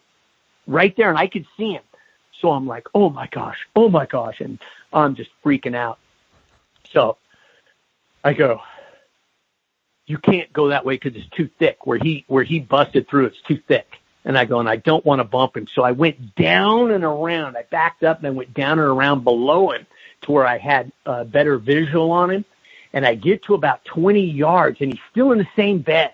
right 0.68 0.96
there, 0.96 1.10
and 1.10 1.18
I 1.18 1.28
could 1.28 1.46
see 1.58 1.72
him. 1.72 1.84
So 2.42 2.52
I'm 2.52 2.68
like, 2.68 2.88
oh 2.94 3.10
my 3.10 3.28
gosh, 3.28 3.58
oh 3.76 3.90
my 3.90 4.06
gosh, 4.06 4.42
and 4.42 4.60
I'm 4.92 5.16
just 5.16 5.30
freaking 5.44 5.76
out. 5.76 5.98
So 6.92 7.18
I 8.24 8.34
go, 8.34 8.62
you 10.06 10.18
can't 10.18 10.52
go 10.52 10.70
that 10.70 10.86
way 10.86 10.96
because 10.96 11.16
it's 11.16 11.30
too 11.36 11.50
thick. 11.60 11.86
Where 11.86 11.98
he 11.98 12.26
where 12.28 12.44
he 12.44 12.60
busted 12.60 13.08
through, 13.08 13.28
it's 13.28 13.42
too 13.48 13.62
thick. 13.68 13.88
And 14.26 14.38
I 14.38 14.46
go, 14.46 14.60
and 14.60 14.70
I 14.70 14.78
don't 14.78 15.06
want 15.06 15.20
to 15.20 15.26
bump 15.26 15.58
him. 15.58 15.68
So 15.74 15.84
I 15.84 15.92
went 15.92 16.36
down 16.36 16.92
and 16.92 17.04
around. 17.04 17.58
I 17.58 17.64
backed 17.70 18.04
up 18.04 18.20
and 18.20 18.28
I 18.28 18.30
went 18.30 18.54
down 18.54 18.80
and 18.80 18.88
around 18.88 19.26
below 19.26 19.72
him 19.72 19.86
to 20.22 20.32
where 20.32 20.48
I 20.48 20.58
had 20.58 20.94
a 21.06 21.26
better 21.26 21.58
visual 21.58 22.12
on 22.12 22.32
him. 22.32 22.46
And 22.94 23.06
I 23.06 23.16
get 23.16 23.44
to 23.44 23.54
about 23.54 23.84
20 23.86 24.22
yards 24.22 24.78
and 24.80 24.94
he's 24.94 25.02
still 25.12 25.34
in 25.34 25.40
the 25.40 25.48
same 25.58 25.80
bed. 25.80 26.14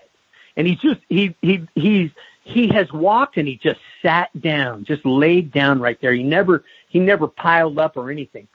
And 0.56 0.66
he's 0.66 0.78
just, 0.78 1.00
he, 1.08 1.34
he, 1.40 1.66
he's, 1.74 2.10
he 2.42 2.68
has 2.68 2.92
walked 2.92 3.36
and 3.36 3.46
he 3.46 3.56
just 3.56 3.80
sat 4.02 4.28
down, 4.40 4.84
just 4.84 5.04
laid 5.06 5.52
down 5.52 5.80
right 5.80 6.00
there. 6.00 6.12
He 6.12 6.22
never, 6.22 6.64
he 6.88 6.98
never 6.98 7.28
piled 7.28 7.78
up 7.78 7.96
or 7.96 8.10
anything. 8.10 8.48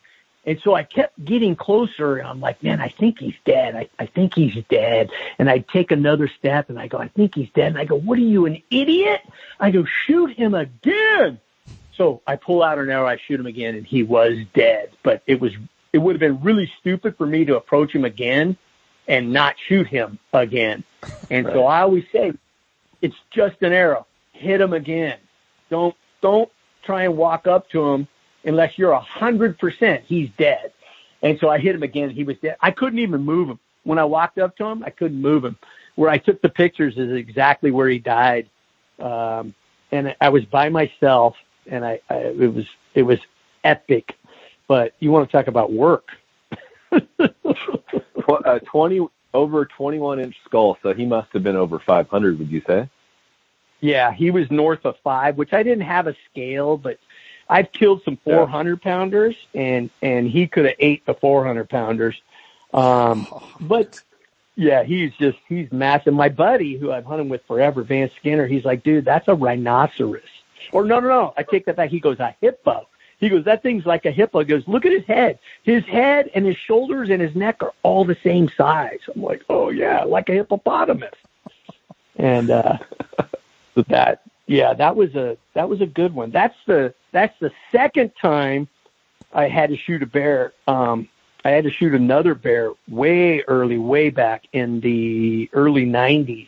And 0.46 0.60
so 0.64 0.76
I 0.76 0.84
kept 0.84 1.24
getting 1.24 1.56
closer 1.56 2.18
and 2.18 2.28
I'm 2.28 2.40
like, 2.40 2.62
man, 2.62 2.80
I 2.80 2.90
think 2.90 3.20
he's 3.20 3.36
dead. 3.46 3.76
I, 3.76 3.90
I 3.98 4.06
think 4.06 4.36
he's 4.36 4.56
dead. 4.70 5.10
And 5.40 5.50
I 5.50 5.60
take 5.60 5.92
another 5.92 6.28
step 6.28 6.70
and 6.70 6.80
I 6.80 6.88
go, 6.88 7.00
I 7.00 7.08
think 7.08 7.34
he's 7.34 7.50
dead. 7.56 7.68
And 7.68 7.78
I 7.78 7.86
go, 7.86 7.96
what 7.96 8.20
are 8.20 8.22
you, 8.22 8.46
an 8.46 8.62
idiot? 8.70 9.22
I 9.60 9.72
go, 9.72 9.86
shoot 10.06 10.34
him 10.34 10.54
again. 10.54 11.40
So 11.98 12.22
I 12.28 12.36
pull 12.36 12.62
out 12.62 12.78
an 12.78 12.90
arrow, 12.90 13.08
I 13.08 13.18
shoot 13.18 13.40
him 13.40 13.46
again, 13.46 13.76
and 13.76 13.86
he 13.86 14.04
was 14.04 14.38
dead. 14.54 14.92
But 15.02 15.24
it 15.26 15.40
was 15.40 15.54
it 15.94 16.00
would 16.00 16.16
have 16.16 16.20
been 16.20 16.42
really 16.42 16.70
stupid 16.80 17.16
for 17.18 17.26
me 17.26 17.46
to 17.46 17.56
approach 17.56 17.94
him 17.96 18.04
again 18.04 18.58
and 19.08 19.32
not 19.32 19.56
shoot 19.68 19.88
him 19.88 20.20
again. 20.34 20.84
And 21.30 21.46
right. 21.46 21.54
so 21.54 21.66
I 21.66 21.82
always 21.82 22.06
say, 22.12 22.34
it's 23.02 23.16
just 23.32 23.62
an 23.62 23.74
arrow. 23.74 24.08
Hit 24.32 24.62
him 24.62 24.74
again. 24.74 25.18
Don't 25.70 25.96
don't 26.22 26.50
try 26.84 27.04
and 27.04 27.18
walk 27.18 27.48
up 27.48 27.70
to 27.70 27.84
him 27.92 28.08
unless 28.44 28.78
you're 28.78 28.92
a 28.92 29.00
hundred 29.00 29.58
percent 29.60 30.04
he's 30.06 30.30
dead. 30.38 30.72
And 31.22 31.40
so 31.40 31.50
I 31.50 31.60
hit 31.60 31.76
him 31.76 31.84
again. 31.84 32.10
He 32.10 32.24
was 32.24 32.38
dead. 32.42 32.58
I 32.62 32.72
couldn't 32.72 33.00
even 33.00 33.22
move 33.22 33.50
him. 33.50 33.60
When 33.84 34.00
I 34.00 34.04
walked 34.04 34.38
up 34.38 34.58
to 34.58 34.66
him, 34.66 34.84
I 34.84 34.90
couldn't 34.90 35.22
move 35.22 35.46
him. 35.46 35.58
Where 35.96 36.10
I 36.10 36.18
took 36.18 36.42
the 36.42 36.50
pictures 36.50 36.98
is 36.98 37.12
exactly 37.14 37.72
where 37.72 37.88
he 37.88 38.00
died. 38.00 38.50
Um, 39.00 39.54
and 39.92 40.16
I 40.20 40.30
was 40.30 40.46
by 40.46 40.70
myself 40.70 41.36
and 41.68 41.86
I, 41.86 42.00
I 42.10 42.16
it 42.16 42.54
was 42.54 42.66
it 42.94 43.04
was 43.04 43.20
epic. 43.64 44.16
But 44.68 44.94
you 45.00 45.12
want 45.12 45.30
to 45.30 45.38
talk 45.38 45.48
about 45.48 45.72
work? 45.72 46.10
uh, 48.44 48.60
Twenty 48.60 49.06
over 49.34 49.66
twenty 49.66 50.00
one 50.00 50.20
inch 50.20 50.36
skull, 50.46 50.78
so 50.82 50.94
he 50.94 51.06
must 51.06 51.32
have 51.34 51.44
been 51.44 51.56
over 51.56 51.80
five 51.80 52.10
hundred. 52.10 52.40
Would 52.40 52.50
you 52.50 52.62
say? 52.66 52.90
Yeah, 53.82 54.12
he 54.14 54.32
was 54.32 54.50
north 54.50 54.86
of 54.86 54.98
five, 55.04 55.38
which 55.38 55.54
I 55.54 55.62
didn't 55.62 55.84
have 55.84 56.08
a 56.08 56.16
scale, 56.32 56.78
but 56.78 56.98
I've 57.50 57.72
killed 57.72 58.02
some 58.04 58.18
400 58.18 58.82
pounders, 58.82 59.36
and 59.54 59.90
and 60.02 60.28
he 60.28 60.48
could 60.48 60.66
have 60.66 60.76
ate 60.80 61.06
the 61.06 61.14
400 61.14 61.70
pounders. 61.70 62.20
Um, 62.74 63.28
but 63.62 64.02
yeah, 64.56 64.84
he's 64.84 65.14
just 65.16 65.38
he's 65.48 65.72
massive. 65.72 66.14
My 66.14 66.30
buddy, 66.30 66.78
who 66.78 66.92
I've 66.92 67.06
hunted 67.06 67.30
with 67.30 67.46
forever, 67.46 67.84
Van 67.84 68.10
Skinner, 68.18 68.48
he's 68.48 68.66
like, 68.66 68.84
dude, 68.84 69.06
that's 69.06 69.28
a 69.28 69.36
rhinoceros. 69.36 70.22
Or 70.72 70.84
no, 70.86 71.00
no, 71.00 71.08
no. 71.08 71.34
I 71.38 71.44
take 71.44 71.66
that 71.66 71.76
back. 71.76 71.90
He 71.90 72.00
goes, 72.00 72.20
a 72.20 72.36
hippo. 72.42 72.88
He 73.20 73.30
goes, 73.30 73.46
that 73.46 73.64
thing's 73.64 73.86
like 73.86 74.06
a 74.06 74.12
hippo. 74.12 74.40
He 74.40 74.46
goes, 74.46 74.68
look 74.68 74.86
at 74.86 74.92
his 74.92 75.06
head. 75.06 75.40
His 75.64 75.84
head 75.86 76.30
and 76.36 76.46
his 76.46 76.58
shoulders 76.58 77.10
and 77.10 77.22
his 77.22 77.36
neck 77.36 77.64
are 77.64 77.74
all 77.84 78.06
the 78.06 78.18
same 78.24 78.50
size. 78.58 79.00
I'm 79.14 79.22
like, 79.22 79.44
oh 79.50 79.70
yeah, 79.70 80.04
like 80.04 80.30
a 80.30 80.34
hippopotamus. 80.34 81.14
And 82.18 82.50
uh 82.50 82.78
that 83.88 84.22
yeah, 84.48 84.74
that 84.74 84.96
was 84.96 85.16
a 85.16 85.38
that 85.54 85.70
was 85.70 85.82
a 85.82 85.86
good 85.86 86.14
one. 86.14 86.32
That's 86.32 86.58
the 86.66 86.94
that's 87.12 87.38
the 87.40 87.52
second 87.72 88.12
time 88.22 88.68
I 89.34 89.48
had 89.48 89.70
to 89.70 89.78
shoot 89.78 90.04
a 90.04 90.08
bear. 90.08 90.54
Um 90.68 91.10
I 91.44 91.52
had 91.52 91.64
to 91.66 91.72
shoot 91.72 91.94
another 91.94 92.34
bear 92.34 92.72
way 92.88 93.44
early, 93.48 93.78
way 93.78 94.10
back 94.10 94.46
in 94.52 94.80
the 94.82 95.50
early 95.54 95.86
nineties 95.86 96.48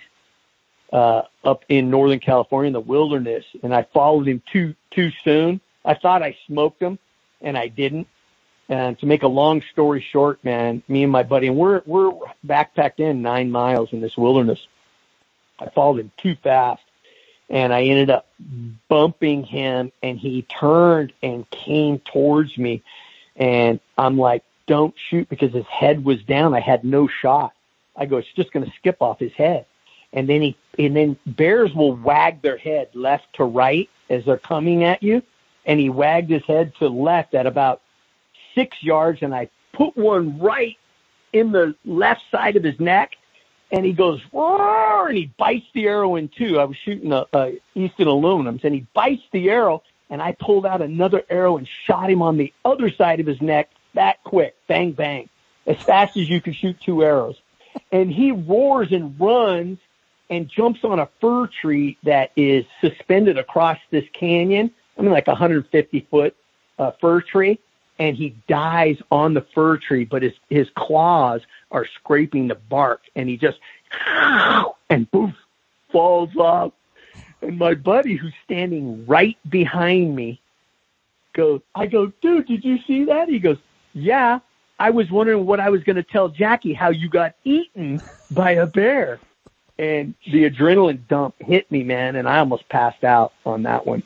uh, 0.92 1.24
up 1.44 1.64
in 1.70 1.90
Northern 1.90 2.20
California 2.20 2.68
in 2.68 2.74
the 2.74 2.80
wilderness, 2.80 3.46
and 3.64 3.74
I 3.74 3.84
followed 3.84 4.28
him 4.28 4.42
too 4.52 4.76
too 4.92 5.12
soon. 5.24 5.62
I 5.88 5.94
thought 5.94 6.22
I 6.22 6.38
smoked 6.46 6.82
him, 6.82 7.00
and 7.42 7.58
I 7.58 7.70
didn't. 7.70 8.08
And 8.70 9.00
to 9.00 9.06
make 9.06 9.24
a 9.24 9.28
long 9.28 9.62
story 9.72 10.06
short, 10.12 10.44
man, 10.44 10.84
me 10.90 11.04
and 11.04 11.12
my 11.12 11.24
buddy, 11.24 11.48
and 11.48 11.56
we're 11.56 11.82
we're 11.86 12.12
backpacked 12.46 13.00
in 13.00 13.22
nine 13.22 13.50
miles 13.50 13.94
in 13.94 14.02
this 14.02 14.18
wilderness. 14.18 14.60
I 15.58 15.70
followed 15.70 16.02
him 16.02 16.12
too 16.18 16.36
fast, 16.44 16.84
and 17.50 17.74
I 17.74 17.84
ended 17.84 18.10
up 18.10 18.28
bumping 18.90 19.44
him, 19.46 19.94
and 20.04 20.20
he 20.20 20.42
turned 20.42 21.14
and 21.24 21.50
came 21.50 22.00
towards 22.00 22.58
me, 22.58 22.84
and 23.38 23.80
I'm 23.98 24.18
like, 24.18 24.44
"Don't 24.66 24.94
shoot," 25.10 25.30
because 25.30 25.54
his 25.54 25.66
head 25.68 26.04
was 26.04 26.22
down. 26.24 26.54
I 26.54 26.60
had 26.60 26.84
no 26.84 27.08
shot. 27.08 27.54
I 27.96 28.06
go, 28.06 28.18
"It's 28.18 28.28
just 28.36 28.52
going 28.52 28.66
to 28.66 28.72
skip 28.78 29.02
off 29.02 29.20
his 29.20 29.34
head." 29.34 29.66
and 30.14 30.28
then 30.30 30.42
he 30.42 30.58
and 30.80 30.96
then 30.96 31.18
bears 31.26 31.74
will 31.74 31.94
wag 31.94 32.42
their 32.42 32.58
head 32.58 32.88
left 32.94 33.26
to 33.34 33.44
right 33.44 33.90
as 34.10 34.24
they're 34.24 34.38
coming 34.38 34.84
at 34.84 35.04
you 35.04 35.22
and 35.68 35.80
he 35.80 35.90
wagged 35.90 36.32
his 36.32 36.44
head 36.46 36.74
to 36.80 36.88
left 36.88 37.36
at 37.36 37.46
about 37.46 37.82
six 38.56 38.82
yards 38.82 39.22
and 39.22 39.36
i 39.36 39.50
put 39.74 39.96
one 39.96 40.40
right 40.40 40.78
in 41.34 41.52
the 41.52 41.76
left 41.86 42.22
side 42.32 42.56
of 42.56 42.64
his 42.64 42.80
neck 42.80 43.16
and 43.72 43.86
he 43.86 43.94
goes 43.94 44.22
Roar! 44.34 45.10
and 45.10 45.18
he 45.18 45.32
bites 45.38 45.68
the 45.74 45.86
arrow 45.86 46.16
in 46.16 46.30
two 46.30 46.60
i 46.60 46.64
was 46.64 46.78
shooting 46.78 47.12
a, 47.12 47.26
a 47.34 47.60
easton 47.76 48.08
aluminums 48.08 48.64
and 48.64 48.74
he 48.74 48.88
bites 48.94 49.24
the 49.32 49.50
arrow 49.50 49.84
and 50.10 50.22
i 50.22 50.32
pulled 50.32 50.66
out 50.66 50.82
another 50.82 51.24
arrow 51.30 51.58
and 51.58 51.68
shot 51.86 52.10
him 52.10 52.22
on 52.22 52.38
the 52.38 52.52
other 52.66 52.90
side 52.90 53.20
of 53.20 53.28
his 53.28 53.42
neck 53.42 53.70
that 53.94 54.24
quick 54.24 54.56
bang 54.68 54.92
bang 54.94 55.30
as 55.68 55.78
fast 55.84 56.18
as 56.18 56.30
you 56.30 56.42
could 56.42 56.56
shoot 56.56 56.80
two 56.80 57.04
arrows 57.04 57.36
and 57.92 58.12
he 58.12 58.32
roars 58.32 58.92
and 58.92 59.20
runs 59.20 59.78
and 60.30 60.50
jumps 60.50 60.84
on 60.84 61.00
a 61.00 61.08
fir 61.22 61.48
tree 61.62 61.98
that 62.04 62.32
is 62.36 62.66
suspended 62.82 63.38
across 63.38 63.78
this 63.92 64.04
canyon. 64.14 64.72
I 64.98 65.02
mean, 65.02 65.12
like 65.12 65.28
a 65.28 65.32
150 65.32 66.08
foot 66.10 66.36
uh, 66.80 66.92
fir 67.00 67.22
tree, 67.22 67.60
and 68.00 68.16
he 68.16 68.36
dies 68.48 68.98
on 69.12 69.34
the 69.34 69.46
fir 69.54 69.78
tree, 69.78 70.06
but 70.06 70.24
his 70.24 70.34
his 70.50 70.68
claws 70.76 71.42
are 71.72 71.86
scraping 71.86 72.48
the 72.48 72.56
bark, 72.56 73.02
and 73.16 73.30
he 73.30 73.38
just 73.38 73.60
and 74.90 75.12
poof 75.12 75.34
falls 75.92 76.36
off. 76.36 76.74
And 77.42 77.60
my 77.60 77.76
buddy, 77.76 78.16
who's 78.16 78.34
standing 78.44 79.06
right 79.06 79.38
behind 79.48 80.16
me, 80.16 80.42
goes, 81.34 81.62
I 81.76 81.86
go, 81.86 82.12
dude, 82.22 82.48
did 82.48 82.66
you 82.66 82.80
see 82.88 83.06
that? 83.06 83.30
He 83.30 83.40
goes, 83.40 83.58
yeah. 83.94 84.40
I 84.80 84.92
was 84.92 85.10
wondering 85.10 85.46
what 85.46 85.60
I 85.60 85.70
was 85.70 85.84
going 85.84 85.96
to 85.96 86.04
tell 86.04 86.30
Jackie 86.30 86.74
how 86.74 86.90
you 86.90 87.10
got 87.10 87.36
eaten 87.44 88.02
by 88.32 88.52
a 88.52 88.68
bear 88.68 89.20
and 89.80 90.16
the 90.26 90.50
adrenaline 90.50 91.08
dump 91.08 91.36
hit 91.40 91.72
me, 91.72 91.84
man, 91.84 92.16
and 92.16 92.28
I 92.28 92.40
almost 92.40 92.68
passed 92.70 93.04
out 93.04 93.34
on 93.46 93.64
that 93.64 93.86
one. 93.86 94.04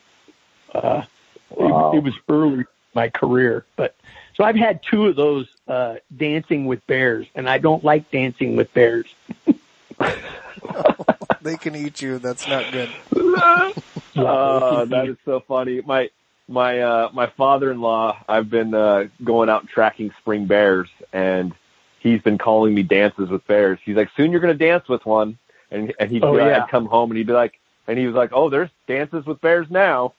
Uh, 0.73 1.03
wow. 1.49 1.91
it, 1.91 1.97
it 1.97 2.03
was 2.03 2.13
early 2.29 2.59
in 2.59 2.65
my 2.93 3.09
career, 3.09 3.65
but 3.75 3.95
so 4.35 4.43
I've 4.43 4.55
had 4.55 4.81
two 4.83 5.07
of 5.07 5.15
those 5.15 5.47
uh, 5.67 5.95
dancing 6.15 6.65
with 6.65 6.85
bears, 6.87 7.27
and 7.35 7.49
I 7.49 7.57
don't 7.57 7.83
like 7.83 8.09
dancing 8.11 8.55
with 8.55 8.73
bears. 8.73 9.13
they 11.41 11.57
can 11.57 11.75
eat 11.75 12.01
you. 12.01 12.19
That's 12.19 12.47
not 12.47 12.71
good. 12.71 12.89
uh, 14.15 14.85
that 14.85 15.07
is 15.07 15.17
so 15.25 15.41
funny. 15.41 15.81
My 15.81 16.09
my 16.47 16.79
uh, 16.79 17.09
my 17.13 17.27
father-in-law. 17.27 18.23
I've 18.27 18.49
been 18.49 18.73
uh, 18.73 19.07
going 19.23 19.49
out 19.49 19.61
and 19.61 19.69
tracking 19.69 20.11
spring 20.19 20.45
bears, 20.45 20.89
and 21.13 21.53
he's 21.99 22.21
been 22.21 22.37
calling 22.37 22.73
me 22.73 22.83
dances 22.83 23.29
with 23.29 23.45
bears. 23.47 23.79
He's 23.83 23.95
like, 23.95 24.09
"Soon 24.15 24.31
you're 24.31 24.41
going 24.41 24.57
to 24.57 24.65
dance 24.65 24.87
with 24.87 25.05
one," 25.05 25.37
and 25.69 25.93
and 25.99 26.11
he'd, 26.11 26.23
oh, 26.23 26.37
yeah. 26.37 26.63
I'd 26.63 26.69
come 26.69 26.85
home 26.85 27.11
and 27.11 27.17
he'd 27.17 27.27
be 27.27 27.33
like, 27.33 27.59
and 27.87 27.97
he 27.97 28.05
was 28.05 28.15
like, 28.15 28.31
"Oh, 28.33 28.49
there's 28.49 28.69
dances 28.87 29.25
with 29.25 29.41
bears 29.41 29.67
now." 29.69 30.13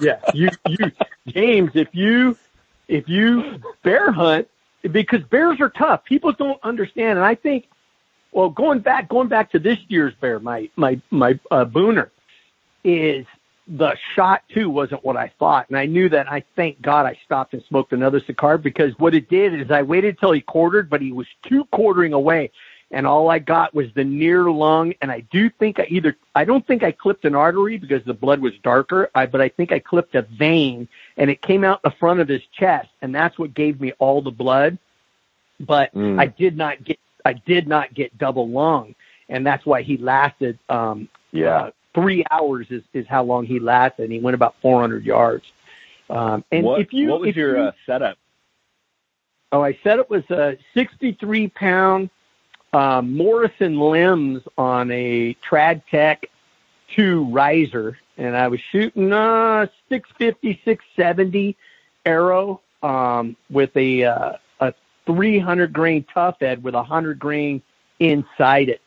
Yeah, 0.00 0.20
you 0.34 0.48
you 0.66 0.92
James, 1.26 1.72
if 1.74 1.88
you 1.94 2.36
if 2.88 3.08
you 3.08 3.60
bear 3.82 4.12
hunt 4.12 4.48
because 4.90 5.22
bears 5.24 5.60
are 5.60 5.70
tough. 5.70 6.04
People 6.04 6.32
don't 6.32 6.62
understand, 6.62 7.18
and 7.18 7.26
I 7.26 7.34
think 7.34 7.66
well, 8.32 8.48
going 8.48 8.80
back, 8.80 9.08
going 9.08 9.28
back 9.28 9.50
to 9.52 9.58
this 9.58 9.78
year's 9.88 10.14
bear, 10.20 10.38
my 10.38 10.68
my 10.76 11.00
my 11.10 11.38
uh, 11.50 11.64
booner 11.64 12.10
is 12.84 13.26
the 13.66 13.96
shot 14.14 14.42
too 14.52 14.68
wasn't 14.68 15.04
what 15.04 15.16
I 15.16 15.32
thought, 15.38 15.68
and 15.68 15.78
I 15.78 15.86
knew 15.86 16.08
that. 16.08 16.30
I 16.30 16.44
thank 16.56 16.80
God 16.80 17.06
I 17.06 17.18
stopped 17.24 17.54
and 17.54 17.62
smoked 17.68 17.92
another 17.92 18.20
cigar 18.20 18.58
because 18.58 18.98
what 18.98 19.14
it 19.14 19.28
did 19.28 19.60
is 19.60 19.70
I 19.70 19.82
waited 19.82 20.18
till 20.18 20.32
he 20.32 20.40
quartered, 20.40 20.90
but 20.90 21.00
he 21.00 21.12
was 21.12 21.26
two 21.48 21.64
quartering 21.66 22.12
away, 22.12 22.50
and 22.90 23.06
all 23.06 23.30
I 23.30 23.38
got 23.38 23.74
was 23.74 23.86
the 23.94 24.04
near 24.04 24.50
lung. 24.50 24.94
And 25.00 25.10
I 25.10 25.20
do 25.20 25.48
think 25.50 25.78
I 25.78 25.86
either 25.88 26.16
I 26.34 26.44
don't 26.44 26.66
think 26.66 26.82
I 26.82 26.92
clipped 26.92 27.24
an 27.24 27.34
artery 27.34 27.78
because 27.78 28.04
the 28.04 28.14
blood 28.14 28.40
was 28.40 28.52
darker, 28.62 29.10
I, 29.14 29.26
but 29.26 29.40
I 29.40 29.48
think 29.48 29.72
I 29.72 29.78
clipped 29.78 30.14
a 30.14 30.22
vein, 30.22 30.88
and 31.16 31.30
it 31.30 31.42
came 31.42 31.64
out 31.64 31.82
the 31.82 31.92
front 31.92 32.20
of 32.20 32.28
his 32.28 32.42
chest, 32.52 32.88
and 33.02 33.14
that's 33.14 33.38
what 33.38 33.54
gave 33.54 33.80
me 33.80 33.92
all 33.98 34.22
the 34.22 34.30
blood. 34.30 34.78
But 35.60 35.94
mm. 35.94 36.18
I 36.18 36.26
did 36.26 36.56
not 36.56 36.82
get 36.82 36.98
I 37.24 37.34
did 37.34 37.68
not 37.68 37.94
get 37.94 38.16
double 38.18 38.48
lung, 38.48 38.94
and 39.28 39.46
that's 39.46 39.64
why 39.64 39.82
he 39.82 39.96
lasted. 39.96 40.58
Um, 40.68 41.08
yeah, 41.32 41.56
uh, 41.56 41.70
three 41.94 42.24
hours 42.30 42.66
is 42.70 42.82
is 42.92 43.06
how 43.06 43.22
long 43.22 43.46
he 43.46 43.60
lasted, 43.60 44.04
and 44.04 44.12
he 44.12 44.18
went 44.18 44.34
about 44.34 44.56
400 44.62 45.04
yards. 45.04 45.44
Um, 46.08 46.44
and 46.50 46.64
what, 46.64 46.80
if 46.80 46.92
you 46.92 47.08
what 47.08 47.20
was 47.20 47.36
your 47.36 47.56
you, 47.56 47.62
uh, 47.64 47.72
setup? 47.86 48.18
Oh, 49.52 49.62
I 49.62 49.78
said 49.82 49.98
it 49.98 50.08
was 50.08 50.28
a 50.30 50.56
63 50.74 51.48
pound 51.48 52.10
um, 52.72 53.16
Morrison 53.16 53.78
limbs 53.78 54.42
on 54.56 54.90
a 54.90 55.36
Trad 55.48 55.82
Tech 55.90 56.26
2 56.96 57.24
riser, 57.24 57.98
and 58.16 58.36
I 58.36 58.48
was 58.48 58.60
shooting 58.72 59.12
uh 59.12 59.66
650, 59.88 60.60
670 60.64 61.56
arrow 62.04 62.60
um, 62.82 63.36
with 63.50 63.76
a 63.76 64.04
uh, 64.04 64.36
300 65.06 65.72
grain 65.72 66.04
Tuffhead 66.14 66.62
with 66.62 66.74
a 66.74 66.78
100 66.78 67.18
grain 67.18 67.62
inside 67.98 68.68
it 68.68 68.80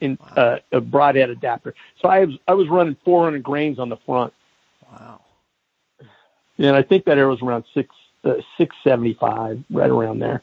in 0.00 0.18
wow. 0.20 0.28
uh, 0.36 0.58
a 0.72 0.80
broadhead 0.80 1.30
adapter. 1.30 1.74
So 2.00 2.08
I 2.08 2.24
was 2.24 2.36
I 2.46 2.54
was 2.54 2.68
running 2.68 2.96
400 3.04 3.42
grains 3.42 3.78
on 3.78 3.88
the 3.88 3.96
front. 3.98 4.32
Wow. 4.90 5.20
And 6.58 6.74
I 6.74 6.82
think 6.82 7.04
that 7.04 7.18
arrow 7.18 7.30
was 7.30 7.42
around 7.42 7.64
six 7.72 7.94
uh, 8.24 8.34
675, 8.56 9.64
right 9.70 9.90
around 9.90 10.18
there. 10.18 10.42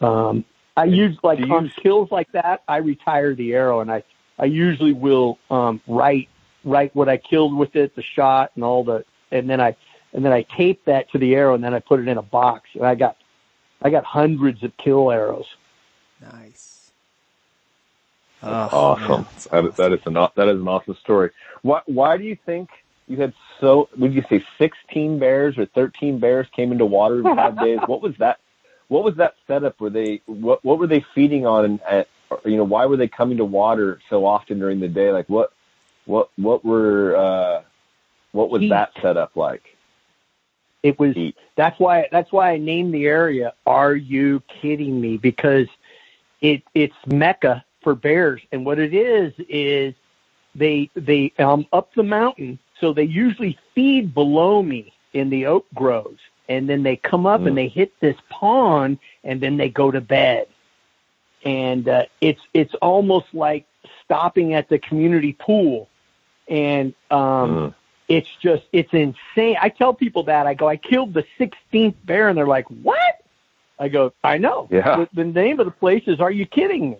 Um, 0.00 0.44
I 0.76 0.84
use 0.84 1.18
like 1.22 1.40
on 1.50 1.70
kills 1.82 2.10
like 2.10 2.32
that. 2.32 2.62
I 2.66 2.78
retire 2.78 3.34
the 3.34 3.54
arrow, 3.54 3.80
and 3.80 3.90
I 3.92 4.02
I 4.38 4.46
usually 4.46 4.92
will 4.92 5.38
um, 5.50 5.80
write 5.86 6.28
write 6.64 6.94
what 6.94 7.08
I 7.08 7.16
killed 7.16 7.54
with 7.54 7.76
it, 7.76 7.94
the 7.94 8.02
shot, 8.02 8.52
and 8.54 8.64
all 8.64 8.84
the, 8.84 9.04
and 9.30 9.48
then 9.48 9.60
I 9.60 9.76
and 10.12 10.24
then 10.24 10.32
I 10.32 10.42
tape 10.42 10.84
that 10.86 11.10
to 11.12 11.18
the 11.18 11.34
arrow, 11.34 11.54
and 11.54 11.62
then 11.62 11.74
I 11.74 11.80
put 11.80 12.00
it 12.00 12.08
in 12.08 12.18
a 12.18 12.22
box. 12.22 12.70
And 12.74 12.86
I 12.86 12.94
got 12.94 13.16
I 13.82 13.90
got 13.90 14.04
hundreds 14.04 14.62
of 14.62 14.76
kill 14.76 15.10
arrows. 15.10 15.46
Nice. 16.20 16.92
Oh, 18.42 18.48
awesome. 18.50 19.26
That 19.50 19.64
is, 19.66 19.74
that 19.76 19.92
is 19.92 20.00
an 20.06 20.14
that 20.14 20.48
is 20.48 20.60
an 20.60 20.68
awesome 20.68 20.96
story. 20.96 21.30
Why 21.62 21.82
why 21.86 22.16
do 22.16 22.24
you 22.24 22.36
think 22.46 22.70
you 23.06 23.16
had 23.18 23.34
so? 23.60 23.88
Would 23.98 24.14
you 24.14 24.24
say 24.28 24.44
sixteen 24.58 25.18
bears 25.18 25.58
or 25.58 25.66
thirteen 25.66 26.18
bears 26.18 26.46
came 26.56 26.72
into 26.72 26.86
water 26.86 27.18
in 27.18 27.36
five 27.36 27.58
days? 27.58 27.78
What 27.86 28.02
was 28.02 28.16
that? 28.18 28.40
What 28.92 29.04
was 29.04 29.16
that 29.16 29.36
setup? 29.46 29.80
Were 29.80 29.88
they 29.88 30.20
what 30.26 30.62
what 30.62 30.78
were 30.78 30.86
they 30.86 31.02
feeding 31.14 31.46
on? 31.46 31.80
At 31.88 32.08
you 32.44 32.58
know 32.58 32.64
why 32.64 32.84
were 32.84 32.98
they 32.98 33.08
coming 33.08 33.38
to 33.38 33.44
water 33.46 34.00
so 34.10 34.26
often 34.26 34.58
during 34.58 34.80
the 34.80 34.88
day? 34.88 35.10
Like 35.10 35.30
what 35.30 35.54
what 36.04 36.28
what 36.36 36.62
were 36.62 37.16
uh, 37.16 37.62
what 38.32 38.50
was 38.50 38.60
Heat. 38.60 38.68
that 38.68 38.92
setup 39.00 39.34
like? 39.34 39.62
It 40.82 40.98
was 40.98 41.16
that's 41.56 41.80
why 41.80 42.06
that's 42.12 42.30
why 42.32 42.50
I 42.50 42.58
named 42.58 42.92
the 42.92 43.06
area. 43.06 43.54
Are 43.64 43.94
you 43.94 44.42
kidding 44.60 45.00
me? 45.00 45.16
Because 45.16 45.68
it 46.42 46.62
it's 46.74 46.94
mecca 47.06 47.64
for 47.80 47.94
bears, 47.94 48.42
and 48.52 48.66
what 48.66 48.78
it 48.78 48.92
is 48.92 49.32
is 49.48 49.94
they 50.54 50.90
they 50.94 51.32
um 51.38 51.66
up 51.72 51.94
the 51.94 52.02
mountain, 52.02 52.58
so 52.78 52.92
they 52.92 53.04
usually 53.04 53.58
feed 53.74 54.12
below 54.12 54.62
me 54.62 54.92
in 55.14 55.30
the 55.30 55.46
oak 55.46 55.64
groves, 55.74 56.20
and 56.52 56.68
then 56.68 56.82
they 56.82 56.96
come 56.96 57.26
up 57.26 57.42
mm. 57.42 57.48
and 57.48 57.56
they 57.56 57.68
hit 57.68 57.98
this 58.00 58.16
pond, 58.28 58.98
and 59.24 59.40
then 59.40 59.56
they 59.56 59.68
go 59.68 59.90
to 59.90 60.00
bed, 60.00 60.46
and 61.44 61.88
uh, 61.88 62.04
it's 62.20 62.40
it's 62.54 62.74
almost 62.76 63.26
like 63.32 63.66
stopping 64.04 64.54
at 64.54 64.68
the 64.68 64.78
community 64.78 65.32
pool, 65.32 65.88
and 66.48 66.94
um. 67.10 67.20
Mm 67.20 67.74
it's 68.12 68.28
just 68.42 68.64
it's 68.72 68.92
insane. 68.92 69.56
I 69.60 69.70
tell 69.70 69.94
people 69.94 70.24
that 70.24 70.46
I 70.46 70.52
go, 70.52 70.68
I 70.68 70.76
killed 70.76 71.14
the 71.14 71.24
16th 71.38 71.94
bear, 72.04 72.28
and 72.28 72.36
they're 72.36 72.46
like, 72.46 72.66
"What?" 72.68 73.24
I 73.78 73.88
go, 73.88 74.12
"I 74.22 74.36
know." 74.36 74.68
Yeah. 74.70 74.96
The, 74.96 75.08
the 75.14 75.24
name 75.24 75.60
of 75.60 75.66
the 75.66 75.72
place 75.72 76.02
is 76.06 76.20
Are 76.20 76.30
You 76.30 76.44
Kidding 76.44 76.90
Me? 76.90 76.96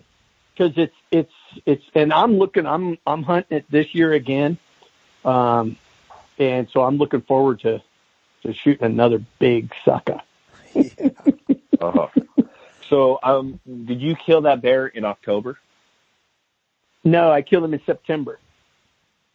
Because 0.53 0.75
it's 0.75 0.95
it's 1.11 1.33
it's, 1.67 1.83
and 1.93 2.11
I'm 2.11 2.39
looking, 2.39 2.65
I'm 2.65 2.97
I'm 3.05 3.21
hunting 3.21 3.59
it 3.59 3.65
this 3.69 3.93
year 3.93 4.13
again, 4.13 4.57
um, 5.23 5.77
and 6.39 6.67
so 6.69 6.83
I'm 6.83 6.97
looking 6.97 7.21
forward 7.21 7.59
to 7.61 7.81
to 8.43 8.53
shooting 8.53 8.85
another 8.85 9.21
big 9.39 9.73
sucker. 9.83 10.21
yeah. 10.73 11.09
uh-huh. 11.79 12.07
So, 12.89 13.19
um, 13.23 13.59
did 13.65 14.01
you 14.01 14.15
kill 14.15 14.41
that 14.41 14.61
bear 14.61 14.87
in 14.87 15.05
October? 15.05 15.57
No, 17.03 17.31
I 17.31 17.41
killed 17.41 17.63
him 17.63 17.73
in 17.73 17.81
September. 17.85 18.39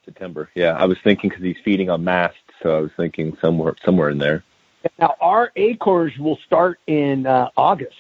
September. 0.05 0.49
Yeah, 0.55 0.73
I 0.73 0.87
was 0.87 0.97
thinking 1.05 1.29
because 1.29 1.43
he's 1.45 1.57
feeding 1.65 1.91
on 1.91 2.05
mast, 2.05 2.37
so 2.63 2.77
I 2.77 2.81
was 2.81 2.91
thinking 2.97 3.37
somewhere 3.41 3.75
somewhere 3.85 4.09
in 4.09 4.19
there. 4.19 4.43
Now 4.99 5.17
our 5.21 5.53
acorns 5.57 6.17
will 6.19 6.39
start 6.47 6.79
in 6.87 7.27
uh, 7.27 7.51
August. 7.57 7.97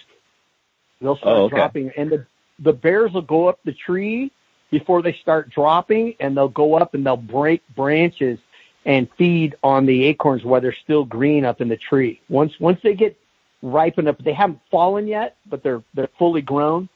They'll 1.00 1.16
start 1.16 1.36
oh, 1.36 1.44
okay. 1.44 1.56
dropping, 1.56 1.90
and 1.96 2.10
the 2.10 2.26
the 2.58 2.72
bears 2.72 3.12
will 3.12 3.22
go 3.22 3.48
up 3.48 3.60
the 3.64 3.72
tree 3.72 4.32
before 4.70 5.02
they 5.02 5.12
start 5.20 5.50
dropping, 5.50 6.14
and 6.18 6.36
they'll 6.36 6.48
go 6.48 6.74
up 6.74 6.94
and 6.94 7.04
they'll 7.04 7.16
break 7.16 7.62
branches 7.74 8.38
and 8.88 9.06
feed 9.18 9.54
on 9.62 9.86
the 9.86 10.04
acorns 10.06 10.44
while 10.44 10.60
they're 10.62 10.74
still 10.82 11.04
green 11.04 11.44
up 11.44 11.60
in 11.60 11.68
the 11.68 11.76
tree. 11.76 12.20
Once 12.28 12.58
once 12.58 12.80
they 12.82 12.94
get 12.94 13.16
ripened 13.62 14.08
up, 14.08 14.18
they 14.24 14.32
haven't 14.32 14.58
fallen 14.70 15.06
yet, 15.06 15.36
but 15.46 15.62
they're 15.62 15.82
they're 15.94 16.10
fully 16.18 16.40
grown. 16.40 16.88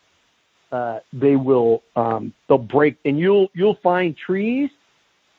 Uh, 0.73 1.01
they 1.13 1.37
will 1.37 1.83
um, 1.95 2.33
they'll 2.49 2.59
break, 2.59 2.97
and 3.05 3.19
you'll 3.19 3.49
you'll 3.55 3.79
find 3.83 4.17
trees 4.17 4.71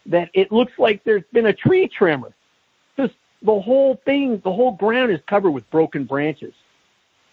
that 0.05 0.29
it 0.33 0.51
looks 0.51 0.73
like 0.77 1.03
there's 1.03 1.23
been 1.33 1.47
a 1.47 1.53
tree 1.53 1.87
trimmer. 1.87 2.31
Just 2.97 3.15
the 3.41 3.59
whole 3.59 3.99
thing, 4.05 4.39
the 4.43 4.53
whole 4.53 4.73
ground 4.73 5.11
is 5.11 5.19
covered 5.27 5.51
with 5.51 5.69
broken 5.71 6.05
branches. 6.05 6.53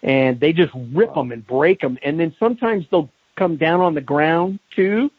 And 0.03 0.41
they 0.41 0.55
just 0.55 0.73
rip 0.95 1.15
them 1.15 1.31
and 1.31 1.47
break 1.47 1.81
them. 1.81 1.99
And 2.03 2.19
then 2.19 2.35
sometimes 2.39 2.87
they'll 2.91 3.11
come 3.37 3.57
down 3.57 3.81
on 3.81 3.95
the 3.95 4.01
ground 4.01 4.61
too, 4.75 5.11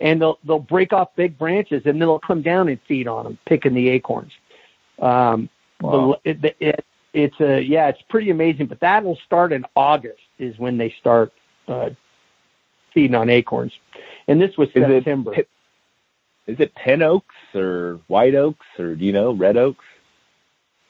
and 0.00 0.20
they'll 0.20 0.38
they'll 0.44 0.58
break 0.58 0.92
off 0.92 1.08
big 1.16 1.38
branches, 1.38 1.82
and 1.84 2.00
then 2.00 2.00
they'll 2.00 2.18
come 2.18 2.42
down 2.42 2.68
and 2.68 2.78
feed 2.86 3.08
on 3.08 3.24
them, 3.24 3.38
picking 3.46 3.74
the 3.74 3.88
acorns. 3.88 4.32
Um, 5.00 5.48
wow. 5.80 6.18
the, 6.24 6.30
it, 6.30 6.56
it, 6.60 6.84
it's 7.12 7.40
a 7.40 7.60
yeah, 7.60 7.88
it's 7.88 8.02
pretty 8.08 8.30
amazing. 8.30 8.66
But 8.66 8.80
that'll 8.80 9.18
start 9.24 9.52
in 9.52 9.64
August 9.76 10.20
is 10.38 10.58
when 10.58 10.78
they 10.78 10.94
start 11.00 11.32
uh, 11.68 11.90
feeding 12.92 13.14
on 13.14 13.30
acorns, 13.30 13.72
and 14.28 14.40
this 14.40 14.56
was 14.56 14.68
is 14.68 14.84
September. 14.86 15.34
It, 15.34 15.48
is 16.46 16.60
it 16.60 16.74
pin 16.74 17.02
oaks 17.02 17.34
or 17.54 18.00
white 18.08 18.34
oaks 18.34 18.66
or 18.78 18.94
do 18.94 19.04
you 19.04 19.12
know 19.12 19.32
red 19.32 19.56
oaks? 19.56 19.84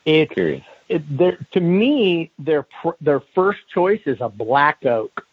It's 0.04 0.32
curious. 0.32 0.64
It, 0.88 1.02
to 1.52 1.60
me, 1.60 2.30
their 2.38 2.66
their 3.00 3.20
first 3.34 3.60
choice 3.72 4.02
is 4.04 4.18
a 4.20 4.28
black 4.28 4.84
oak, 4.84 5.24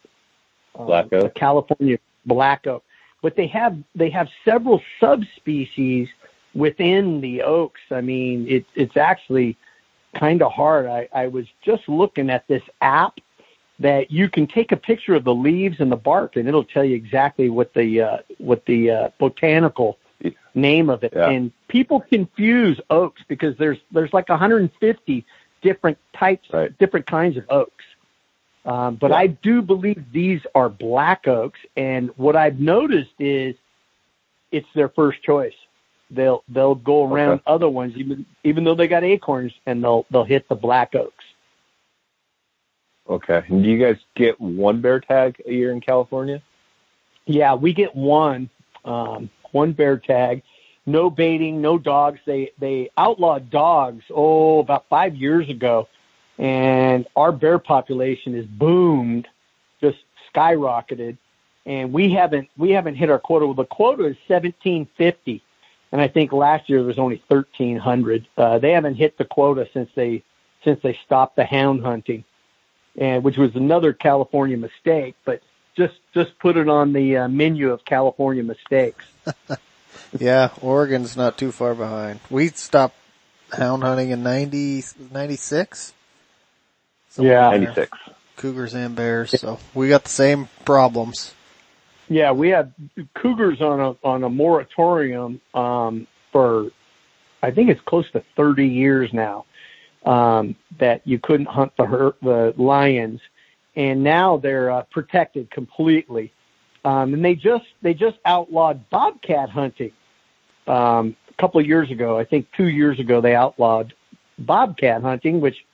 um, 0.74 0.86
black 0.86 1.12
um, 1.12 1.24
oak, 1.24 1.34
California 1.34 1.98
black 2.24 2.66
oak. 2.66 2.84
But 3.22 3.36
they 3.36 3.46
have 3.48 3.76
they 3.94 4.10
have 4.10 4.28
several 4.44 4.82
subspecies 5.00 6.08
within 6.54 7.20
the 7.20 7.42
oaks. 7.42 7.80
I 7.90 8.00
mean, 8.00 8.46
it, 8.48 8.66
it's 8.74 8.96
actually 8.96 9.56
kind 10.14 10.42
of 10.42 10.52
hard. 10.52 10.86
I, 10.86 11.08
I 11.12 11.28
was 11.28 11.46
just 11.64 11.88
looking 11.88 12.28
at 12.30 12.46
this 12.48 12.62
app 12.80 13.18
that 13.78 14.10
you 14.10 14.28
can 14.28 14.46
take 14.46 14.72
a 14.72 14.76
picture 14.76 15.14
of 15.14 15.24
the 15.24 15.34
leaves 15.34 15.80
and 15.80 15.90
the 15.90 15.96
bark, 15.96 16.36
and 16.36 16.46
it'll 16.48 16.64
tell 16.64 16.84
you 16.84 16.94
exactly 16.94 17.48
what 17.48 17.72
the 17.74 18.00
uh, 18.00 18.18
what 18.38 18.64
the 18.66 18.90
uh, 18.90 19.08
botanical 19.18 19.98
name 20.54 20.90
of 20.90 21.02
it. 21.04 21.12
Yeah. 21.14 21.30
And 21.30 21.52
people 21.68 22.00
confuse 22.00 22.80
oaks 22.90 23.22
because 23.28 23.56
there's 23.56 23.78
there's 23.90 24.12
like 24.12 24.28
150 24.28 25.24
different 25.62 25.98
types, 26.12 26.48
right. 26.52 26.76
different 26.78 27.06
kinds 27.06 27.36
of 27.36 27.44
oaks. 27.48 27.84
Um, 28.64 28.94
but 28.96 29.10
Yeah. 29.10 29.16
I 29.16 29.26
do 29.26 29.60
believe 29.60 30.04
these 30.12 30.40
are 30.54 30.68
black 30.68 31.26
oaks, 31.26 31.58
and 31.76 32.10
what 32.16 32.36
I've 32.36 32.60
noticed 32.60 33.14
is 33.18 33.56
it's 34.52 34.68
their 34.74 34.88
first 34.88 35.22
choice. 35.22 35.54
They'll 36.10 36.44
they'll 36.48 36.74
go 36.76 37.04
around 37.10 37.32
Okay. 37.34 37.42
other 37.46 37.68
ones 37.68 37.96
even 37.96 38.24
even 38.44 38.64
though 38.64 38.74
they 38.74 38.86
got 38.86 39.02
acorns, 39.02 39.52
and 39.66 39.82
they'll 39.82 40.06
they'll 40.10 40.24
hit 40.24 40.48
the 40.48 40.54
black 40.54 40.94
oaks. 40.94 41.24
Okay. 43.08 43.42
And 43.48 43.62
do 43.64 43.68
you 43.68 43.78
guys 43.84 43.96
get 44.14 44.40
one 44.40 44.80
bear 44.80 45.00
tag 45.00 45.42
a 45.46 45.52
year 45.52 45.72
in 45.72 45.80
California? 45.80 46.40
Yeah, 47.26 47.54
we 47.54 47.72
get 47.72 47.94
one, 47.94 48.48
um, 48.84 49.30
one 49.52 49.72
bear 49.72 49.96
tag. 49.96 50.42
No 50.86 51.10
baiting, 51.10 51.60
no 51.60 51.78
dogs. 51.78 52.20
They 52.26 52.52
they 52.58 52.90
outlawed 52.96 53.50
dogs 53.50 54.04
oh 54.10 54.60
about 54.60 54.86
five 54.88 55.14
years 55.16 55.48
ago, 55.48 55.88
and 56.38 57.06
our 57.16 57.32
bear 57.32 57.58
population 57.58 58.34
has 58.34 58.46
boomed, 58.46 59.28
just 59.80 59.98
skyrocketed, 60.34 61.16
and 61.66 61.92
we 61.92 62.12
haven't 62.12 62.48
we 62.56 62.70
haven't 62.70 62.96
hit 62.96 63.10
our 63.10 63.18
quota. 63.18 63.46
Well, 63.46 63.54
The 63.54 63.64
quota 63.64 64.04
is 64.06 64.16
seventeen 64.28 64.88
fifty, 64.96 65.42
and 65.90 66.00
I 66.00 66.08
think 66.08 66.32
last 66.32 66.68
year 66.68 66.80
there 66.80 66.88
was 66.88 66.98
only 66.98 67.22
thirteen 67.28 67.76
hundred. 67.76 68.26
Uh, 68.36 68.58
they 68.58 68.72
haven't 68.72 68.94
hit 68.94 69.18
the 69.18 69.24
quota 69.24 69.68
since 69.72 69.90
they 69.94 70.22
since 70.64 70.80
they 70.82 70.98
stopped 71.04 71.36
the 71.36 71.44
hound 71.44 71.82
hunting, 71.82 72.24
and 72.96 73.22
which 73.22 73.36
was 73.36 73.54
another 73.54 73.92
California 73.92 74.56
mistake, 74.56 75.14
but 75.24 75.42
just 75.76 75.94
just 76.14 76.38
put 76.38 76.56
it 76.56 76.68
on 76.68 76.92
the 76.92 77.16
uh, 77.18 77.28
menu 77.28 77.72
of 77.72 77.84
California 77.84 78.42
mistakes. 78.42 79.04
Yeah, 80.18 80.50
Oregon's 80.60 81.16
not 81.16 81.38
too 81.38 81.52
far 81.52 81.74
behind. 81.74 82.20
We 82.30 82.48
stopped 82.48 82.96
hound 83.52 83.82
hunting 83.82 84.10
in 84.10 84.22
90, 84.22 84.84
96? 85.10 85.94
Somewhere 87.12 87.34
Yeah. 87.34 87.50
there. 87.50 87.58
96. 87.58 87.98
Cougars 88.36 88.74
and 88.74 88.96
bears, 88.96 89.38
so 89.38 89.58
we 89.74 89.88
got 89.90 90.04
the 90.04 90.08
same 90.10 90.48
problems. 90.64 91.34
Yeah, 92.08 92.32
we 92.32 92.48
had 92.48 92.72
cougars 93.14 93.60
on 93.60 93.78
a 93.78 93.94
on 94.02 94.24
a 94.24 94.30
moratorium 94.30 95.40
um, 95.54 96.06
for 96.32 96.70
I 97.42 97.50
think 97.50 97.68
it's 97.68 97.80
close 97.82 98.10
to 98.12 98.24
30 98.36 98.66
years 98.66 99.12
now 99.12 99.44
um, 100.06 100.56
that 100.78 101.02
you 101.04 101.18
couldn't 101.18 101.46
hunt 101.46 101.72
the 101.76 101.84
her- 101.84 102.14
the 102.22 102.54
lions, 102.56 103.20
and 103.76 104.02
now 104.02 104.38
they're 104.38 104.70
uh, 104.70 104.82
protected 104.90 105.50
completely. 105.50 106.32
Um, 106.84 107.12
and 107.14 107.24
they 107.24 107.34
just 107.34 107.66
they 107.82 107.92
just 107.94 108.16
outlawed 108.24 108.88
bobcat 108.88 109.50
hunting 109.50 109.92
um, 110.66 111.14
a 111.28 111.34
couple 111.38 111.60
of 111.60 111.66
years 111.66 111.90
ago. 111.90 112.18
I 112.18 112.24
think 112.24 112.48
two 112.56 112.68
years 112.68 112.98
ago 112.98 113.20
they 113.20 113.34
outlawed 113.34 113.92
bobcat 114.38 115.02
hunting, 115.02 115.40
which 115.40 115.64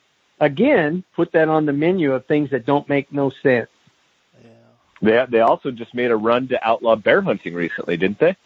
again 0.40 1.04
put 1.14 1.32
that 1.32 1.48
on 1.48 1.66
the 1.66 1.72
menu 1.72 2.12
of 2.12 2.26
things 2.26 2.50
that 2.50 2.66
don't 2.66 2.88
make 2.88 3.12
no 3.12 3.30
sense. 3.42 3.68
Yeah. 4.42 4.50
They 5.02 5.26
they 5.28 5.40
also 5.40 5.70
just 5.70 5.94
made 5.94 6.10
a 6.10 6.16
run 6.16 6.48
to 6.48 6.66
outlaw 6.66 6.96
bear 6.96 7.20
hunting 7.22 7.54
recently, 7.54 7.96
didn't 7.96 8.18
they? 8.18 8.36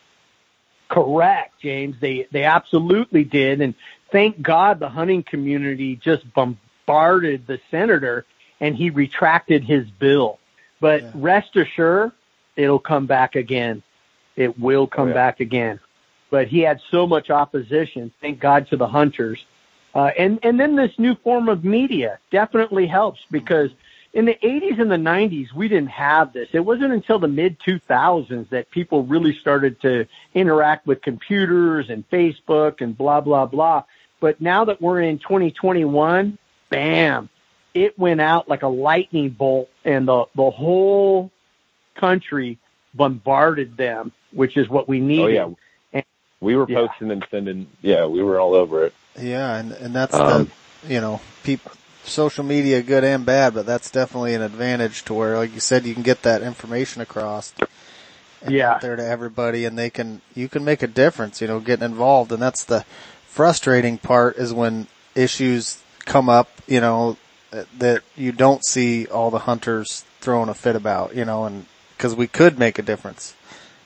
Correct, 0.88 1.60
James. 1.60 1.96
They 2.00 2.26
they 2.30 2.44
absolutely 2.44 3.24
did, 3.24 3.60
and 3.60 3.74
thank 4.10 4.42
God 4.42 4.78
the 4.78 4.88
hunting 4.90 5.22
community 5.22 5.96
just 5.96 6.24
bombarded 6.34 7.46
the 7.46 7.60
senator, 7.70 8.26
and 8.60 8.76
he 8.76 8.90
retracted 8.90 9.64
his 9.64 9.86
bill. 9.98 10.38
But 10.80 11.02
Yeah. 11.02 11.10
rest 11.14 11.56
assured, 11.56 12.12
it'll 12.56 12.78
come 12.78 13.06
back 13.06 13.36
again. 13.36 13.82
It 14.36 14.58
will 14.58 14.86
come 14.86 15.06
Oh, 15.06 15.08
yeah. 15.08 15.14
back 15.14 15.40
again. 15.40 15.80
But 16.30 16.48
he 16.48 16.60
had 16.60 16.80
so 16.90 17.06
much 17.06 17.30
opposition. 17.30 18.10
Thank 18.20 18.40
God 18.40 18.66
to 18.68 18.76
the 18.76 18.88
hunters, 18.88 19.44
uh, 19.94 20.10
and 20.18 20.38
and 20.42 20.58
then 20.58 20.76
this 20.76 20.98
new 20.98 21.14
form 21.16 21.48
of 21.48 21.64
media 21.64 22.18
definitely 22.30 22.86
helps 22.86 23.20
because 23.30 23.70
in 24.14 24.26
the 24.26 24.34
80s 24.34 24.78
and 24.78 24.90
the 24.90 24.96
90s, 24.96 25.52
we 25.54 25.68
didn't 25.68 25.90
have 25.90 26.32
this. 26.34 26.48
It 26.52 26.60
wasn't 26.60 26.92
until 26.92 27.18
the 27.18 27.28
mid 27.28 27.58
2000s 27.60 28.50
that 28.50 28.70
people 28.70 29.04
really 29.04 29.34
started 29.34 29.80
to 29.82 30.06
interact 30.34 30.86
with 30.86 31.00
computers 31.00 31.88
and 31.88 32.08
Facebook 32.10 32.82
and 32.82 32.96
blah, 32.96 33.22
blah, 33.22 33.46
blah. 33.46 33.84
But 34.20 34.40
now 34.40 34.66
that 34.66 34.82
we're 34.82 35.00
in 35.00 35.18
2021, 35.18 36.36
bam, 36.68 37.28
it 37.72 37.98
went 37.98 38.20
out 38.20 38.48
like 38.50 38.62
a 38.62 38.68
lightning 38.68 39.30
bolt 39.30 39.70
and 39.84 40.06
the, 40.06 40.26
the 40.34 40.50
whole 40.50 41.30
country 41.94 42.58
bombarded 42.94 43.78
them, 43.78 44.12
which 44.32 44.58
is 44.58 44.68
what 44.68 44.88
we 44.88 45.00
needed. 45.00 45.38
Oh 45.38 45.56
yeah. 45.94 46.02
We 46.40 46.56
were 46.56 46.66
Yeah. 46.68 46.86
posting 46.86 47.10
and 47.12 47.24
sending. 47.30 47.66
Yeah, 47.80 48.06
we 48.06 48.22
were 48.22 48.38
all 48.38 48.54
over 48.54 48.84
it. 48.84 48.94
Yeah, 49.18 49.56
and 49.56 49.72
and 49.72 49.94
that's 49.94 50.14
Um, 50.14 50.50
the 50.82 50.92
you 50.94 51.00
know 51.00 51.20
people, 51.42 51.72
social 52.04 52.44
media 52.44 52.82
good 52.82 53.04
and 53.04 53.24
bad, 53.26 53.54
but 53.54 53.66
that's 53.66 53.90
definitely 53.90 54.34
an 54.34 54.42
advantage 54.42 55.04
to 55.04 55.14
where, 55.14 55.36
like 55.36 55.52
you 55.54 55.60
said, 55.60 55.84
you 55.84 55.94
can 55.94 56.02
get 56.02 56.22
that 56.22 56.42
information 56.42 57.02
across. 57.02 57.52
and 58.44 58.52
Yeah. 58.52 58.72
out 58.72 58.80
there 58.80 58.96
to 58.96 59.06
everybody, 59.06 59.64
and 59.64 59.78
they 59.78 59.88
can 59.90 60.20
you 60.34 60.48
can 60.48 60.64
make 60.64 60.82
a 60.82 60.88
difference. 60.88 61.40
You 61.40 61.46
know, 61.46 61.60
getting 61.60 61.84
involved, 61.84 62.32
and 62.32 62.42
that's 62.42 62.64
the 62.64 62.84
frustrating 63.28 63.98
part 63.98 64.36
is 64.36 64.52
when 64.52 64.88
issues 65.14 65.78
come 66.06 66.28
up. 66.28 66.48
You 66.66 66.80
know 66.80 67.16
that- 67.52 67.68
that 67.78 68.02
you 68.16 68.32
don't 68.32 68.64
see 68.64 69.06
all 69.06 69.30
the 69.30 69.40
hunters 69.40 70.04
throwing 70.20 70.48
a 70.48 70.54
fit 70.54 70.74
about. 70.74 71.14
You 71.14 71.24
know, 71.24 71.44
and 71.44 71.66
because 71.96 72.16
we 72.16 72.26
could 72.26 72.58
make 72.58 72.80
a 72.80 72.82
difference, 72.82 73.34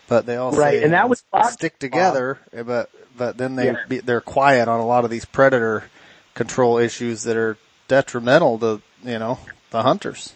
but 0.08 0.24
they 0.24 0.36
all 0.36 0.52
Right, 0.52 0.78
say 0.78 0.84
and 0.84 0.94
that 0.94 1.08
was 1.10 1.22
stick 1.50 1.78
together. 1.78 2.38
But 2.64 2.88
but 3.16 3.36
then 3.36 3.56
they 3.56 3.66
Yeah. 3.66 3.76
be, 3.88 3.98
they're 4.00 4.20
quiet 4.20 4.68
on 4.68 4.80
a 4.80 4.86
lot 4.86 5.04
of 5.04 5.10
these 5.10 5.24
predator 5.24 5.84
control 6.34 6.78
issues 6.78 7.22
that 7.24 7.36
are 7.36 7.56
detrimental 7.88 8.58
to 8.58 8.82
you 9.04 9.18
know 9.18 9.38
the 9.70 9.82
hunters. 9.82 10.32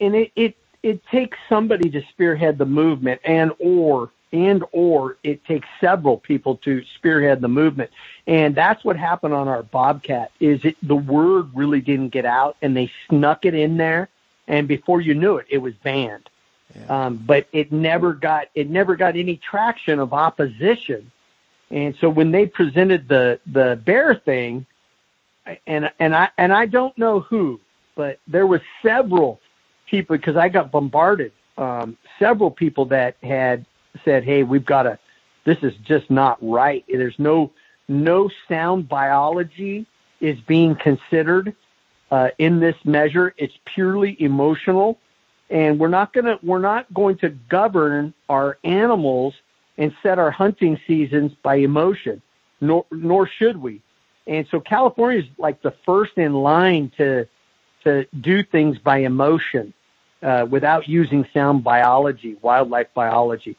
and 0.00 0.14
it, 0.14 0.32
it 0.36 0.56
it 0.82 1.00
takes 1.06 1.38
somebody 1.48 1.90
to 1.90 2.02
spearhead 2.10 2.58
the 2.58 2.66
movement 2.66 3.20
and 3.24 3.52
or 3.58 4.10
and 4.32 4.64
or 4.72 5.16
it 5.22 5.44
takes 5.44 5.66
several 5.80 6.16
people 6.18 6.56
to 6.56 6.82
spearhead 6.96 7.40
the 7.40 7.48
movement 7.48 7.90
and 8.26 8.54
that's 8.54 8.84
what 8.84 8.96
happened 8.96 9.34
on 9.34 9.48
our 9.48 9.62
bobcat 9.62 10.30
is 10.40 10.64
it 10.64 10.76
the 10.82 10.96
word 10.96 11.50
really 11.54 11.80
didn't 11.80 12.08
get 12.10 12.24
out 12.24 12.56
and 12.62 12.76
they 12.76 12.90
snuck 13.08 13.44
it 13.44 13.54
in 13.54 13.76
there 13.76 14.08
and 14.48 14.66
before 14.68 15.00
you 15.00 15.14
knew 15.14 15.36
it 15.36 15.46
it 15.50 15.58
was 15.58 15.74
banned 15.82 16.28
Yeah. 16.74 17.06
um, 17.06 17.16
but 17.26 17.46
it 17.52 17.72
never 17.72 18.12
got 18.14 18.48
it 18.54 18.68
never 18.70 18.96
got 18.96 19.16
any 19.16 19.36
traction 19.36 19.98
of 20.00 20.12
opposition 20.12 21.10
and 21.70 21.94
so 22.00 22.08
when 22.08 22.30
they 22.32 22.46
presented 22.46 23.08
the 23.08 23.40
the 23.52 23.80
bear 23.84 24.14
thing 24.14 24.66
and 25.66 25.90
and 25.98 26.14
I 26.14 26.28
and 26.38 26.52
I 26.52 26.66
don't 26.66 26.96
know 26.98 27.20
who 27.20 27.60
but 27.96 28.18
there 28.26 28.46
was 28.46 28.60
several 28.82 29.40
people 29.88 30.16
because 30.16 30.36
I 30.36 30.48
got 30.48 30.70
bombarded. 30.70 31.32
Um, 31.56 31.96
several 32.18 32.50
people 32.50 32.86
that 32.86 33.16
had 33.22 33.64
said, 34.04 34.24
"Hey, 34.24 34.42
we've 34.42 34.64
got 34.64 34.84
to. 34.84 34.98
This 35.44 35.58
is 35.62 35.74
just 35.84 36.10
not 36.10 36.38
right. 36.40 36.84
There's 36.88 37.18
no 37.18 37.52
no 37.88 38.30
sound 38.48 38.88
biology 38.88 39.86
is 40.20 40.38
being 40.46 40.74
considered 40.76 41.54
uh, 42.10 42.30
in 42.38 42.60
this 42.60 42.76
measure. 42.84 43.34
It's 43.36 43.54
purely 43.66 44.20
emotional, 44.20 44.98
and 45.50 45.78
we're 45.78 45.88
not 45.88 46.12
gonna 46.12 46.38
we're 46.42 46.58
not 46.58 46.92
going 46.92 47.18
to 47.18 47.28
govern 47.28 48.14
our 48.28 48.58
animals 48.64 49.34
and 49.76 49.94
set 50.02 50.18
our 50.18 50.30
hunting 50.30 50.78
seasons 50.86 51.32
by 51.42 51.56
emotion. 51.56 52.22
Nor 52.60 52.86
nor 52.90 53.26
should 53.26 53.56
we. 53.56 53.82
And 54.26 54.46
so 54.50 54.60
California 54.60 55.20
is 55.20 55.28
like 55.36 55.60
the 55.62 55.74
first 55.84 56.16
in 56.16 56.34
line 56.34 56.92
to 56.96 57.26
to 57.84 58.06
do 58.20 58.42
things 58.42 58.78
by 58.78 58.98
emotion 58.98 59.74
uh, 60.22 60.46
without 60.48 60.88
using 60.88 61.26
sound 61.34 61.62
biology, 61.62 62.36
wildlife 62.40 62.88
biology. 62.94 63.56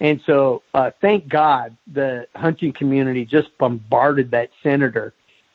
And 0.00 0.20
so, 0.26 0.62
uh, 0.74 0.90
thank 1.00 1.28
God 1.28 1.76
the 1.90 2.26
hunting 2.34 2.72
community 2.72 3.24
just 3.24 3.56
bombarded 3.58 4.30
that 4.32 4.50
senator 4.62 5.14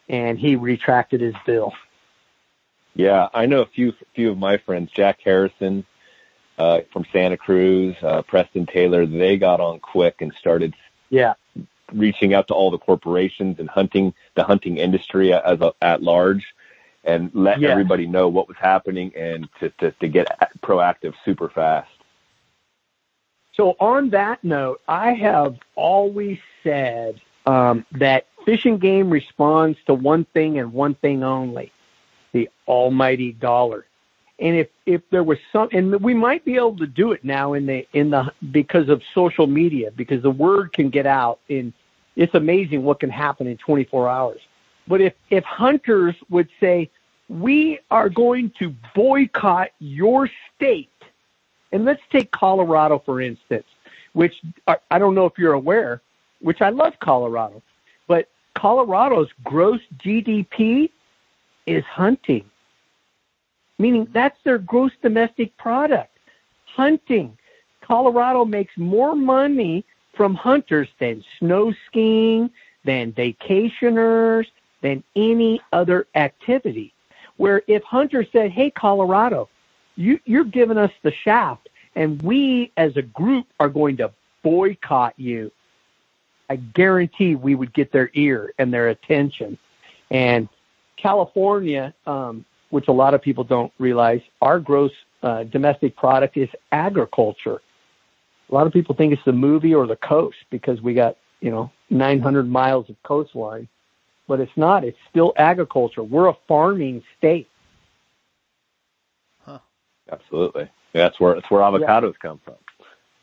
and 0.10 0.38
he 0.38 0.56
retracted 0.56 1.22
his 1.22 1.36
bill. 1.46 1.74
Yeah, 2.96 3.30
I 3.34 3.46
know 3.46 3.62
a 3.62 3.68
few 3.68 3.94
few 4.16 4.32
of 4.32 4.38
my 4.38 4.58
friends, 4.58 4.92
Jack 4.92 5.20
Harrison 5.24 5.86
uh, 6.62 6.82
from 6.94 7.04
Santa 7.12 7.38
Cruz, 7.38 7.96
uh, 8.04 8.22
Preston 8.22 8.66
Taylor. 8.68 9.06
They 9.06 9.38
got 9.38 9.60
on 9.60 9.80
quick 9.80 10.22
and 10.22 10.32
started 10.34 10.74
Yeah. 11.10 11.34
reaching 11.92 12.34
out 12.34 12.48
to 12.50 12.54
all 12.54 12.70
the 12.72 12.78
corporations 12.78 13.60
and 13.60 13.70
hunting 13.70 14.14
the 14.36 14.44
hunting 14.44 14.78
industry 14.78 15.34
as 15.34 15.60
a, 15.60 15.74
at 15.82 16.02
large, 16.04 16.46
and 17.04 17.32
let 17.34 17.60
Yeah. 17.60 17.70
everybody 17.70 18.06
know 18.06 18.28
what 18.30 18.48
was 18.48 18.58
happening 18.58 19.12
and 19.16 19.50
to, 19.60 19.70
to 19.80 19.92
to 20.02 20.08
get 20.08 20.28
proactive 20.62 21.14
super 21.26 21.50
fast. 21.50 21.90
So 23.54 23.76
on 23.80 24.12
that 24.12 24.44
note, 24.44 24.82
I 24.88 25.14
have 25.14 25.58
always 25.76 26.40
said 26.64 27.20
um, 27.46 27.86
that 27.94 28.28
Fish 28.46 28.66
and 28.66 28.80
Game 28.80 29.10
responds 29.10 29.78
to 29.88 29.94
one 29.94 30.26
thing 30.26 30.60
and 30.60 30.72
one 30.72 30.96
thing 30.96 31.24
only: 31.24 31.72
the 32.34 32.50
almighty 32.68 33.32
dollar. 33.34 33.86
And 34.42 34.56
if 34.58 34.68
if 34.86 35.02
there 35.12 35.24
was 35.24 35.38
some, 35.54 35.70
and 35.72 36.02
we 36.02 36.14
might 36.14 36.44
be 36.44 36.56
able 36.56 36.78
to 36.78 36.88
do 36.88 37.12
it 37.12 37.24
now 37.24 37.54
in 37.54 37.68
the 37.68 37.88
in 37.94 38.10
the 38.10 38.34
because 38.52 38.90
of 38.90 39.02
social 39.14 39.48
media, 39.48 39.92
because 39.92 40.22
the 40.24 40.32
word 40.32 40.74
can 40.74 40.90
get 40.90 41.06
out. 41.06 41.40
In 41.48 41.74
it's 42.16 42.34
amazing 42.34 42.84
what 42.84 43.00
can 43.00 43.10
happen 43.10 43.48
in 43.48 43.58
24 43.58 44.10
hours. 44.10 44.42
But 44.88 45.02
if, 45.02 45.14
if 45.30 45.44
hunters 45.44 46.16
would 46.30 46.50
say, 46.60 46.90
we 47.30 47.80
are 47.90 48.10
going 48.10 48.52
to 48.60 48.76
boycott 48.94 49.70
your 49.80 50.30
state, 50.56 50.90
and 51.72 51.86
let's 51.86 52.02
take 52.12 52.32
Colorado, 52.32 53.02
for 53.06 53.22
instance, 53.22 53.66
which 54.14 54.34
I 54.68 55.00
don't 55.00 55.16
know 55.16 55.26
if 55.26 55.38
you're 55.38 55.54
aware, 55.54 56.02
which 56.42 56.62
I 56.62 56.70
love 56.70 56.94
Colorado, 57.00 57.62
but 58.08 58.28
Colorado's 58.56 59.30
gross 59.46 59.80
GDP 60.04 60.90
is 61.66 61.86
hunting, 61.86 62.44
meaning 63.82 64.08
that's 64.14 64.38
their 64.44 64.60
gross 64.60 64.92
domestic 65.02 65.56
product. 65.58 66.18
Hunting. 66.66 67.38
Colorado 67.82 68.46
makes 68.46 68.78
more 68.78 69.16
money 69.16 69.84
from 70.14 70.36
hunters 70.36 70.88
than 71.00 71.24
snow 71.40 71.74
skiing, 71.88 72.50
than 72.86 73.12
vacationers, 73.14 74.46
than 74.82 75.04
any 75.16 75.60
other 75.74 76.08
activity. 76.16 76.94
Where 77.38 77.64
if 77.68 77.84
hunters 77.84 78.28
said, 78.32 78.52
hey, 78.52 78.70
Colorado, 78.70 79.50
you, 79.96 80.20
you're 80.26 80.44
giving 80.44 80.78
us 80.78 80.92
the 81.02 81.12
shaft, 81.12 81.70
and 81.96 82.22
we 82.22 82.72
as 82.78 82.96
a 82.98 83.02
group 83.02 83.48
are 83.60 83.70
going 83.70 83.98
to 83.98 84.12
boycott 84.44 85.14
you, 85.18 85.52
I 86.50 86.58
guarantee 86.58 87.36
we 87.36 87.56
would 87.56 87.74
get 87.74 87.92
their 87.92 88.12
ear 88.14 88.54
and 88.60 88.74
their 88.74 88.90
attention. 88.90 89.58
And 90.10 90.50
California, 90.98 91.94
um, 92.06 92.46
which 92.72 92.88
a 92.88 92.92
lot 92.92 93.14
of 93.14 93.22
people 93.22 93.44
don't 93.44 93.72
realize, 93.78 94.22
our 94.42 94.60
gross 94.60 94.92
uh, 95.22 95.44
domestic 95.44 95.96
product 95.96 96.38
is 96.38 96.50
agriculture. 96.72 97.62
A 98.50 98.54
lot 98.54 98.66
of 98.66 98.74
people 98.74 98.96
think 98.96 99.14
it's 99.14 99.24
the 99.24 99.34
movie 99.34 99.76
or 99.76 99.86
the 99.86 99.96
coast 99.96 100.38
because 100.50 100.82
we 100.82 100.94
got, 100.94 101.18
you 101.42 101.52
know, 101.52 101.72
900 101.90 102.50
miles 102.50 102.90
of 102.90 102.96
coastline, 103.04 103.68
but 104.28 104.40
it's 104.40 104.56
not. 104.56 104.84
It's 104.84 104.98
still 105.10 105.34
agriculture. 105.38 106.04
We're 106.04 106.30
a 106.30 106.38
farming 106.48 107.04
state. 107.18 107.48
Huh. 109.46 109.60
Absolutely. 110.12 110.70
Yeah, 110.94 111.04
that's 111.04 111.20
where 111.20 111.36
that's 111.36 111.50
where 111.52 111.62
avocados 111.62 112.14
yeah. 112.14 112.30
come 112.30 112.40
from. 112.44 112.56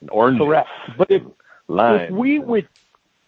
And 0.01 0.11
oranges. 0.11 0.47
Correct. 0.47 0.69
But 0.97 1.11
if, 1.11 1.23
if 1.69 2.11
we 2.11 2.39
would, 2.39 2.69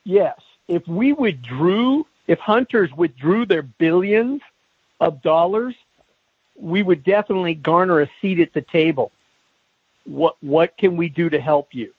yes, 0.04 0.38
if 0.68 0.86
we 0.86 1.12
withdrew, 1.12 2.06
if 2.26 2.38
hunters 2.38 2.90
withdrew 2.92 3.46
their 3.46 3.62
billions 3.62 4.40
of 5.00 5.20
dollars, 5.22 5.74
we 6.60 6.82
would 6.82 7.04
definitely 7.04 7.54
garner 7.54 8.00
a 8.00 8.10
seat 8.20 8.40
at 8.40 8.52
the 8.52 8.62
table. 8.62 9.12
What 10.04 10.36
what 10.40 10.76
can 10.78 10.96
we 10.96 11.08
do 11.08 11.30
to 11.30 11.40
help 11.40 11.68
you? 11.72 11.92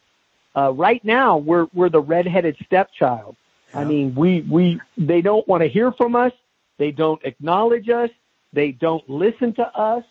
Uh, 0.56 0.74
right 0.74 1.04
now, 1.04 1.38
we're 1.38 1.68
we're 1.74 1.90
the 1.90 2.02
redheaded 2.02 2.58
stepchild. 2.66 3.36
Yeah. 3.74 3.82
I 3.82 3.86
mean, 3.86 4.16
we 4.16 4.42
we 4.42 4.82
they 4.98 5.22
don't 5.22 5.48
want 5.48 5.62
to 5.62 5.70
hear 5.70 5.92
from 5.92 6.16
us. 6.16 6.34
They 6.78 6.92
don't 6.92 7.24
acknowledge 7.24 7.90
us. 7.90 8.10
They 8.54 8.72
don't 8.72 9.08
listen 9.10 9.54
to 9.54 9.66
us, 9.78 10.04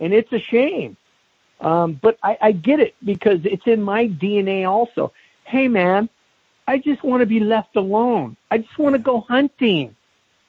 and 0.00 0.12
it's 0.12 0.32
a 0.32 0.40
shame. 0.40 0.96
Um, 1.60 1.98
but 2.02 2.18
I, 2.22 2.36
I 2.42 2.52
get 2.52 2.80
it 2.80 2.94
because 3.02 3.40
it's 3.44 3.66
in 3.66 3.82
my 3.82 4.08
DNA 4.08 4.68
also. 4.68 5.12
Hey 5.44 5.68
man, 5.68 6.10
I 6.66 6.78
just 6.78 7.02
want 7.02 7.20
to 7.20 7.26
be 7.26 7.40
left 7.40 7.76
alone. 7.76 8.36
I 8.50 8.58
just 8.58 8.78
want 8.78 8.94
to 8.94 8.98
go 8.98 9.20
hunting. 9.20 9.96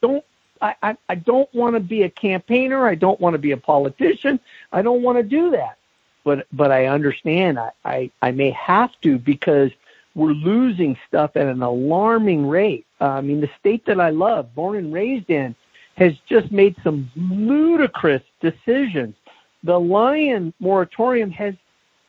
Don't 0.02 0.26
I, 0.62 0.76
I, 0.82 0.98
I 1.10 1.16
don't 1.16 1.54
want 1.54 1.76
to 1.76 1.80
be 1.80 2.04
a 2.04 2.10
campaigner. 2.10 2.88
I 2.88 2.96
don't 2.96 3.20
want 3.20 3.34
to 3.34 3.40
be 3.40 3.52
a 3.52 3.58
politician. 3.58 4.40
I 4.72 4.82
don't 4.82 5.02
want 5.02 5.18
to 5.18 5.24
do 5.24 5.52
that. 5.52 5.78
But 6.24 6.48
but 6.52 6.72
I 6.72 6.88
understand 6.88 7.60
I, 7.60 7.72
I, 7.86 8.12
I 8.22 8.32
may 8.32 8.52
have 8.52 8.92
to 9.02 9.18
because 9.18 9.72
we're 10.16 10.32
losing 10.32 10.98
stuff 11.08 11.32
at 11.36 11.48
an 11.48 11.62
alarming 11.62 12.48
rate. 12.48 12.86
Uh, 13.00 13.10
I 13.10 13.22
mean, 13.22 13.40
the 13.40 13.50
state 13.60 13.86
that 13.86 14.00
I 14.02 14.10
love, 14.10 14.54
born 14.56 14.78
and 14.78 14.94
raised 14.94 15.30
in, 15.30 15.56
has 15.96 16.14
just 16.28 16.52
made 16.52 16.76
some 16.84 17.10
ludicrous 17.16 18.24
decisions 18.42 19.16
the 19.64 19.80
lion 19.80 20.54
moratorium 20.60 21.32
has 21.32 21.54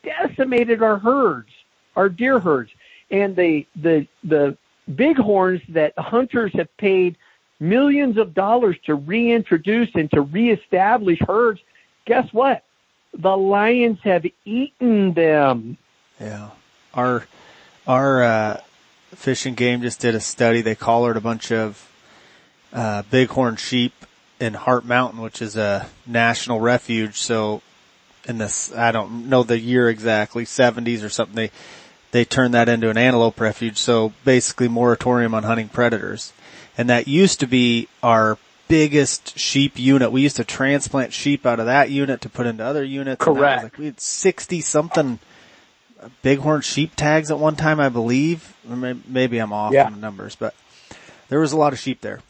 decimated 0.02 0.82
our 0.82 0.98
herds, 0.98 1.50
our 1.96 2.08
deer 2.08 2.38
herds, 2.38 2.70
and 3.10 3.34
the 3.36 3.66
the 3.76 4.06
the 4.24 4.56
bighorns 4.86 5.60
that 5.68 5.92
hunters 5.98 6.52
have 6.54 6.74
paid 6.76 7.16
millions 7.60 8.16
of 8.16 8.34
dollars 8.34 8.76
to 8.86 8.94
reintroduce 8.94 9.90
and 9.94 10.10
to 10.12 10.20
reestablish 10.20 11.18
herds. 11.26 11.60
Guess 12.06 12.32
what? 12.32 12.64
The 13.14 13.36
lions 13.36 13.98
have 14.04 14.24
eaten 14.44 15.14
them. 15.14 15.78
Yeah, 16.20 16.50
our 16.94 17.26
our 17.86 18.22
uh, 18.22 18.60
Fish 19.14 19.46
and 19.46 19.56
Game 19.56 19.80
just 19.82 20.00
did 20.00 20.14
a 20.14 20.20
study. 20.20 20.60
They 20.60 20.74
collared 20.74 21.16
a 21.16 21.20
bunch 21.20 21.50
of 21.50 21.90
uh, 22.72 23.02
bighorn 23.10 23.56
sheep 23.56 23.92
in 24.40 24.54
Hart 24.54 24.84
Mountain, 24.84 25.20
which 25.20 25.42
is 25.42 25.56
a 25.56 25.88
national 26.06 26.60
refuge. 26.60 27.16
So 27.16 27.62
in 28.26 28.38
this, 28.38 28.72
I 28.74 28.92
don't 28.92 29.28
know 29.28 29.42
the 29.42 29.58
year 29.58 29.88
exactly, 29.88 30.44
70s 30.44 31.02
or 31.02 31.08
something, 31.08 31.34
they, 31.34 31.50
they 32.10 32.24
turned 32.24 32.54
that 32.54 32.68
into 32.68 32.90
an 32.90 32.98
antelope 32.98 33.40
refuge. 33.40 33.78
So 33.78 34.12
basically 34.24 34.68
moratorium 34.68 35.34
on 35.34 35.42
hunting 35.44 35.68
predators. 35.68 36.32
And 36.78 36.88
that 36.90 37.08
used 37.08 37.40
to 37.40 37.46
be 37.46 37.88
our 38.02 38.38
biggest 38.68 39.38
sheep 39.38 39.78
unit. 39.78 40.12
We 40.12 40.22
used 40.22 40.36
to 40.36 40.44
transplant 40.44 41.12
sheep 41.12 41.44
out 41.44 41.58
of 41.58 41.66
that 41.66 41.90
unit 41.90 42.20
to 42.20 42.28
put 42.28 42.46
into 42.46 42.64
other 42.64 42.84
units. 42.84 43.22
Correct. 43.22 43.64
Like 43.64 43.78
we 43.78 43.86
had 43.86 44.00
60 44.00 44.60
something 44.60 45.18
bighorn 46.22 46.60
sheep 46.60 46.92
tags 46.94 47.30
at 47.30 47.38
one 47.38 47.56
time, 47.56 47.80
I 47.80 47.88
believe. 47.88 48.54
Maybe 48.64 49.38
I'm 49.38 49.52
off 49.52 49.72
yeah. 49.72 49.90
the 49.90 49.96
numbers, 49.96 50.36
but 50.36 50.54
there 51.28 51.40
was 51.40 51.52
a 51.52 51.56
lot 51.56 51.72
of 51.72 51.78
sheep 51.78 52.00
there. 52.00 52.20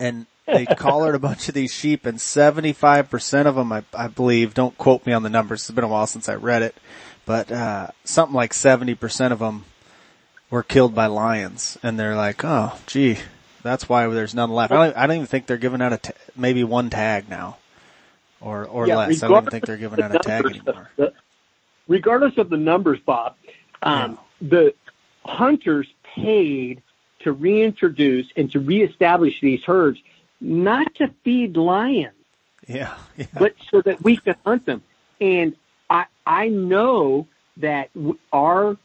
And 0.00 0.26
they 0.46 0.64
collared 0.76 1.14
a 1.14 1.18
bunch 1.18 1.48
of 1.48 1.54
these 1.54 1.72
sheep 1.72 2.06
and 2.06 2.18
75% 2.18 3.46
of 3.46 3.54
them, 3.54 3.72
I, 3.72 3.82
I, 3.92 4.08
believe, 4.08 4.54
don't 4.54 4.78
quote 4.78 5.04
me 5.06 5.12
on 5.12 5.22
the 5.22 5.28
numbers. 5.28 5.62
It's 5.62 5.70
been 5.72 5.84
a 5.84 5.88
while 5.88 6.06
since 6.06 6.28
I 6.28 6.34
read 6.34 6.62
it, 6.62 6.74
but, 7.26 7.52
uh, 7.52 7.88
something 8.04 8.34
like 8.34 8.52
70% 8.52 9.32
of 9.32 9.40
them 9.40 9.64
were 10.50 10.62
killed 10.62 10.94
by 10.94 11.06
lions. 11.06 11.76
And 11.82 11.98
they're 11.98 12.16
like, 12.16 12.44
oh, 12.44 12.78
gee, 12.86 13.18
that's 13.62 13.88
why 13.88 14.06
there's 14.08 14.34
none 14.34 14.50
left. 14.50 14.72
I 14.72 14.86
don't, 14.86 14.96
I 14.96 15.06
don't 15.06 15.16
even 15.16 15.26
think 15.26 15.46
they're 15.46 15.56
giving 15.56 15.82
out 15.82 15.92
a 15.92 15.98
t- 15.98 16.12
maybe 16.36 16.64
one 16.64 16.90
tag 16.90 17.28
now 17.28 17.58
or, 18.40 18.64
or 18.66 18.86
yeah, 18.86 18.96
less. 18.96 19.22
I 19.22 19.28
don't 19.28 19.38
even 19.38 19.50
think 19.50 19.66
they're 19.66 19.76
giving 19.76 20.02
out 20.02 20.14
a 20.14 20.18
tag 20.18 20.46
anymore. 20.46 20.90
The, 20.96 21.12
regardless 21.86 22.38
of 22.38 22.50
the 22.50 22.56
numbers, 22.56 23.00
Bob, 23.04 23.34
um, 23.82 24.18
yeah. 24.40 24.48
the 24.48 24.74
hunters 25.24 25.88
paid 26.14 26.82
to 27.20 27.32
reintroduce 27.32 28.26
and 28.36 28.50
to 28.52 28.60
reestablish 28.60 29.40
these 29.40 29.62
herds 29.64 29.98
not 30.40 30.94
to 30.96 31.08
feed 31.24 31.56
lions. 31.56 32.14
Yeah, 32.66 32.94
yeah. 33.16 33.26
But 33.34 33.54
so 33.70 33.82
that 33.82 34.02
we 34.02 34.18
can 34.18 34.36
hunt 34.44 34.66
them. 34.66 34.82
And 35.20 35.56
I 35.90 36.04
I 36.26 36.48
know 36.48 37.26
that 37.56 37.90
our 38.32 38.76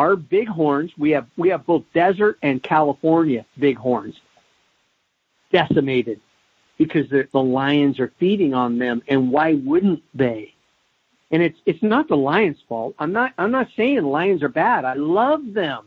our 0.00 0.16
bighorns, 0.16 0.92
we 0.96 1.10
have 1.10 1.26
we 1.36 1.50
have 1.50 1.66
both 1.66 1.84
desert 1.92 2.38
and 2.40 2.62
California 2.62 3.44
bighorns 3.58 4.18
decimated 5.52 6.22
because 6.78 7.10
the, 7.10 7.28
the 7.32 7.42
lions 7.42 8.00
are 8.00 8.10
feeding 8.18 8.54
on 8.54 8.78
them 8.78 9.02
and 9.08 9.30
why 9.30 9.52
wouldn't 9.52 10.02
they? 10.14 10.54
And 11.30 11.42
it's 11.42 11.58
it's 11.66 11.82
not 11.82 12.08
the 12.08 12.16
lions' 12.16 12.56
fault. 12.66 12.94
I'm 12.98 13.12
not 13.12 13.34
I'm 13.36 13.50
not 13.50 13.68
saying 13.76 14.02
lions 14.02 14.42
are 14.42 14.48
bad. 14.48 14.86
I 14.86 14.94
love 14.94 15.52
them. 15.52 15.84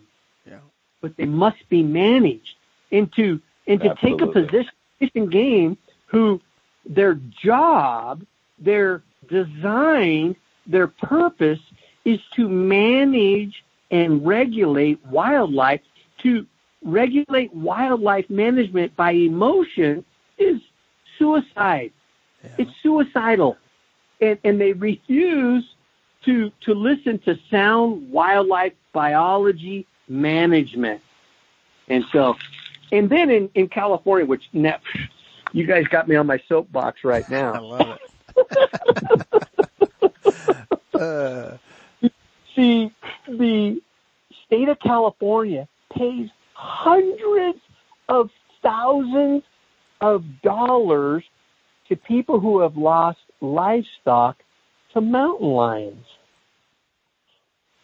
Yeah. 0.48 0.60
But 1.02 1.18
they 1.18 1.26
must 1.26 1.68
be 1.70 1.82
managed 1.82 2.56
into 2.92 3.42
and 3.66 3.80
to 3.82 3.90
Absolutely. 3.90 4.28
take 4.28 4.30
a 4.30 4.32
position 4.32 4.74
Fish 5.00 5.12
and 5.16 5.32
Game 5.32 5.76
who 6.06 6.40
their 6.86 7.16
job, 7.16 8.24
their 8.60 9.02
design, 9.28 10.36
their 10.68 10.88
purpose 10.88 11.62
is 12.06 12.20
to 12.36 12.48
manage 12.48 13.64
and 13.94 14.26
regulate 14.26 15.06
wildlife. 15.06 15.80
To 16.24 16.46
regulate 16.84 17.54
wildlife 17.54 18.30
management 18.30 18.96
by 18.96 19.12
emotion 19.12 20.04
is 20.38 20.60
suicide. 21.18 21.92
Yeah. 22.44 22.50
It's 22.60 22.72
suicidal. 22.82 23.58
And, 24.20 24.38
and 24.44 24.60
they 24.60 24.74
refuse 24.74 25.64
to, 26.26 26.52
to 26.62 26.74
listen 26.74 27.20
to 27.20 27.38
sound 27.52 28.10
wildlife 28.10 28.74
biology 28.94 29.86
management. 30.08 31.02
And 31.90 32.04
so 32.12 32.36
and 32.92 33.10
then 33.10 33.30
in, 33.30 33.50
in 33.56 33.68
California, 33.68 34.26
which 34.26 34.44
you 34.54 35.66
guys 35.66 35.88
got 35.88 36.08
me 36.08 36.16
on 36.16 36.28
my 36.28 36.40
soapbox 36.48 37.04
right 37.04 37.28
now. 37.30 37.54
I 37.56 37.60
love 37.60 37.98
it. 40.04 40.42
uh. 40.94 41.58
See, 42.56 42.92
the 43.28 43.82
state 44.46 44.70
of 44.70 44.80
California 44.80 45.68
pays 45.96 46.30
hundreds 46.54 47.60
of 48.10 48.30
thousands 48.62 49.44
of 50.02 50.24
dollars 50.42 51.24
to 51.90 51.96
people 51.96 52.40
who 52.40 52.60
have 52.60 52.78
lost 52.78 53.20
livestock 53.42 54.38
to 54.94 55.02
mountain 55.02 55.50
lions. 55.50 56.06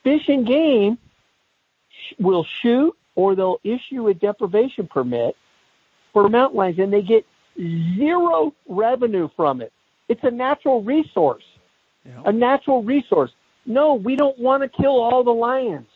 Fish 0.03 0.27
and 0.29 0.45
Game 0.45 0.97
will 2.19 2.45
shoot 2.61 2.95
or 3.15 3.35
they'll 3.35 3.59
issue 3.63 4.07
a 4.07 4.13
depredation 4.13 4.87
permit 4.87 5.35
for 6.13 6.29
mountain 6.29 6.57
lions 6.57 6.79
and 6.79 6.93
they 6.93 7.01
get 7.01 7.25
zero 7.57 8.53
revenue 8.67 9.29
from 9.35 9.61
it. 9.61 9.73
It's 10.07 10.23
a 10.23 10.31
natural 10.31 10.81
resource. 10.81 11.43
Yeah. 12.05 12.21
A 12.25 12.31
natural 12.31 12.83
resource. 12.83 13.31
No, 13.69 13.93
we 13.93 14.15
don't 14.15 14.37
want 14.39 14.63
to 14.63 14.69
kill 14.69 14.99
all 14.99 15.23
the 15.23 15.31
lions. 15.31 15.87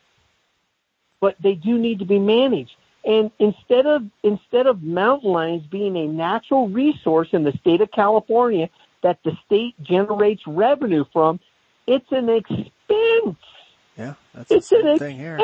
But 1.20 1.36
they 1.42 1.56
do 1.56 1.78
need 1.78 2.00
to 2.00 2.06
be 2.06 2.20
managed. 2.20 2.76
And 3.04 3.32
instead 3.40 3.86
of 3.86 4.04
instead 4.22 4.68
of 4.68 4.82
mountain 4.84 5.32
lions 5.32 5.66
being 5.68 5.98
a 5.98 6.08
natural 6.08 6.70
resource 6.70 7.30
in 7.34 7.44
the 7.44 7.52
state 7.54 7.82
of 7.82 7.92
California 7.92 8.70
that 9.02 9.20
the 9.26 9.36
state 9.46 9.76
generates 9.84 10.42
revenue 10.48 11.04
from, 11.12 11.40
it's 11.88 12.10
an 12.12 12.30
expense. 12.30 13.38
Yeah, 13.98 14.14
that's 14.34 14.52
it's 14.52 14.70
the 14.70 14.82
same 14.82 15.00
thing 15.00 15.18
here. 15.18 15.40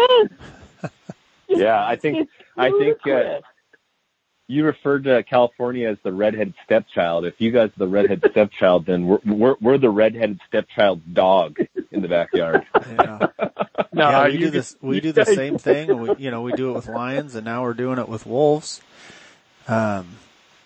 yeah, 1.49 1.85
I 1.85 1.95
think 1.97 2.29
I 2.55 2.69
think 2.69 3.05
uh, 3.07 3.41
you 4.49 4.65
referred 4.65 5.03
to 5.03 5.21
California 5.23 5.87
as 5.87 5.97
the 6.03 6.11
redheaded 6.11 6.55
stepchild. 6.65 7.23
If 7.23 7.39
you 7.39 7.51
guys 7.51 7.69
are 7.69 7.79
the 7.79 7.87
redheaded 7.87 8.31
stepchild, 8.31 8.87
then 8.87 9.05
we're 9.05 9.19
we're, 9.23 9.55
we're 9.61 9.77
the 9.77 9.91
redheaded 9.91 10.39
stepchild 10.47 11.13
dog 11.13 11.57
in 11.91 12.01
the 12.01 12.09
backyard. 12.09 12.65
Yeah. 12.89 13.27
no, 13.93 14.09
yeah, 14.09 14.25
we 14.25 14.37
do 14.37 14.49
this. 14.49 14.75
We 14.81 14.99
do 14.99 15.11
the 15.11 15.25
same 15.25 15.57
thing. 15.57 15.99
We, 15.99 16.15
you 16.17 16.31
know, 16.31 16.41
we 16.41 16.53
do 16.53 16.71
it 16.71 16.73
with 16.73 16.87
lions, 16.87 17.35
and 17.35 17.45
now 17.45 17.61
we're 17.61 17.73
doing 17.73 17.99
it 17.99 18.09
with 18.09 18.25
wolves. 18.25 18.81
Um, 19.67 20.07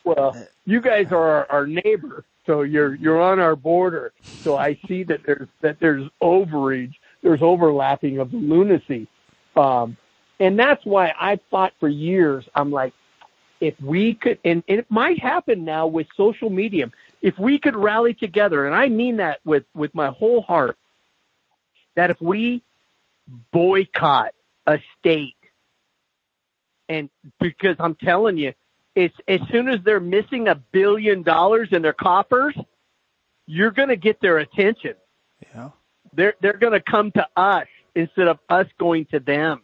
well, 0.04 0.38
you 0.66 0.80
guys 0.80 1.08
are 1.12 1.18
our, 1.18 1.52
our 1.52 1.68
neighbor, 1.68 2.24
so 2.46 2.62
you're 2.62 2.96
you're 2.96 3.22
on 3.22 3.40
our 3.40 3.56
border. 3.56 4.14
So 4.22 4.56
I 4.56 4.80
see 4.88 5.04
that 5.04 5.22
there's 5.26 5.48
that 5.62 5.80
there's 5.80 6.08
overage, 6.22 6.94
there's 7.22 7.42
overlapping 7.42 8.20
of 8.20 8.34
lunacy, 8.34 9.08
um, 9.58 9.98
and 10.40 10.58
that's 10.58 10.86
why 10.86 11.14
I 11.20 11.40
fought 11.52 11.74
for 11.80 11.90
years. 11.90 12.46
I'm 12.56 12.72
like, 12.72 12.94
if 13.64 13.80
we 13.80 14.14
could, 14.14 14.40
and, 14.44 14.62
and 14.68 14.80
it 14.80 14.88
might 14.90 15.20
happen 15.20 15.64
now 15.64 15.88
with 15.88 16.06
social 16.18 16.50
media, 16.50 16.92
if 17.22 17.40
we 17.40 17.58
could 17.58 17.78
rally 17.78 18.14
together, 18.14 18.66
and 18.66 18.76
I 18.76 18.90
mean 18.90 19.18
that 19.18 19.40
with, 19.46 19.64
with 19.74 19.96
my 19.96 20.10
whole 20.10 20.42
heart, 20.42 20.78
that 21.96 22.10
if 22.10 22.20
we 22.20 22.62
boycott 23.54 24.34
a 24.68 24.80
state, 25.00 25.38
and 26.90 27.10
because 27.40 27.78
I'm 27.80 27.96
telling 27.96 28.38
you, 28.38 28.54
it's 28.96 29.16
as 29.30 29.40
soon 29.50 29.70
as 29.70 29.80
they're 29.86 30.02
missing 30.02 30.50
a 30.50 30.56
billion 30.56 31.24
dollars 31.24 31.70
in 31.72 31.82
their 31.82 31.94
coffers, 31.94 32.58
you're 33.46 33.72
going 33.72 33.88
to 33.88 33.96
get 33.96 34.20
their 34.20 34.40
attention. 34.40 34.96
Yeah. 35.56 35.70
They're 36.12 36.34
they're 36.42 36.58
going 36.58 36.74
to 36.74 36.82
come 36.82 37.12
to 37.12 37.26
us 37.38 37.68
instead 37.96 38.28
of 38.28 38.40
us 38.50 38.68
going 38.78 39.06
to 39.12 39.22
them, 39.22 39.62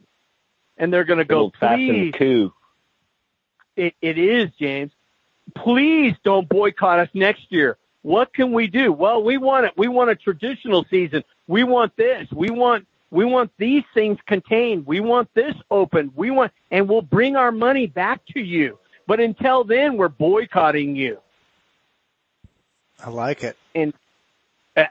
and 0.78 0.92
they're 0.92 1.04
going 1.04 1.20
to 1.20 1.26
go, 1.26 1.52
please, 1.52 2.14
coup. 2.18 2.54
It, 3.80 3.96
it 4.02 4.18
is, 4.18 4.50
James. 4.60 4.92
Please 5.56 6.14
don't 6.24 6.48
boycott 6.48 7.00
us 7.00 7.10
next 7.14 7.50
year. 7.50 7.78
What 8.02 8.34
can 8.34 8.52
we 8.52 8.68
do? 8.68 8.92
Well, 8.92 9.24
we 9.24 9.38
want 9.38 9.66
it. 9.66 9.74
We 9.78 9.88
want 9.88 10.10
a 10.10 10.16
traditional 10.16 10.86
season. 10.90 11.24
We 11.48 11.64
want 11.64 11.96
this. 11.96 12.28
We 12.32 12.50
want 12.50 12.86
we 13.10 13.26
want 13.26 13.52
these 13.58 13.84
things 13.94 14.20
contained. 14.28 14.86
We 14.86 15.00
want 15.00 15.34
this 15.34 15.56
open. 15.72 16.12
We 16.16 16.30
want, 16.30 16.52
and 16.70 16.88
we'll 16.88 17.02
bring 17.02 17.36
our 17.36 17.52
money 17.52 17.88
back 17.88 18.22
to 18.34 18.40
you. 18.40 18.78
But 19.08 19.20
until 19.20 19.64
then, 19.64 19.98
we're 19.98 20.10
boycotting 20.10 20.96
you. 20.96 21.20
I 23.04 23.10
like 23.10 23.44
it. 23.44 23.58
And 23.74 23.94
uh, 24.76 24.86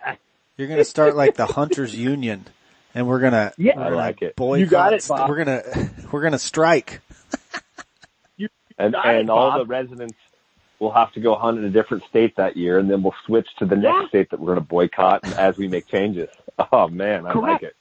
you're 0.57 0.67
going 0.67 0.79
to 0.79 0.85
start 0.85 1.15
like 1.15 1.37
the 1.37 1.47
hunters 1.47 1.95
union, 1.95 2.47
and 2.95 3.07
we're 3.07 3.21
going 3.21 3.33
to 3.33 3.53
yeah, 3.59 3.79
I 3.79 3.91
like 3.91 4.23
it. 4.23 4.35
Boycott. 4.35 4.61
You 4.61 4.67
got 4.67 4.93
it. 4.95 5.07
Bob. 5.07 5.29
We're 5.29 5.45
going 5.45 5.63
to 5.63 5.91
we're 6.11 6.23
going 6.23 6.33
to 6.33 6.39
strike 6.39 7.01
and 8.79 8.95
and 8.95 9.31
all 9.31 9.59
the 9.59 9.67
residents 9.67 10.17
will 10.79 10.93
have 10.93 11.13
to 11.13 11.21
go 11.21 11.35
hunt 11.35 11.59
in 11.59 11.65
a 11.65 11.71
different 11.71 12.05
state 12.05 12.37
that 12.37 12.57
year, 12.57 12.79
and 12.79 12.91
then 12.91 13.03
we'll 13.03 13.15
switch 13.27 13.49
to 13.59 13.67
the 13.67 13.77
next 13.77 14.03
yeah. 14.03 14.09
state 14.09 14.31
that 14.31 14.39
we're 14.39 14.47
going 14.47 14.59
to 14.59 14.65
boycott 14.65 15.25
as 15.33 15.57
we 15.57 15.69
make 15.69 15.87
changes. 15.89 16.29
Oh 16.73 16.89
man, 16.89 17.27
I 17.27 17.33
Correct. 17.33 17.63
like 17.63 17.63
it. 17.63 17.77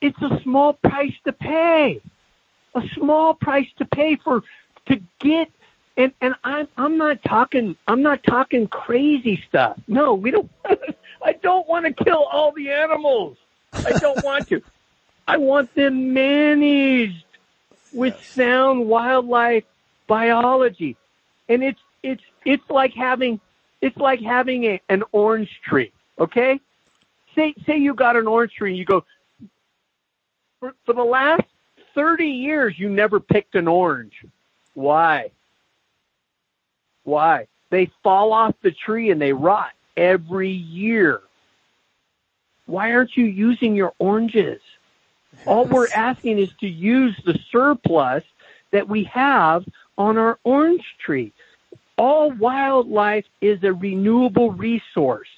It's 0.00 0.22
a 0.22 0.42
small 0.42 0.74
price 0.74 1.14
to 1.24 1.32
pay, 1.32 2.00
a 2.74 2.82
small 2.94 3.34
price 3.34 3.68
to 3.78 3.84
pay 3.84 4.16
for 4.16 4.42
to 4.86 5.00
get. 5.18 5.50
And 5.96 6.12
and 6.20 6.34
I'm 6.42 6.68
I'm 6.76 6.96
not 6.96 7.22
talking 7.22 7.76
I'm 7.86 8.02
not 8.02 8.22
talking 8.22 8.66
crazy 8.66 9.42
stuff. 9.48 9.78
No, 9.86 10.14
we 10.14 10.30
don't. 10.30 10.50
I 11.24 11.34
don't 11.34 11.68
want 11.68 11.84
to 11.84 12.04
kill 12.04 12.24
all 12.24 12.52
the 12.52 12.70
animals. 12.70 13.36
I 13.72 13.92
don't 13.92 14.24
want 14.24 14.48
to. 14.48 14.62
I 15.28 15.36
want 15.36 15.74
them 15.74 16.14
managed 16.14 17.24
with 17.92 18.14
yes. 18.14 18.26
sound 18.26 18.88
wildlife 18.88 19.64
biology. 20.06 20.96
And 21.48 21.62
it's, 21.62 21.80
it's, 22.02 22.22
it's 22.44 22.68
like 22.70 22.92
having, 22.94 23.40
it's 23.80 23.96
like 23.96 24.20
having 24.20 24.64
a, 24.64 24.80
an 24.88 25.02
orange 25.12 25.50
tree. 25.64 25.92
Okay. 26.18 26.60
Say, 27.34 27.54
say 27.66 27.78
you 27.78 27.94
got 27.94 28.16
an 28.16 28.26
orange 28.26 28.52
tree 28.54 28.70
and 28.70 28.78
you 28.78 28.84
go, 28.84 29.04
for, 30.60 30.74
for 30.84 30.92
the 30.92 31.04
last 31.04 31.44
30 31.94 32.26
years, 32.26 32.74
you 32.78 32.88
never 32.88 33.20
picked 33.20 33.54
an 33.54 33.68
orange. 33.68 34.24
Why? 34.74 35.30
Why? 37.04 37.46
They 37.70 37.90
fall 38.02 38.32
off 38.32 38.54
the 38.62 38.70
tree 38.70 39.10
and 39.10 39.20
they 39.20 39.32
rot 39.32 39.72
every 39.96 40.50
year. 40.50 41.20
Why 42.66 42.92
aren't 42.92 43.16
you 43.16 43.24
using 43.24 43.74
your 43.74 43.92
oranges? 43.98 44.60
All 45.46 45.64
we're 45.64 45.88
asking 45.94 46.38
is 46.38 46.50
to 46.60 46.68
use 46.68 47.18
the 47.24 47.38
surplus 47.50 48.24
that 48.70 48.88
we 48.88 49.04
have 49.04 49.64
on 49.98 50.18
our 50.18 50.38
orange 50.44 50.84
tree. 51.04 51.32
All 51.98 52.32
wildlife 52.32 53.24
is 53.40 53.62
a 53.62 53.72
renewable 53.72 54.50
resource. 54.50 55.28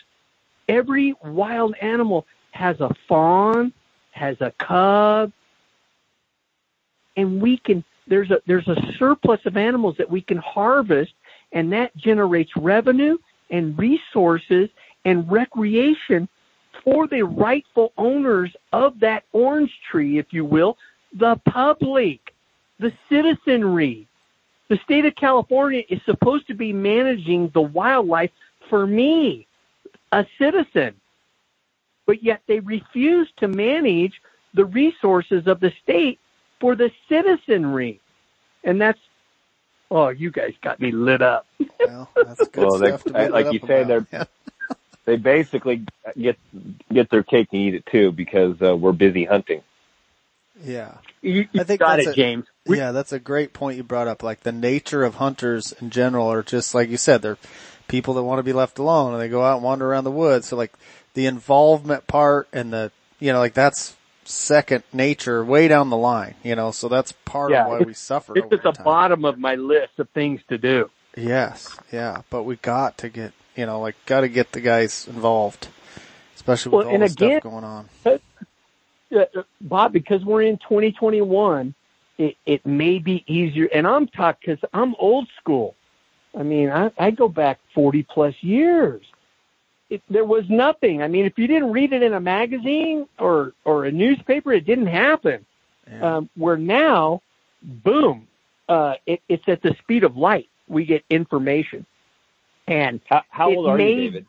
Every 0.68 1.14
wild 1.24 1.74
animal 1.80 2.26
has 2.52 2.80
a 2.80 2.90
fawn, 3.08 3.72
has 4.12 4.36
a 4.40 4.52
cub, 4.58 5.32
and 7.16 7.40
we 7.40 7.58
can 7.58 7.84
there's 8.06 8.30
a 8.30 8.38
there's 8.46 8.68
a 8.68 8.76
surplus 8.98 9.40
of 9.46 9.56
animals 9.56 9.96
that 9.98 10.10
we 10.10 10.20
can 10.20 10.38
harvest 10.38 11.12
and 11.52 11.72
that 11.72 11.96
generates 11.96 12.50
revenue 12.56 13.16
and 13.50 13.78
resources 13.78 14.68
and 15.04 15.30
recreation 15.30 16.28
for 16.82 17.06
the 17.06 17.22
rightful 17.22 17.92
owners 17.96 18.50
of 18.72 18.98
that 19.00 19.24
orange 19.32 19.72
tree, 19.90 20.18
if 20.18 20.26
you 20.32 20.44
will, 20.44 20.76
the 21.18 21.40
public, 21.48 22.34
the 22.78 22.92
citizenry. 23.08 24.06
The 24.68 24.78
state 24.84 25.04
of 25.04 25.14
California 25.14 25.82
is 25.88 26.00
supposed 26.06 26.46
to 26.48 26.54
be 26.54 26.72
managing 26.72 27.50
the 27.50 27.60
wildlife 27.60 28.30
for 28.70 28.86
me, 28.86 29.46
a 30.10 30.26
citizen. 30.38 30.94
But 32.06 32.22
yet 32.22 32.42
they 32.46 32.60
refuse 32.60 33.28
to 33.38 33.48
manage 33.48 34.20
the 34.54 34.64
resources 34.64 35.46
of 35.46 35.60
the 35.60 35.72
state 35.82 36.18
for 36.60 36.74
the 36.74 36.90
citizenry. 37.08 38.00
And 38.62 38.80
that's, 38.80 38.98
oh, 39.90 40.08
you 40.08 40.30
guys 40.30 40.54
got 40.62 40.80
me 40.80 40.92
lit 40.92 41.22
up. 41.22 41.46
Well, 41.78 42.08
that's 42.14 42.48
good 42.48 42.64
well, 42.64 42.78
stuff 42.78 43.04
they, 43.04 43.28
like 43.28 43.52
you 43.52 43.60
say, 43.66 43.84
they're, 43.84 44.06
they 45.04 45.16
basically 45.16 45.84
get, 46.18 46.38
get 46.92 47.10
their 47.10 47.22
cake 47.22 47.48
and 47.52 47.60
eat 47.60 47.74
it 47.74 47.86
too 47.86 48.12
because 48.12 48.60
uh, 48.62 48.74
we're 48.76 48.92
busy 48.92 49.24
hunting. 49.24 49.62
Yeah. 50.62 50.98
You, 51.20 51.48
I 51.58 51.64
think 51.64 51.80
got 51.80 52.00
it, 52.00 52.08
a, 52.08 52.12
James. 52.12 52.46
We, 52.66 52.78
yeah, 52.78 52.92
that's 52.92 53.12
a 53.12 53.18
great 53.18 53.52
point 53.52 53.76
you 53.76 53.82
brought 53.82 54.08
up. 54.08 54.22
Like 54.22 54.40
the 54.40 54.52
nature 54.52 55.04
of 55.04 55.16
hunters 55.16 55.72
in 55.80 55.90
general 55.90 56.30
are 56.30 56.42
just 56.42 56.74
like 56.74 56.88
you 56.88 56.96
said, 56.96 57.22
they're 57.22 57.38
people 57.88 58.14
that 58.14 58.22
want 58.22 58.38
to 58.38 58.42
be 58.42 58.52
left 58.52 58.78
alone 58.78 59.12
and 59.12 59.20
they 59.20 59.28
go 59.28 59.42
out 59.42 59.56
and 59.56 59.64
wander 59.64 59.86
around 59.86 60.04
the 60.04 60.10
woods. 60.10 60.48
So 60.48 60.56
like 60.56 60.72
the 61.14 61.26
involvement 61.26 62.06
part 62.06 62.48
and 62.52 62.72
the, 62.72 62.92
you 63.20 63.32
know, 63.32 63.38
like 63.38 63.54
that's 63.54 63.96
second 64.24 64.84
nature 64.92 65.44
way 65.44 65.68
down 65.68 65.90
the 65.90 65.96
line, 65.96 66.34
you 66.42 66.54
know, 66.54 66.70
so 66.70 66.88
that's 66.88 67.12
part 67.24 67.50
yeah, 67.50 67.64
of 67.64 67.68
why 67.68 67.78
we 67.80 67.94
suffer. 67.94 68.36
It's 68.36 68.52
at 68.52 68.62
the 68.62 68.72
time. 68.72 68.84
bottom 68.84 69.24
of 69.24 69.38
my 69.38 69.54
list 69.56 69.98
of 69.98 70.08
things 70.10 70.40
to 70.48 70.58
do. 70.58 70.90
Yes. 71.16 71.76
Yeah. 71.92 72.22
But 72.30 72.44
we 72.44 72.56
got 72.56 72.98
to 72.98 73.08
get, 73.08 73.32
you 73.56 73.66
know, 73.66 73.80
like 73.80 73.96
got 74.06 74.20
to 74.20 74.28
get 74.28 74.52
the 74.52 74.60
guys 74.60 75.06
involved, 75.08 75.68
especially 76.36 76.70
with 76.76 76.86
well, 76.86 76.94
all 76.94 76.98
the 77.00 77.04
again, 77.04 77.40
stuff 77.40 77.42
going 77.42 77.64
on. 77.64 77.88
Uh, 79.14 79.42
Bob, 79.60 79.92
because 79.92 80.24
we're 80.24 80.42
in 80.42 80.56
2021, 80.58 81.74
it, 82.18 82.36
it 82.46 82.64
may 82.66 82.98
be 82.98 83.24
easier. 83.26 83.68
And 83.72 83.86
I'm 83.86 84.06
talking 84.08 84.54
because 84.54 84.70
I'm 84.72 84.94
old 84.98 85.28
school. 85.40 85.74
I 86.38 86.42
mean, 86.42 86.70
I, 86.70 86.90
I 86.98 87.10
go 87.10 87.28
back 87.28 87.60
40 87.74 88.02
plus 88.04 88.34
years. 88.40 89.04
It, 89.90 90.02
there 90.08 90.24
was 90.24 90.44
nothing. 90.48 91.02
I 91.02 91.08
mean, 91.08 91.24
if 91.26 91.38
you 91.38 91.46
didn't 91.46 91.70
read 91.70 91.92
it 91.92 92.02
in 92.02 92.14
a 92.14 92.20
magazine 92.20 93.06
or 93.18 93.52
or 93.64 93.84
a 93.84 93.92
newspaper, 93.92 94.52
it 94.52 94.64
didn't 94.64 94.86
happen. 94.86 95.44
Yeah. 95.86 96.16
Um, 96.16 96.30
where 96.36 96.56
now, 96.56 97.20
boom, 97.62 98.26
uh, 98.68 98.94
it, 99.06 99.20
it's 99.28 99.44
at 99.46 99.62
the 99.62 99.76
speed 99.80 100.02
of 100.02 100.16
light. 100.16 100.48
We 100.68 100.86
get 100.86 101.04
information. 101.10 101.84
And 102.66 103.00
how, 103.04 103.22
how 103.28 103.54
old 103.54 103.68
are 103.68 103.76
made, 103.76 103.98
you, 103.98 104.10
David? 104.10 104.26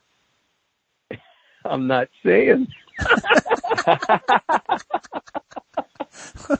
I'm 1.65 1.87
not 1.87 2.09
saying. 2.23 2.67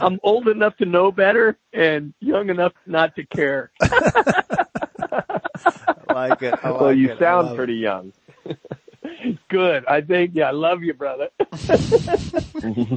I'm 0.00 0.20
old 0.22 0.48
enough 0.48 0.76
to 0.78 0.84
know 0.84 1.10
better, 1.10 1.56
and 1.72 2.12
young 2.20 2.50
enough 2.50 2.72
not 2.86 3.16
to 3.16 3.24
care. 3.24 3.70
I 3.80 3.88
like 6.12 6.42
it. 6.42 6.54
I 6.62 6.68
like 6.70 6.80
well, 6.80 6.92
you 6.92 7.12
it. 7.12 7.18
sound 7.18 7.56
pretty 7.56 7.78
it. 7.78 7.82
young. 7.82 8.12
Good. 9.48 9.84
I 9.86 10.00
think, 10.00 10.32
yeah, 10.34 10.48
I 10.48 10.52
love 10.52 10.82
you, 10.82 10.94
brother. 10.94 11.28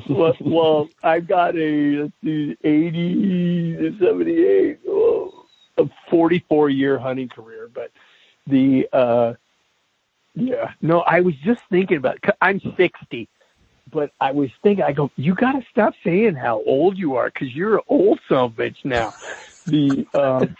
well, 0.09 0.33
well, 0.41 0.89
I've 1.03 1.27
got 1.27 1.55
a, 1.55 2.03
let's 2.03 2.13
see, 2.23 2.57
80 2.63 3.75
to 3.77 3.95
78, 3.99 4.79
oh, 4.87 5.45
a 5.77 5.83
44 6.09 6.69
year 6.69 6.97
hunting 6.97 7.29
career, 7.29 7.69
but 7.73 7.91
the, 8.47 8.87
uh, 8.91 9.33
yeah, 10.35 10.71
no, 10.81 10.99
I 11.01 11.21
was 11.21 11.35
just 11.43 11.61
thinking 11.69 11.97
about, 11.97 12.17
I'm 12.41 12.61
60, 12.77 13.29
but 13.91 14.11
I 14.19 14.31
was 14.31 14.49
thinking, 14.63 14.83
I 14.83 14.91
go, 14.91 15.09
you 15.15 15.33
got 15.33 15.53
to 15.53 15.65
stop 15.71 15.93
saying 16.03 16.35
how 16.35 16.61
old 16.65 16.97
you 16.97 17.15
are 17.15 17.29
because 17.29 17.53
you're 17.55 17.75
an 17.75 17.83
old 17.87 18.19
son 18.27 18.51
bitch 18.51 18.83
now. 18.83 19.15
the, 19.65 20.05
um, 20.13 20.55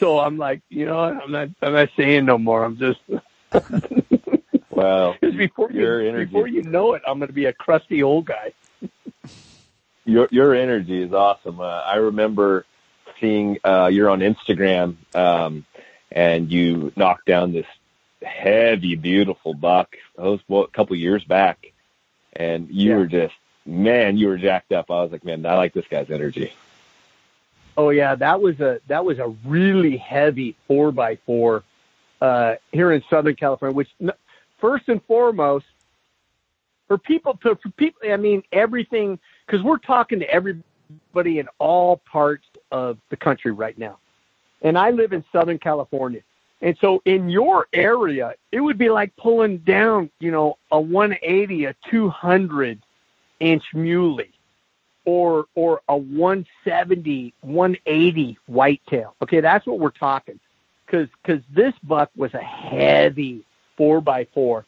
so 0.00 0.18
I'm 0.18 0.36
like, 0.36 0.62
you 0.68 0.86
know, 0.86 0.98
I'm 0.98 1.30
not, 1.30 1.48
I'm 1.62 1.72
not 1.72 1.90
saying 1.96 2.24
no 2.24 2.38
more. 2.38 2.64
I'm 2.64 2.76
just, 2.76 3.00
well, 4.70 5.16
before 5.20 5.70
your 5.70 6.02
you, 6.02 6.08
energy, 6.08 6.24
before 6.26 6.48
you 6.48 6.62
know 6.62 6.94
it, 6.94 7.02
I'm 7.06 7.18
going 7.18 7.28
to 7.28 7.34
be 7.34 7.46
a 7.46 7.52
crusty 7.52 8.02
old 8.02 8.26
guy. 8.26 8.52
your 10.04 10.28
your 10.30 10.54
energy 10.54 11.02
is 11.02 11.12
awesome. 11.12 11.60
Uh, 11.60 11.80
I 11.80 11.96
remember 11.96 12.66
seeing 13.20 13.58
uh, 13.64 13.88
you're 13.92 14.10
on 14.10 14.20
Instagram, 14.20 14.96
um, 15.14 15.64
and 16.10 16.50
you 16.50 16.92
knocked 16.96 17.26
down 17.26 17.52
this 17.52 17.66
heavy, 18.24 18.96
beautiful 18.96 19.54
buck. 19.54 19.96
That 20.16 20.24
was 20.24 20.40
a 20.50 20.66
couple 20.72 20.96
years 20.96 21.24
back, 21.24 21.72
and 22.32 22.68
you 22.70 22.90
yeah. 22.90 22.96
were 22.96 23.06
just 23.06 23.34
man, 23.66 24.16
you 24.16 24.28
were 24.28 24.38
jacked 24.38 24.72
up. 24.72 24.90
I 24.90 25.02
was 25.02 25.12
like, 25.12 25.24
man, 25.24 25.44
I 25.46 25.54
like 25.54 25.72
this 25.72 25.86
guy's 25.88 26.10
energy. 26.10 26.52
Oh 27.76 27.90
yeah, 27.90 28.14
that 28.14 28.40
was 28.40 28.60
a 28.60 28.80
that 28.86 29.04
was 29.04 29.18
a 29.18 29.28
really 29.44 29.96
heavy 29.96 30.54
four 30.68 30.92
by 30.92 31.16
four 31.26 31.64
uh, 32.20 32.54
here 32.72 32.92
in 32.92 33.02
Southern 33.10 33.34
California. 33.34 33.74
Which 33.74 33.88
first 34.60 34.88
and 34.88 35.02
foremost, 35.04 35.66
for 36.86 36.98
people 36.98 37.36
to 37.42 37.56
for 37.56 37.70
people, 37.70 38.00
I 38.10 38.16
mean 38.16 38.44
everything 38.52 39.18
because 39.46 39.62
we're 39.62 39.78
talking 39.78 40.20
to 40.20 40.30
everybody 40.30 41.38
in 41.40 41.48
all 41.58 41.96
parts 41.96 42.46
of 42.70 42.98
the 43.08 43.16
country 43.16 43.50
right 43.50 43.76
now, 43.76 43.98
and 44.62 44.78
I 44.78 44.90
live 44.90 45.12
in 45.12 45.24
Southern 45.32 45.58
California. 45.58 46.20
And 46.60 46.76
so 46.80 47.02
in 47.04 47.28
your 47.28 47.66
area, 47.72 48.34
it 48.50 48.60
would 48.60 48.78
be 48.78 48.88
like 48.88 49.14
pulling 49.16 49.58
down, 49.58 50.10
you 50.18 50.30
know, 50.30 50.58
a 50.70 50.80
180, 50.80 51.66
a 51.66 51.74
200 51.90 52.80
inch 53.40 53.64
muley 53.74 54.32
or, 55.04 55.46
or 55.54 55.82
a 55.88 55.96
170, 55.96 57.34
180 57.42 58.38
whitetail. 58.46 59.14
Okay. 59.22 59.40
That's 59.40 59.66
what 59.66 59.78
we're 59.78 59.90
talking. 59.90 60.40
Cause, 60.86 61.08
cause 61.26 61.40
this 61.52 61.74
buck 61.82 62.10
was 62.16 62.32
a 62.34 62.42
heavy 62.42 63.44
four 63.76 64.00
by 64.00 64.26
four 64.32 64.64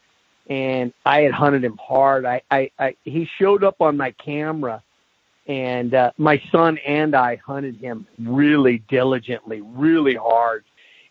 and 0.49 0.93
I 1.05 1.23
had 1.23 1.33
hunted 1.33 1.65
him 1.65 1.79
hard. 1.79 2.25
I, 2.25 2.43
I, 2.51 2.71
I 2.79 2.97
he 3.05 3.29
showed 3.39 3.65
up 3.65 3.81
on 3.81 3.97
my 3.97 4.11
camera 4.13 4.83
and, 5.47 5.95
uh, 5.95 6.11
my 6.19 6.43
son 6.51 6.79
and 6.79 7.15
I 7.15 7.37
hunted 7.37 7.77
him 7.77 8.07
really 8.19 8.79
diligently, 8.89 9.61
really 9.61 10.15
hard 10.15 10.65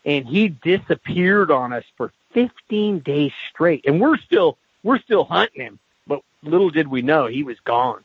and 0.06 0.28
he 0.28 0.50
disappeared 0.50 1.50
on 1.50 1.74
us 1.74 1.84
for 1.98 2.14
15 2.34 3.00
days 3.00 3.32
straight. 3.50 3.86
And 3.86 4.00
we're 4.00 4.18
still 4.18 4.58
we're 4.84 5.00
still 5.00 5.26
hunting 5.26 5.62
him, 5.62 5.80
but 6.06 6.22
little 6.44 6.70
did 6.70 6.88
we 6.88 7.02
know 7.02 7.26
he 7.26 7.44
was 7.44 7.60
gone. 7.62 8.04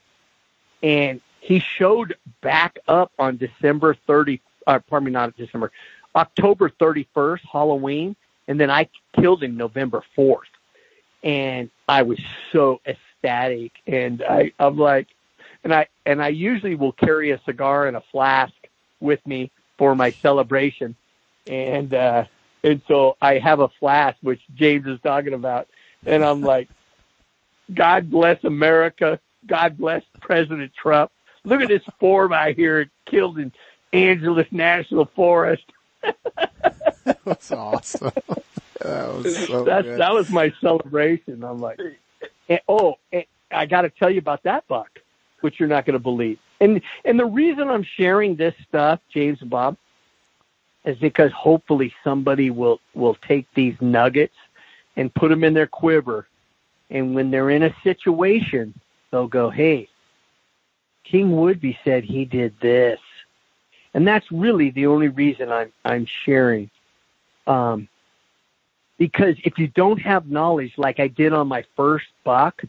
And 0.83 1.21
he 1.41 1.59
showed 1.59 2.17
back 2.41 2.79
up 2.89 3.13
on 3.19 3.37
December 3.37 3.95
30. 4.07 4.41
Uh, 4.67 4.79
pardon 4.79 5.07
me, 5.07 5.13
not 5.13 5.37
December, 5.37 5.71
October 6.17 6.71
31st, 6.71 7.41
Halloween, 7.51 8.17
and 8.49 8.59
then 8.59 8.71
I 8.71 8.89
killed 9.15 9.43
him 9.43 9.57
November 9.57 10.03
4th. 10.17 10.39
And 11.23 11.71
I 11.87 12.03
was 12.03 12.19
so 12.51 12.81
ecstatic, 12.87 13.73
and 13.87 14.23
I 14.23 14.53
I'm 14.59 14.79
like, 14.79 15.09
and 15.65 15.75
I 15.75 15.89
and 16.07 16.23
I 16.23 16.29
usually 16.29 16.77
will 16.77 16.93
carry 16.93 17.33
a 17.33 17.41
cigar 17.45 17.87
and 17.87 17.97
a 17.97 18.03
flask 18.11 18.55
with 19.01 19.27
me 19.27 19.51
for 19.77 19.95
my 19.95 20.11
celebration 20.11 20.97
and 21.47 21.93
uh, 21.95 22.25
and 22.63 22.83
so 22.89 23.17
I 23.21 23.39
have 23.39 23.61
a 23.61 23.69
flask 23.81 24.17
which 24.23 24.41
James 24.55 24.87
is 24.87 25.01
talking 25.03 25.35
about, 25.35 25.69
and 26.05 26.25
I'm 26.25 26.41
like, 26.41 26.69
God 27.73 28.11
bless 28.11 28.43
America, 28.45 29.21
God 29.47 29.79
bless 29.79 30.03
President 30.21 30.73
Trump. 30.75 31.11
Look 31.45 31.61
at 31.61 31.69
this 31.69 31.83
form 31.99 32.33
I 32.33 32.53
hear 32.53 32.91
killed 33.07 33.39
in 33.39 33.53
Angeles 33.93 34.47
National 34.51 35.07
Forest. 35.07 35.65
That's 37.25 37.51
awesome. 37.53 38.13
That 38.81 39.15
was 39.15 39.47
so 39.47 39.65
That's, 39.65 39.87
good. 39.87 40.01
That 40.01 40.13
was 40.13 40.31
my 40.31 40.53
celebration. 40.61 41.45
I'm 41.45 41.59
like, 41.59 41.81
and, 42.49 42.61
oh, 42.69 42.97
and 43.13 43.25
I 43.51 43.67
got 43.67 43.83
to 43.83 43.91
tell 43.91 44.11
you 44.11 44.19
about 44.19 44.43
that 44.45 44.67
buck, 44.69 44.91
which 45.41 45.59
you're 45.59 45.69
not 45.69 45.87
going 45.87 45.95
to 45.95 46.03
believe. 46.03 46.39
And 46.61 46.83
and 47.05 47.19
the 47.19 47.25
reason 47.25 47.69
I'm 47.69 47.87
sharing 47.97 48.37
this 48.37 48.55
stuff, 48.69 49.01
James 49.13 49.41
and 49.41 49.51
Bob, 49.51 49.77
is 50.85 50.97
because 50.99 51.33
hopefully 51.33 51.93
somebody 52.03 52.51
will 52.51 52.81
will 52.95 53.15
take 53.15 53.47
these 53.55 53.77
nuggets 53.81 54.37
and 54.97 55.15
put 55.15 55.29
them 55.29 55.45
in 55.45 55.55
their 55.55 55.67
quiver. 55.67 56.27
And 56.91 57.15
when 57.15 57.31
they're 57.31 57.51
in 57.51 57.63
a 57.63 57.75
situation 57.83 58.75
they'll 59.11 59.29
go 59.29 59.51
hey 59.51 59.89
king 61.05 61.31
woodby 61.31 61.77
said 61.85 62.05
he 62.05 62.25
did 62.25 62.55
this. 62.61 63.01
And 63.93 64.07
that's 64.07 64.31
really 64.31 64.71
the 64.71 64.87
only 64.87 65.09
reason 65.09 65.53
i'm 65.53 65.73
i'm 65.85 66.07
sharing. 66.25 66.71
Um 67.47 67.89
because 68.99 69.37
if 69.45 69.59
you 69.59 69.67
don't 69.69 70.01
have 70.01 70.29
knowledge 70.29 70.73
like 70.77 71.01
i 71.01 71.09
did 71.09 71.33
on 71.33 71.49
my 71.49 71.65
first 71.77 72.07
buck 72.25 72.63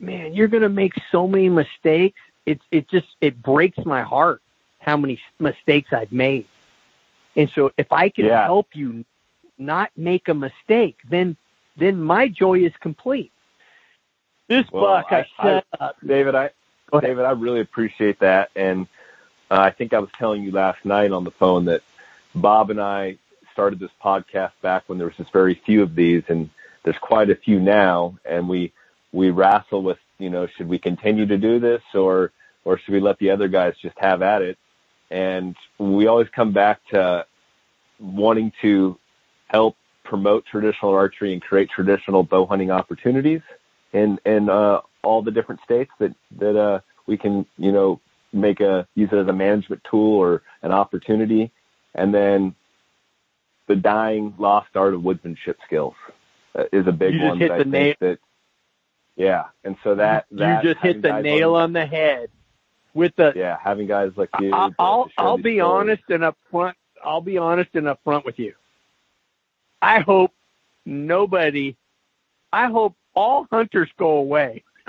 man 0.00 0.34
you're 0.34 0.48
going 0.48 0.62
to 0.62 0.68
make 0.68 0.92
so 1.10 1.26
many 1.26 1.48
mistakes. 1.48 2.18
It 2.46 2.60
it 2.70 2.88
just 2.88 3.08
it 3.20 3.40
breaks 3.42 3.78
my 3.84 4.02
heart 4.02 4.40
how 4.80 4.96
many 4.96 5.20
mistakes 5.38 5.92
i've 5.92 6.10
made 6.10 6.46
and 7.36 7.50
so 7.54 7.72
if 7.76 7.92
I 7.92 8.08
can 8.08 8.26
yeah. 8.26 8.44
help 8.44 8.68
you 8.74 9.04
not 9.58 9.90
make 9.96 10.28
a 10.28 10.34
mistake, 10.34 10.98
then 11.08 11.36
then 11.76 12.02
my 12.02 12.28
joy 12.28 12.60
is 12.60 12.72
complete. 12.80 13.32
This 14.48 14.70
well, 14.70 14.84
buck 14.84 15.06
I, 15.10 15.20
I 15.38 15.42
set 15.42 15.66
I, 15.80 15.84
up. 15.84 15.96
David, 16.04 16.34
I 16.34 16.50
David, 17.00 17.24
I 17.24 17.30
really 17.30 17.60
appreciate 17.60 18.18
that. 18.20 18.50
And 18.54 18.86
uh, 19.50 19.60
I 19.60 19.70
think 19.70 19.94
I 19.94 19.98
was 19.98 20.10
telling 20.18 20.42
you 20.42 20.50
last 20.50 20.84
night 20.84 21.12
on 21.12 21.24
the 21.24 21.30
phone 21.30 21.66
that 21.66 21.82
Bob 22.34 22.70
and 22.70 22.80
I 22.80 23.16
started 23.52 23.78
this 23.78 23.90
podcast 24.02 24.52
back 24.62 24.84
when 24.86 24.98
there 24.98 25.06
was 25.06 25.16
just 25.16 25.32
very 25.32 25.54
few 25.54 25.82
of 25.82 25.94
these 25.94 26.22
and 26.28 26.50
there's 26.84 26.98
quite 26.98 27.30
a 27.30 27.34
few 27.34 27.60
now 27.60 28.18
and 28.24 28.48
we 28.48 28.72
we 29.12 29.30
wrestle 29.30 29.82
with, 29.82 29.98
you 30.18 30.30
know, 30.30 30.46
should 30.46 30.68
we 30.68 30.78
continue 30.78 31.26
to 31.26 31.38
do 31.38 31.58
this 31.58 31.82
or 31.94 32.32
or 32.64 32.78
should 32.78 32.92
we 32.94 33.00
let 33.00 33.18
the 33.18 33.30
other 33.30 33.48
guys 33.48 33.74
just 33.80 33.98
have 33.98 34.22
at 34.22 34.42
it? 34.42 34.58
And 35.12 35.54
we 35.78 36.06
always 36.06 36.28
come 36.34 36.52
back 36.52 36.80
to 36.90 37.26
wanting 38.00 38.50
to 38.62 38.98
help 39.48 39.76
promote 40.04 40.46
traditional 40.46 40.94
archery 40.94 41.34
and 41.34 41.42
create 41.42 41.68
traditional 41.68 42.22
bow 42.22 42.46
hunting 42.46 42.70
opportunities 42.70 43.42
in 43.92 44.18
in 44.24 44.48
uh, 44.48 44.80
all 45.02 45.22
the 45.22 45.30
different 45.30 45.60
states 45.64 45.90
that 46.00 46.14
that 46.38 46.58
uh, 46.58 46.80
we 47.06 47.18
can 47.18 47.46
you 47.58 47.72
know 47.72 48.00
make 48.32 48.60
a 48.60 48.88
use 48.94 49.10
it 49.12 49.16
as 49.16 49.28
a 49.28 49.32
management 49.32 49.82
tool 49.88 50.16
or 50.16 50.42
an 50.62 50.72
opportunity, 50.72 51.52
and 51.94 52.14
then 52.14 52.54
the 53.68 53.76
dying 53.76 54.34
lost 54.38 54.68
art 54.74 54.94
of 54.94 55.02
woodsmanship 55.02 55.56
skills 55.66 55.94
uh, 56.54 56.64
is 56.72 56.86
a 56.86 56.92
big 56.92 57.14
you 57.14 57.22
one 57.22 57.38
that 57.38 57.50
I 57.50 57.58
think 57.58 57.68
nail. 57.68 57.94
that 58.00 58.18
yeah, 59.16 59.44
and 59.62 59.76
so 59.84 59.94
that 59.96 60.26
you 60.30 60.38
that 60.38 60.62
just 60.62 60.80
hit 60.80 61.02
the 61.02 61.20
nail 61.20 61.54
on 61.54 61.74
the 61.74 61.84
head 61.84 62.30
with 62.94 63.14
the 63.16 63.32
yeah 63.36 63.56
having 63.62 63.86
guys 63.86 64.12
like 64.16 64.30
you. 64.40 64.52
I'll 64.52 64.74
I'll, 64.78 65.10
I'll 65.16 65.38
be 65.38 65.58
stories. 65.58 65.62
honest 65.62 66.02
and 66.08 66.22
upfront. 66.22 66.74
I'll 67.04 67.20
be 67.20 67.38
honest 67.38 67.70
and 67.74 67.86
upfront 67.86 68.24
with 68.24 68.38
you. 68.38 68.54
I 69.80 70.00
hope 70.00 70.32
nobody. 70.84 71.76
I 72.52 72.66
hope 72.68 72.94
all 73.14 73.46
hunters 73.50 73.90
go 73.96 74.10
away. 74.18 74.62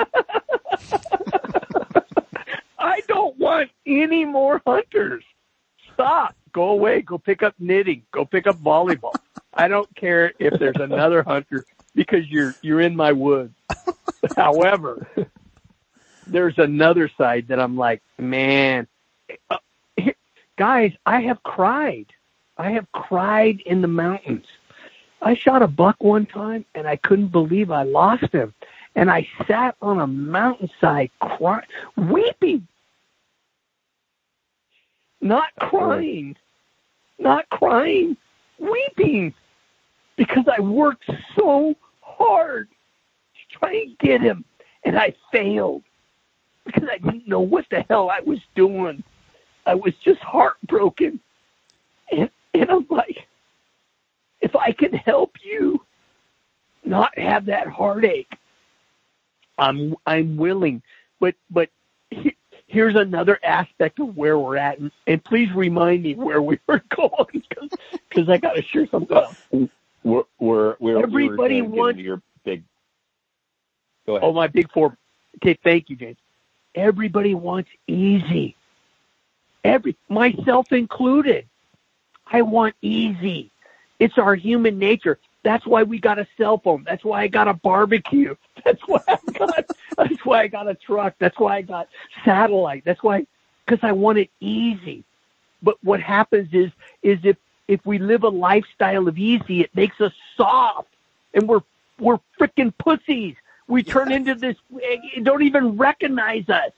I 2.79 3.01
don't 3.07 3.37
want 3.39 3.69
any 3.85 4.25
more 4.25 4.61
hunters. 4.65 5.23
Stop. 5.93 6.35
Go 6.51 6.69
away. 6.69 7.01
Go 7.01 7.17
pick 7.17 7.41
up 7.43 7.55
knitting. 7.57 8.03
Go 8.11 8.25
pick 8.25 8.45
up 8.47 8.57
volleyball. 8.61 9.13
I 9.53 9.67
don't 9.67 9.93
care 9.95 10.33
if 10.39 10.59
there's 10.59 10.75
another 10.79 11.23
hunter 11.23 11.65
because 11.95 12.27
you're 12.29 12.53
you're 12.61 12.81
in 12.81 12.95
my 12.95 13.11
woods. 13.11 13.55
However, 14.35 15.07
there's 16.27 16.57
another 16.57 17.09
side 17.17 17.47
that 17.49 17.59
I'm 17.59 17.77
like, 17.77 18.01
man, 18.17 18.87
uh, 19.49 19.57
guys, 20.57 20.93
I 21.05 21.21
have 21.21 21.41
cried. 21.43 22.07
I 22.57 22.71
have 22.71 22.91
cried 22.91 23.61
in 23.65 23.81
the 23.81 23.87
mountains. 23.87 24.45
I 25.21 25.35
shot 25.35 25.61
a 25.61 25.67
buck 25.67 26.03
one 26.03 26.25
time 26.25 26.65
and 26.75 26.87
I 26.87 26.97
couldn't 26.97 27.29
believe 27.29 27.71
I 27.71 27.83
lost 27.83 28.31
him. 28.31 28.53
And 28.95 29.09
I 29.09 29.27
sat 29.47 29.75
on 29.81 29.99
a 29.99 30.07
mountainside 30.07 31.09
crying, 31.19 31.65
weeping. 31.95 32.67
not 35.21 35.49
crying, 35.59 36.35
not 37.17 37.49
crying, 37.49 38.17
weeping 38.59 39.33
because 40.17 40.45
I 40.47 40.61
worked 40.61 41.09
so 41.35 41.75
hard 42.01 42.69
to 42.69 43.57
try 43.57 43.73
and 43.73 43.97
get 43.97 44.21
him 44.21 44.45
and 44.83 44.99
I 44.99 45.15
failed 45.31 45.83
because 46.65 46.87
I 46.89 46.97
didn't 46.97 47.27
know 47.27 47.41
what 47.41 47.65
the 47.71 47.85
hell 47.89 48.09
I 48.09 48.21
was 48.21 48.39
doing. 48.55 49.03
I 49.65 49.75
was 49.75 49.93
just 50.03 50.19
heartbroken. 50.21 51.19
And, 52.11 52.29
and 52.53 52.69
I'm 52.69 52.85
like, 52.89 53.17
if 54.41 54.55
I 54.55 54.71
can 54.71 54.93
help 54.93 55.33
you 55.43 55.81
not 56.83 57.17
have 57.17 57.45
that 57.45 57.67
heartache, 57.67 58.31
I'm 59.57 59.95
I'm 60.05 60.37
willing. 60.37 60.81
But 61.19 61.35
but 61.49 61.69
he, 62.09 62.35
here's 62.67 62.95
another 62.95 63.39
aspect 63.43 63.99
of 63.99 64.17
where 64.17 64.37
we're 64.37 64.57
at, 64.57 64.79
and, 64.79 64.91
and 65.07 65.23
please 65.23 65.49
remind 65.53 66.03
me 66.03 66.15
where 66.15 66.41
we 66.41 66.59
were 66.67 66.83
going 66.95 67.43
because 68.09 68.29
I 68.29 68.37
got 68.37 68.53
to 68.53 68.63
share 68.63 68.87
something. 68.87 69.15
Else. 69.15 69.37
We're 70.03 70.23
we're, 70.39 70.75
we're 70.79 71.01
everybody 71.01 71.61
we're 71.61 71.69
wants 71.83 71.99
your 71.99 72.21
big. 72.43 72.63
Go 74.05 74.17
ahead. 74.17 74.27
Oh, 74.27 74.33
my 74.33 74.47
big 74.47 74.71
four. 74.71 74.97
Okay, 75.37 75.57
thank 75.63 75.89
you, 75.89 75.95
James. 75.95 76.17
Everybody 76.75 77.35
wants 77.35 77.69
easy. 77.87 78.55
Every 79.63 79.95
myself 80.09 80.71
included. 80.71 81.45
I 82.31 82.41
want 82.41 82.75
easy. 82.81 83.51
It's 83.99 84.17
our 84.17 84.35
human 84.35 84.79
nature. 84.79 85.19
That's 85.43 85.65
why 85.65 85.83
we 85.83 85.99
got 85.99 86.19
a 86.19 86.27
cell 86.37 86.57
phone. 86.57 86.83
That's 86.85 87.03
why 87.03 87.23
I 87.23 87.27
got 87.27 87.47
a 87.47 87.53
barbecue. 87.53 88.35
That's 88.65 88.81
why 88.87 89.01
I 89.07 89.17
got 89.33 89.65
that's 89.97 90.25
why 90.25 90.41
I 90.43 90.47
got 90.47 90.69
a 90.69 90.75
truck. 90.75 91.15
That's 91.19 91.37
why 91.37 91.57
I 91.57 91.61
got 91.63 91.89
satellite. 92.23 92.83
That's 92.85 93.03
why 93.03 93.27
because 93.65 93.79
I 93.83 93.91
want 93.91 94.19
it 94.19 94.29
easy. 94.39 95.03
But 95.61 95.77
what 95.83 95.99
happens 96.01 96.49
is 96.53 96.71
is 97.01 97.19
if 97.23 97.37
if 97.67 97.85
we 97.85 97.99
live 97.99 98.23
a 98.23 98.29
lifestyle 98.29 99.07
of 99.09 99.17
easy, 99.17 99.61
it 99.61 99.75
makes 99.75 99.99
us 99.99 100.13
soft 100.37 100.87
and 101.33 101.47
we're 101.47 101.61
we're 101.99 102.19
freaking 102.39 102.73
pussies. 102.77 103.35
We 103.67 103.83
turn 103.83 104.11
into 104.11 104.35
this 104.35 104.55
eh, 104.73 104.97
eh, 105.15 105.19
don't 105.21 105.43
even 105.43 105.77
recognize 105.77 106.49
us. 106.49 106.71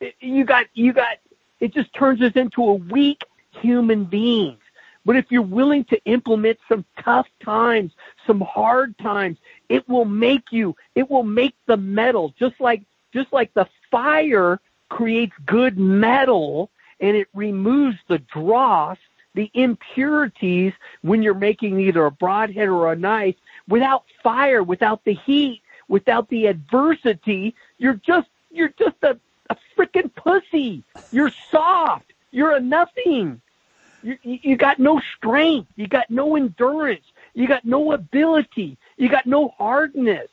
Eh, 0.00 0.10
you 0.20 0.44
got 0.44 0.66
you 0.74 0.92
got 0.92 1.18
it 1.60 1.74
just 1.74 1.92
turns 1.92 2.22
us 2.22 2.32
into 2.34 2.62
a 2.62 2.74
weak 2.74 3.24
human 3.60 4.04
beings. 4.04 4.58
But 5.04 5.16
if 5.16 5.26
you're 5.30 5.42
willing 5.42 5.84
to 5.84 6.02
implement 6.04 6.58
some 6.68 6.84
tough 6.98 7.26
times, 7.42 7.92
some 8.26 8.40
hard 8.40 8.96
times, 8.98 9.38
it 9.68 9.88
will 9.88 10.04
make 10.04 10.52
you, 10.52 10.76
it 10.94 11.10
will 11.10 11.22
make 11.22 11.54
the 11.66 11.76
metal, 11.76 12.34
just 12.38 12.60
like, 12.60 12.82
just 13.12 13.32
like 13.32 13.52
the 13.54 13.66
fire 13.90 14.60
creates 14.88 15.32
good 15.46 15.78
metal 15.78 16.70
and 17.00 17.16
it 17.16 17.28
removes 17.34 17.96
the 18.08 18.18
dross, 18.18 18.98
the 19.34 19.50
impurities 19.54 20.74
when 21.02 21.22
you're 21.22 21.34
making 21.34 21.80
either 21.80 22.04
a 22.04 22.10
broadhead 22.10 22.68
or 22.68 22.92
a 22.92 22.96
knife. 22.96 23.36
Without 23.68 24.04
fire, 24.22 24.62
without 24.62 25.02
the 25.04 25.14
heat, 25.14 25.62
without 25.90 26.28
the 26.28 26.46
adversity, 26.46 27.54
you're 27.76 28.00
just, 28.06 28.28
you're 28.50 28.72
just 28.78 28.96
a, 29.02 29.18
a 29.50 29.56
freaking 29.76 30.14
pussy. 30.14 30.84
You're 31.10 31.32
soft. 31.50 32.12
You're 32.30 32.52
a 32.52 32.60
nothing. 32.60 33.42
You, 34.02 34.16
you 34.22 34.56
got 34.56 34.78
no 34.78 35.02
strength. 35.16 35.68
You 35.76 35.88
got 35.88 36.08
no 36.08 36.36
endurance. 36.36 37.04
You 37.34 37.46
got 37.46 37.64
no 37.64 37.92
ability. 37.92 38.78
You 38.96 39.08
got 39.08 39.26
no 39.26 39.48
hardness. 39.58 40.28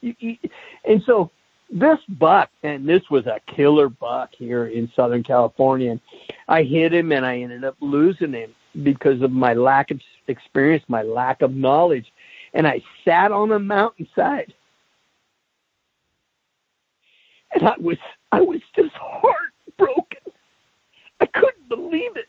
You, 0.00 0.16
you, 0.18 0.38
and 0.84 1.02
so 1.04 1.30
this 1.70 1.98
buck, 2.08 2.50
and 2.62 2.88
this 2.88 3.08
was 3.10 3.26
a 3.26 3.40
killer 3.46 3.90
buck 3.90 4.30
here 4.34 4.66
in 4.66 4.90
Southern 4.96 5.22
California. 5.22 5.92
And 5.92 6.00
I 6.48 6.62
hit 6.62 6.92
him 6.92 7.12
and 7.12 7.24
I 7.24 7.38
ended 7.38 7.64
up 7.64 7.76
losing 7.80 8.32
him 8.32 8.54
because 8.82 9.20
of 9.20 9.30
my 9.30 9.52
lack 9.52 9.90
of 9.90 10.00
experience, 10.26 10.84
my 10.88 11.02
lack 11.02 11.42
of 11.42 11.54
knowledge. 11.54 12.10
And 12.54 12.66
I 12.66 12.82
sat 13.04 13.30
on 13.30 13.52
a 13.52 13.58
mountainside. 13.58 14.54
And 17.54 17.68
I 17.68 17.74
was 17.78 17.98
I 18.32 18.40
was 18.40 18.60
just 18.76 18.94
heartbroken. 18.94 20.32
I 21.20 21.26
couldn't 21.26 21.68
believe 21.68 22.16
it 22.16 22.28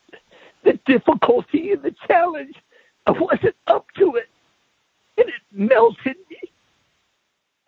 the 0.64 0.80
difficulty 0.86 1.72
and 1.72 1.84
the 1.84 1.96
challenge. 2.08 2.56
I 3.06 3.12
wasn't 3.12 3.56
up 3.68 3.86
to 3.98 4.16
it. 4.16 4.30
And 5.18 5.28
it 5.30 5.42
melted 5.52 6.18
me. 6.30 6.40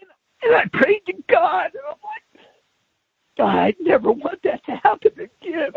And, 0.02 0.10
and 0.44 0.56
I 0.56 0.66
prayed 0.78 1.02
to 1.08 1.14
God, 1.30 1.72
and 1.74 1.84
I'm 1.88 1.98
like, 2.04 2.46
God, 3.38 3.56
I 3.56 3.74
never 3.82 4.12
want 4.12 4.42
that 4.44 4.66
to 4.66 4.76
happen 4.78 5.12
again. 5.14 5.72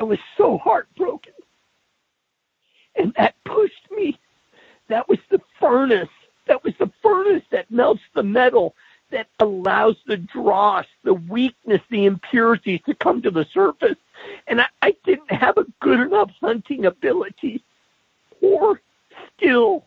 I 0.00 0.04
was 0.04 0.18
so 0.36 0.58
heartbroken. 0.58 1.32
And 2.96 3.12
that 3.16 3.34
pushed 3.44 3.90
me. 3.90 4.18
That 4.88 5.08
was 5.08 5.18
the 5.30 5.40
furnace. 5.58 6.08
That 6.46 6.62
was 6.64 6.74
the 6.78 6.90
furnace 7.02 7.42
that 7.50 7.70
melts 7.70 8.02
the 8.14 8.22
metal, 8.22 8.74
that 9.10 9.28
allows 9.38 9.96
the 10.06 10.16
dross, 10.16 10.86
the 11.04 11.14
weakness, 11.14 11.80
the 11.90 12.06
impurities 12.06 12.80
to 12.86 12.94
come 12.94 13.22
to 13.22 13.30
the 13.30 13.46
surface 13.52 13.96
and 14.46 14.60
I, 14.60 14.66
I 14.82 14.96
didn't 15.04 15.30
have 15.30 15.56
a 15.56 15.66
good 15.80 16.00
enough 16.00 16.30
hunting 16.40 16.86
ability 16.86 17.62
or 18.40 18.80
skill. 19.36 19.84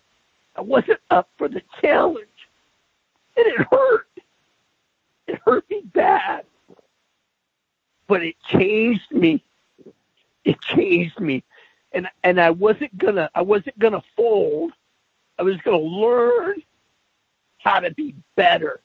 I 0.55 0.61
wasn't 0.61 0.99
up 1.09 1.29
for 1.37 1.47
the 1.47 1.61
challenge. 1.81 2.25
And 3.37 3.47
it 3.47 3.67
hurt. 3.71 4.07
It 5.27 5.39
hurt 5.45 5.69
me 5.69 5.81
bad. 5.93 6.45
But 8.07 8.23
it 8.23 8.35
changed 8.47 9.11
me. 9.11 9.43
It 10.43 10.59
changed 10.61 11.19
me. 11.19 11.43
And 11.91 12.07
and 12.23 12.39
I 12.39 12.49
wasn't 12.51 12.97
gonna 12.97 13.29
I 13.33 13.41
wasn't 13.41 13.77
gonna 13.79 14.03
fold. 14.15 14.73
I 15.37 15.43
was 15.43 15.57
gonna 15.57 15.77
learn 15.77 16.61
how 17.59 17.79
to 17.79 17.91
be 17.91 18.15
better. 18.35 18.81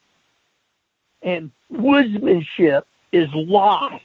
And 1.25 1.51
woodsmanship 1.73 2.85
is 3.11 3.29
lost 3.35 4.05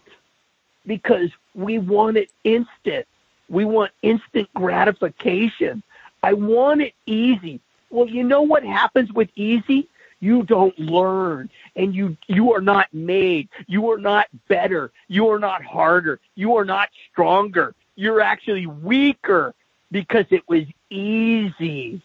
because 0.87 1.29
we 1.53 1.77
want 1.77 2.17
it 2.17 2.31
instant. 2.43 3.05
We 3.49 3.65
want 3.65 3.91
instant 4.01 4.49
gratification. 4.55 5.83
I 6.23 6.33
want 6.33 6.81
it 6.81 6.93
easy. 7.05 7.59
Well, 7.91 8.07
you 8.07 8.23
know 8.23 8.41
what 8.41 8.63
happens 8.63 9.11
with 9.11 9.29
easy? 9.35 9.87
You 10.21 10.43
don't 10.43 10.77
learn 10.79 11.49
and 11.75 11.95
you, 11.95 12.17
you 12.27 12.53
are 12.53 12.61
not 12.61 12.93
made. 12.93 13.49
You 13.67 13.91
are 13.91 13.97
not 13.97 14.27
better. 14.47 14.91
You 15.07 15.29
are 15.29 15.39
not 15.39 15.63
harder. 15.63 16.19
You 16.35 16.55
are 16.57 16.65
not 16.65 16.89
stronger. 17.11 17.75
You're 17.95 18.21
actually 18.21 18.65
weaker 18.65 19.53
because 19.91 20.25
it 20.29 20.47
was 20.47 20.63
easy. 20.89 22.01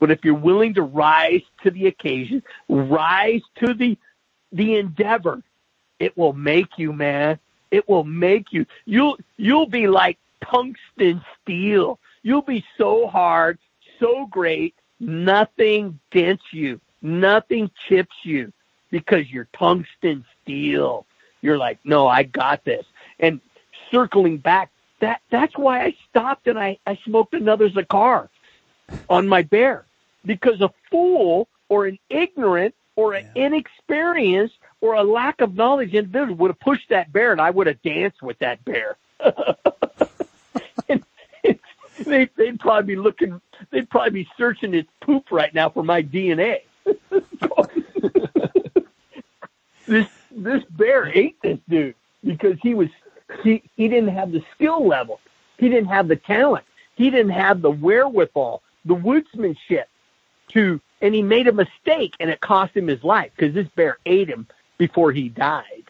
But 0.00 0.10
if 0.10 0.24
you're 0.24 0.34
willing 0.34 0.74
to 0.74 0.82
rise 0.82 1.42
to 1.62 1.70
the 1.70 1.86
occasion, 1.86 2.42
rise 2.68 3.42
to 3.56 3.74
the, 3.74 3.98
the 4.52 4.76
endeavor, 4.76 5.42
it 5.98 6.16
will 6.16 6.32
make 6.32 6.78
you, 6.78 6.92
man. 6.92 7.38
It 7.70 7.88
will 7.88 8.04
make 8.04 8.52
you. 8.52 8.66
You'll 8.86 9.18
you'll 9.36 9.66
be 9.68 9.88
like 9.88 10.18
tungsten 10.44 11.22
steel. 11.42 11.98
You'll 12.22 12.42
be 12.42 12.64
so 12.78 13.06
hard, 13.08 13.58
so 14.00 14.26
great, 14.26 14.74
nothing 15.00 15.98
dents 16.10 16.44
you, 16.52 16.80
nothing 17.02 17.70
chips 17.88 18.14
you 18.22 18.52
because 18.90 19.30
you're 19.30 19.48
tungsten 19.52 20.24
steel. 20.42 21.06
You're 21.42 21.58
like, 21.58 21.78
no, 21.84 22.08
I 22.08 22.22
got 22.24 22.64
this. 22.64 22.86
And 23.20 23.40
circling 23.90 24.38
back, 24.38 24.70
that 25.00 25.20
that's 25.30 25.56
why 25.56 25.84
I 25.84 25.96
stopped 26.10 26.46
and 26.46 26.58
I, 26.58 26.78
I 26.86 26.98
smoked 27.04 27.34
another 27.34 27.68
Zakar 27.68 28.28
on 29.08 29.28
my 29.28 29.42
bear. 29.42 29.84
Because 30.24 30.60
a 30.60 30.70
fool 30.90 31.48
or 31.68 31.86
an 31.86 31.98
ignorant 32.10 32.74
or 32.96 33.14
an 33.14 33.26
yeah. 33.34 33.46
inexperienced 33.46 34.56
or 34.80 34.94
a 34.94 35.02
lack 35.02 35.40
of 35.40 35.54
knowledge 35.54 35.94
individual 35.94 36.36
would 36.36 36.50
have 36.50 36.60
pushed 36.60 36.88
that 36.88 37.12
bear 37.12 37.32
and 37.32 37.40
I 37.40 37.50
would 37.50 37.66
have 37.66 37.80
danced 37.82 38.22
with 38.22 38.38
that 38.40 38.64
bear. 38.64 38.96
and, 40.88 41.04
and 41.44 41.58
they, 42.04 42.28
they'd 42.36 42.60
probably 42.60 42.94
be 42.94 43.00
looking, 43.00 43.40
they'd 43.70 43.88
probably 43.88 44.24
be 44.24 44.28
searching 44.36 44.74
its 44.74 44.90
poop 45.00 45.30
right 45.30 45.52
now 45.54 45.68
for 45.70 45.82
my 45.82 46.02
DNA. 46.02 46.62
this, 49.86 50.08
this 50.30 50.64
bear 50.70 51.06
ate 51.06 51.40
this 51.42 51.58
dude 51.68 51.94
because 52.24 52.56
he 52.62 52.74
was, 52.74 52.88
he, 53.42 53.62
he 53.76 53.88
didn't 53.88 54.10
have 54.10 54.32
the 54.32 54.42
skill 54.54 54.86
level. 54.86 55.20
He 55.58 55.68
didn't 55.68 55.88
have 55.88 56.08
the 56.08 56.16
talent. 56.16 56.64
He 56.94 57.10
didn't 57.10 57.30
have 57.30 57.62
the 57.62 57.70
wherewithal, 57.70 58.62
the 58.84 58.94
woodsmanship 58.94 59.84
to, 60.48 60.80
and 61.00 61.14
he 61.14 61.22
made 61.22 61.48
a 61.48 61.52
mistake 61.52 62.14
and 62.20 62.30
it 62.30 62.40
cost 62.40 62.76
him 62.76 62.86
his 62.86 63.02
life 63.04 63.30
because 63.36 63.54
this 63.54 63.68
bear 63.74 63.98
ate 64.06 64.28
him 64.28 64.46
before 64.78 65.12
he 65.12 65.28
died. 65.28 65.84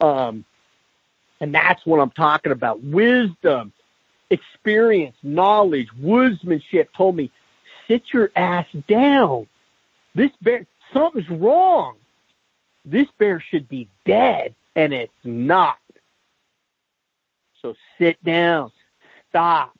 Um, 0.00 0.44
and 1.40 1.54
that's 1.54 1.84
what 1.84 2.00
I'm 2.00 2.10
talking 2.10 2.52
about. 2.52 2.82
Wisdom, 2.82 3.72
experience, 4.30 5.16
knowledge, 5.22 5.88
woodsmanship 6.00 6.88
told 6.96 7.16
me, 7.16 7.30
sit 7.88 8.02
your 8.12 8.30
ass 8.36 8.66
down. 8.86 9.46
This 10.14 10.30
bear, 10.40 10.66
something's 10.92 11.28
wrong. 11.28 11.96
This 12.84 13.08
bear 13.18 13.40
should 13.40 13.68
be 13.68 13.88
dead, 14.06 14.54
and 14.74 14.92
it's 14.92 15.12
not. 15.24 15.76
So 17.60 17.74
sit 17.98 18.22
down, 18.24 18.72
stop, 19.28 19.74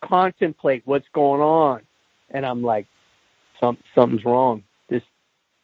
contemplate 0.00 0.82
what's 0.84 1.08
going 1.12 1.40
on. 1.40 1.82
And 2.30 2.46
I'm 2.46 2.62
like, 2.62 2.86
some, 3.58 3.78
something's 3.94 4.24
wrong. 4.24 4.64
This, 4.88 5.02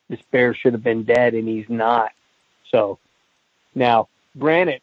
this 0.09 0.21
bear 0.31 0.55
should 0.55 0.73
have 0.73 0.83
been 0.83 1.05
dead 1.05 1.35
and 1.35 1.49
he's 1.49 1.69
not. 1.69 2.11
So 2.71 2.99
now, 3.75 4.09
granted, 4.39 4.81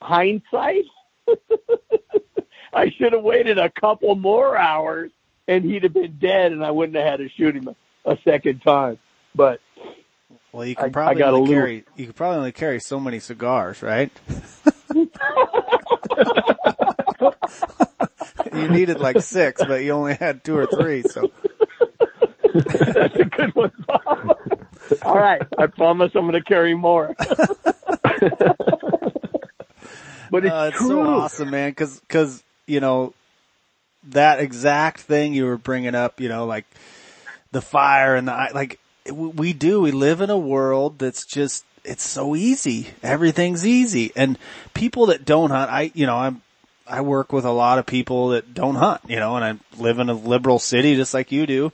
hindsight, 0.00 0.84
I 2.72 2.90
should 2.90 3.12
have 3.12 3.22
waited 3.22 3.58
a 3.58 3.70
couple 3.70 4.14
more 4.14 4.56
hours 4.56 5.10
and 5.48 5.64
he'd 5.64 5.82
have 5.82 5.92
been 5.92 6.18
dead 6.18 6.52
and 6.52 6.64
I 6.64 6.70
wouldn't 6.70 6.96
have 6.96 7.06
had 7.06 7.16
to 7.18 7.28
shoot 7.28 7.56
him 7.56 7.68
a, 7.68 8.12
a 8.12 8.18
second 8.24 8.60
time. 8.60 8.98
But 9.34 9.60
well, 10.52 10.64
you 10.64 10.74
can 10.74 10.92
probably 10.92 11.22
i 11.22 11.26
only 11.26 11.40
little... 11.40 11.54
carry 11.54 11.84
you 11.96 12.06
can 12.06 12.12
probably 12.12 12.38
only 12.38 12.52
carry 12.52 12.80
so 12.80 13.00
many 13.00 13.20
cigars, 13.20 13.82
right? 13.82 14.10
you 18.54 18.68
needed 18.68 19.00
like 19.00 19.20
six, 19.20 19.62
but 19.64 19.82
you 19.82 19.92
only 19.92 20.14
had 20.14 20.44
two 20.44 20.56
or 20.56 20.66
three, 20.66 21.02
so 21.02 21.30
that's 22.54 23.16
a 23.16 23.24
good 23.24 23.54
one, 23.54 23.72
Bob. 23.86 24.38
All 25.02 25.18
right, 25.18 25.42
I 25.58 25.66
promise 25.66 26.12
I'm 26.14 26.22
going 26.22 26.32
to 26.34 26.42
carry 26.42 26.74
more. 26.74 27.14
but 30.30 30.44
it's, 30.44 30.52
uh, 30.52 30.70
it's 30.72 30.78
so 30.78 31.02
awesome, 31.02 31.50
man. 31.50 31.70
Because 31.70 32.00
because 32.00 32.42
you 32.66 32.80
know 32.80 33.14
that 34.08 34.40
exact 34.40 35.00
thing 35.00 35.34
you 35.34 35.46
were 35.46 35.58
bringing 35.58 35.94
up, 35.94 36.20
you 36.20 36.28
know, 36.28 36.46
like 36.46 36.64
the 37.52 37.60
fire 37.60 38.16
and 38.16 38.28
the 38.28 38.50
like. 38.54 38.78
We 39.10 39.54
do. 39.54 39.80
We 39.80 39.92
live 39.92 40.20
in 40.20 40.28
a 40.28 40.38
world 40.38 40.98
that's 40.98 41.24
just 41.24 41.64
it's 41.84 42.04
so 42.04 42.36
easy. 42.36 42.88
Everything's 43.02 43.66
easy, 43.66 44.12
and 44.14 44.38
people 44.74 45.06
that 45.06 45.24
don't 45.24 45.50
hunt, 45.50 45.70
I 45.70 45.90
you 45.94 46.06
know, 46.06 46.16
I'm 46.16 46.42
I 46.90 47.00
work 47.02 47.32
with 47.32 47.44
a 47.44 47.52
lot 47.52 47.78
of 47.78 47.86
people 47.86 48.30
that 48.30 48.52
don't 48.52 48.74
hunt, 48.74 49.02
you 49.08 49.16
know, 49.16 49.36
and 49.36 49.44
I 49.44 49.80
live 49.80 49.98
in 49.98 50.08
a 50.08 50.14
liberal 50.14 50.58
city 50.58 50.96
just 50.96 51.14
like 51.14 51.30
you 51.32 51.46
do, 51.46 51.72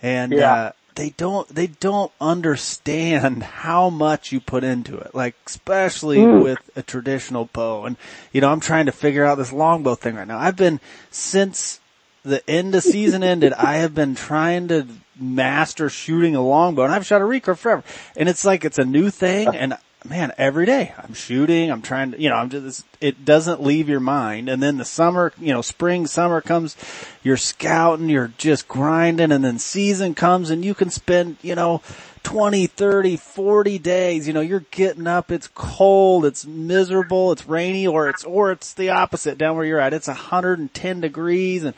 and 0.00 0.32
yeah. 0.32 0.52
uh, 0.52 0.72
they 0.94 1.10
don't 1.10 1.48
they 1.48 1.66
don't 1.66 2.12
understand 2.20 3.42
how 3.42 3.90
much 3.90 4.32
you 4.32 4.40
put 4.40 4.64
into 4.64 4.96
it 4.96 5.14
like 5.14 5.34
especially 5.46 6.18
mm. 6.18 6.42
with 6.42 6.58
a 6.76 6.82
traditional 6.82 7.46
bow. 7.52 7.84
And 7.84 7.96
you 8.32 8.40
know 8.40 8.50
i'm 8.50 8.60
trying 8.60 8.86
to 8.86 8.92
figure 8.92 9.24
out 9.24 9.36
this 9.36 9.52
longbow 9.52 9.96
thing 9.96 10.14
right 10.14 10.28
now. 10.28 10.38
I've 10.38 10.56
been 10.56 10.80
since 11.10 11.80
the 12.22 12.48
end 12.48 12.74
of 12.74 12.82
season 12.82 13.22
ended 13.34 13.52
i 13.52 13.76
have 13.76 13.94
been 13.94 14.14
trying 14.14 14.68
to 14.68 14.86
master 15.18 15.90
shooting 15.90 16.34
a 16.34 16.40
longbow 16.40 16.84
and 16.84 16.92
i've 16.92 17.04
shot 17.04 17.20
a 17.20 17.24
recurve 17.24 17.58
forever. 17.58 17.84
And 18.16 18.28
it's 18.28 18.44
like 18.44 18.64
it's 18.64 18.78
a 18.78 18.84
new 18.84 19.10
thing 19.10 19.48
and 19.48 19.76
man, 20.04 20.32
every 20.36 20.66
day 20.66 20.92
I'm 20.98 21.14
shooting, 21.14 21.70
I'm 21.70 21.82
trying 21.82 22.12
to, 22.12 22.20
you 22.20 22.28
know, 22.28 22.36
I'm 22.36 22.50
just, 22.50 22.84
it 23.00 23.24
doesn't 23.24 23.62
leave 23.62 23.88
your 23.88 24.00
mind. 24.00 24.48
And 24.48 24.62
then 24.62 24.76
the 24.76 24.84
summer, 24.84 25.32
you 25.38 25.52
know, 25.52 25.62
spring, 25.62 26.06
summer 26.06 26.40
comes, 26.40 26.76
you're 27.22 27.36
scouting, 27.36 28.08
you're 28.08 28.32
just 28.36 28.68
grinding, 28.68 29.32
and 29.32 29.44
then 29.44 29.58
season 29.58 30.14
comes 30.14 30.50
and 30.50 30.64
you 30.64 30.74
can 30.74 30.90
spend, 30.90 31.36
you 31.42 31.54
know, 31.54 31.80
20, 32.22 32.66
30, 32.66 33.16
40 33.16 33.78
days, 33.78 34.26
you 34.26 34.32
know, 34.32 34.40
you're 34.40 34.64
getting 34.70 35.06
up, 35.06 35.30
it's 35.30 35.48
cold, 35.48 36.24
it's 36.24 36.46
miserable, 36.46 37.32
it's 37.32 37.46
rainy, 37.46 37.86
or 37.86 38.08
it's, 38.08 38.24
or 38.24 38.50
it's 38.50 38.74
the 38.74 38.90
opposite 38.90 39.38
down 39.38 39.56
where 39.56 39.66
you're 39.66 39.80
at. 39.80 39.94
It's 39.94 40.08
110 40.08 41.00
degrees 41.00 41.64
and, 41.64 41.74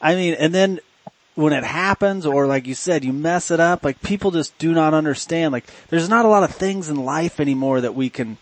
I 0.00 0.14
mean, 0.14 0.34
and 0.34 0.54
then 0.54 0.80
when 1.38 1.52
it 1.52 1.62
happens 1.62 2.26
or 2.26 2.48
like 2.48 2.66
you 2.66 2.74
said, 2.74 3.04
you 3.04 3.12
mess 3.12 3.52
it 3.52 3.60
up, 3.60 3.84
like 3.84 4.02
people 4.02 4.32
just 4.32 4.58
do 4.58 4.72
not 4.72 4.92
understand. 4.92 5.52
Like 5.52 5.66
there's 5.86 6.08
not 6.08 6.24
a 6.24 6.28
lot 6.28 6.42
of 6.42 6.50
things 6.50 6.88
in 6.88 6.96
life 6.96 7.38
anymore 7.38 7.80
that 7.82 7.94
we 7.94 8.10
can, 8.10 8.38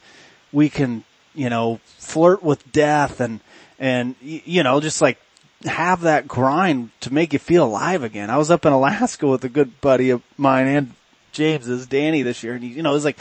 we 0.51 0.71
can, 0.71 1.05
you 1.35 1.51
know, 1.51 1.79
flirt 1.85 2.43
with 2.43 2.73
death 2.73 3.21
and, 3.21 3.41
and, 3.79 4.15
you 4.23 4.63
know, 4.63 4.81
just 4.81 5.03
like 5.03 5.19
have 5.65 6.01
that 6.01 6.27
grind 6.27 6.89
to 7.01 7.13
make 7.13 7.35
you 7.35 7.39
feel 7.39 7.65
alive 7.65 8.03
again. 8.03 8.31
I 8.31 8.39
was 8.39 8.51
up 8.51 8.65
in 8.65 8.73
Alaska 8.73 9.27
with 9.27 9.45
a 9.45 9.51
good 9.51 9.79
buddy 9.83 10.09
of 10.09 10.23
mine 10.39 10.67
and 10.67 10.95
James's, 11.33 11.87
Danny 11.87 12.23
this 12.23 12.43
year 12.43 12.55
and 12.55 12.65
he, 12.65 12.71
you 12.71 12.83
know, 12.83 12.93
it 12.93 12.95
was 12.95 13.05
like, 13.05 13.19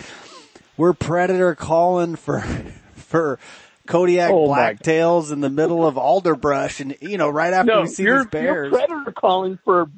we're 0.77 0.93
predator 0.93 1.53
calling 1.53 2.15
for, 2.15 2.39
for, 2.95 3.39
Kodiak 3.87 4.31
oh 4.31 4.47
blacktails 4.47 5.31
in 5.31 5.41
the 5.41 5.49
middle 5.49 5.85
of 5.85 5.95
alderbrush, 5.95 6.79
and 6.79 6.97
you 7.01 7.17
know, 7.17 7.29
right 7.29 7.53
after 7.53 7.71
no, 7.71 7.81
we 7.81 7.87
see 7.87 8.03
these 8.03 8.25
bears, 8.25 8.71
you're 8.71 8.87
predator 8.87 9.11
calling 9.11 9.59
for 9.63 9.89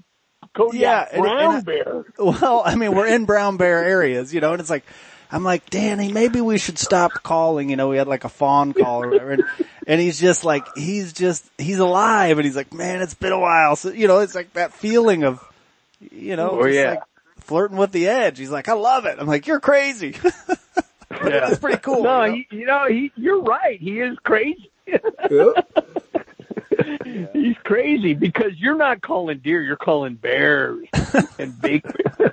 Kodiak 0.54 1.10
yeah, 1.12 1.20
brown 1.20 1.38
and, 1.38 1.56
and 1.56 1.66
bear. 1.66 2.06
Well, 2.18 2.64
I 2.66 2.76
mean, 2.76 2.96
we're 2.96 3.08
in 3.08 3.26
brown 3.26 3.58
bear 3.58 3.84
areas, 3.84 4.34
you 4.34 4.42
know, 4.42 4.52
and 4.52 4.60
it's 4.60 4.70
like, 4.70 4.84
I'm 5.32 5.44
like, 5.44 5.70
Danny, 5.70 6.12
maybe 6.12 6.42
we 6.42 6.58
should 6.58 6.78
stop 6.78 7.12
calling. 7.24 7.70
You 7.70 7.76
know, 7.76 7.90
we 7.90 7.98
had 7.98 8.08
like 8.08 8.24
a 8.24 8.30
fawn 8.30 8.74
call 8.74 9.04
or 9.04 9.10
whatever, 9.10 9.32
and, 9.32 9.44
and 9.86 10.02
he's 10.02 10.20
just 10.20 10.44
like, 10.44 10.66
he's 10.76 11.14
just, 11.14 11.46
he's 11.58 11.80
alive, 11.80 12.38
and 12.38 12.46
he's 12.46 12.56
like, 12.56 12.74
man, 12.74 13.02
it's 13.02 13.14
been 13.14 13.34
a 13.34 13.40
while. 13.40 13.76
So 13.76 13.92
you 13.92 14.08
know, 14.08 14.20
it's 14.20 14.36
like 14.36 14.54
that 14.54 14.74
feeling 14.74 15.24
of, 15.24 15.44
you 16.12 16.36
know, 16.36 16.62
oh, 16.62 16.66
yeah. 16.66 16.92
Like 16.92 17.04
flirting 17.48 17.78
with 17.78 17.94
the 17.94 18.08
edge. 18.10 18.38
He's 18.38 18.52
like, 18.52 18.68
I 18.68 18.74
love 18.74 19.06
it. 19.06 19.18
I'm 19.20 19.28
like, 19.28 19.48
you're 19.48 19.62
crazy. 19.62 20.16
Yeah. 21.24 21.48
That's 21.48 21.60
pretty 21.60 21.80
cool. 21.80 22.04
No, 22.04 22.26
you 22.26 22.32
know, 22.32 22.34
he, 22.34 22.58
you 22.58 22.66
know 22.66 22.88
he, 22.88 23.12
you're 23.16 23.42
right. 23.42 23.80
He 23.80 24.00
is 24.00 24.18
crazy. 24.24 24.72
He's 27.34 27.58
crazy 27.64 28.14
because 28.14 28.54
you're 28.58 28.78
not 28.78 29.02
calling 29.02 29.40
deer, 29.40 29.62
you're 29.62 29.76
calling 29.76 30.16
bears 30.16 30.88
and 31.40 31.60
big 31.60 31.84
bears. 31.84 32.32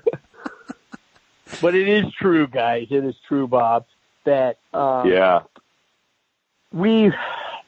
but 1.60 1.74
it 1.74 1.88
is 1.88 2.04
true, 2.20 2.46
guys. 2.46 2.86
It 2.90 3.04
is 3.04 3.14
true, 3.26 3.48
Bob, 3.48 3.86
that 4.24 4.58
um, 4.72 5.10
yeah, 5.10 5.42
we 6.72 7.12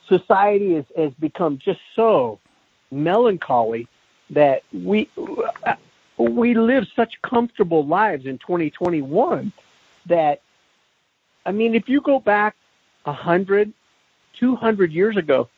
society 0.08 0.74
has, 0.74 0.84
has 0.96 1.12
become 1.14 1.58
just 1.58 1.80
so 1.94 2.38
melancholy 2.90 3.88
that 4.30 4.62
we 4.72 5.08
we 6.18 6.54
live 6.54 6.86
such 6.94 7.20
comfortable 7.22 7.86
lives 7.86 8.26
in 8.26 8.38
2021 8.38 9.52
that 10.06 10.40
I 11.46 11.52
mean, 11.52 11.74
if 11.74 11.88
you 11.88 12.00
go 12.00 12.18
back 12.18 12.56
a 13.06 13.12
hundred, 13.12 13.72
two 14.34 14.56
hundred 14.56 14.92
years 14.92 15.16
ago, 15.16 15.48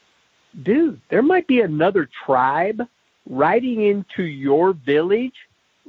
dude, 0.62 1.00
there 1.08 1.22
might 1.22 1.46
be 1.46 1.62
another 1.62 2.08
tribe 2.24 2.86
riding 3.28 3.82
into 3.82 4.22
your 4.22 4.74
village 4.74 5.34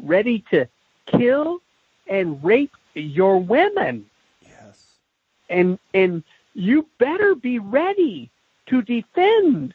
ready 0.01 0.43
to 0.51 0.67
kill 1.05 1.59
and 2.07 2.41
rape 2.43 2.71
your 2.95 3.39
women. 3.39 4.05
Yes. 4.41 4.93
And 5.49 5.77
and 5.93 6.23
you 6.53 6.87
better 6.97 7.35
be 7.35 7.59
ready 7.59 8.29
to 8.67 8.81
defend. 8.81 9.73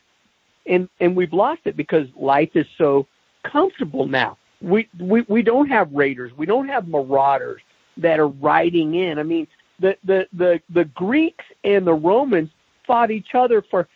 And 0.66 0.88
and 1.01 1.14
we've 1.14 1.34
lost 1.34 1.60
it 1.66 1.76
because 1.76 2.09
life 2.16 2.56
is 2.56 2.66
so 2.78 3.06
comfortable 3.42 4.06
now. 4.06 4.38
We 4.62 4.88
we 4.98 5.20
we 5.22 5.42
don't 5.42 5.68
have 5.68 5.92
raiders. 5.92 6.32
We 6.34 6.46
don't 6.46 6.68
have 6.68 6.88
marauders 6.88 7.60
that 7.98 8.18
are 8.18 8.28
riding 8.28 8.94
in. 8.94 9.18
I 9.18 9.22
mean, 9.22 9.46
the, 9.78 9.96
the, 10.05 10.28
the, 10.32 10.60
the 10.70 10.84
Greeks 10.84 11.44
and 11.62 11.86
the 11.86 11.94
Romans 11.94 12.51
fought 12.86 13.10
each 13.10 13.34
other 13.34 13.62
for 13.62 13.88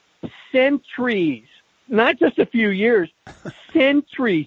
centuries, 0.52 1.46
not 1.88 2.18
just 2.18 2.38
a 2.38 2.46
few 2.46 2.70
years, 2.70 3.10
centuries, 3.72 4.46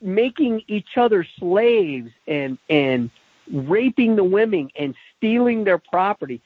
making 0.00 0.62
each 0.68 0.96
other 0.96 1.26
slaves 1.38 2.10
and, 2.26 2.58
and 2.68 3.10
raping 3.52 4.16
the 4.16 4.24
women 4.24 4.70
and 4.76 4.94
stealing 5.16 5.64
their 5.64 5.78
property. 5.78 6.40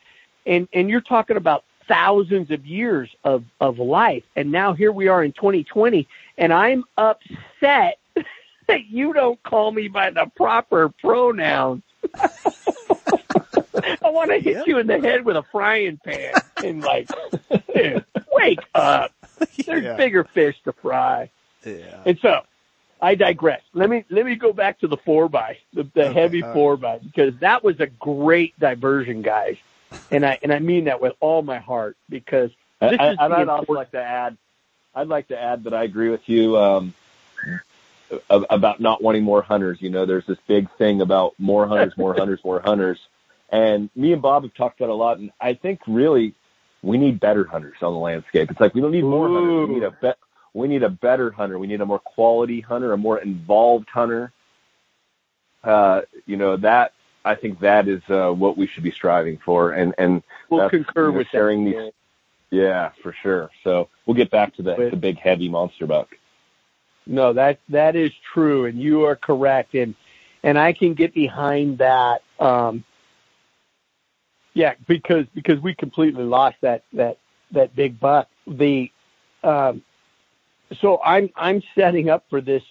And, 0.47 0.69
and 0.73 0.89
you're 0.89 1.01
talking 1.01 1.37
about 1.37 1.65
thousands 1.89 2.51
of 2.51 2.65
years 2.65 3.11
of, 3.25 3.45
of 3.61 3.79
life. 3.79 4.23
And 4.37 4.53
now 4.53 4.75
here 4.75 4.93
we 4.93 5.09
are 5.09 5.25
in 5.25 5.33
2020 5.33 6.07
and 6.39 6.53
I'm 6.53 6.85
upset 6.97 7.99
that 8.69 8.87
you 8.89 9.13
don't 9.13 9.43
call 9.43 9.73
me 9.73 9.89
by 9.89 10.11
the 10.11 10.27
proper 10.37 10.89
pronouns. 10.89 11.83
I 14.03 14.11
want 14.11 14.31
to 14.31 14.39
hit 14.39 14.57
yep. 14.57 14.67
you 14.67 14.79
in 14.79 14.87
the 14.87 14.99
head 14.99 15.25
with 15.25 15.37
a 15.37 15.43
frying 15.43 15.99
pan 15.99 16.35
and 16.65 16.83
like, 16.83 17.09
wake 18.33 18.61
up. 18.75 19.13
There's 19.67 19.85
yeah. 19.85 19.97
bigger 19.97 20.25
fish 20.25 20.57
to 20.65 20.73
fry. 20.73 21.31
Yeah. 21.65 22.03
And 22.05 22.19
so, 22.21 22.43
I 23.03 23.15
digress. 23.15 23.63
Let 23.73 23.89
me 23.89 24.05
let 24.11 24.27
me 24.27 24.35
go 24.35 24.53
back 24.53 24.81
to 24.81 24.89
the 24.89 24.97
four 24.97 25.29
by 25.29 25.59
the, 25.73 25.85
the 25.95 26.09
okay, 26.09 26.13
heavy 26.13 26.43
four 26.43 26.77
by 26.77 26.99
because 26.99 27.35
that 27.39 27.65
was 27.65 27.81
a 27.81 27.87
great 27.87 28.59
diversion, 28.59 29.23
guys, 29.23 29.57
and 30.11 30.25
I 30.25 30.39
and 30.43 30.53
I 30.53 30.59
mean 30.59 30.85
that 30.85 31.01
with 31.01 31.15
all 31.21 31.43
my 31.43 31.59
heart 31.59 31.97
because 32.09 32.51
this 32.81 33.01
I, 33.01 33.13
is 33.13 33.17
I'd 33.19 33.49
also 33.49 33.73
like 33.73 33.93
to 33.93 34.03
add. 34.03 34.37
I'd 34.95 35.09
like 35.09 35.29
to 35.29 35.41
add 35.41 35.65
that 35.65 35.75
I 35.75 35.85
agree 35.85 36.11
with 36.11 36.29
you 36.29 36.59
um, 36.59 36.95
about 38.29 38.81
not 38.81 39.03
wanting 39.03 39.23
more 39.23 39.41
hunters. 39.43 39.81
You 39.81 39.91
know, 39.91 40.05
there's 40.05 40.27
this 40.27 40.39
big 40.47 40.71
thing 40.73 41.01
about 41.01 41.35
more 41.39 41.67
hunters, 41.67 41.97
more 41.97 42.15
hunters, 42.15 42.41
more 42.45 42.61
hunters. 42.61 42.99
And 43.51 43.91
me 43.97 44.13
and 44.13 44.23
Bob 44.23 44.45
have 44.45 44.55
talked 44.55 44.81
about 44.81 44.91
a 44.91 44.95
lot, 44.95 45.19
and 45.19 45.31
I 45.41 45.55
think 45.55 45.81
really 45.87 46.35
we 46.83 46.97
need 46.99 47.19
better 47.21 47.45
hunters 47.45 47.77
on 47.83 47.93
the 47.93 47.99
landscape. 47.99 48.51
It's 48.51 48.61
like 48.61 48.75
we 48.75 48.81
don't 48.81 48.93
need 48.93 49.05
more 49.05 49.29
Ooh. 49.29 49.35
hunters. 49.35 49.69
We 49.69 49.75
need 49.75 49.83
a 49.85 49.91
be- 49.91 50.21
we 50.55 50.69
need 50.69 50.83
a 50.83 50.89
better 50.89 51.31
hunter. 51.31 51.59
We 51.59 51.67
need 51.67 51.81
a 51.81 51.87
more 51.87 51.99
quality 51.99 52.61
hunter, 52.61 52.93
a 52.93 52.97
more 52.97 53.19
involved 53.19 53.89
hunter. 53.89 54.33
Uh, 55.63 56.03
you 56.27 56.37
know 56.37 56.57
that 56.57 56.93
I 57.25 57.35
think 57.35 57.61
that 57.61 57.87
is 57.89 58.03
uh, 58.09 58.31
what 58.31 58.57
we 58.57 58.67
should 58.67 58.83
be 58.83 58.93
striving 58.93 59.39
for, 59.45 59.73
and 59.73 59.95
and 59.99 60.23
we'll 60.49 60.71
concur 60.71 61.07
you 61.07 61.13
know, 61.13 61.19
with 61.19 61.27
sharing 61.29 61.65
that. 61.65 61.71
these. 61.71 61.93
Yeah, 62.53 62.91
for 63.03 63.15
sure. 63.23 63.51
So 63.63 63.89
we'll 64.07 64.17
get 64.17 64.31
back 64.31 64.55
to 64.57 64.63
the, 64.63 64.75
But- 64.75 64.91
the 64.91 64.97
big 64.97 65.19
heavy 65.19 65.49
monster 65.49 65.87
buck. 65.87 66.09
No, 67.07 67.33
that 67.33 67.59
that 67.69 67.97
is 67.97 68.13
true, 68.33 68.67
and 68.67 68.81
you 68.81 69.05
are 69.05 69.17
correct, 69.17 69.75
and 69.75 69.95
and 70.43 70.59
I 70.59 70.73
can 70.73 70.95
get 70.95 71.15
behind 71.15 71.79
that. 71.79 72.23
Um, 72.39 72.85
yeah, 74.55 74.75
because 74.87 75.27
because 75.35 75.61
we 75.61 75.75
completely 75.75 76.25
lost 76.25 76.57
that 76.63 76.85
that 76.93 77.19
that 77.53 77.75
big 77.77 78.01
buck. 78.01 78.29
The 78.47 78.91
um, 79.43 79.83
so 80.81 81.01
I'm 81.05 81.31
I'm 81.37 81.63
setting 81.75 82.11
up 82.11 82.25
for 82.31 82.41
this 82.41 82.63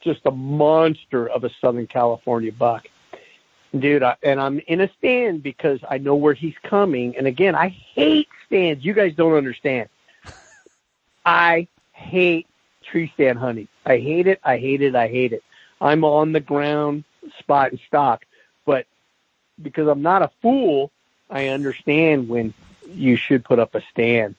just 0.00 0.20
a 0.26 0.30
monster 0.30 1.28
of 1.28 1.44
a 1.44 1.50
Southern 1.60 1.86
California 1.86 2.52
buck, 2.52 2.86
dude. 3.78 4.02
I, 4.02 4.16
and 4.22 4.40
I'm 4.40 4.60
in 4.60 4.80
a 4.80 4.90
stand 4.98 5.42
because 5.42 5.80
I 5.88 5.98
know 5.98 6.14
where 6.14 6.34
he's 6.34 6.56
coming. 6.62 7.16
And 7.16 7.26
again, 7.26 7.54
I 7.54 7.68
hate 7.68 8.28
stands. 8.46 8.84
You 8.84 8.92
guys 8.94 9.14
don't 9.14 9.34
understand. 9.34 9.88
I 11.24 11.66
hate 11.92 12.46
tree 12.90 13.10
stand 13.14 13.38
hunting. 13.38 13.68
I 13.86 13.98
hate 13.98 14.26
it. 14.26 14.40
I 14.44 14.58
hate 14.58 14.82
it. 14.82 14.94
I 14.94 15.08
hate 15.08 15.32
it. 15.32 15.42
I'm 15.80 16.04
on 16.04 16.32
the 16.32 16.40
ground, 16.40 17.04
spot 17.38 17.70
and 17.70 17.80
stock, 17.86 18.24
but 18.66 18.86
because 19.62 19.88
I'm 19.88 20.02
not 20.02 20.22
a 20.22 20.30
fool, 20.42 20.90
I 21.30 21.48
understand 21.48 22.28
when 22.28 22.54
you 22.90 23.16
should 23.16 23.44
put 23.44 23.58
up 23.58 23.74
a 23.74 23.82
stand. 23.90 24.34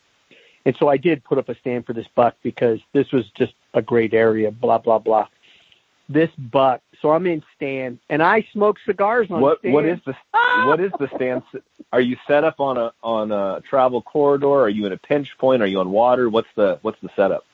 And 0.65 0.75
so 0.77 0.87
I 0.87 0.97
did 0.97 1.23
put 1.23 1.37
up 1.37 1.49
a 1.49 1.55
stand 1.55 1.85
for 1.85 1.93
this 1.93 2.07
buck 2.15 2.35
because 2.43 2.79
this 2.93 3.11
was 3.11 3.29
just 3.31 3.53
a 3.73 3.81
great 3.81 4.13
area, 4.13 4.51
blah, 4.51 4.77
blah, 4.77 4.99
blah. 4.99 5.27
This 6.09 6.29
buck, 6.37 6.81
so 7.01 7.11
I'm 7.11 7.27
in 7.27 7.43
stand 7.55 7.99
and 8.09 8.23
I 8.23 8.41
smoke 8.51 8.77
cigars 8.85 9.29
on 9.29 9.41
What 9.41 9.59
stand. 9.59 9.73
what 9.75 9.85
is 9.85 9.99
the 10.05 10.15
what 10.65 10.79
is 10.79 10.91
the 10.99 11.07
stance? 11.15 11.45
Are 11.93 12.01
you 12.01 12.17
set 12.27 12.43
up 12.43 12.59
on 12.59 12.77
a 12.77 12.91
on 13.03 13.31
a 13.31 13.61
travel 13.61 14.01
corridor? 14.01 14.61
Are 14.61 14.69
you 14.69 14.87
in 14.87 14.91
a 14.91 14.97
pinch 14.97 15.37
point? 15.37 15.61
Are 15.61 15.67
you 15.67 15.79
on 15.79 15.91
water? 15.91 16.27
What's 16.27 16.47
the 16.55 16.79
what's 16.81 16.99
the 17.01 17.09
setup? 17.15 17.45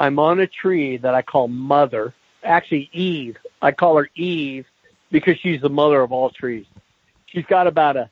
I'm 0.00 0.18
on 0.18 0.40
a 0.40 0.48
tree 0.48 0.96
that 0.96 1.14
I 1.14 1.22
call 1.22 1.46
Mother. 1.46 2.12
Actually, 2.42 2.90
Eve. 2.92 3.38
I 3.62 3.70
call 3.70 3.96
her 3.98 4.08
Eve 4.16 4.66
because 5.12 5.38
she's 5.38 5.60
the 5.60 5.70
mother 5.70 6.00
of 6.02 6.10
all 6.12 6.30
trees. 6.30 6.66
She's 7.26 7.46
got 7.46 7.66
about 7.68 7.96
a 7.96 8.10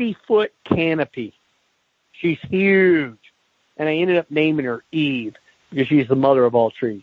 60 0.00 0.16
foot 0.26 0.52
canopy. 0.64 1.34
She's 2.12 2.38
huge. 2.48 3.18
And 3.76 3.88
I 3.88 3.96
ended 3.96 4.16
up 4.16 4.30
naming 4.30 4.64
her 4.64 4.82
Eve 4.92 5.36
because 5.70 5.88
she's 5.88 6.08
the 6.08 6.16
mother 6.16 6.44
of 6.44 6.54
all 6.54 6.70
trees. 6.70 7.02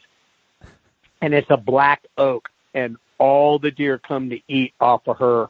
And 1.21 1.33
it's 1.33 1.49
a 1.49 1.57
black 1.57 2.05
oak 2.17 2.49
and 2.73 2.97
all 3.19 3.59
the 3.59 3.71
deer 3.71 3.97
come 3.99 4.31
to 4.31 4.39
eat 4.47 4.73
off 4.79 5.07
of 5.07 5.17
her 5.17 5.49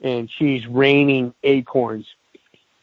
and 0.00 0.28
she's 0.30 0.66
raining 0.66 1.34
acorns. 1.42 2.06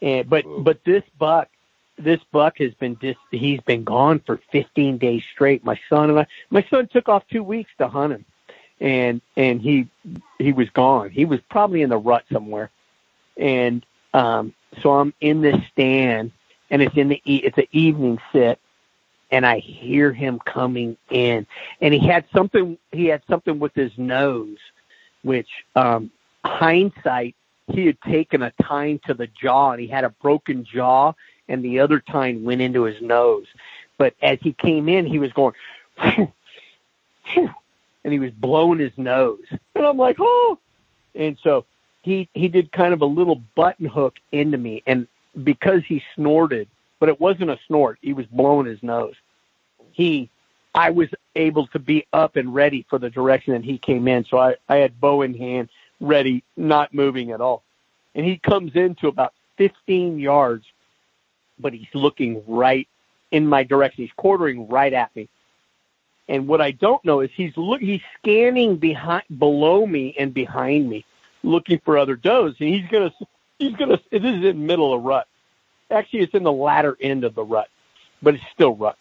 And, 0.01 0.29
but, 0.29 0.45
Ooh. 0.45 0.61
but 0.61 0.84
this 0.85 1.03
buck, 1.17 1.49
this 1.97 2.19
buck 2.31 2.59
has 2.59 2.73
been 2.75 2.95
dis- 2.95 3.15
he's 3.31 3.61
been 3.61 3.84
gone 3.84 4.19
for 4.25 4.39
15 4.51 4.97
days 4.97 5.23
straight. 5.34 5.65
My 5.65 5.79
son 5.89 6.09
and 6.11 6.19
I, 6.19 6.27
my 6.49 6.65
son 6.69 6.88
took 6.88 7.09
off 7.09 7.23
two 7.29 7.43
weeks 7.43 7.71
to 7.77 7.88
hunt 7.88 8.13
him 8.13 8.25
and, 8.79 9.21
and 9.35 9.61
he, 9.61 9.89
he 10.38 10.53
was 10.53 10.69
gone. 10.69 11.09
He 11.09 11.25
was 11.25 11.39
probably 11.49 11.81
in 11.81 11.89
the 11.89 11.97
rut 11.97 12.23
somewhere. 12.31 12.69
And, 13.38 13.85
um, 14.13 14.53
so 14.81 14.93
I'm 14.93 15.13
in 15.21 15.41
this 15.41 15.57
stand 15.71 16.31
and 16.69 16.81
it's 16.81 16.95
in 16.95 17.09
the, 17.09 17.21
e- 17.25 17.41
it's 17.43 17.57
an 17.57 17.67
evening 17.71 18.19
sit 18.31 18.59
and 19.31 19.45
I 19.45 19.59
hear 19.59 20.13
him 20.13 20.39
coming 20.39 20.97
in 21.09 21.45
and 21.81 21.93
he 21.93 22.05
had 22.05 22.25
something, 22.34 22.77
he 22.91 23.05
had 23.05 23.21
something 23.29 23.59
with 23.59 23.73
his 23.73 23.91
nose, 23.97 24.57
which, 25.23 25.49
um, 25.75 26.11
hindsight, 26.45 27.35
he 27.67 27.85
had 27.88 28.01
taken 28.01 28.43
a 28.43 28.51
tine 28.61 28.99
to 29.05 29.13
the 29.13 29.27
jaw 29.27 29.71
and 29.71 29.81
he 29.81 29.88
had 29.88 30.05
a 30.05 30.09
broken 30.09 30.63
jaw 30.63 31.13
and 31.49 31.63
the 31.63 31.79
other 31.79 31.99
tine 31.99 32.43
went 32.43 32.61
into 32.61 32.84
his 32.84 33.01
nose. 33.01 33.45
But 33.97 34.15
as 34.21 34.38
he 34.41 34.53
came 34.53 34.89
in, 34.89 35.05
he 35.05 35.19
was 35.19 35.31
going, 35.34 35.53
and 35.97 36.31
he 38.03 38.19
was 38.19 38.31
blowing 38.31 38.79
his 38.79 38.91
nose. 38.97 39.43
And 39.75 39.85
I'm 39.85 39.97
like, 39.97 40.17
oh. 40.19 40.59
And 41.15 41.38
so 41.43 41.65
he 42.07 42.29
he 42.34 42.47
did 42.47 42.71
kind 42.71 42.93
of 42.93 43.01
a 43.01 43.05
little 43.05 43.41
button 43.55 43.85
hook 43.85 44.15
into 44.31 44.57
me, 44.57 44.81
and 44.88 45.07
because 45.43 45.84
he 45.85 46.01
snorted, 46.15 46.69
but 46.99 47.09
it 47.09 47.19
wasn't 47.19 47.49
a 47.49 47.59
snort, 47.67 47.99
he 48.01 48.13
was 48.13 48.25
blowing 48.27 48.65
his 48.65 48.81
nose. 48.81 49.15
He, 49.91 50.29
I 50.73 50.91
was 50.91 51.09
able 51.35 51.67
to 51.67 51.79
be 51.79 52.07
up 52.13 52.38
and 52.38 52.55
ready 52.55 52.85
for 52.89 52.97
the 52.97 53.09
direction 53.09 53.53
that 53.53 53.63
he 53.63 53.77
came 53.77 54.07
in, 54.07 54.23
so 54.25 54.38
I 54.38 54.55
I 54.69 54.77
had 54.77 55.01
bow 55.01 55.21
in 55.21 55.34
hand, 55.34 55.67
ready, 55.99 56.43
not 56.55 56.93
moving 56.93 57.31
at 57.31 57.41
all. 57.41 57.63
And 58.15 58.25
he 58.25 58.38
comes 58.38 58.75
into 58.75 59.09
about 59.09 59.34
15 59.57 60.17
yards, 60.17 60.65
but 61.59 61.73
he's 61.73 61.93
looking 61.93 62.41
right 62.47 62.88
in 63.31 63.45
my 63.45 63.63
direction. 63.63 64.05
He's 64.05 64.13
quartering 64.15 64.67
right 64.69 64.93
at 64.93 65.13
me. 65.15 65.27
And 66.29 66.47
what 66.47 66.61
I 66.61 66.71
don't 66.71 67.03
know 67.03 67.19
is 67.19 67.29
he's 67.35 67.55
look 67.57 67.81
he's 67.81 68.01
scanning 68.19 68.77
behind 68.77 69.23
below 69.38 69.85
me 69.85 70.15
and 70.17 70.34
behind 70.34 70.89
me, 70.89 71.05
looking 71.48 71.80
for 71.84 71.98
other 71.98 72.15
does. 72.15 72.56
And 72.60 72.69
he's 72.69 72.88
gonna 72.90 73.14
he's 73.60 73.76
gonna 73.76 73.99
this 74.11 74.22
is 74.24 74.45
in 74.45 74.65
middle 74.65 74.94
of 74.94 75.03
rut. 75.03 75.28
Actually, 75.90 76.19
it's 76.19 76.34
in 76.34 76.44
the 76.44 76.52
latter 76.52 76.98
end 76.99 77.24
of 77.24 77.36
the 77.36 77.44
rut, 77.44 77.69
but 78.22 78.36
it's 78.36 78.44
still 78.53 78.76
rut. 78.76 78.98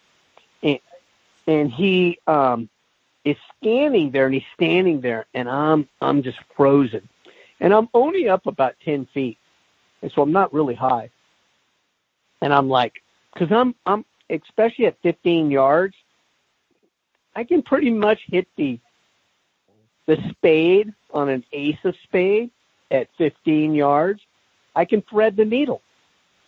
And 0.63 0.79
and 1.47 1.71
he 1.71 2.19
um 2.27 2.69
is 3.25 3.37
scanning 3.61 4.11
there 4.13 4.27
and 4.27 4.35
he's 4.35 4.45
standing 4.55 5.01
there 5.01 5.27
and 5.35 5.49
I'm 5.49 5.89
I'm 6.01 6.23
just 6.23 6.39
frozen. 6.57 7.09
And 7.61 7.73
I'm 7.73 7.89
only 7.95 8.29
up 8.29 8.47
about 8.47 8.75
ten 8.85 9.07
feet. 9.13 9.39
And 10.03 10.13
so 10.13 10.23
I'm 10.23 10.33
not 10.33 10.53
really 10.53 10.75
high. 10.75 11.11
And 12.43 12.53
I'm 12.53 12.69
like, 12.69 13.03
because 13.33 13.51
I'm 13.51 13.75
I'm 13.87 14.05
especially 14.31 14.87
at 14.87 15.01
15 15.03 15.51
yards, 15.51 15.95
I 17.35 17.45
can 17.45 17.63
pretty 17.63 17.91
much 17.91 18.21
hit 18.27 18.49
the 18.57 18.79
the 20.07 20.23
spade 20.31 20.93
on 21.13 21.29
an 21.29 21.45
ace 21.53 21.79
of 21.85 21.97
spade 22.05 22.51
at 22.91 23.09
15 23.19 23.75
yards. 23.75 24.23
I 24.75 24.85
can 24.85 25.03
thread 25.03 25.37
the 25.37 25.45
needle, 25.45 25.83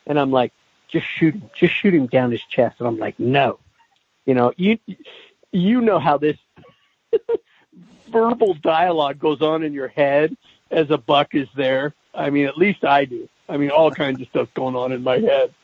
and 0.06 0.18
I'm 0.18 0.30
like, 0.30 0.52
just 0.88 1.06
shoot 1.06 1.34
him, 1.34 1.50
just 1.54 1.74
shoot 1.74 1.94
him 1.94 2.06
down 2.06 2.30
his 2.30 2.42
chest. 2.42 2.76
And 2.78 2.88
I'm 2.88 2.98
like, 2.98 3.18
no, 3.18 3.58
you 4.26 4.34
know, 4.34 4.52
you 4.56 4.78
you 5.52 5.80
know 5.80 5.98
how 5.98 6.18
this 6.18 6.36
verbal 8.10 8.54
dialogue 8.54 9.18
goes 9.18 9.42
on 9.42 9.62
in 9.62 9.72
your 9.72 9.88
head 9.88 10.36
as 10.70 10.90
a 10.90 10.98
buck 10.98 11.34
is 11.34 11.48
there. 11.54 11.94
I 12.14 12.30
mean, 12.30 12.46
at 12.46 12.58
least 12.58 12.84
I 12.84 13.04
do. 13.04 13.28
I 13.48 13.56
mean, 13.56 13.70
all 13.70 13.90
kinds 13.90 14.20
of 14.20 14.28
stuff 14.28 14.52
going 14.54 14.76
on 14.76 14.92
in 14.92 15.02
my 15.02 15.18
head. 15.18 15.54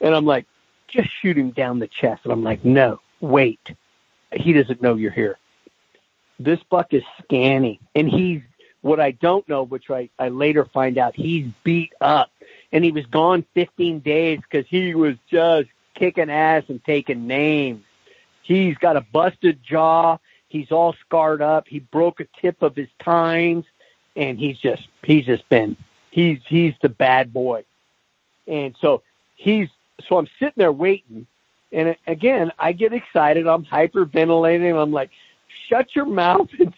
And 0.00 0.14
I'm 0.14 0.26
like, 0.26 0.46
just 0.88 1.08
shoot 1.10 1.36
him 1.36 1.50
down 1.50 1.78
the 1.78 1.88
chest. 1.88 2.22
And 2.24 2.32
I'm 2.32 2.44
like, 2.44 2.64
no, 2.64 3.00
wait. 3.20 3.72
He 4.32 4.52
doesn't 4.52 4.82
know 4.82 4.94
you're 4.94 5.10
here. 5.10 5.38
This 6.38 6.60
buck 6.70 6.92
is 6.92 7.02
scanning. 7.22 7.78
And 7.94 8.08
he's, 8.08 8.42
what 8.82 9.00
I 9.00 9.12
don't 9.12 9.48
know, 9.48 9.62
which 9.62 9.90
I, 9.90 10.10
I 10.18 10.28
later 10.28 10.64
find 10.64 10.98
out, 10.98 11.14
he's 11.14 11.46
beat 11.64 11.92
up. 12.00 12.30
And 12.72 12.84
he 12.84 12.92
was 12.92 13.06
gone 13.06 13.44
15 13.54 14.00
days 14.00 14.40
because 14.40 14.66
he 14.68 14.94
was 14.94 15.16
just 15.30 15.68
kicking 15.94 16.30
ass 16.30 16.64
and 16.68 16.84
taking 16.84 17.26
names. 17.26 17.84
He's 18.42 18.76
got 18.76 18.96
a 18.96 19.00
busted 19.00 19.62
jaw. 19.62 20.18
He's 20.48 20.70
all 20.70 20.94
scarred 21.04 21.42
up. 21.42 21.66
He 21.66 21.80
broke 21.80 22.20
a 22.20 22.26
tip 22.40 22.62
of 22.62 22.76
his 22.76 22.88
tines 23.02 23.64
and 24.14 24.38
he's 24.38 24.58
just, 24.58 24.86
he's 25.02 25.26
just 25.26 25.48
been, 25.48 25.76
he's, 26.10 26.38
he's 26.46 26.74
the 26.80 26.88
bad 26.88 27.32
boy. 27.32 27.64
And 28.46 28.74
so 28.80 29.02
he's, 29.34 29.68
so 30.08 30.18
I'm 30.18 30.28
sitting 30.38 30.54
there 30.56 30.72
waiting. 30.72 31.26
And 31.72 31.96
again, 32.06 32.52
I 32.58 32.72
get 32.72 32.92
excited. 32.92 33.46
I'm 33.46 33.64
hyperventilating. 33.64 34.80
I'm 34.80 34.92
like, 34.92 35.10
shut 35.68 35.94
your 35.94 36.06
mouth 36.06 36.48
and 36.58 36.74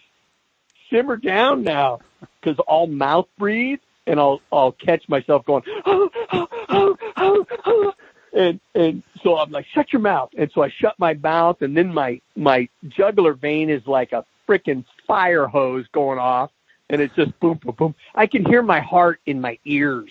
simmer 0.90 1.16
down 1.16 1.62
now. 1.62 2.00
Cause 2.42 2.56
I'll 2.68 2.86
mouth 2.86 3.28
breathe 3.38 3.80
and 4.06 4.18
I'll, 4.18 4.40
I'll 4.52 4.72
catch 4.72 5.08
myself 5.08 5.44
going, 5.44 5.62
oh, 5.86 6.10
oh, 6.32 6.48
oh, 6.68 6.96
oh, 7.16 7.46
oh. 7.66 7.92
And, 8.32 8.60
and 8.74 9.02
so 9.22 9.36
I'm 9.36 9.50
like, 9.50 9.66
shut 9.74 9.92
your 9.92 10.00
mouth. 10.02 10.30
And 10.36 10.50
so 10.54 10.62
I 10.62 10.70
shut 10.70 10.94
my 10.98 11.14
mouth 11.14 11.62
and 11.62 11.76
then 11.76 11.92
my, 11.92 12.20
my 12.36 12.68
jugular 12.88 13.34
vein 13.34 13.70
is 13.70 13.86
like 13.86 14.12
a 14.12 14.24
freaking 14.48 14.84
fire 15.06 15.46
hose 15.46 15.86
going 15.92 16.18
off. 16.18 16.50
And 16.90 17.02
it's 17.02 17.14
just 17.14 17.38
boom, 17.40 17.60
boom, 17.62 17.74
boom. 17.78 17.94
I 18.14 18.26
can 18.26 18.44
hear 18.46 18.62
my 18.62 18.80
heart 18.80 19.20
in 19.26 19.40
my 19.40 19.58
ears. 19.64 20.10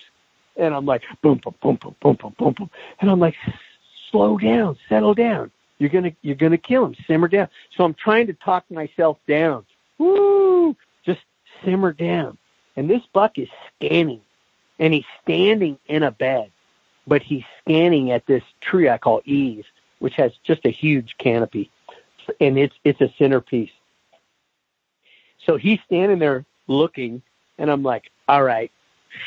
And 0.56 0.74
I'm 0.74 0.86
like, 0.86 1.02
boom, 1.22 1.40
boom, 1.42 1.54
boom, 1.60 1.78
boom, 1.80 2.16
boom, 2.20 2.34
boom, 2.38 2.54
boom. 2.56 2.70
And 3.00 3.10
I'm 3.10 3.20
like, 3.20 3.34
slow 4.10 4.38
down, 4.38 4.76
settle 4.88 5.14
down. 5.14 5.50
You're 5.78 5.90
gonna, 5.90 6.12
you're 6.22 6.36
gonna 6.36 6.58
kill 6.58 6.84
him. 6.84 6.94
Simmer 7.06 7.28
down. 7.28 7.48
So 7.76 7.84
I'm 7.84 7.94
trying 7.94 8.26
to 8.26 8.32
talk 8.34 8.68
myself 8.70 9.18
down. 9.26 9.64
Woo! 9.98 10.76
Just 11.04 11.20
simmer 11.64 11.92
down. 11.92 12.38
And 12.76 12.88
this 12.88 13.02
buck 13.12 13.38
is 13.38 13.48
scanning, 13.74 14.20
and 14.78 14.94
he's 14.94 15.04
standing 15.22 15.78
in 15.86 16.04
a 16.04 16.12
bed, 16.12 16.52
but 17.06 17.22
he's 17.22 17.42
scanning 17.60 18.12
at 18.12 18.26
this 18.26 18.44
tree 18.60 18.88
I 18.88 18.98
call 18.98 19.20
Eve, 19.24 19.64
which 19.98 20.14
has 20.14 20.32
just 20.44 20.64
a 20.64 20.70
huge 20.70 21.16
canopy, 21.18 21.70
and 22.40 22.56
it's 22.56 22.76
it's 22.84 23.00
a 23.00 23.12
centerpiece. 23.18 23.72
So 25.44 25.56
he's 25.56 25.80
standing 25.86 26.18
there 26.18 26.44
looking, 26.68 27.22
and 27.58 27.70
I'm 27.70 27.82
like, 27.82 28.10
all 28.28 28.44
right, 28.44 28.70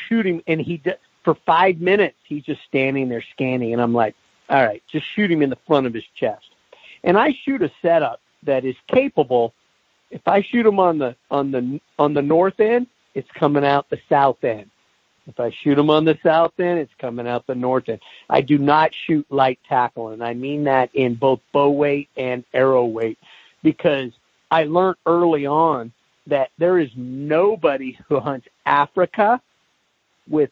shoot 0.08 0.26
him. 0.26 0.42
And 0.46 0.60
he 0.60 0.78
does, 0.78 0.94
for 1.22 1.34
five 1.46 1.78
minutes 1.78 2.16
he's 2.24 2.44
just 2.44 2.62
standing 2.64 3.08
there 3.08 3.24
scanning, 3.32 3.72
and 3.72 3.82
I'm 3.82 3.92
like, 3.92 4.14
all 4.52 4.64
right, 4.64 4.82
just 4.86 5.06
shoot 5.14 5.30
him 5.30 5.40
in 5.40 5.48
the 5.48 5.58
front 5.66 5.86
of 5.86 5.94
his 5.94 6.04
chest. 6.14 6.44
And 7.02 7.16
I 7.16 7.32
shoot 7.44 7.62
a 7.62 7.72
setup 7.80 8.20
that 8.42 8.64
is 8.66 8.76
capable. 8.86 9.54
If 10.10 10.28
I 10.28 10.42
shoot 10.42 10.66
him 10.66 10.78
on 10.78 10.98
the 10.98 11.16
on 11.30 11.50
the 11.50 11.80
on 11.98 12.12
the 12.12 12.20
north 12.20 12.60
end, 12.60 12.86
it's 13.14 13.30
coming 13.32 13.64
out 13.64 13.88
the 13.88 13.98
south 14.10 14.44
end. 14.44 14.70
If 15.26 15.40
I 15.40 15.50
shoot 15.50 15.78
him 15.78 15.88
on 15.88 16.04
the 16.04 16.18
south 16.22 16.60
end, 16.60 16.80
it's 16.80 16.92
coming 16.98 17.26
out 17.26 17.46
the 17.46 17.54
north 17.54 17.88
end. 17.88 18.00
I 18.28 18.42
do 18.42 18.58
not 18.58 18.92
shoot 19.06 19.24
light 19.30 19.58
tackle, 19.68 20.08
and 20.08 20.22
I 20.22 20.34
mean 20.34 20.64
that 20.64 20.90
in 20.94 21.14
both 21.14 21.40
bow 21.52 21.70
weight 21.70 22.10
and 22.16 22.44
arrow 22.52 22.84
weight, 22.84 23.18
because 23.62 24.12
I 24.50 24.64
learned 24.64 24.96
early 25.06 25.46
on 25.46 25.92
that 26.26 26.50
there 26.58 26.78
is 26.78 26.90
nobody 26.94 27.98
who 28.08 28.20
hunts 28.20 28.48
Africa 28.66 29.40
with 30.28 30.50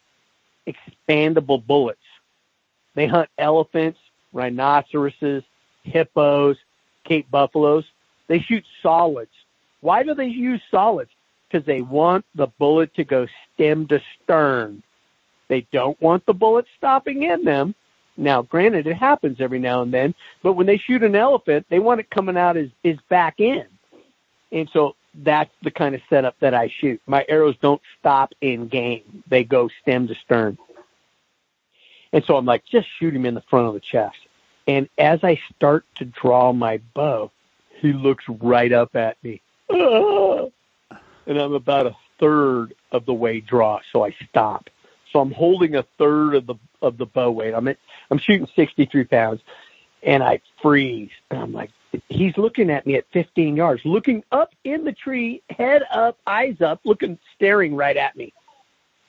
expandable 0.67 1.65
bullets. 1.65 1.99
They 2.95 3.07
hunt 3.07 3.29
elephants, 3.39 3.99
rhinoceroses, 4.33 5.43
hippos, 5.83 6.57
Cape 7.05 7.31
buffaloes. 7.31 7.85
They 8.29 8.41
shoot 8.41 8.65
solids. 8.83 9.31
Why 9.81 10.03
do 10.03 10.15
they 10.15 10.27
use 10.27 10.61
solids? 10.71 11.11
Because 11.49 11.67
they 11.67 11.83
want 11.83 12.25
the 12.35 12.47
bullet 12.47 12.95
to 12.95 13.05
go 13.05 13.27
stem 13.55 13.87
to 13.89 14.01
stern. 14.23 14.83
They 15.49 15.67
don't 15.73 16.01
want 16.01 16.27
the 16.27 16.35
bullet 16.35 16.67
stopping 16.77 17.25
in 17.25 17.45
them. 17.45 17.75
Now, 18.17 18.43
granted, 18.43 18.87
it 18.87 18.97
happens 18.97 19.41
every 19.41 19.59
now 19.59 19.83
and 19.83 19.93
then, 19.93 20.15
but 20.43 20.53
when 20.53 20.67
they 20.67 20.77
shoot 20.77 21.03
an 21.03 21.17
elephant, 21.17 21.67
they 21.71 21.79
want 21.79 22.01
it 22.01 22.11
coming 22.11 22.37
out 22.37 22.57
as, 22.57 22.69
as 22.85 22.97
back 23.09 23.37
end. 23.39 23.69
And 24.53 24.69
so 24.73 24.95
that's 25.15 25.51
the 25.63 25.71
kind 25.71 25.95
of 25.95 26.03
setup 26.11 26.37
that 26.41 26.55
I 26.55 26.69
shoot. 26.81 27.01
My 27.07 27.25
arrows 27.29 27.57
don't 27.63 27.81
stop 27.99 28.33
in 28.41 28.69
game. 28.69 29.25
They 29.29 29.43
go 29.43 29.69
stem 29.83 30.07
to 30.09 30.15
stern. 30.15 30.59
And 32.13 32.25
so 32.25 32.37
I'm 32.37 32.45
like, 32.45 32.65
just 32.65 32.89
shoot 32.99 33.15
him 33.15 33.25
in 33.25 33.35
the 33.35 33.43
front 33.49 33.69
of 33.69 33.75
the 33.75 33.81
chest. 33.81 34.17
And 34.67 34.89
as 34.99 35.21
I 35.23 35.41
start 35.55 35.85
to 35.97 36.05
draw 36.05 36.53
my 36.53 36.81
bow, 36.95 37.31
he 37.81 37.93
looks 37.93 38.25
right 38.29 38.73
up 38.73 38.95
at 38.97 39.17
me. 39.23 39.43
And 41.27 41.39
I'm 41.39 41.53
about 41.53 41.87
a 41.87 41.95
third 42.19 42.75
of 42.91 43.07
the 43.07 43.13
way 43.13 43.41
draw, 43.41 43.79
so 43.93 44.05
I 44.05 44.17
stop. 44.29 44.69
So 45.13 45.21
I'm 45.21 45.31
holding 45.31 45.77
a 45.77 45.85
third 45.97 46.35
of 46.35 46.47
the 46.47 46.57
of 46.83 46.99
the 46.99 47.07
bow 47.07 47.31
weight. 47.31 47.55
I'm 47.55 47.69
at, 47.69 47.77
I'm 48.11 48.19
shooting 48.19 48.49
63 48.57 49.05
pounds, 49.05 49.41
and 50.03 50.23
I 50.23 50.41
freeze. 50.61 51.11
And 51.31 51.41
I'm 51.41 51.53
like, 51.53 51.71
he's 52.09 52.37
looking 52.37 52.71
at 52.71 52.87
me 52.87 52.97
at 52.97 53.05
15 53.13 53.55
yards, 53.57 53.83
looking 53.85 54.25
up 54.33 54.51
in 54.65 54.85
the 54.85 54.93
tree, 54.93 55.43
head 55.51 55.83
up, 55.93 56.19
eyes 56.27 56.61
up, 56.61 56.81
looking, 56.85 57.19
staring 57.37 57.77
right 57.77 57.97
at 57.97 58.17
me. 58.17 58.33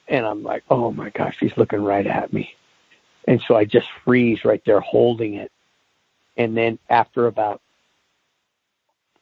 And 0.08 0.26
I'm 0.26 0.44
like, 0.44 0.64
oh 0.70 0.92
my 0.92 1.10
gosh, 1.10 1.38
he's 1.40 1.56
looking 1.58 1.84
right 1.84 2.06
at 2.06 2.34
me. 2.34 2.54
And 3.28 3.42
so 3.42 3.56
I 3.56 3.66
just 3.66 3.88
freeze 4.04 4.44
right 4.44 4.62
there 4.66 4.80
holding 4.80 5.36
it. 5.36 5.52
And 6.38 6.56
then 6.58 6.80
after 6.90 7.28
about 7.28 7.62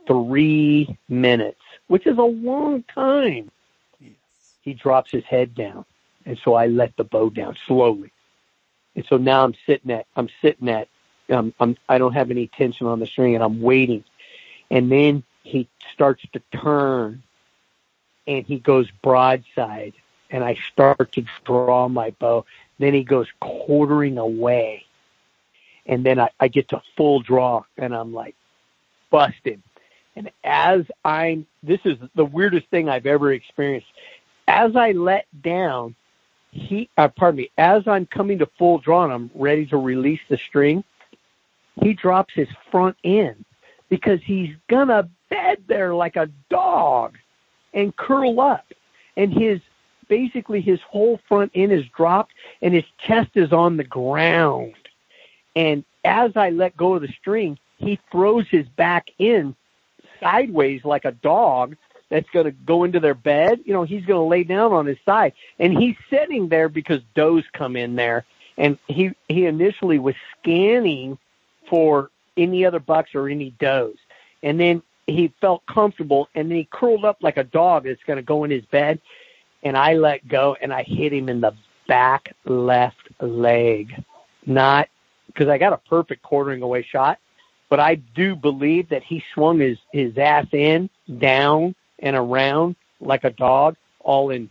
three 0.08 0.98
minutes, 1.08 1.62
which 1.88 2.08
is 2.08 2.18
a 2.18 2.24
long 2.24 2.84
time, 2.84 3.52
yes. 4.00 4.12
he 4.62 4.74
drops 4.74 5.12
his 5.12 5.24
head 5.26 5.54
down. 5.54 5.86
And 6.26 6.38
so 6.44 6.54
I 6.54 6.68
let 6.68 6.96
the 6.98 7.04
bow 7.04 7.30
down 7.30 7.58
slowly. 7.68 8.12
And 8.96 9.06
so 9.06 9.18
now 9.18 9.44
I'm 9.44 9.56
sitting 9.66 9.92
at, 9.92 10.06
I'm 10.16 10.30
sitting 10.42 10.70
at 10.70 10.88
um, 11.30 11.54
I'm, 11.60 11.78
I 11.88 11.98
don't 11.98 12.14
have 12.14 12.32
any 12.32 12.48
tension 12.48 12.88
on 12.88 13.00
the 13.00 13.06
string 13.06 13.36
and 13.36 13.44
I'm 13.44 13.62
waiting. 13.62 14.04
And 14.72 14.92
then 14.92 15.24
he 15.44 15.68
starts 15.94 16.24
to 16.34 16.42
turn 16.58 17.24
and 18.28 18.46
he 18.46 18.60
goes 18.60 18.90
broadside 19.02 19.94
and 20.30 20.44
I 20.44 20.56
start 20.72 21.12
to 21.14 21.26
draw 21.46 21.88
my 21.88 22.12
bow. 22.12 22.46
Then 22.80 22.94
he 22.94 23.04
goes 23.04 23.28
quartering 23.40 24.18
away. 24.18 24.86
And 25.86 26.06
then 26.06 26.20
I, 26.20 26.30
I 26.40 26.48
get 26.48 26.70
to 26.70 26.82
full 26.96 27.20
draw 27.20 27.64
and 27.78 27.96
I'm 27.96 28.14
like 28.14 28.36
busted. 29.10 29.62
And 30.16 30.32
as 30.44 30.84
I'm, 31.04 31.46
this 31.64 31.80
is 31.86 31.98
the 32.16 32.26
weirdest 32.26 32.68
thing 32.70 32.90
I've 32.90 33.06
ever 33.06 33.32
experienced. 33.34 33.88
As 34.48 34.76
I 34.76 34.92
let 34.92 35.26
down, 35.42 35.96
he, 36.52 36.90
uh, 36.98 37.10
pardon 37.10 37.38
me, 37.38 37.52
as 37.58 37.88
I'm 37.88 38.06
coming 38.06 38.40
to 38.40 38.50
full 38.58 38.80
draw 38.80 39.04
and 39.04 39.14
I'm 39.14 39.32
ready 39.36 39.66
to 39.68 39.78
release 39.78 40.22
the 40.30 40.38
string, 40.38 40.84
he 41.82 41.94
drops 41.94 42.34
his 42.34 42.50
front 42.72 42.98
end 43.04 43.46
because 43.90 44.20
he's 44.24 44.56
gonna 44.68 45.10
bed 45.30 45.64
there 45.68 45.94
like 45.94 46.16
a 46.16 46.30
dog 46.50 47.18
and 47.74 47.96
curl 47.96 48.40
up. 48.42 48.66
And 49.16 49.34
his 49.34 49.60
basically 50.10 50.60
his 50.60 50.82
whole 50.82 51.20
front 51.28 51.52
end 51.56 51.72
is 51.72 51.86
dropped 51.96 52.34
and 52.62 52.74
his 52.74 52.84
chest 52.98 53.32
is 53.36 53.54
on 53.54 53.78
the 53.78 53.84
ground. 53.86 54.76
And 55.56 55.86
as 56.04 56.36
I 56.36 56.50
let 56.50 56.76
go 56.76 56.96
of 56.96 57.02
the 57.02 57.14
string, 57.20 57.58
he 57.78 58.00
throws 58.12 58.48
his 58.50 58.68
back 58.68 59.10
in 59.18 59.56
sideways 60.20 60.84
like 60.84 61.06
a 61.06 61.14
dog 61.14 61.78
that's 62.10 62.30
going 62.32 62.46
to 62.46 62.52
go 62.52 62.84
into 62.84 63.00
their 63.00 63.14
bed. 63.14 63.62
You 63.66 63.74
know, 63.74 63.84
he's 63.84 64.06
going 64.06 64.20
to 64.20 64.28
lay 64.28 64.44
down 64.44 64.74
on 64.74 64.86
his 64.86 64.98
side. 65.06 65.34
And 65.60 65.78
he's 65.78 65.96
sitting 66.10 66.50
there 66.50 66.68
because 66.68 67.02
does 67.16 67.44
come 67.54 67.76
in 67.76 67.96
there. 67.96 68.26
And 68.58 68.78
he, 68.88 69.12
he 69.30 69.46
initially 69.46 70.00
was 70.00 70.16
scanning 70.38 71.18
for 71.70 72.10
any 72.36 72.66
other 72.66 72.80
bucks 72.80 73.16
or 73.16 73.30
any 73.30 73.52
does. 73.52 73.96
And 74.44 74.60
then 74.60 74.82
he 75.06 75.34
felt 75.42 75.66
comfortable 75.66 76.30
and 76.36 76.50
then 76.50 76.58
he 76.58 76.68
curled 76.72 77.06
up 77.06 77.18
like 77.22 77.38
a 77.38 77.44
dog 77.44 77.84
that's 77.84 78.04
going 78.04 78.18
to 78.18 78.24
go 78.24 78.44
in 78.44 78.52
his 78.52 78.66
bed. 78.66 79.00
And 79.64 79.78
I 79.78 79.94
let 79.94 80.28
go 80.28 80.56
and 80.60 80.74
I 80.74 80.84
hit 80.84 81.14
him 81.14 81.30
in 81.30 81.42
the 81.42 81.54
back 81.88 82.34
left 82.46 82.98
leg. 83.20 84.04
Not 84.46 84.90
because 85.28 85.48
I 85.48 85.58
got 85.58 85.74
a 85.74 85.78
perfect 85.90 86.24
quartering 86.24 86.62
away 86.62 86.84
shot, 86.90 87.20
but 87.70 87.80
I 87.80 87.96
do 87.96 88.36
believe 88.36 88.90
that 88.90 89.04
he 89.04 89.24
swung 89.34 89.60
his, 89.60 89.78
his 89.92 90.18
ass 90.18 90.48
in, 90.52 90.90
down, 91.18 91.76
and 92.00 92.16
around 92.16 92.76
like 93.00 93.24
a 93.24 93.30
dog 93.30 93.76
all 94.00 94.30
in 94.30 94.50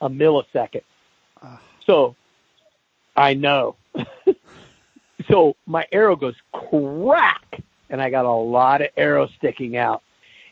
a 0.00 0.08
millisecond. 0.08 0.82
Ah. 1.42 1.60
So 1.84 2.14
I 3.16 3.34
know 3.34 3.76
so 5.28 5.56
my 5.66 5.86
arrow 5.92 6.16
goes 6.16 6.34
crack, 6.52 7.62
and 7.88 8.00
I 8.00 8.10
got 8.10 8.24
a 8.24 8.30
lot 8.30 8.82
of 8.82 8.88
arrows 8.96 9.30
sticking 9.36 9.76
out. 9.76 10.02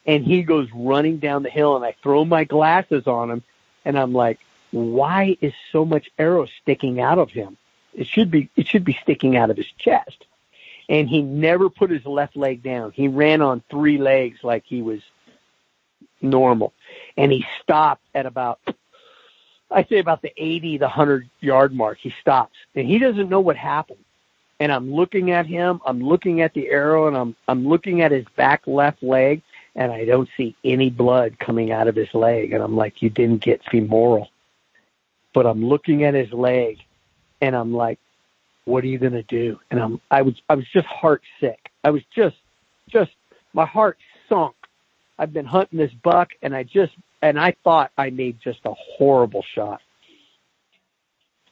And 0.06 0.24
he 0.24 0.42
goes 0.42 0.68
running 0.74 1.18
down 1.18 1.42
the 1.42 1.50
hill, 1.50 1.76
and 1.76 1.84
I 1.84 1.94
throw 2.02 2.24
my 2.24 2.44
glasses 2.44 3.06
on 3.06 3.30
him, 3.30 3.42
and 3.88 3.98
I'm 3.98 4.12
like, 4.12 4.38
why 4.70 5.36
is 5.40 5.54
so 5.72 5.84
much 5.84 6.10
arrow 6.18 6.46
sticking 6.60 7.00
out 7.00 7.18
of 7.18 7.30
him? 7.30 7.56
It 7.94 8.06
should 8.06 8.30
be 8.30 8.50
it 8.54 8.68
should 8.68 8.84
be 8.84 8.92
sticking 9.02 9.34
out 9.36 9.50
of 9.50 9.56
his 9.56 9.72
chest. 9.78 10.26
And 10.90 11.08
he 11.08 11.22
never 11.22 11.68
put 11.70 11.90
his 11.90 12.04
left 12.04 12.36
leg 12.36 12.62
down. 12.62 12.92
He 12.92 13.08
ran 13.08 13.42
on 13.42 13.62
three 13.70 13.98
legs 13.98 14.40
like 14.42 14.64
he 14.66 14.82
was 14.82 15.00
normal. 16.20 16.72
And 17.16 17.32
he 17.32 17.46
stopped 17.62 18.04
at 18.14 18.26
about 18.26 18.60
I 19.70 19.84
say 19.84 19.98
about 19.98 20.22
the 20.22 20.32
80, 20.36 20.78
the 20.78 20.84
100 20.84 21.28
yard 21.40 21.74
mark. 21.74 21.98
He 21.98 22.14
stops. 22.20 22.56
And 22.74 22.86
he 22.86 22.98
doesn't 22.98 23.30
know 23.30 23.40
what 23.40 23.56
happened 23.56 24.04
and 24.60 24.72
I'm 24.72 24.92
looking 24.92 25.30
at 25.30 25.46
him, 25.46 25.80
I'm 25.86 26.02
looking 26.02 26.40
at 26.40 26.52
the 26.54 26.68
arrow 26.68 27.06
and 27.08 27.16
I'm 27.16 27.36
I'm 27.46 27.66
looking 27.66 28.02
at 28.02 28.12
his 28.12 28.24
back 28.36 28.66
left 28.66 29.02
leg 29.02 29.42
and 29.78 29.90
I 29.90 30.04
don't 30.04 30.28
see 30.36 30.54
any 30.62 30.90
blood 30.90 31.38
coming 31.38 31.72
out 31.72 31.88
of 31.88 31.96
his 31.96 32.12
leg 32.12 32.52
and 32.52 32.62
I'm 32.62 32.76
like 32.76 33.00
you 33.00 33.08
didn't 33.08 33.42
get 33.42 33.62
femoral. 33.70 34.28
But 35.32 35.46
I'm 35.46 35.64
looking 35.64 36.04
at 36.04 36.14
his 36.14 36.32
leg 36.32 36.78
and 37.40 37.56
I'm 37.56 37.72
like 37.72 37.98
what 38.64 38.84
are 38.84 38.88
you 38.88 38.98
going 38.98 39.14
to 39.14 39.22
do? 39.22 39.58
And 39.70 39.80
I'm 39.80 40.00
I 40.10 40.22
was 40.22 40.34
I 40.48 40.54
was 40.54 40.66
just 40.68 40.86
heart 40.86 41.22
sick. 41.40 41.70
I 41.84 41.90
was 41.90 42.02
just 42.14 42.36
just 42.90 43.12
my 43.54 43.64
heart 43.64 43.98
sunk. 44.28 44.54
I've 45.18 45.32
been 45.32 45.46
hunting 45.46 45.78
this 45.78 45.92
buck 46.02 46.32
and 46.42 46.54
I 46.54 46.64
just 46.64 46.92
and 47.22 47.40
I 47.40 47.54
thought 47.64 47.90
I 47.96 48.10
made 48.10 48.38
just 48.42 48.60
a 48.66 48.74
horrible 48.74 49.44
shot 49.54 49.80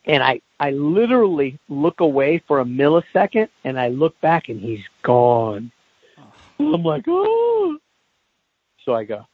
and 0.06 0.22
I 0.22 0.40
I 0.58 0.70
literally 0.70 1.58
look 1.68 2.00
away 2.00 2.42
for 2.46 2.60
a 2.60 2.64
millisecond, 2.64 3.48
and 3.64 3.78
I 3.78 3.88
look 3.88 4.18
back, 4.20 4.48
and 4.48 4.60
he's 4.60 4.84
gone. 5.02 5.70
I'm 6.58 6.82
like, 6.82 7.04
oh. 7.08 7.78
So 8.86 8.94
I 8.94 9.04
go. 9.04 9.26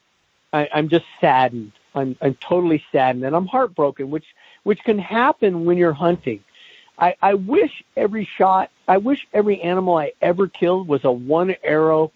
I, 0.53 0.69
I'm 0.75 0.91
just 0.91 1.07
saddened. 1.21 1.73
I'm 1.95 2.17
I'm 2.23 2.35
totally 2.37 2.85
saddened, 2.93 3.25
and 3.25 3.37
I'm 3.37 3.47
heartbroken, 3.47 4.11
which 4.11 4.27
which 4.65 4.81
can 4.85 4.99
happen 4.99 5.67
when 5.67 5.79
you're 5.79 5.95
hunting. 5.95 6.43
I, 6.99 7.17
I 7.23 7.35
wish 7.35 7.85
every 7.97 8.29
shot, 8.39 8.71
I 8.89 8.99
wish 8.99 9.27
every 9.35 9.61
animal 9.63 9.99
I 9.99 10.13
ever 10.23 10.49
killed 10.49 10.89
was 10.89 11.05
a 11.05 11.13
one 11.13 11.57
arrow, 11.65 12.13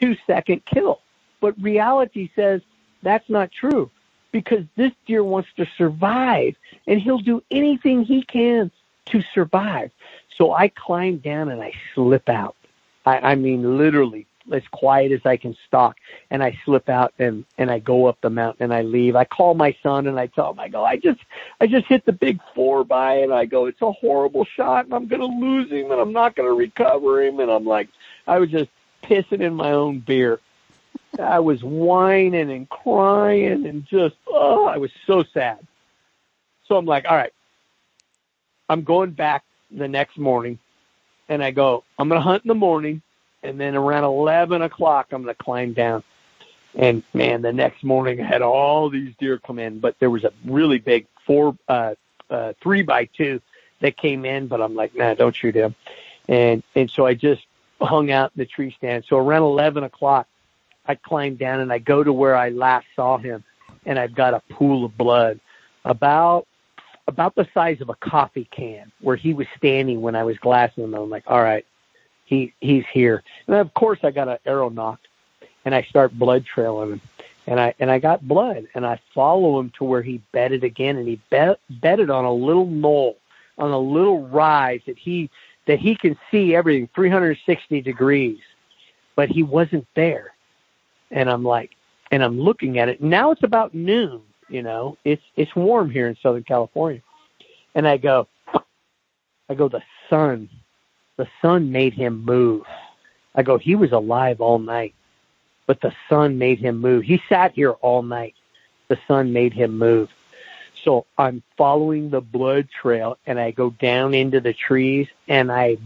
two 0.00 0.16
second 0.26 0.64
kill. 0.66 1.00
But 1.40 1.60
reality 1.62 2.30
says 2.34 2.62
that's 3.02 3.30
not 3.30 3.52
true 3.52 3.90
because 4.32 4.64
this 4.76 4.92
deer 5.06 5.24
wants 5.24 5.50
to 5.56 5.66
survive 5.78 6.56
and 6.86 7.00
he'll 7.00 7.18
do 7.18 7.42
anything 7.50 8.04
he 8.04 8.22
can 8.24 8.70
to 9.06 9.22
survive. 9.34 9.92
So 10.36 10.52
I 10.52 10.68
climb 10.68 11.18
down 11.18 11.50
and 11.50 11.62
I 11.62 11.72
slip 11.94 12.28
out. 12.28 12.56
I, 13.06 13.18
I 13.32 13.34
mean, 13.36 13.78
literally 13.78 14.26
as 14.50 14.62
quiet 14.68 15.12
as 15.12 15.24
I 15.24 15.36
can 15.36 15.56
stalk. 15.66 15.96
And 16.30 16.42
I 16.42 16.58
slip 16.64 16.88
out 16.88 17.12
and 17.18 17.44
and 17.58 17.70
I 17.70 17.78
go 17.78 18.06
up 18.06 18.20
the 18.20 18.30
mountain 18.30 18.64
and 18.64 18.74
I 18.74 18.82
leave. 18.82 19.16
I 19.16 19.24
call 19.24 19.54
my 19.54 19.76
son 19.82 20.06
and 20.06 20.18
I 20.18 20.26
tell 20.26 20.50
him 20.50 20.60
I 20.60 20.68
go 20.68 20.84
I 20.84 20.96
just 20.96 21.20
I 21.60 21.66
just 21.66 21.86
hit 21.86 22.04
the 22.04 22.12
big 22.12 22.40
four 22.54 22.84
by 22.84 23.16
and 23.16 23.32
I 23.32 23.44
go 23.44 23.66
it's 23.66 23.82
a 23.82 23.92
horrible 23.92 24.44
shot 24.44 24.86
and 24.86 24.94
I'm 24.94 25.06
gonna 25.06 25.26
lose 25.26 25.70
him 25.70 25.90
and 25.90 26.00
I'm 26.00 26.12
not 26.12 26.34
gonna 26.34 26.52
recover 26.52 27.22
him 27.22 27.40
and 27.40 27.50
I'm 27.50 27.64
like 27.64 27.88
I 28.26 28.38
was 28.38 28.50
just 28.50 28.70
pissing 29.02 29.40
in 29.40 29.54
my 29.54 29.72
own 29.72 30.00
beer. 30.00 30.40
I 31.18 31.40
was 31.40 31.62
whining 31.62 32.50
and 32.50 32.68
crying 32.68 33.66
and 33.66 33.86
just 33.86 34.16
oh 34.26 34.66
I 34.66 34.78
was 34.78 34.90
so 35.06 35.22
sad. 35.22 35.58
So 36.66 36.76
I'm 36.76 36.86
like 36.86 37.04
all 37.08 37.16
right 37.16 37.32
I'm 38.68 38.82
going 38.82 39.10
back 39.10 39.44
the 39.70 39.88
next 39.88 40.18
morning 40.18 40.58
and 41.28 41.42
I 41.42 41.50
go, 41.50 41.84
I'm 41.98 42.08
going 42.08 42.20
to 42.20 42.24
hunt 42.24 42.44
in 42.44 42.48
the 42.48 42.54
morning. 42.54 43.02
And 43.42 43.58
then 43.58 43.74
around 43.74 44.04
11 44.04 44.62
o'clock, 44.62 45.08
I'm 45.12 45.22
going 45.22 45.34
to 45.34 45.42
climb 45.42 45.72
down. 45.72 46.02
And 46.74 47.02
man, 47.12 47.42
the 47.42 47.52
next 47.52 47.84
morning 47.84 48.20
I 48.20 48.24
had 48.24 48.42
all 48.42 48.88
these 48.88 49.14
deer 49.18 49.38
come 49.38 49.58
in, 49.58 49.80
but 49.80 49.98
there 49.98 50.10
was 50.10 50.24
a 50.24 50.32
really 50.44 50.78
big 50.78 51.06
four, 51.26 51.56
uh, 51.68 51.94
uh, 52.30 52.54
three 52.62 52.82
by 52.82 53.06
two 53.06 53.40
that 53.80 53.96
came 53.96 54.24
in, 54.24 54.46
but 54.46 54.62
I'm 54.62 54.74
like, 54.74 54.94
nah, 54.94 55.14
don't 55.14 55.34
shoot 55.34 55.54
him. 55.54 55.74
And, 56.28 56.62
and 56.74 56.90
so 56.90 57.04
I 57.04 57.14
just 57.14 57.44
hung 57.80 58.10
out 58.10 58.32
in 58.34 58.40
the 58.40 58.46
tree 58.46 58.74
stand. 58.78 59.04
So 59.06 59.18
around 59.18 59.42
11 59.42 59.84
o'clock, 59.84 60.28
I 60.86 60.94
climb 60.94 61.36
down 61.36 61.60
and 61.60 61.72
I 61.72 61.78
go 61.78 62.02
to 62.02 62.12
where 62.12 62.36
I 62.36 62.48
last 62.50 62.86
saw 62.96 63.18
him 63.18 63.44
and 63.84 63.98
I've 63.98 64.14
got 64.14 64.34
a 64.34 64.40
pool 64.50 64.84
of 64.84 64.96
blood 64.96 65.40
about 65.84 66.46
about 67.08 67.34
the 67.34 67.46
size 67.52 67.80
of 67.80 67.88
a 67.88 67.96
coffee 67.96 68.48
can 68.50 68.92
where 69.00 69.16
he 69.16 69.34
was 69.34 69.46
standing 69.56 70.00
when 70.00 70.14
I 70.14 70.22
was 70.22 70.38
glassing 70.38 70.84
him. 70.84 70.94
I'm 70.94 71.10
like, 71.10 71.24
all 71.26 71.42
right, 71.42 71.66
he 72.32 72.52
he's 72.60 72.84
here. 72.92 73.22
And 73.46 73.56
of 73.56 73.72
course 73.74 74.00
I 74.02 74.10
got 74.10 74.28
an 74.28 74.38
arrow 74.46 74.68
nocked, 74.68 75.08
and 75.64 75.74
I 75.74 75.82
start 75.82 76.18
blood 76.18 76.44
trailing 76.44 76.92
him. 76.92 77.00
And 77.46 77.60
I 77.60 77.74
and 77.78 77.90
I 77.90 77.98
got 77.98 78.26
blood 78.26 78.66
and 78.74 78.86
I 78.86 79.00
follow 79.14 79.58
him 79.58 79.72
to 79.78 79.84
where 79.84 80.02
he 80.02 80.22
bedded 80.32 80.62
again 80.62 80.96
and 80.96 81.08
he 81.08 81.20
bet, 81.28 81.58
bedded 81.68 82.08
on 82.08 82.24
a 82.24 82.32
little 82.32 82.66
knoll, 82.66 83.16
on 83.58 83.72
a 83.72 83.78
little 83.78 84.26
rise 84.28 84.80
that 84.86 84.98
he 84.98 85.28
that 85.66 85.78
he 85.78 85.96
can 85.96 86.16
see 86.30 86.54
everything 86.54 86.88
360 86.94 87.80
degrees. 87.80 88.38
But 89.16 89.28
he 89.28 89.42
wasn't 89.42 89.86
there. 89.94 90.34
And 91.10 91.28
I'm 91.28 91.42
like 91.42 91.72
and 92.12 92.22
I'm 92.22 92.38
looking 92.38 92.78
at 92.78 92.88
it. 92.88 93.02
Now 93.02 93.32
it's 93.32 93.42
about 93.42 93.74
noon 93.74 94.22
you 94.52 94.62
know, 94.62 94.98
it's 95.04 95.22
it's 95.34 95.56
warm 95.56 95.90
here 95.90 96.08
in 96.08 96.16
Southern 96.22 96.44
California. 96.44 97.00
And 97.74 97.88
I 97.88 97.96
go, 97.96 98.28
I 99.48 99.54
go, 99.56 99.66
the 99.66 99.82
sun, 100.10 100.50
the 101.22 101.28
sun 101.40 101.70
made 101.70 101.94
him 101.94 102.24
move. 102.24 102.64
I 103.36 103.44
go, 103.44 103.56
he 103.56 103.76
was 103.76 103.92
alive 103.92 104.40
all 104.40 104.58
night, 104.58 104.92
but 105.68 105.80
the 105.80 105.94
sun 106.08 106.36
made 106.36 106.58
him 106.58 106.80
move. 106.80 107.04
He 107.04 107.22
sat 107.28 107.52
here 107.52 107.70
all 107.70 108.02
night. 108.02 108.34
The 108.88 108.98
sun 109.06 109.32
made 109.32 109.52
him 109.52 109.78
move. 109.78 110.10
So 110.82 111.06
I'm 111.16 111.44
following 111.56 112.10
the 112.10 112.20
blood 112.20 112.68
trail 112.70 113.18
and 113.24 113.38
I 113.38 113.52
go 113.52 113.70
down 113.70 114.14
into 114.14 114.40
the 114.40 114.52
trees 114.52 115.06
and 115.28 115.52
I 115.52 115.76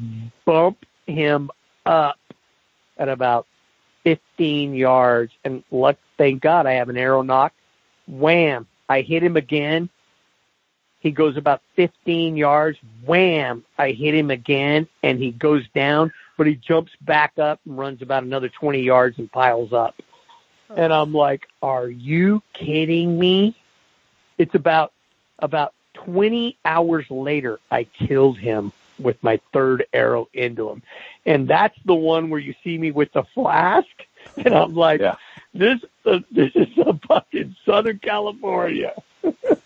bump 0.47 0.87
him 1.07 1.51
up 1.85 2.19
at 2.97 3.11
about 3.11 3.47
15 4.05 4.73
yards. 4.73 5.35
And 5.45 5.63
luck, 5.71 5.99
thank 6.17 6.41
God 6.41 6.65
I 6.65 6.73
have 6.73 6.89
an 6.89 6.97
arrow 6.97 7.21
nock. 7.21 7.53
Wham! 8.09 8.67
I 8.89 9.03
hit 9.03 9.23
him 9.23 9.37
again. 9.37 9.91
He 11.01 11.11
goes 11.11 11.37
about 11.37 11.63
15 11.77 12.37
yards. 12.37 12.79
Wham! 13.05 13.65
I 13.79 13.93
hit 13.93 14.15
him 14.15 14.31
again, 14.31 14.89
and 15.03 15.19
he 15.19 15.31
goes 15.31 15.67
down, 15.75 16.13
but 16.37 16.47
he 16.47 16.55
jumps 16.55 16.93
back 17.01 17.39
up 17.39 17.61
and 17.65 17.79
runs 17.79 18.03
about 18.03 18.23
another 18.25 18.49
20 18.49 18.81
yards 18.81 19.19
and 19.19 19.31
piles 19.31 19.73
up. 19.73 19.95
And 20.75 20.93
I'm 20.93 21.13
like, 21.13 21.47
"Are 21.63 21.89
you 21.89 22.43
kidding 22.53 23.19
me?" 23.19 23.55
It's 24.39 24.55
about 24.55 24.93
about 25.39 25.75
20 25.95 26.57
hours 26.65 27.07
later, 27.11 27.61
I 27.71 27.85
killed 27.85 28.39
him 28.39 28.73
with 28.99 29.23
my 29.23 29.41
third 29.53 29.87
arrow 29.93 30.29
into 30.33 30.71
him, 30.71 30.83
and 31.25 31.47
that's 31.47 31.79
the 31.85 31.95
one 31.95 32.31
where 32.31 32.41
you 32.41 32.55
see 32.65 32.79
me 32.79 32.91
with 32.91 33.13
the 33.13 33.23
flask, 33.35 33.87
and 34.37 34.55
I'm 34.55 34.75
like, 34.75 35.01
yeah. 35.01 35.17
This 35.55 35.81
uh, 36.05 36.21
this 36.31 36.53
is 36.55 36.69
a 36.77 36.99
fucking 37.09 37.57
Southern 37.65 37.99
California. 37.99 38.93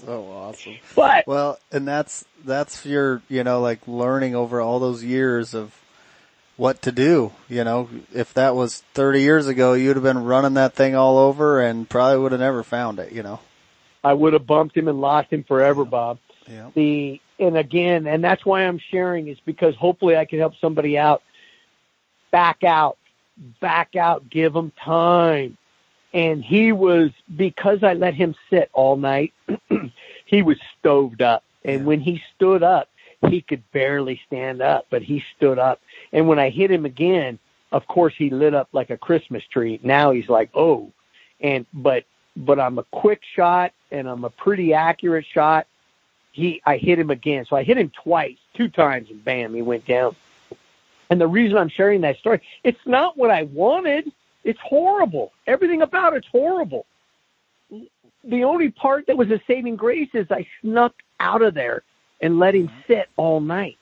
so 0.00 0.06
oh, 0.28 0.32
awesome. 0.32 0.78
But 0.94 1.26
well, 1.26 1.58
and 1.70 1.86
that's 1.86 2.24
that's 2.44 2.84
your 2.84 3.22
you 3.28 3.44
know 3.44 3.60
like 3.60 3.86
learning 3.86 4.34
over 4.34 4.60
all 4.60 4.78
those 4.78 5.02
years 5.04 5.54
of 5.54 5.74
what 6.56 6.82
to 6.82 6.92
do. 6.92 7.32
You 7.48 7.64
know, 7.64 7.88
if 8.14 8.34
that 8.34 8.54
was 8.54 8.82
30 8.94 9.22
years 9.22 9.46
ago, 9.46 9.72
you'd 9.72 9.96
have 9.96 10.02
been 10.02 10.24
running 10.24 10.54
that 10.54 10.74
thing 10.74 10.94
all 10.94 11.18
over 11.18 11.60
and 11.60 11.88
probably 11.88 12.18
would 12.18 12.32
have 12.32 12.40
never 12.40 12.62
found 12.62 12.98
it. 12.98 13.12
You 13.12 13.22
know, 13.22 13.40
I 14.04 14.12
would 14.12 14.34
have 14.34 14.46
bumped 14.46 14.76
him 14.76 14.88
and 14.88 15.00
lost 15.00 15.32
him 15.32 15.44
forever, 15.44 15.84
Bob. 15.84 16.18
Yeah. 16.46 16.70
The 16.74 17.20
and 17.38 17.56
again, 17.56 18.06
and 18.06 18.22
that's 18.22 18.44
why 18.44 18.62
I'm 18.66 18.80
sharing 18.90 19.28
is 19.28 19.38
because 19.44 19.74
hopefully 19.76 20.16
I 20.16 20.24
can 20.24 20.38
help 20.38 20.54
somebody 20.60 20.98
out. 20.98 21.22
Back 22.30 22.62
out 22.62 22.98
back 23.60 23.96
out, 23.96 24.28
give 24.28 24.52
them 24.52 24.72
time. 24.84 25.56
And 26.12 26.44
he 26.44 26.72
was, 26.72 27.10
because 27.36 27.82
I 27.82 27.94
let 27.94 28.14
him 28.14 28.34
sit 28.48 28.70
all 28.72 28.96
night, 28.96 29.32
he 30.24 30.42
was 30.42 30.58
stoved 30.78 31.22
up. 31.22 31.44
And 31.64 31.80
yeah. 31.80 31.86
when 31.86 32.00
he 32.00 32.22
stood 32.34 32.62
up, 32.62 32.88
he 33.28 33.42
could 33.42 33.62
barely 33.72 34.20
stand 34.26 34.62
up, 34.62 34.86
but 34.90 35.02
he 35.02 35.22
stood 35.36 35.58
up. 35.58 35.80
And 36.12 36.26
when 36.26 36.38
I 36.38 36.50
hit 36.50 36.70
him 36.70 36.84
again, 36.84 37.38
of 37.70 37.86
course 37.86 38.14
he 38.16 38.30
lit 38.30 38.54
up 38.54 38.68
like 38.72 38.90
a 38.90 38.96
Christmas 38.96 39.44
tree. 39.44 39.78
Now 39.82 40.10
he's 40.10 40.28
like, 40.28 40.50
oh, 40.54 40.90
and, 41.40 41.66
but, 41.72 42.04
but 42.36 42.58
I'm 42.58 42.78
a 42.78 42.84
quick 42.84 43.20
shot 43.36 43.72
and 43.90 44.08
I'm 44.08 44.24
a 44.24 44.30
pretty 44.30 44.74
accurate 44.74 45.26
shot. 45.26 45.66
He, 46.32 46.62
I 46.64 46.76
hit 46.76 46.98
him 46.98 47.10
again. 47.10 47.44
So 47.44 47.56
I 47.56 47.62
hit 47.62 47.76
him 47.76 47.90
twice, 47.90 48.38
two 48.54 48.68
times 48.68 49.10
and 49.10 49.24
bam, 49.24 49.54
he 49.54 49.62
went 49.62 49.86
down. 49.86 50.16
And 51.10 51.20
the 51.20 51.26
reason 51.26 51.58
I'm 51.58 51.68
sharing 51.68 52.02
that 52.02 52.18
story, 52.18 52.40
it's 52.64 52.86
not 52.86 53.18
what 53.18 53.30
I 53.30 53.42
wanted. 53.42 54.10
It's 54.44 54.60
horrible. 54.60 55.32
Everything 55.46 55.82
about 55.82 56.16
it's 56.16 56.26
horrible. 56.28 56.86
The 58.24 58.44
only 58.44 58.70
part 58.70 59.06
that 59.06 59.16
was 59.16 59.30
a 59.30 59.40
saving 59.46 59.76
grace 59.76 60.10
is 60.14 60.26
I 60.30 60.46
snuck 60.60 60.94
out 61.20 61.42
of 61.42 61.54
there 61.54 61.82
and 62.20 62.38
let 62.38 62.54
him 62.54 62.68
mm-hmm. 62.68 62.80
sit 62.86 63.08
all 63.16 63.40
night 63.40 63.76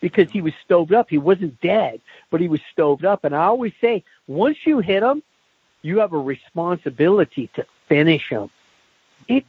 because 0.00 0.30
he 0.30 0.40
was 0.40 0.52
stoved 0.64 0.92
up. 0.92 1.08
He 1.08 1.18
wasn't 1.18 1.60
dead, 1.60 2.00
but 2.30 2.40
he 2.40 2.48
was 2.48 2.60
stoved 2.72 3.04
up. 3.04 3.24
And 3.24 3.34
I 3.34 3.44
always 3.44 3.72
say, 3.80 4.04
once 4.26 4.58
you 4.64 4.80
hit 4.80 5.02
him, 5.02 5.22
you 5.82 5.98
have 5.98 6.12
a 6.12 6.18
responsibility 6.18 7.50
to 7.54 7.66
finish 7.88 8.28
him. 8.28 8.50
It 9.28 9.44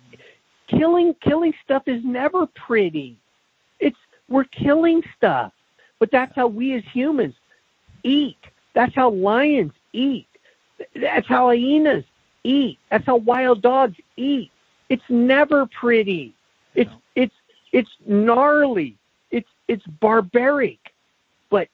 killing 0.67 1.13
killing 1.21 1.53
stuff 1.63 1.83
is 1.87 2.03
never 2.03 2.45
pretty. 2.47 3.17
It's 3.79 3.97
we're 4.29 4.45
killing 4.45 5.03
stuff. 5.17 5.53
But 5.99 6.11
that's 6.11 6.35
how 6.35 6.47
we 6.47 6.73
as 6.73 6.83
humans 6.91 7.35
eat. 8.03 8.37
That's 8.73 8.93
how 8.93 9.09
lions 9.09 9.73
eat. 9.93 10.27
That's 10.95 11.27
how 11.27 11.47
hyenas 11.47 12.03
eat. 12.43 12.77
That's 12.89 13.05
how 13.05 13.17
wild 13.17 13.61
dogs 13.61 13.95
eat. 14.17 14.51
It's 14.89 15.03
never 15.09 15.65
pretty. 15.65 16.33
It's 16.75 16.91
it's 17.15 17.33
it's 17.71 17.89
gnarly. 18.05 18.95
It's 19.31 19.49
it's 19.67 19.85
barbaric. 19.99 20.79
But 21.49 21.69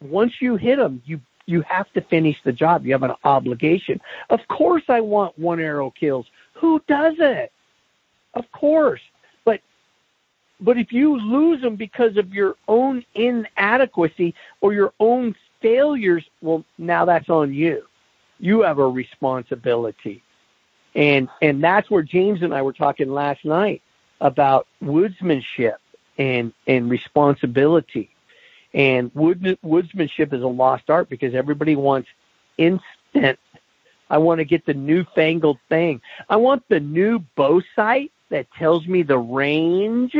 once 0.00 0.34
you 0.40 0.56
hit 0.56 0.76
them, 0.76 1.02
you 1.04 1.20
you 1.46 1.62
have 1.62 1.90
to 1.92 2.00
finish 2.00 2.36
the 2.44 2.52
job. 2.52 2.84
You 2.84 2.92
have 2.92 3.02
an 3.02 3.14
obligation. 3.24 4.00
Of 4.30 4.40
course, 4.48 4.84
I 4.88 5.00
want 5.00 5.38
one 5.38 5.60
arrow 5.60 5.90
kills. 5.90 6.26
Who 6.54 6.82
does 6.86 7.14
it? 7.18 7.52
Of 8.34 8.50
course. 8.52 9.00
But 9.44 9.60
but 10.60 10.76
if 10.76 10.92
you 10.92 11.16
lose 11.16 11.62
them 11.62 11.76
because 11.76 12.16
of 12.16 12.32
your 12.32 12.56
own 12.68 13.04
inadequacy 13.14 14.34
or 14.60 14.72
your 14.72 14.92
own 15.00 15.34
failures, 15.60 16.24
well, 16.42 16.64
now 16.78 17.04
that's 17.04 17.28
on 17.30 17.52
you. 17.52 17.84
You 18.38 18.62
have 18.62 18.78
a 18.78 18.86
responsibility. 18.86 20.22
And, 20.94 21.28
and 21.42 21.62
that's 21.62 21.90
where 21.90 22.02
James 22.02 22.42
and 22.42 22.54
I 22.54 22.62
were 22.62 22.72
talking 22.72 23.12
last 23.12 23.44
night 23.44 23.82
about 24.20 24.66
woodsmanship 24.82 25.76
and, 26.18 26.52
and 26.66 26.90
responsibility. 26.90 28.10
And 28.72 29.10
wood, 29.14 29.58
woodsmanship 29.64 30.32
is 30.32 30.42
a 30.42 30.46
lost 30.46 30.90
art 30.90 31.08
because 31.08 31.34
everybody 31.34 31.76
wants 31.76 32.08
instant. 32.58 33.38
I 34.10 34.18
want 34.18 34.38
to 34.38 34.44
get 34.44 34.66
the 34.66 34.74
newfangled 34.74 35.58
thing. 35.68 36.00
I 36.28 36.36
want 36.36 36.62
the 36.68 36.80
new 36.80 37.20
bow 37.36 37.62
sight 37.74 38.12
that 38.30 38.46
tells 38.52 38.86
me 38.86 39.02
the 39.02 39.18
range 39.18 40.14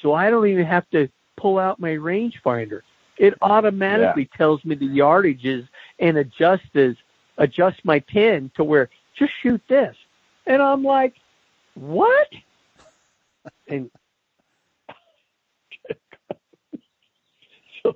so 0.00 0.14
I 0.14 0.30
don't 0.30 0.46
even 0.46 0.64
have 0.66 0.88
to 0.90 1.08
pull 1.36 1.58
out 1.58 1.80
my 1.80 1.90
rangefinder. 1.90 2.80
It 3.20 3.34
automatically 3.42 4.22
yeah. 4.32 4.36
tells 4.38 4.64
me 4.64 4.74
the 4.74 4.88
yardages 4.88 5.68
and 5.98 6.16
adjusts 6.16 6.96
adjust 7.36 7.84
my 7.84 8.00
pin 8.00 8.50
to 8.56 8.64
where 8.64 8.88
just 9.14 9.32
shoot 9.42 9.60
this. 9.68 9.94
And 10.46 10.62
I'm 10.62 10.82
like, 10.82 11.16
what? 11.74 12.28
and 13.68 13.90
so 17.82 17.94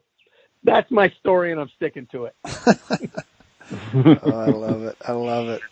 that's 0.63 0.91
my 0.91 1.09
story, 1.21 1.53
and 1.53 1.61
I'm 1.61 1.71
sticking 1.71 2.07
to 2.09 2.27
it. 2.27 2.35
oh, 2.45 4.31
I 4.31 4.51
love 4.51 4.83
it. 4.83 4.97
I 5.09 5.13
love 5.13 5.49
it. 5.49 5.63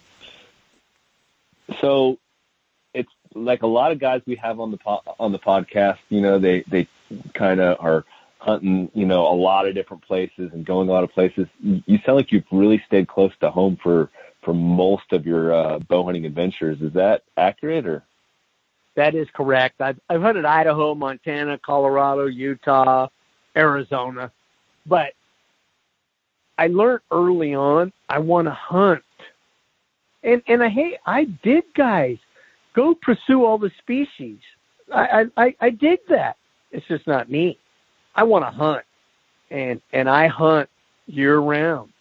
So 1.82 2.18
it's 2.94 3.12
like 3.34 3.62
a 3.62 3.66
lot 3.66 3.92
of 3.92 3.98
guys 3.98 4.22
we 4.26 4.36
have 4.36 4.60
on 4.60 4.70
the 4.70 4.78
po- 4.78 5.02
on 5.20 5.30
the 5.30 5.38
podcast. 5.38 5.98
You 6.08 6.22
know, 6.22 6.38
they 6.38 6.60
they 6.62 6.88
kind 7.34 7.60
of 7.60 7.76
are 7.80 8.06
hunting. 8.42 8.90
You 8.94 9.06
know, 9.06 9.26
a 9.26 9.34
lot 9.34 9.66
of 9.66 9.74
different 9.74 10.02
places 10.02 10.50
and 10.52 10.66
going 10.66 10.88
a 10.88 10.92
lot 10.92 11.04
of 11.04 11.12
places. 11.12 11.46
You 11.60 11.98
sound 12.04 12.16
like 12.16 12.32
you've 12.32 12.44
really 12.50 12.82
stayed 12.86 13.08
close 13.08 13.32
to 13.40 13.50
home 13.50 13.78
for 13.82 14.10
for 14.42 14.52
most 14.52 15.12
of 15.12 15.24
your 15.26 15.54
uh, 15.54 15.78
bow 15.78 16.04
hunting 16.04 16.26
adventures. 16.26 16.80
Is 16.80 16.92
that 16.94 17.22
accurate 17.36 17.86
or? 17.86 18.04
That 18.94 19.14
is 19.14 19.26
correct. 19.32 19.80
I've 19.80 19.98
I've 20.08 20.20
hunted 20.20 20.44
Idaho, 20.44 20.94
Montana, 20.94 21.58
Colorado, 21.64 22.26
Utah, 22.26 23.08
Arizona, 23.56 24.30
but 24.86 25.12
I 26.58 26.66
learned 26.66 27.00
early 27.10 27.54
on 27.54 27.92
I 28.08 28.18
want 28.18 28.48
to 28.48 28.52
hunt, 28.52 29.04
and 30.22 30.42
and 30.46 30.62
I 30.62 30.68
hey 30.68 30.98
I 31.06 31.24
did 31.42 31.64
guys 31.74 32.18
go 32.74 32.94
pursue 32.94 33.44
all 33.44 33.56
the 33.56 33.70
species. 33.78 34.40
I 34.92 35.26
I 35.36 35.54
I 35.60 35.70
dig 35.70 36.00
that. 36.08 36.36
It's 36.70 36.86
just 36.86 37.06
not 37.06 37.30
me. 37.30 37.58
I 38.14 38.24
want 38.24 38.44
to 38.44 38.50
hunt, 38.50 38.84
and 39.50 39.80
and 39.92 40.08
I 40.08 40.26
hunt 40.28 40.68
year 41.06 41.38
round, 41.38 41.92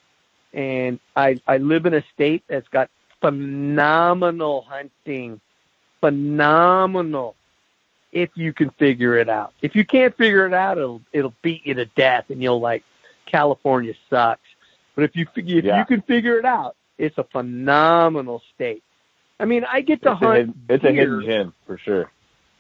and 0.54 1.00
I 1.16 1.42
I 1.48 1.58
live 1.58 1.86
in 1.86 1.94
a 1.94 2.04
state 2.14 2.44
that's 2.48 2.68
got 2.70 2.90
phenomenal 3.22 4.66
hunting 4.68 5.40
phenomenal 6.02 7.36
if 8.12 8.30
you 8.36 8.52
can 8.52 8.72
figure 8.72 9.18
it 9.18 9.30
out. 9.30 9.54
If 9.62 9.76
you 9.76 9.86
can't 9.86 10.16
figure 10.18 10.46
it 10.46 10.54
out, 10.54 10.78
it'll 10.78 11.02
it'll 11.14 11.34
beat 11.42 11.66
you 11.66 11.76
to 11.76 11.86
death, 11.86 12.26
and 12.30 12.44
you'll 12.44 12.60
like 12.60 12.84
California 13.26 13.94
sucks. 14.10 14.42
But 14.96 15.06
if 15.06 15.16
you 15.16 15.28
if 15.36 15.64
yeah. 15.64 15.80
you 15.80 15.86
can 15.86 16.02
figure 16.02 16.38
it 16.38 16.46
out, 16.46 16.76
it's 16.98 17.18
a 17.18 17.24
phenomenal 17.24 18.42
state. 18.54 18.84
I 19.40 19.46
mean, 19.46 19.64
I 19.64 19.82
get 19.82 20.02
to 20.04 20.12
it's 20.12 20.20
hunt. 20.20 20.34
A 20.34 20.38
hidden, 20.40 20.66
it's 20.70 20.84
a 20.84 20.92
hidden 20.92 21.24
gem 21.24 21.54
for 21.66 21.78
sure. 21.78 22.12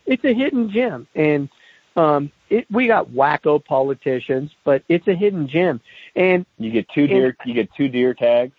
It's 0.05 0.23
a 0.23 0.33
hidden 0.33 0.71
gem, 0.71 1.07
and 1.13 1.49
um, 1.95 2.31
it, 2.49 2.65
we 2.71 2.87
got 2.87 3.09
wacko 3.09 3.63
politicians, 3.63 4.51
but 4.63 4.83
it's 4.89 5.07
a 5.07 5.13
hidden 5.13 5.47
gem. 5.47 5.81
And 6.15 6.45
you 6.57 6.71
get 6.71 6.87
two 6.89 7.07
deer. 7.07 7.35
You 7.45 7.53
get 7.53 7.69
two 7.75 7.87
deer 7.87 8.13
tags 8.13 8.55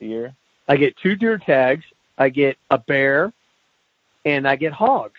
a 0.00 0.04
year. 0.04 0.34
I 0.68 0.76
get 0.76 0.96
two 0.96 1.16
deer 1.16 1.38
tags. 1.38 1.84
I 2.18 2.28
get 2.28 2.56
a 2.70 2.78
bear 2.78 3.32
and 4.24 4.46
I 4.46 4.56
get 4.56 4.72
hogs. 4.72 5.18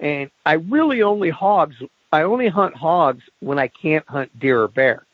And 0.00 0.30
I 0.46 0.54
really 0.54 1.02
only 1.02 1.30
hogs, 1.30 1.76
I 2.12 2.22
only 2.22 2.48
hunt 2.48 2.76
hogs 2.76 3.24
when 3.40 3.58
I 3.58 3.68
can't 3.68 4.08
hunt 4.08 4.38
deer 4.38 4.62
or 4.62 4.68
bear. 4.68 5.04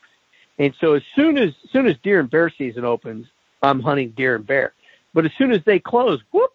And 0.58 0.74
so 0.80 0.92
as 0.92 1.02
soon 1.16 1.38
as, 1.38 1.54
as 1.64 1.70
soon 1.70 1.86
as 1.86 1.96
deer 2.02 2.20
and 2.20 2.30
bear 2.30 2.50
season 2.50 2.84
opens, 2.84 3.26
I'm 3.62 3.80
hunting 3.80 4.10
deer 4.10 4.36
and 4.36 4.46
bear. 4.46 4.74
But 5.14 5.24
as 5.24 5.32
soon 5.38 5.52
as 5.52 5.64
they 5.64 5.78
close, 5.78 6.20
whoop, 6.32 6.52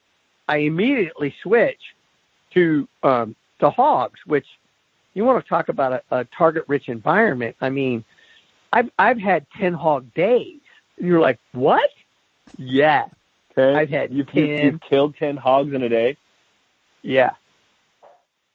I 0.47 0.57
immediately 0.57 1.33
switch 1.41 1.81
to, 2.53 2.87
um, 3.03 3.35
to 3.59 3.69
hogs, 3.69 4.19
which 4.25 4.45
you 5.13 5.25
want 5.25 5.43
to 5.43 5.49
talk 5.49 5.69
about 5.69 5.93
a, 5.93 6.19
a 6.19 6.25
target 6.25 6.65
rich 6.67 6.89
environment. 6.89 7.55
I 7.61 7.69
mean, 7.69 8.03
I've, 8.71 8.89
I've 8.97 9.19
had 9.19 9.45
10 9.57 9.73
hog 9.73 10.13
days. 10.13 10.59
And 10.97 11.07
you're 11.07 11.19
like, 11.19 11.39
what? 11.51 11.89
Yeah. 12.57 13.07
Okay. 13.51 13.75
I've 13.75 13.89
had 13.89 14.13
you've, 14.13 14.31
10. 14.31 14.43
You've 14.43 14.81
killed 14.81 15.15
10 15.17 15.37
hogs 15.37 15.73
in 15.73 15.83
a 15.83 15.89
day? 15.89 16.17
Yeah. 17.01 17.31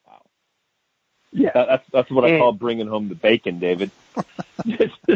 Wow. 0.07 0.23
Yeah. 1.33 1.51
That, 1.55 1.67
that's 1.69 1.85
that's 1.93 2.11
what 2.11 2.25
and, 2.25 2.35
I 2.35 2.39
call 2.39 2.53
bringing 2.53 2.87
home 2.87 3.09
the 3.09 3.15
bacon, 3.15 3.59
David. 3.59 3.91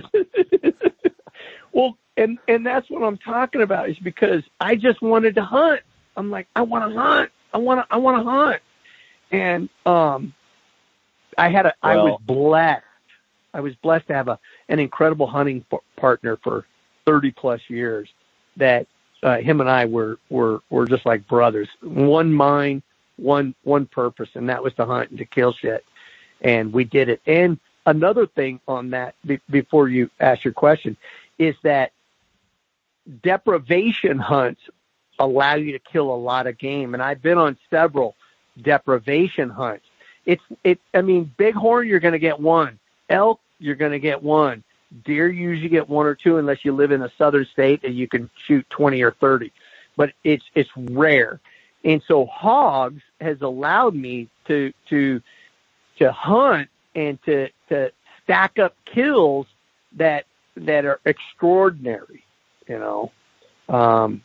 well, 1.72 1.96
and 2.16 2.38
and 2.48 2.66
that's 2.66 2.88
what 2.90 3.02
I'm 3.02 3.18
talking 3.18 3.62
about 3.62 3.90
is 3.90 3.98
because 3.98 4.42
I 4.58 4.74
just 4.76 5.02
wanted 5.02 5.34
to 5.36 5.44
hunt. 5.44 5.82
I'm 6.16 6.30
like, 6.30 6.48
I 6.56 6.62
want 6.62 6.90
to 6.90 6.98
hunt. 6.98 7.30
I 7.52 7.58
want 7.58 7.80
to. 7.80 7.94
I 7.94 7.98
want 7.98 8.18
to 8.18 8.30
hunt. 8.30 8.62
And 9.30 9.68
um, 9.86 10.32
I 11.38 11.50
had 11.50 11.66
a. 11.66 11.74
Well, 11.82 11.92
I 11.92 11.96
was 11.96 12.20
blessed. 12.26 12.84
I 13.54 13.60
was 13.60 13.74
blessed 13.76 14.08
to 14.08 14.14
have 14.14 14.28
a 14.28 14.38
an 14.68 14.78
incredible 14.78 15.26
hunting 15.26 15.64
p- 15.70 15.78
partner 15.96 16.38
for 16.42 16.66
30 17.06 17.30
plus 17.32 17.60
years. 17.68 18.08
That 18.56 18.86
uh, 19.22 19.38
him 19.38 19.60
and 19.60 19.70
I 19.70 19.86
were 19.86 20.18
were 20.30 20.60
were 20.70 20.86
just 20.86 21.06
like 21.06 21.26
brothers. 21.28 21.68
One 21.82 22.32
mind, 22.32 22.82
one 23.16 23.54
one 23.64 23.86
purpose, 23.86 24.30
and 24.34 24.48
that 24.50 24.62
was 24.62 24.74
to 24.74 24.84
hunt 24.86 25.10
and 25.10 25.18
to 25.18 25.24
kill 25.24 25.52
shit. 25.52 25.84
And 26.42 26.72
we 26.72 26.84
did 26.84 27.08
it. 27.08 27.20
And 27.26 27.58
another 27.86 28.26
thing 28.26 28.60
on 28.68 28.90
that, 28.90 29.14
be, 29.26 29.40
before 29.50 29.88
you 29.88 30.10
ask 30.20 30.44
your 30.44 30.54
question, 30.54 30.96
is 31.38 31.56
that 31.62 31.92
depredation 33.22 34.18
hunts 34.18 34.60
allow 35.18 35.54
you 35.56 35.72
to 35.72 35.78
kill 35.80 36.14
a 36.14 36.16
lot 36.16 36.46
of 36.46 36.58
game. 36.58 36.94
And 36.94 37.02
I've 37.02 37.22
been 37.22 37.38
on 37.38 37.56
several 37.70 38.14
depredation 38.60 39.50
hunts. 39.50 39.86
It's 40.28 40.42
it. 40.62 40.78
I 40.92 41.00
mean, 41.00 41.32
bighorn, 41.38 41.88
you're 41.88 42.00
going 42.00 42.12
to 42.12 42.18
get 42.18 42.38
one. 42.38 42.78
Elk, 43.08 43.40
you're 43.58 43.74
going 43.76 43.92
to 43.92 43.98
get 43.98 44.22
one. 44.22 44.62
Deer, 45.06 45.28
you 45.28 45.48
usually 45.48 45.70
get 45.70 45.88
one 45.88 46.04
or 46.04 46.14
two, 46.14 46.36
unless 46.36 46.66
you 46.66 46.72
live 46.72 46.92
in 46.92 47.00
a 47.02 47.10
southern 47.16 47.46
state 47.46 47.82
and 47.82 47.96
you 47.96 48.06
can 48.06 48.28
shoot 48.46 48.68
twenty 48.68 49.00
or 49.02 49.12
thirty. 49.12 49.52
But 49.96 50.12
it's 50.24 50.44
it's 50.54 50.68
rare. 50.76 51.40
And 51.82 52.02
so 52.06 52.26
hogs 52.26 53.02
has 53.22 53.40
allowed 53.40 53.94
me 53.94 54.28
to 54.48 54.70
to 54.90 55.22
to 55.98 56.12
hunt 56.12 56.68
and 56.94 57.22
to 57.24 57.48
to 57.70 57.90
stack 58.22 58.58
up 58.58 58.74
kills 58.84 59.46
that 59.92 60.26
that 60.56 60.84
are 60.84 61.00
extraordinary, 61.06 62.22
you 62.68 62.78
know. 62.78 63.12
Um 63.70 64.22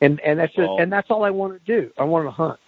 and 0.00 0.18
and 0.20 0.40
that's 0.40 0.54
just 0.54 0.68
well, 0.68 0.78
and 0.80 0.92
that's 0.92 1.12
all 1.12 1.24
I 1.24 1.30
want 1.30 1.54
to 1.54 1.80
do. 1.80 1.92
I 1.96 2.04
want 2.04 2.26
to 2.26 2.32
hunt. 2.32 2.58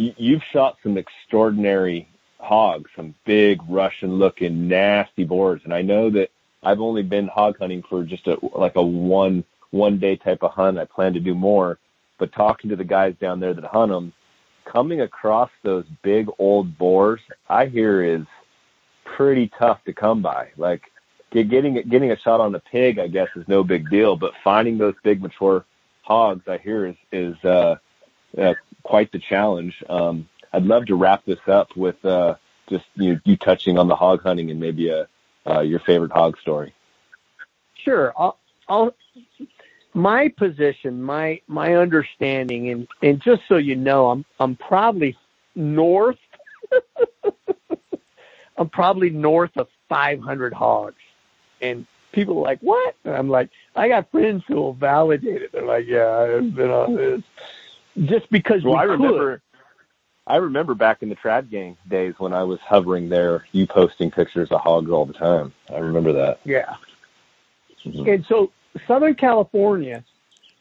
You've 0.00 0.42
shot 0.52 0.78
some 0.82 0.96
extraordinary 0.96 2.08
hogs, 2.38 2.90
some 2.96 3.14
big 3.26 3.60
Russian 3.68 4.14
looking 4.14 4.66
nasty 4.66 5.24
boars, 5.24 5.60
and 5.64 5.74
I 5.74 5.82
know 5.82 6.08
that 6.10 6.30
I've 6.62 6.80
only 6.80 7.02
been 7.02 7.28
hog 7.28 7.58
hunting 7.58 7.82
for 7.88 8.02
just 8.04 8.26
a 8.26 8.38
like 8.54 8.76
a 8.76 8.82
one 8.82 9.44
one 9.70 9.98
day 9.98 10.16
type 10.16 10.42
of 10.42 10.52
hunt. 10.52 10.78
I 10.78 10.86
plan 10.86 11.12
to 11.14 11.20
do 11.20 11.34
more, 11.34 11.78
but 12.18 12.32
talking 12.32 12.70
to 12.70 12.76
the 12.76 12.84
guys 12.84 13.14
down 13.20 13.40
there 13.40 13.52
that 13.52 13.64
hunt 13.64 13.92
them, 13.92 14.12
coming 14.64 15.02
across 15.02 15.50
those 15.62 15.84
big 16.02 16.28
old 16.38 16.78
boars, 16.78 17.20
I 17.48 17.66
hear 17.66 18.02
is 18.02 18.24
pretty 19.04 19.50
tough 19.58 19.84
to 19.84 19.92
come 19.92 20.22
by. 20.22 20.48
Like 20.56 20.82
getting 21.30 21.74
getting 21.88 22.10
a 22.12 22.18
shot 22.18 22.40
on 22.40 22.54
a 22.54 22.60
pig, 22.60 22.98
I 22.98 23.08
guess, 23.08 23.28
is 23.36 23.46
no 23.48 23.62
big 23.62 23.90
deal, 23.90 24.16
but 24.16 24.32
finding 24.42 24.78
those 24.78 24.94
big 25.02 25.20
mature 25.20 25.64
hogs, 26.02 26.48
I 26.48 26.58
hear 26.58 26.86
is 26.86 26.96
is 27.12 27.44
uh, 27.44 27.76
uh, 28.38 28.54
quite 28.82 29.12
the 29.12 29.18
challenge. 29.18 29.82
Um, 29.88 30.28
I'd 30.52 30.64
love 30.64 30.86
to 30.86 30.96
wrap 30.96 31.24
this 31.24 31.40
up 31.46 31.76
with 31.76 32.04
uh, 32.04 32.34
just 32.68 32.84
you, 32.94 33.20
you 33.24 33.36
touching 33.36 33.78
on 33.78 33.88
the 33.88 33.96
hog 33.96 34.22
hunting 34.22 34.50
and 34.50 34.60
maybe 34.60 34.88
a, 34.88 35.08
uh, 35.46 35.60
your 35.60 35.80
favorite 35.80 36.12
hog 36.12 36.38
story. 36.38 36.74
Sure, 37.74 38.12
I'll, 38.16 38.38
I'll 38.68 38.94
my 39.94 40.28
position, 40.28 41.02
my 41.02 41.40
my 41.46 41.74
understanding, 41.74 42.70
and 42.70 42.88
and 43.02 43.20
just 43.20 43.42
so 43.48 43.56
you 43.56 43.76
know, 43.76 44.10
I'm 44.10 44.24
I'm 44.38 44.56
probably 44.56 45.16
north. 45.54 46.18
I'm 48.56 48.68
probably 48.68 49.10
north 49.10 49.56
of 49.56 49.68
500 49.88 50.52
hogs, 50.52 51.00
and 51.60 51.86
people 52.12 52.38
are 52.38 52.42
like, 52.42 52.60
"What?" 52.60 52.94
And 53.04 53.14
I'm 53.14 53.28
like, 53.28 53.50
"I 53.74 53.88
got 53.88 54.10
friends 54.10 54.44
who 54.46 54.56
will 54.56 54.74
validate 54.74 55.42
it." 55.42 55.52
They're 55.52 55.64
like, 55.64 55.86
"Yeah, 55.86 56.36
I've 56.36 56.54
been 56.54 56.70
on 56.70 56.94
this." 56.94 57.22
Just 57.98 58.30
because 58.30 58.62
well, 58.62 58.74
we 58.74 58.80
I 58.80 58.86
could. 58.86 58.92
remember. 58.92 59.42
I 60.26 60.36
remember 60.36 60.74
back 60.74 61.02
in 61.02 61.08
the 61.08 61.16
trad 61.16 61.50
gang 61.50 61.76
days 61.88 62.14
when 62.18 62.32
I 62.32 62.44
was 62.44 62.60
hovering 62.60 63.08
there, 63.08 63.46
you 63.52 63.66
posting 63.66 64.10
pictures 64.10 64.50
of 64.52 64.60
hogs 64.60 64.90
all 64.90 65.04
the 65.04 65.12
time. 65.12 65.52
I 65.68 65.78
remember 65.78 66.12
that. 66.12 66.40
Yeah. 66.44 66.76
Mm-hmm. 67.84 68.08
And 68.08 68.26
so 68.26 68.52
Southern 68.86 69.14
California, 69.14 70.04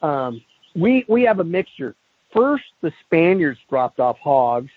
um, 0.02 0.42
we 0.76 1.06
we 1.08 1.24
have 1.24 1.40
a 1.40 1.44
mixture. 1.44 1.96
First, 2.34 2.66
the 2.82 2.92
Spaniards 3.06 3.60
dropped 3.70 4.00
off 4.00 4.18
hogs, 4.20 4.72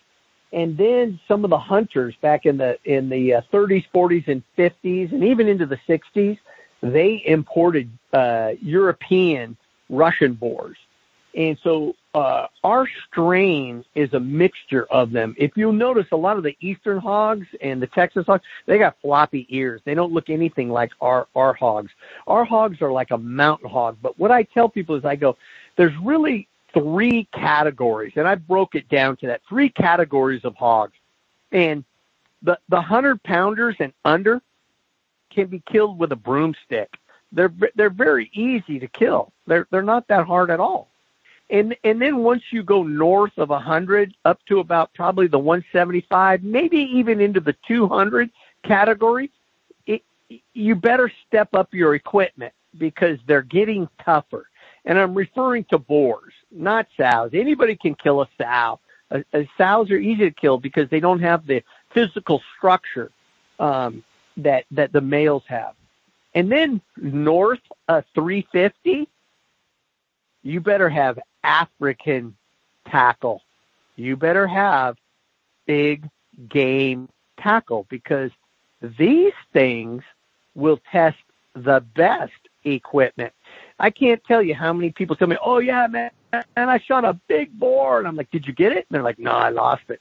and 0.53 0.77
then 0.77 1.21
some 1.29 1.45
of 1.45 1.51
the 1.51 1.59
hunters 1.59 2.15
back 2.21 2.45
in 2.47 2.57
the 2.59 2.79
in 2.85 3.09
the 3.09 3.35
uh, 3.35 3.41
30s, 3.53 3.85
40s, 3.95 4.29
and 4.29 4.43
50s, 4.59 5.13
and 5.13 5.25
even 5.25 5.49
into 5.49 5.67
the 5.67 5.79
60s, 5.89 6.39
they 6.83 7.23
imported 7.25 7.91
uh, 8.13 8.53
European 8.61 9.57
Russian 9.89 10.35
boars, 10.35 10.77
and 11.35 11.57
so 11.63 11.95
uh, 12.15 12.47
our 12.63 12.87
strain 13.09 13.85
is 13.95 14.13
a 14.13 14.21
mixture 14.21 14.85
of 14.85 15.13
them. 15.13 15.35
If 15.39 15.57
you'll 15.57 15.73
notice, 15.73 16.07
a 16.13 16.17
lot 16.17 16.37
of 16.37 16.43
the 16.43 16.57
eastern 16.61 16.99
hogs 16.99 17.47
and 17.63 17.81
the 17.81 17.87
Texas 17.87 18.27
hogs, 18.27 18.45
they 18.67 18.79
got 18.79 18.97
floppy 19.01 19.47
ears. 19.49 19.81
They 19.85 19.95
don't 19.95 20.13
look 20.13 20.29
anything 20.29 20.69
like 20.69 20.93
our 21.01 21.27
our 21.35 21.55
hogs. 21.55 21.91
Our 22.27 22.45
hogs 22.45 22.83
are 22.83 22.93
like 22.93 23.13
a 23.13 23.19
mountain 23.19 23.71
hog. 23.71 23.97
But 24.03 24.19
what 24.19 24.31
I 24.31 24.43
tell 24.43 24.69
people 24.69 24.95
is, 24.97 25.05
I 25.05 25.17
go, 25.17 25.39
there's 25.77 25.97
really 26.03 26.49
three 26.75 27.29
categories, 27.33 28.13
and 28.17 28.29
I 28.29 28.35
broke 28.35 28.75
it 28.75 28.89
down 28.91 29.17
to 29.19 29.27
that 29.29 29.41
three 29.49 29.71
categories 29.71 30.45
of 30.45 30.55
hogs, 30.55 30.95
and 31.51 31.83
the 32.43 32.59
the 32.69 32.81
hundred 32.81 33.23
pounders 33.23 33.77
and 33.81 33.93
under 34.05 34.43
can 35.31 35.47
be 35.47 35.63
killed 35.65 35.99
with 35.99 36.13
a 36.13 36.17
broomstick. 36.17 36.91
They're 37.33 37.53
they're 37.75 37.89
very 37.89 38.31
easy 38.35 38.79
to 38.79 38.87
kill. 38.89 39.33
They're 39.47 39.67
they're 39.71 39.83
not 39.83 40.07
that 40.09 40.27
hard 40.27 40.51
at 40.51 40.61
all. 40.61 40.92
And 41.51 41.77
and 41.85 42.01
then 42.01 42.19
once 42.19 42.43
you 42.51 42.63
go 42.63 42.83
north 42.83 43.37
of 43.37 43.51
100 43.51 44.15
up 44.25 44.41
to 44.47 44.61
about 44.61 44.95
probably 44.95 45.27
the 45.27 45.39
175, 45.39 46.43
maybe 46.43 46.79
even 46.79 47.21
into 47.21 47.41
the 47.41 47.55
200 47.69 48.31
category, 48.65 49.31
it, 49.87 50.03
you 50.55 50.75
better 50.75 51.13
step 51.27 51.55
up 51.55 51.75
your 51.75 51.95
equipment 51.95 52.55
because 52.79 53.19
they're 53.27 53.43
getting 53.43 53.89
tougher. 54.03 54.49
And 54.85 54.99
I'm 54.99 55.15
referring 55.15 55.65
to 55.65 55.79
boars, 55.79 56.33
not 56.51 56.87
sows. 56.97 57.31
Anybody 57.35 57.77
can 57.77 57.95
kill 57.95 58.23
a 58.23 58.29
sow. 58.39 58.81
Uh, 59.11 59.21
uh, 59.35 59.43
sows 59.59 59.91
are 59.91 59.99
easy 59.99 60.25
to 60.25 60.31
kill 60.31 60.59
because 60.59 60.89
they 60.91 61.01
don't 61.01 61.21
have 61.21 61.47
the 61.47 61.63
physical 61.93 62.43
structure 62.57 63.11
um, 63.59 64.03
that 64.39 64.65
that 64.71 64.93
the 64.93 65.01
males 65.01 65.45
have. 65.47 65.75
And 66.35 66.51
then 66.51 66.81
north 66.97 67.61
of 67.89 68.05
350, 68.15 69.07
you 70.43 70.61
better 70.61 70.89
have 70.89 71.19
African 71.45 72.37
tackle. 72.89 73.43
You 73.97 74.17
better 74.17 74.47
have 74.47 74.97
big 75.67 76.09
game 76.49 77.09
tackle 77.39 77.87
because 77.89 78.31
these 78.81 79.35
things 79.53 80.03
will 80.55 80.81
test 80.91 81.19
the 81.55 81.81
best 81.95 82.33
equipment. 82.65 83.33
I 83.79 83.91
can't 83.91 84.23
tell 84.25 84.43
you 84.43 84.55
how 84.55 84.73
many 84.73 84.91
people 84.91 85.17
tell 85.17 85.29
me, 85.29 85.37
"Oh 85.45 85.59
yeah, 85.59 85.87
man, 85.87 86.11
and 86.33 86.71
I 86.71 86.79
shot 86.79 87.05
a 87.05 87.15
big 87.29 87.53
boar," 87.59 87.99
and 87.99 88.09
I'm 88.09 88.17
like, 88.17 88.31
"Did 88.31 88.47
you 88.47 88.53
get 88.53 88.73
it?" 88.73 88.87
And 88.89 88.95
they're 88.95 89.03
like, 89.03 89.19
"No, 89.19 89.33
I 89.33 89.51
lost 89.51 89.85
it," 89.89 90.01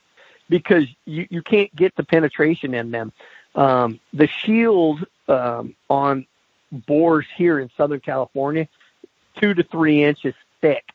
because 0.50 0.86
you 1.06 1.28
you 1.30 1.42
can't 1.42 1.74
get 1.76 1.96
the 1.96 2.04
penetration 2.04 2.74
in 2.74 2.92
them. 2.92 3.12
Um, 3.56 4.00
the 4.14 4.28
shield 4.28 5.06
um, 5.28 5.76
on 5.90 6.26
boars 6.72 7.26
here 7.36 7.60
in 7.60 7.70
Southern 7.76 8.00
California, 8.00 8.68
two 9.38 9.54
to 9.54 9.64
three 9.64 10.04
inches 10.04 10.34
thick, 10.62 10.86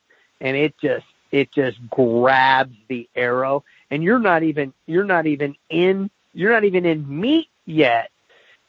and 0.40 0.56
it 0.56 0.74
just 0.80 1.06
it 1.32 1.50
just 1.52 1.78
grabs 1.90 2.74
the 2.88 3.08
arrow, 3.14 3.64
and 3.90 4.02
you're 4.02 4.18
not 4.18 4.42
even 4.42 4.72
you're 4.86 5.04
not 5.04 5.26
even 5.26 5.54
in 5.70 6.10
you're 6.32 6.52
not 6.52 6.64
even 6.64 6.84
in 6.84 7.20
meat 7.20 7.48
yet, 7.64 8.10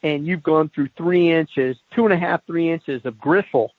and 0.04 0.26
you've 0.26 0.44
gone 0.44 0.70
through 0.70 0.90
three 0.98 1.32
inches, 1.32 1.78
two 1.94 2.06
and 2.06 2.14
a 2.14 2.18
half, 2.18 2.46
three 2.46 2.70
inches 2.72 3.06
of 3.06 3.20
gristle, 3.20 3.74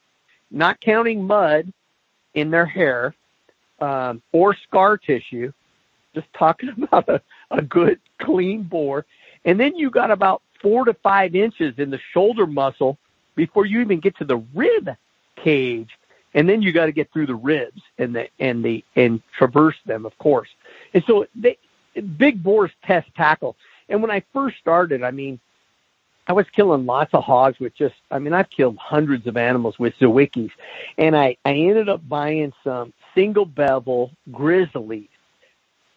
not 0.51 0.79
counting 0.81 1.25
mud 1.25 1.71
in 2.33 2.51
their 2.51 2.65
hair 2.65 3.13
um, 3.79 4.21
or 4.31 4.55
scar 4.55 4.97
tissue. 4.97 5.51
Just 6.15 6.27
talking 6.33 6.69
about 6.83 7.07
a, 7.09 7.21
a 7.51 7.61
good 7.61 7.99
clean 8.19 8.63
boar, 8.63 9.05
and 9.45 9.59
then 9.59 9.75
you 9.75 9.89
got 9.89 10.11
about 10.11 10.41
four 10.61 10.85
to 10.85 10.93
five 10.95 11.35
inches 11.35 11.73
in 11.77 11.89
the 11.89 11.99
shoulder 12.13 12.45
muscle 12.45 12.97
before 13.35 13.65
you 13.65 13.79
even 13.81 13.99
get 13.99 14.17
to 14.17 14.25
the 14.25 14.37
rib 14.53 14.89
cage. 15.35 15.89
And 16.33 16.47
then 16.47 16.61
you 16.61 16.71
got 16.71 16.85
to 16.85 16.91
get 16.91 17.11
through 17.11 17.25
the 17.25 17.35
ribs 17.35 17.81
and 17.97 18.15
the, 18.15 18.27
and 18.39 18.63
the, 18.63 18.83
and 18.95 19.21
traverse 19.37 19.77
them, 19.85 20.05
of 20.05 20.17
course. 20.17 20.49
And 20.93 21.03
so 21.05 21.25
they, 21.35 21.57
big 22.17 22.43
boars 22.43 22.71
test 22.83 23.07
tackle. 23.15 23.55
And 23.87 24.01
when 24.01 24.11
I 24.11 24.23
first 24.33 24.57
started, 24.59 25.03
I 25.03 25.11
mean, 25.11 25.39
I 26.27 26.33
was 26.33 26.45
killing 26.55 26.85
lots 26.85 27.13
of 27.15 27.23
hogs 27.23 27.59
with 27.59 27.75
just, 27.75 27.95
I 28.11 28.19
mean, 28.19 28.33
I've 28.33 28.51
killed 28.51 28.77
hundreds 28.77 29.25
of 29.25 29.35
animals 29.35 29.79
with 29.79 29.95
Zwickeys. 29.99 30.51
And 30.99 31.17
I, 31.17 31.37
I 31.43 31.53
ended 31.53 31.89
up 31.89 32.07
buying 32.07 32.53
some 32.63 32.93
single 33.15 33.45
bevel 33.45 34.11
grizzlies 34.31 35.09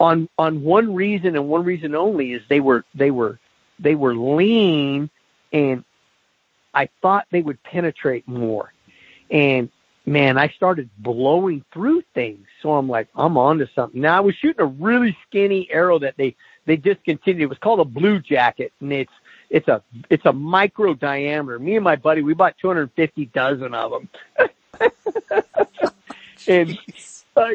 on, 0.00 0.28
on 0.38 0.62
one 0.62 0.94
reason 0.94 1.36
and 1.36 1.48
one 1.48 1.64
reason 1.64 1.94
only 1.94 2.32
is 2.32 2.42
they 2.48 2.60
were, 2.60 2.84
they 2.94 3.10
were, 3.10 3.38
they 3.78 3.94
were 3.94 4.14
lean 4.14 5.10
and 5.52 5.84
I 6.72 6.88
thought 7.02 7.26
they 7.30 7.42
would 7.42 7.62
penetrate 7.62 8.26
more. 8.26 8.72
And 9.30 9.70
man, 10.07 10.39
I 10.39 10.49
started 10.49 10.91
blowing 10.99 11.65
through 11.73 12.03
things. 12.15 12.47
So 12.61 12.73
I'm 12.73 12.89
like, 12.89 13.09
I'm 13.15 13.37
onto 13.37 13.66
something. 13.74 14.01
Now 14.01 14.16
I 14.16 14.20
was 14.20 14.35
shooting 14.35 14.61
a 14.61 14.66
really 14.66 15.16
skinny 15.27 15.69
arrow 15.70 15.99
that 16.01 16.16
they, 16.16 16.35
they 16.66 16.77
discontinued. 16.77 17.43
It 17.43 17.49
was 17.49 17.59
called 17.59 17.81
a 17.81 17.85
blue 17.85 18.19
jacket 18.19 18.73
and 18.81 18.93
it's, 18.93 19.12
it's 19.51 19.69
a, 19.69 19.83
it's 20.11 20.24
a 20.27 20.33
micro 20.33 20.95
diameter. 20.95 21.59
Me 21.59 21.77
and 21.77 21.85
my 21.85 21.97
buddy, 21.97 22.23
we 22.23 22.35
bought 22.35 22.57
250 22.59 23.27
dozen 23.27 23.74
of 23.74 23.93
them. 23.93 24.09
and, 26.49 26.79
uh, 27.37 27.49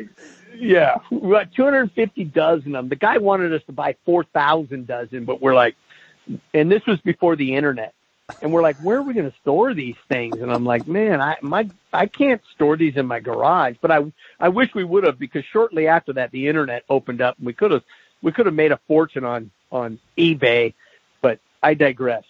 yeah, 0.55 0.97
we 1.11 1.31
got 1.31 1.51
250 1.53 2.23
dozen 2.25 2.75
of 2.75 2.83
them. 2.83 2.89
The 2.89 2.95
guy 2.95 3.17
wanted 3.17 3.53
us 3.53 3.61
to 3.65 3.73
buy 3.73 3.95
4,000 4.05 4.87
dozen, 4.87 5.25
but 5.25 5.41
we're 5.41 5.55
like, 5.55 5.75
and 6.53 6.71
this 6.71 6.85
was 6.85 6.99
before 7.01 7.35
the 7.35 7.55
internet 7.55 7.93
and 8.41 8.51
we're 8.51 8.61
like, 8.61 8.77
where 8.77 8.97
are 8.97 9.01
we 9.01 9.13
going 9.13 9.29
to 9.29 9.37
store 9.39 9.73
these 9.73 9.95
things? 10.09 10.37
And 10.41 10.51
I'm 10.51 10.65
like, 10.65 10.87
man, 10.87 11.21
I 11.21 11.37
my 11.41 11.69
I 11.93 12.05
can't 12.07 12.41
store 12.55 12.77
these 12.77 12.95
in 12.95 13.05
my 13.05 13.19
garage, 13.19 13.75
but 13.81 13.91
I 13.91 14.11
I 14.39 14.49
wish 14.49 14.73
we 14.75 14.83
would 14.83 15.03
have 15.05 15.17
because 15.17 15.45
shortly 15.45 15.87
after 15.87 16.13
that 16.13 16.31
the 16.31 16.47
internet 16.47 16.83
opened 16.89 17.21
up 17.21 17.37
and 17.37 17.45
we 17.45 17.53
could 17.53 17.71
have 17.71 17.83
we 18.21 18.31
could 18.31 18.45
have 18.45 18.55
made 18.55 18.71
a 18.71 18.79
fortune 18.87 19.23
on 19.23 19.51
on 19.71 19.99
eBay, 20.17 20.73
but 21.21 21.39
I 21.63 21.73
digress. 21.73 22.23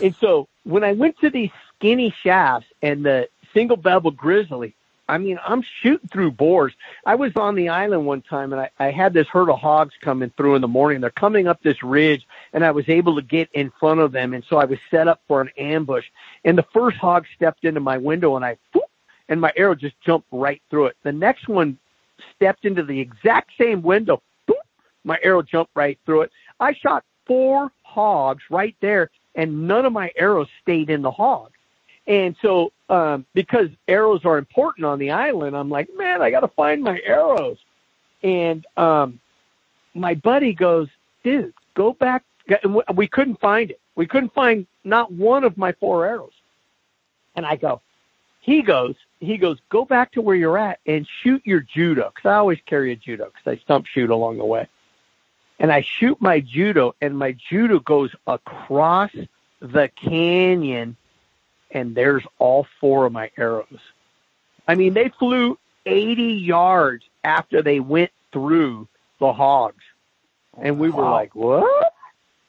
And 0.00 0.14
so 0.20 0.48
when 0.64 0.84
I 0.84 0.92
went 0.92 1.18
to 1.20 1.30
these 1.30 1.50
skinny 1.74 2.14
shafts 2.22 2.68
and 2.82 3.04
the 3.04 3.28
single 3.54 3.76
bevel 3.76 4.10
grizzly, 4.10 4.74
I 5.08 5.16
mean, 5.16 5.38
I'm 5.46 5.62
shooting 5.82 6.08
through 6.08 6.32
boars. 6.32 6.74
I 7.06 7.14
was 7.14 7.32
on 7.36 7.54
the 7.54 7.70
island 7.70 8.04
one 8.04 8.20
time 8.20 8.52
and 8.52 8.60
I, 8.60 8.70
I 8.78 8.90
had 8.90 9.14
this 9.14 9.26
herd 9.26 9.48
of 9.48 9.58
hogs 9.58 9.94
coming 10.02 10.30
through 10.36 10.54
in 10.54 10.60
the 10.60 10.68
morning. 10.68 11.00
They're 11.00 11.10
coming 11.10 11.48
up 11.48 11.62
this 11.62 11.82
ridge 11.82 12.26
and 12.52 12.64
I 12.64 12.70
was 12.70 12.88
able 12.88 13.16
to 13.16 13.22
get 13.22 13.48
in 13.54 13.72
front 13.80 14.00
of 14.00 14.12
them. 14.12 14.34
And 14.34 14.44
so 14.48 14.58
I 14.58 14.66
was 14.66 14.78
set 14.90 15.08
up 15.08 15.22
for 15.26 15.40
an 15.40 15.50
ambush. 15.56 16.04
And 16.44 16.58
the 16.58 16.66
first 16.74 16.98
hog 16.98 17.24
stepped 17.34 17.64
into 17.64 17.80
my 17.80 17.96
window 17.96 18.36
and 18.36 18.44
I, 18.44 18.58
whoop, 18.74 18.84
and 19.30 19.40
my 19.40 19.52
arrow 19.56 19.74
just 19.74 19.98
jumped 20.02 20.28
right 20.30 20.60
through 20.68 20.86
it. 20.86 20.96
The 21.02 21.12
next 21.12 21.48
one 21.48 21.78
stepped 22.36 22.66
into 22.66 22.82
the 22.82 23.00
exact 23.00 23.52
same 23.58 23.82
window. 23.82 24.22
Whoop, 24.46 24.58
my 25.04 25.18
arrow 25.22 25.42
jumped 25.42 25.72
right 25.74 25.98
through 26.04 26.22
it. 26.22 26.32
I 26.60 26.74
shot 26.74 27.04
four 27.26 27.72
hogs 27.82 28.42
right 28.50 28.76
there 28.80 29.10
and 29.34 29.66
none 29.66 29.86
of 29.86 29.92
my 29.92 30.12
arrows 30.16 30.48
stayed 30.60 30.90
in 30.90 31.00
the 31.00 31.10
hog. 31.10 31.52
And 32.08 32.34
so, 32.40 32.72
um, 32.88 33.26
because 33.34 33.68
arrows 33.86 34.24
are 34.24 34.38
important 34.38 34.86
on 34.86 34.98
the 34.98 35.10
island, 35.10 35.54
I'm 35.54 35.68
like, 35.68 35.90
man, 35.94 36.22
I 36.22 36.30
got 36.30 36.40
to 36.40 36.48
find 36.48 36.82
my 36.82 36.98
arrows. 37.04 37.58
And 38.22 38.66
um, 38.78 39.20
my 39.94 40.14
buddy 40.14 40.54
goes, 40.54 40.88
dude, 41.22 41.52
go 41.74 41.92
back. 41.92 42.24
And 42.62 42.80
We 42.94 43.06
couldn't 43.06 43.40
find 43.40 43.70
it. 43.70 43.80
We 43.94 44.06
couldn't 44.06 44.32
find 44.32 44.66
not 44.84 45.12
one 45.12 45.44
of 45.44 45.58
my 45.58 45.72
four 45.72 46.06
arrows. 46.06 46.32
And 47.36 47.44
I 47.44 47.56
go, 47.56 47.82
he 48.40 48.62
goes, 48.62 48.94
he 49.20 49.36
goes, 49.36 49.58
go 49.68 49.84
back 49.84 50.12
to 50.12 50.22
where 50.22 50.34
you're 50.34 50.56
at 50.56 50.80
and 50.86 51.06
shoot 51.22 51.42
your 51.44 51.60
judo. 51.60 52.10
Cause 52.14 52.30
I 52.30 52.36
always 52.36 52.58
carry 52.64 52.92
a 52.92 52.96
judo 52.96 53.26
because 53.26 53.58
I 53.58 53.62
stump 53.62 53.86
shoot 53.86 54.08
along 54.08 54.38
the 54.38 54.46
way. 54.46 54.66
And 55.58 55.70
I 55.70 55.82
shoot 55.82 56.20
my 56.22 56.40
judo 56.40 56.94
and 57.02 57.18
my 57.18 57.36
judo 57.50 57.80
goes 57.80 58.14
across 58.26 59.10
the 59.60 59.90
canyon 59.96 60.96
and 61.70 61.94
there's 61.94 62.24
all 62.38 62.66
four 62.80 63.06
of 63.06 63.12
my 63.12 63.30
arrows. 63.36 63.80
I 64.66 64.74
mean, 64.74 64.94
they 64.94 65.10
flew 65.18 65.58
80 65.86 66.22
yards 66.22 67.04
after 67.24 67.62
they 67.62 67.80
went 67.80 68.10
through 68.32 68.88
the 69.20 69.32
hogs. 69.32 69.82
And 70.60 70.78
we 70.78 70.90
were 70.90 71.04
wow. 71.04 71.12
like, 71.12 71.34
what? 71.34 71.94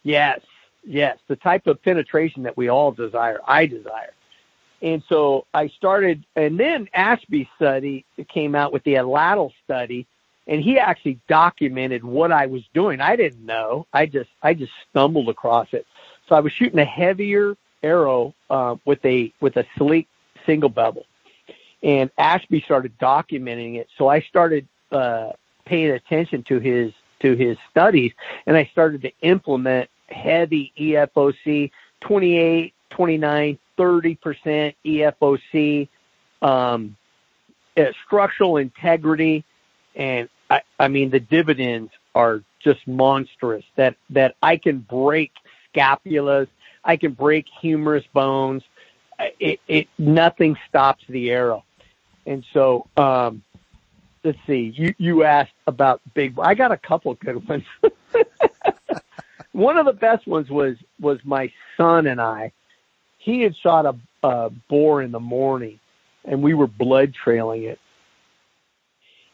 Yes, 0.03 0.41
yes, 0.83 1.17
the 1.27 1.35
type 1.35 1.67
of 1.67 1.81
penetration 1.83 2.43
that 2.43 2.57
we 2.57 2.69
all 2.69 2.91
desire, 2.91 3.39
I 3.45 3.65
desire. 3.65 4.13
And 4.81 5.03
so 5.09 5.45
I 5.53 5.67
started, 5.67 6.23
and 6.35 6.59
then 6.59 6.87
Ashby 6.93 7.49
study 7.57 8.05
came 8.29 8.55
out 8.55 8.71
with 8.71 8.83
the 8.83 8.93
Natal 8.93 9.51
study, 9.65 10.07
and 10.47 10.61
he 10.61 10.79
actually 10.79 11.19
documented 11.27 12.03
what 12.03 12.31
I 12.31 12.45
was 12.45 12.63
doing. 12.73 13.01
I 13.01 13.15
didn't 13.15 13.45
know. 13.45 13.85
I 13.93 14.05
just, 14.05 14.29
I 14.41 14.53
just 14.53 14.71
stumbled 14.89 15.29
across 15.29 15.67
it. 15.73 15.85
So 16.27 16.35
I 16.35 16.39
was 16.39 16.53
shooting 16.53 16.79
a 16.79 16.85
heavier 16.85 17.55
arrow 17.83 18.33
uh, 18.49 18.75
with 18.85 19.03
a 19.05 19.33
with 19.39 19.57
a 19.57 19.65
sleek 19.77 20.07
single 20.45 20.69
bevel, 20.69 21.05
and 21.83 22.09
Ashby 22.17 22.61
started 22.61 22.97
documenting 22.99 23.75
it. 23.75 23.87
So 23.97 24.07
I 24.07 24.21
started 24.21 24.67
uh, 24.91 25.31
paying 25.65 25.91
attention 25.91 26.43
to 26.43 26.59
his 26.59 26.93
to 27.21 27.35
his 27.35 27.57
studies, 27.69 28.11
and 28.45 28.57
I 28.57 28.65
started 28.71 29.01
to 29.03 29.11
implement 29.21 29.89
heavy 30.07 30.73
EFOC, 30.77 31.71
28, 32.01 32.73
29, 32.89 33.59
30 33.77 34.15
percent 34.15 34.75
EFOC, 34.85 35.87
um, 36.41 36.97
uh, 37.77 37.85
structural 38.05 38.57
integrity, 38.57 39.43
and 39.95 40.29
I, 40.49 40.61
I 40.79 40.87
mean 40.87 41.09
the 41.09 41.19
dividends 41.19 41.91
are 42.15 42.43
just 42.59 42.87
monstrous. 42.87 43.63
That 43.75 43.95
that 44.09 44.35
I 44.41 44.57
can 44.57 44.79
break 44.79 45.31
scapulas 45.73 46.47
I 46.83 46.97
can 46.97 47.13
break 47.13 47.47
humerus 47.61 48.05
bones. 48.13 48.63
It, 49.39 49.61
it 49.67 49.89
nothing 49.97 50.57
stops 50.69 51.03
the 51.09 51.31
arrow. 51.31 51.65
And 52.25 52.45
so, 52.53 52.87
um, 52.97 53.43
let's 54.23 54.39
see. 54.47 54.73
You 54.75 54.93
you 54.99 55.23
asked 55.23 55.53
about 55.67 56.01
big. 56.13 56.39
I 56.39 56.55
got 56.55 56.71
a 56.71 56.77
couple 56.77 57.13
good 57.15 57.47
ones. 57.49 57.65
One 59.53 59.77
of 59.77 59.85
the 59.85 59.93
best 59.93 60.27
ones 60.27 60.49
was 60.49 60.77
was 60.99 61.19
my 61.25 61.51
son 61.77 62.07
and 62.07 62.21
I. 62.21 62.51
he 63.17 63.41
had 63.41 63.55
shot 63.57 63.85
a, 63.85 63.95
a 64.27 64.49
boar 64.69 65.01
in 65.01 65.11
the 65.11 65.19
morning, 65.19 65.79
and 66.25 66.41
we 66.43 66.53
were 66.53 66.67
blood 66.67 67.13
trailing 67.13 67.63
it. 67.63 67.79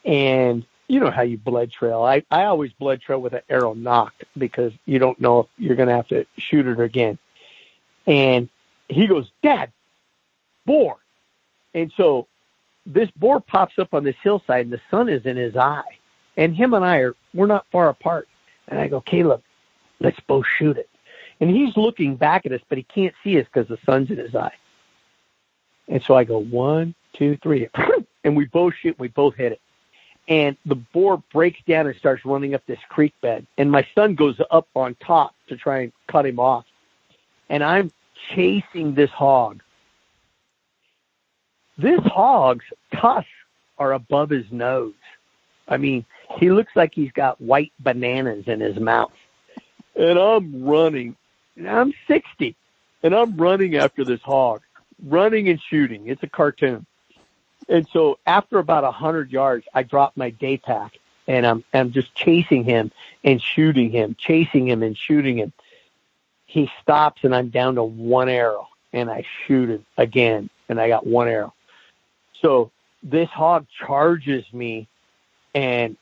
And 0.06 0.66
you 0.88 1.00
know 1.00 1.12
how 1.12 1.24
you 1.24 1.38
blood 1.38 1.72
trail. 1.72 2.04
I, 2.04 2.24
I 2.32 2.46
always 2.46 2.72
blood 2.74 3.02
trail 3.02 3.22
with 3.22 3.34
an 3.34 3.42
arrow 3.50 3.74
nocked 3.74 4.26
because 4.38 4.74
you 4.86 5.00
don't 5.00 5.20
know 5.20 5.42
if 5.42 5.48
you're 5.58 5.76
going 5.76 5.90
to 5.90 5.96
have 5.96 6.08
to 6.10 6.26
shoot 6.38 6.68
it 6.68 6.80
again. 6.80 7.18
And 8.08 8.50
he 8.88 9.08
goes, 9.08 9.32
Dad, 9.42 9.72
boar. 10.66 10.98
And 11.74 11.92
so 11.98 12.28
this 12.86 13.10
boar 13.12 13.40
pops 13.40 13.80
up 13.80 13.94
on 13.94 14.04
this 14.04 14.16
hillside 14.22 14.66
and 14.66 14.74
the 14.74 14.82
sun 14.92 15.10
is 15.10 15.26
in 15.26 15.38
his 15.38 15.56
eye. 15.56 15.84
And 16.38 16.56
him 16.56 16.74
and 16.74 16.84
I 16.84 16.98
are, 16.98 17.16
we're 17.34 17.48
not 17.48 17.66
far 17.72 17.90
apart. 17.90 18.28
And 18.68 18.80
I 18.80 18.88
go, 18.88 19.02
Caleb, 19.02 19.42
let's 20.00 20.20
both 20.28 20.46
shoot 20.58 20.78
it. 20.78 20.90
And 21.40 21.50
he's 21.50 21.76
looking 21.76 22.16
back 22.16 22.46
at 22.46 22.52
us, 22.52 22.62
but 22.70 22.78
he 22.78 22.84
can't 22.84 23.14
see 23.24 23.40
us 23.40 23.46
because 23.52 23.68
the 23.68 23.78
sun's 23.86 24.10
in 24.10 24.18
his 24.18 24.36
eye. 24.36 24.54
And 25.88 26.02
so 26.02 26.16
I 26.16 26.24
go, 26.24 26.40
one, 26.40 26.96
two, 27.14 27.38
three. 27.42 27.68
And 28.24 28.36
we 28.36 28.46
both 28.46 28.74
shoot, 28.82 28.98
we 28.98 29.10
both 29.10 29.36
hit 29.36 29.52
it. 29.52 29.62
And 30.28 30.58
the 30.66 30.74
boar 30.74 31.22
breaks 31.32 31.60
down 31.68 31.86
and 31.86 31.96
starts 31.96 32.26
running 32.26 32.56
up 32.56 32.66
this 32.66 32.80
creek 32.90 33.14
bed. 33.22 33.46
And 33.60 33.72
my 33.72 33.88
son 33.94 34.16
goes 34.16 34.42
up 34.50 34.68
on 34.74 34.96
top 34.96 35.36
to 35.48 35.56
try 35.56 35.82
and 35.82 35.94
cut 36.08 36.26
him 36.26 36.40
off. 36.40 36.66
And 37.50 37.64
I'm 37.64 37.92
chasing 38.34 38.96
this 38.96 39.12
hog. 39.12 39.62
This 41.78 42.02
hog's 42.02 42.66
tusks 42.94 43.30
are 43.78 43.94
above 43.94 44.30
his 44.30 44.46
nose. 44.52 44.94
I 45.68 45.78
mean, 45.78 46.06
he 46.38 46.52
looks 46.52 46.72
like 46.76 46.94
he's 46.94 47.12
got 47.12 47.42
white 47.42 47.74
bananas 47.80 48.48
in 48.48 48.60
his 48.60 48.80
mouth. 48.80 49.12
And 49.96 50.18
I'm 50.18 50.64
running. 50.64 51.16
And 51.56 51.70
I'm 51.70 51.94
60 52.08 52.56
and 53.04 53.16
I'm 53.16 53.38
running 53.38 53.76
after 53.76 54.04
this 54.04 54.22
hog, 54.22 54.62
running 55.06 55.48
and 55.48 55.62
shooting. 55.62 56.08
It's 56.08 56.24
a 56.24 56.28
cartoon. 56.28 56.86
And 57.70 57.88
so 57.88 58.20
after 58.26 58.60
about 58.60 58.84
a 58.84 58.92
hundred 58.92 59.32
yards, 59.32 59.66
I 59.74 59.84
drop 59.84 60.18
my 60.18 60.32
day 60.32 60.58
pack 60.58 60.98
and 61.28 61.46
I'm, 61.46 61.64
I'm 61.74 61.92
just 61.92 62.14
chasing 62.14 62.64
him 62.64 62.92
and 63.24 63.42
shooting 63.42 63.92
him, 63.92 64.16
chasing 64.18 64.68
him 64.68 64.84
and 64.84 64.98
shooting 64.98 65.38
him. 65.38 65.54
He 66.56 66.72
stops 66.82 67.26
and 67.26 67.36
I'm 67.36 67.50
down 67.50 67.76
to 67.76 67.84
one 67.84 68.30
arrow 68.30 68.70
and 68.94 69.12
I 69.12 69.26
shoot 69.46 69.68
him 69.68 69.86
again 69.98 70.50
and 70.70 70.80
I 70.80 70.88
got 70.88 71.06
one 71.06 71.28
arrow. 71.28 71.54
So 72.42 72.72
this 73.04 73.28
hog 73.28 73.68
charges 73.86 74.46
me 74.54 74.88
and 75.54 75.98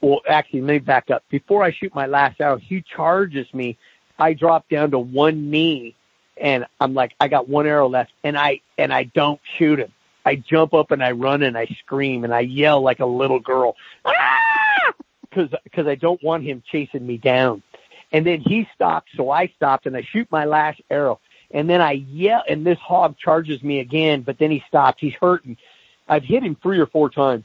well, 0.00 0.20
actually, 0.28 0.60
let 0.60 0.72
me 0.74 0.78
back 0.78 1.10
up. 1.10 1.24
Before 1.28 1.64
I 1.64 1.72
shoot 1.72 1.92
my 1.92 2.06
last 2.06 2.40
arrow, 2.40 2.58
he 2.58 2.82
charges 2.82 3.52
me. 3.52 3.78
I 4.16 4.32
drop 4.34 4.68
down 4.68 4.92
to 4.92 4.98
one 5.00 5.50
knee 5.50 5.96
and 6.36 6.66
I'm 6.80 6.94
like, 6.94 7.16
I 7.18 7.26
got 7.26 7.48
one 7.48 7.66
arrow 7.66 7.88
left 7.88 8.12
and 8.22 8.38
I, 8.38 8.60
and 8.78 8.94
I 8.94 9.04
don't 9.04 9.40
shoot 9.58 9.80
him. 9.80 9.92
I 10.24 10.36
jump 10.36 10.72
up 10.72 10.92
and 10.92 11.02
I 11.02 11.10
run 11.10 11.42
and 11.42 11.58
I 11.58 11.66
scream 11.80 12.22
and 12.22 12.32
I 12.32 12.40
yell 12.42 12.80
like 12.80 13.00
a 13.00 13.06
little 13.06 13.40
girl, 13.40 13.74
ah! 14.04 14.38
Cause, 15.32 15.48
cause 15.72 15.88
I 15.88 15.96
don't 15.96 16.22
want 16.22 16.44
him 16.44 16.62
chasing 16.70 17.04
me 17.04 17.16
down. 17.16 17.64
And 18.12 18.26
then 18.26 18.40
he 18.40 18.68
stops, 18.74 19.10
so 19.16 19.30
I 19.30 19.48
stopped 19.48 19.86
and 19.86 19.96
I 19.96 20.02
shoot 20.02 20.28
my 20.30 20.44
last 20.44 20.80
arrow. 20.90 21.20
And 21.50 21.68
then 21.68 21.80
I 21.80 21.92
yell, 21.92 22.42
and 22.48 22.66
this 22.66 22.78
hog 22.78 23.16
charges 23.18 23.62
me 23.62 23.80
again, 23.80 24.22
but 24.22 24.38
then 24.38 24.50
he 24.50 24.64
stops. 24.68 25.00
He's 25.00 25.14
hurting. 25.14 25.56
I've 26.08 26.24
hit 26.24 26.42
him 26.42 26.56
three 26.56 26.78
or 26.78 26.86
four 26.86 27.10
times. 27.10 27.44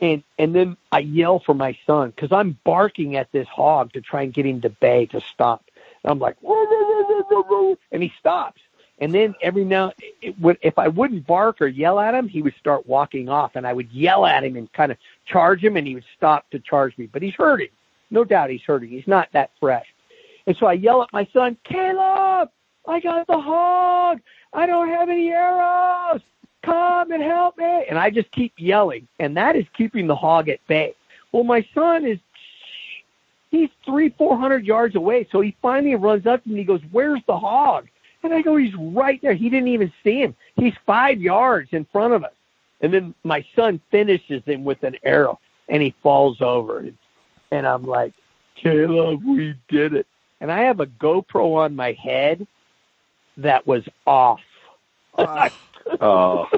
And, 0.00 0.22
and 0.38 0.54
then 0.54 0.76
I 0.90 0.98
yell 1.00 1.38
for 1.38 1.54
my 1.54 1.78
son 1.86 2.10
because 2.10 2.32
I'm 2.32 2.58
barking 2.64 3.16
at 3.16 3.30
this 3.32 3.46
hog 3.48 3.92
to 3.92 4.00
try 4.00 4.22
and 4.22 4.34
get 4.34 4.44
him 4.44 4.60
to 4.62 4.70
bay 4.70 5.06
to 5.06 5.20
stop. 5.20 5.64
And 6.02 6.10
I'm 6.10 6.18
like, 6.18 6.36
whoa, 6.40 6.64
whoa, 6.64 7.42
whoa, 7.42 7.78
and 7.92 8.02
he 8.02 8.12
stops. 8.18 8.60
And 8.98 9.12
then 9.12 9.34
every 9.42 9.64
now, 9.64 9.92
it 10.20 10.38
would, 10.40 10.58
if 10.62 10.78
I 10.78 10.88
wouldn't 10.88 11.26
bark 11.26 11.60
or 11.60 11.66
yell 11.66 11.98
at 11.98 12.14
him, 12.14 12.28
he 12.28 12.42
would 12.42 12.54
start 12.54 12.86
walking 12.86 13.28
off, 13.28 13.56
and 13.56 13.66
I 13.66 13.72
would 13.72 13.90
yell 13.90 14.26
at 14.26 14.44
him 14.44 14.56
and 14.56 14.72
kind 14.72 14.92
of 14.92 14.98
charge 15.24 15.64
him, 15.64 15.76
and 15.76 15.86
he 15.86 15.94
would 15.94 16.04
stop 16.16 16.48
to 16.50 16.60
charge 16.60 16.96
me. 16.98 17.06
But 17.06 17.22
he's 17.22 17.34
hurting, 17.34 17.70
no 18.12 18.24
doubt 18.24 18.50
he's 18.50 18.62
hurting. 18.62 18.90
He's 18.90 19.08
not 19.08 19.28
that 19.32 19.50
fresh. 19.58 19.86
And 20.46 20.56
so 20.56 20.66
I 20.66 20.74
yell 20.74 21.02
at 21.02 21.12
my 21.12 21.26
son, 21.32 21.56
Caleb, 21.64 22.50
I 22.86 23.00
got 23.00 23.26
the 23.26 23.40
hog. 23.40 24.20
I 24.52 24.66
don't 24.66 24.88
have 24.88 25.08
any 25.08 25.30
arrows. 25.30 26.20
Come 26.62 27.10
and 27.10 27.22
help 27.22 27.58
me. 27.58 27.86
And 27.88 27.98
I 27.98 28.10
just 28.10 28.30
keep 28.30 28.52
yelling, 28.56 29.08
and 29.18 29.36
that 29.36 29.56
is 29.56 29.64
keeping 29.76 30.06
the 30.06 30.14
hog 30.14 30.48
at 30.48 30.64
bay. 30.68 30.94
Well, 31.32 31.42
my 31.42 31.66
son 31.74 32.06
is 32.06 32.18
he's 33.50 33.70
three, 33.84 34.10
four 34.10 34.36
hundred 34.36 34.64
yards 34.64 34.94
away. 34.94 35.26
So 35.32 35.40
he 35.40 35.56
finally 35.62 35.96
runs 35.96 36.26
up 36.26 36.44
to 36.44 36.50
me 36.50 36.58
he 36.58 36.64
goes, 36.64 36.82
Where's 36.92 37.22
the 37.26 37.38
hog? 37.38 37.88
And 38.22 38.32
I 38.32 38.42
go, 38.42 38.56
he's 38.56 38.74
right 38.76 39.20
there. 39.20 39.34
He 39.34 39.48
didn't 39.50 39.68
even 39.68 39.92
see 40.04 40.20
him. 40.22 40.34
He's 40.56 40.74
five 40.86 41.20
yards 41.20 41.70
in 41.72 41.84
front 41.86 42.14
of 42.14 42.24
us. 42.24 42.32
And 42.80 42.92
then 42.92 43.14
my 43.24 43.44
son 43.56 43.80
finishes 43.90 44.42
him 44.44 44.64
with 44.64 44.82
an 44.84 44.96
arrow 45.02 45.40
and 45.68 45.82
he 45.82 45.94
falls 46.02 46.40
over. 46.40 46.84
And 47.52 47.66
I'm 47.66 47.84
like, 47.84 48.14
Caleb, 48.56 49.22
we 49.24 49.54
did 49.68 49.92
it. 49.94 50.06
And 50.40 50.50
I 50.50 50.62
have 50.62 50.80
a 50.80 50.86
GoPro 50.86 51.56
on 51.56 51.76
my 51.76 51.92
head 51.92 52.46
that 53.36 53.66
was 53.66 53.84
off. 54.06 54.40
oh. 55.18 56.48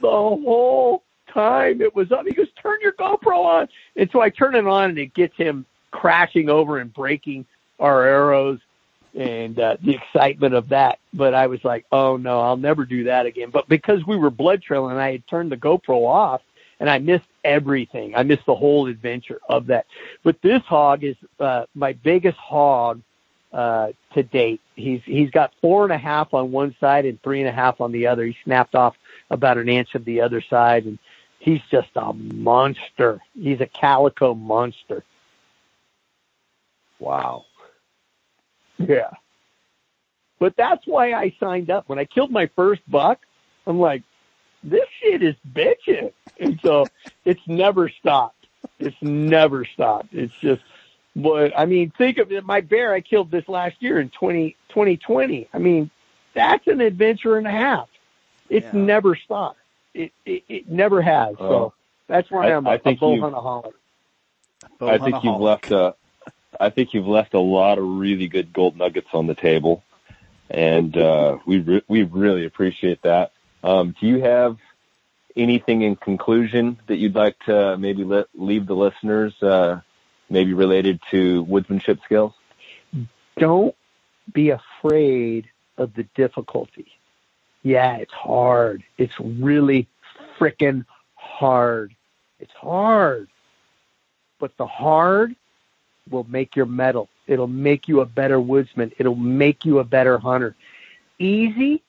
the 0.00 0.10
whole 0.10 1.02
time 1.32 1.80
it 1.80 1.94
was 1.94 2.12
up. 2.12 2.26
He 2.26 2.34
goes, 2.34 2.48
turn 2.62 2.78
your 2.82 2.92
GoPro 2.92 3.44
on. 3.44 3.68
And 3.96 4.10
so 4.12 4.20
I 4.20 4.28
turn 4.28 4.54
it 4.54 4.66
on 4.66 4.90
and 4.90 4.98
it 4.98 5.14
gets 5.14 5.36
him 5.36 5.64
crashing 5.90 6.50
over 6.50 6.78
and 6.78 6.92
breaking 6.92 7.46
our 7.80 8.04
arrows 8.04 8.60
and 9.14 9.58
uh, 9.58 9.78
the 9.82 9.94
excitement 9.94 10.54
of 10.54 10.68
that. 10.68 10.98
But 11.14 11.32
I 11.32 11.46
was 11.46 11.64
like, 11.64 11.86
oh 11.92 12.18
no, 12.18 12.40
I'll 12.40 12.58
never 12.58 12.84
do 12.84 13.04
that 13.04 13.24
again. 13.24 13.48
But 13.50 13.68
because 13.68 14.06
we 14.06 14.16
were 14.16 14.30
blood 14.30 14.62
trailing, 14.62 14.98
I 14.98 15.12
had 15.12 15.26
turned 15.26 15.50
the 15.50 15.56
GoPro 15.56 16.06
off, 16.06 16.42
and 16.78 16.90
I 16.90 16.98
missed 16.98 17.24
everything. 17.44 18.14
I 18.14 18.22
missed 18.22 18.46
the 18.46 18.54
whole 18.54 18.86
adventure 18.86 19.40
of 19.48 19.66
that. 19.66 19.86
But 20.22 20.40
this 20.42 20.62
hog 20.62 21.04
is 21.04 21.16
uh, 21.38 21.66
my 21.74 21.92
biggest 21.92 22.38
hog 22.38 23.02
uh, 23.52 23.88
to 24.14 24.22
date. 24.22 24.60
He's 24.76 25.02
he's 25.04 25.30
got 25.30 25.52
four 25.60 25.84
and 25.84 25.92
a 25.92 25.98
half 25.98 26.32
on 26.34 26.52
one 26.52 26.74
side 26.80 27.04
and 27.04 27.20
three 27.22 27.40
and 27.40 27.48
a 27.48 27.52
half 27.52 27.80
on 27.80 27.92
the 27.92 28.06
other. 28.06 28.24
He 28.24 28.36
snapped 28.44 28.74
off 28.74 28.96
about 29.30 29.58
an 29.58 29.68
inch 29.68 29.94
of 29.94 30.04
the 30.04 30.22
other 30.22 30.40
side, 30.40 30.84
and 30.84 30.98
he's 31.38 31.60
just 31.70 31.88
a 31.96 32.12
monster. 32.12 33.20
He's 33.34 33.60
a 33.60 33.66
calico 33.66 34.34
monster. 34.34 35.04
Wow. 36.98 37.44
Yeah. 38.78 39.10
But 40.38 40.56
that's 40.56 40.86
why 40.86 41.12
I 41.12 41.34
signed 41.38 41.70
up. 41.70 41.88
When 41.88 41.98
I 41.98 42.04
killed 42.04 42.30
my 42.30 42.48
first 42.56 42.82
buck, 42.90 43.20
I'm 43.66 43.78
like, 43.78 44.02
this 44.62 44.86
shit 45.00 45.22
is 45.22 45.34
bitching. 45.52 46.12
And 46.38 46.58
so 46.62 46.86
it's 47.24 47.46
never 47.46 47.88
stopped. 47.88 48.46
It's 48.78 48.96
never 49.00 49.64
stopped. 49.64 50.12
It's 50.12 50.34
just, 50.40 50.62
but 51.14 51.52
I 51.56 51.66
mean, 51.66 51.92
think 51.96 52.18
of 52.18 52.32
it. 52.32 52.44
My 52.44 52.60
bear 52.60 52.92
I 52.92 53.00
killed 53.00 53.30
this 53.30 53.48
last 53.48 53.76
year 53.80 54.00
in 54.00 54.10
20, 54.10 54.56
2020. 54.68 55.48
I 55.52 55.58
mean, 55.58 55.90
that's 56.34 56.66
an 56.66 56.80
adventure 56.80 57.36
and 57.36 57.46
a 57.46 57.50
half. 57.50 57.88
It's 58.48 58.66
yeah. 58.66 58.80
never 58.80 59.16
stopped. 59.16 59.58
It, 59.94 60.12
it, 60.24 60.44
it 60.48 60.68
never 60.68 61.02
has. 61.02 61.36
So 61.38 61.74
that's 62.06 62.30
why 62.30 62.50
I, 62.50 62.56
I'm 62.56 62.66
a, 62.66 62.70
I 62.70 62.78
think 62.78 62.98
a 62.98 63.00
bow 63.00 63.16
hunaholic. 63.16 63.72
I 64.80 64.98
think 64.98 65.22
you've 65.24 65.40
left 65.40 65.70
a, 65.70 65.94
I 66.58 66.70
think 66.70 66.94
you've 66.94 67.06
left 67.06 67.34
a 67.34 67.40
lot 67.40 67.78
of 67.78 67.84
really 67.84 68.28
good 68.28 68.52
gold 68.52 68.76
nuggets 68.76 69.08
on 69.12 69.26
the 69.26 69.34
table, 69.34 69.82
and 70.50 70.96
uh, 70.96 71.38
we 71.46 71.60
re- 71.60 71.82
we 71.88 72.02
really 72.04 72.44
appreciate 72.44 73.02
that. 73.02 73.32
Um, 73.62 73.94
do 74.00 74.06
you 74.06 74.20
have 74.22 74.56
anything 75.36 75.82
in 75.82 75.96
conclusion 75.96 76.78
that 76.86 76.96
you'd 76.96 77.14
like 77.14 77.38
to 77.46 77.76
maybe 77.78 78.04
leave 78.34 78.66
the 78.66 78.74
listeners, 78.74 79.40
uh, 79.42 79.80
maybe 80.28 80.52
related 80.52 81.00
to 81.10 81.44
woodsmanship 81.46 82.02
skills? 82.04 82.32
Don't 83.36 83.74
be 84.32 84.50
afraid 84.50 85.48
of 85.78 85.94
the 85.94 86.04
difficulty. 86.14 86.86
Yeah, 87.62 87.96
it's 87.96 88.12
hard. 88.12 88.82
It's 88.98 89.18
really 89.20 89.88
freaking 90.38 90.84
hard. 91.14 91.94
It's 92.40 92.52
hard. 92.52 93.28
But 94.38 94.56
the 94.56 94.66
hard 94.66 95.36
will 96.10 96.26
make 96.28 96.56
your 96.56 96.66
mettle. 96.66 97.08
It'll 97.28 97.46
make 97.46 97.86
you 97.86 98.00
a 98.00 98.06
better 98.06 98.40
woodsman. 98.40 98.92
It'll 98.98 99.14
make 99.14 99.64
you 99.64 99.78
a 99.78 99.84
better 99.84 100.18
hunter. 100.18 100.56
Easy 101.18 101.82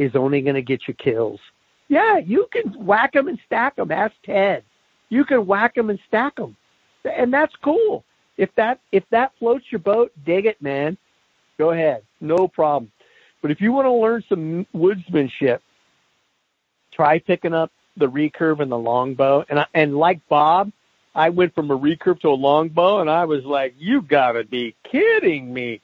is 0.00 0.16
only 0.16 0.40
going 0.40 0.54
to 0.54 0.62
get 0.62 0.88
you 0.88 0.94
kills. 0.94 1.40
Yeah, 1.88 2.16
you 2.18 2.48
can 2.50 2.86
whack 2.86 3.12
them 3.12 3.28
and 3.28 3.38
stack 3.44 3.76
them. 3.76 3.92
Ask 3.92 4.14
Ted. 4.24 4.64
You 5.10 5.24
can 5.24 5.44
whack 5.46 5.74
them 5.74 5.90
and 5.90 5.98
stack 6.08 6.36
them, 6.36 6.56
and 7.04 7.32
that's 7.32 7.54
cool. 7.62 8.04
If 8.38 8.54
that 8.54 8.80
if 8.92 9.04
that 9.10 9.32
floats 9.38 9.64
your 9.70 9.80
boat, 9.80 10.12
dig 10.24 10.46
it, 10.46 10.62
man. 10.62 10.96
Go 11.58 11.72
ahead, 11.72 12.02
no 12.20 12.48
problem. 12.48 12.90
But 13.42 13.50
if 13.50 13.60
you 13.60 13.72
want 13.72 13.86
to 13.86 13.92
learn 13.92 14.24
some 14.28 14.66
woodsmanship, 14.74 15.58
try 16.92 17.18
picking 17.18 17.52
up 17.52 17.70
the 17.96 18.06
recurve 18.06 18.60
and 18.60 18.72
the 18.72 18.78
longbow. 18.78 19.44
And 19.48 19.58
I, 19.58 19.66
and 19.74 19.96
like 19.98 20.20
Bob, 20.28 20.72
I 21.14 21.28
went 21.30 21.54
from 21.54 21.70
a 21.70 21.78
recurve 21.78 22.20
to 22.20 22.28
a 22.28 22.40
longbow, 22.48 23.00
and 23.00 23.10
I 23.10 23.24
was 23.26 23.44
like, 23.44 23.74
"You 23.78 24.00
gotta 24.00 24.44
be 24.44 24.76
kidding 24.90 25.52
me!" 25.52 25.82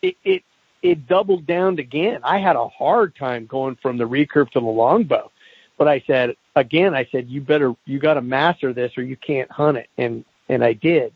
It, 0.00 0.16
it 0.24 0.42
it 0.82 1.06
doubled 1.06 1.46
down 1.46 1.78
again. 1.78 2.20
I 2.22 2.38
had 2.38 2.56
a 2.56 2.68
hard 2.68 3.16
time 3.16 3.46
going 3.46 3.76
from 3.76 3.98
the 3.98 4.04
recurve 4.04 4.50
to 4.50 4.60
the 4.60 4.66
longbow, 4.66 5.30
but 5.76 5.88
I 5.88 6.02
said 6.06 6.36
again, 6.56 6.94
I 6.94 7.06
said 7.10 7.28
you 7.28 7.40
better 7.40 7.74
you 7.84 7.98
got 7.98 8.14
to 8.14 8.22
master 8.22 8.72
this 8.72 8.96
or 8.96 9.02
you 9.02 9.16
can't 9.16 9.50
hunt 9.50 9.78
it, 9.78 9.88
and 9.98 10.24
and 10.48 10.64
I 10.64 10.72
did. 10.72 11.12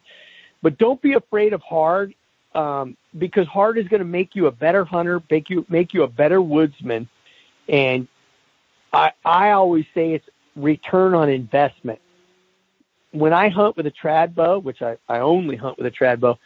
But 0.63 0.79
don't 0.79 1.01
be 1.03 1.15
afraid 1.15 1.53
of 1.53 1.63
hard, 1.63 2.15
um, 2.55 2.97
because 3.19 3.47
hard 3.49 3.79
is 3.79 3.89
going 3.89 4.01
to 4.01 4.07
make 4.07 4.35
you 4.35 4.47
a 4.47 4.53
better 4.53 4.85
hunter, 4.85 5.23
make 5.31 5.51
you 5.51 5.67
make 5.69 5.93
you 5.95 6.03
a 6.03 6.09
better 6.09 6.41
woodsman, 6.41 7.09
and 7.69 8.09
I 8.93 9.13
I 9.25 9.51
always 9.51 9.87
say 9.95 10.15
it's 10.15 10.29
return 10.57 11.15
on 11.15 11.29
investment. 11.29 12.01
When 13.13 13.33
I 13.33 13.49
hunt 13.49 13.77
with 13.77 13.87
a 13.87 13.91
trad 13.91 14.35
bow, 14.35 14.59
which 14.59 14.81
I, 14.81 14.97
I 15.09 15.19
only 15.19 15.57
hunt 15.57 15.77
with 15.77 15.87
a 15.87 15.91
trad 15.91 16.21
bow, 16.21 16.39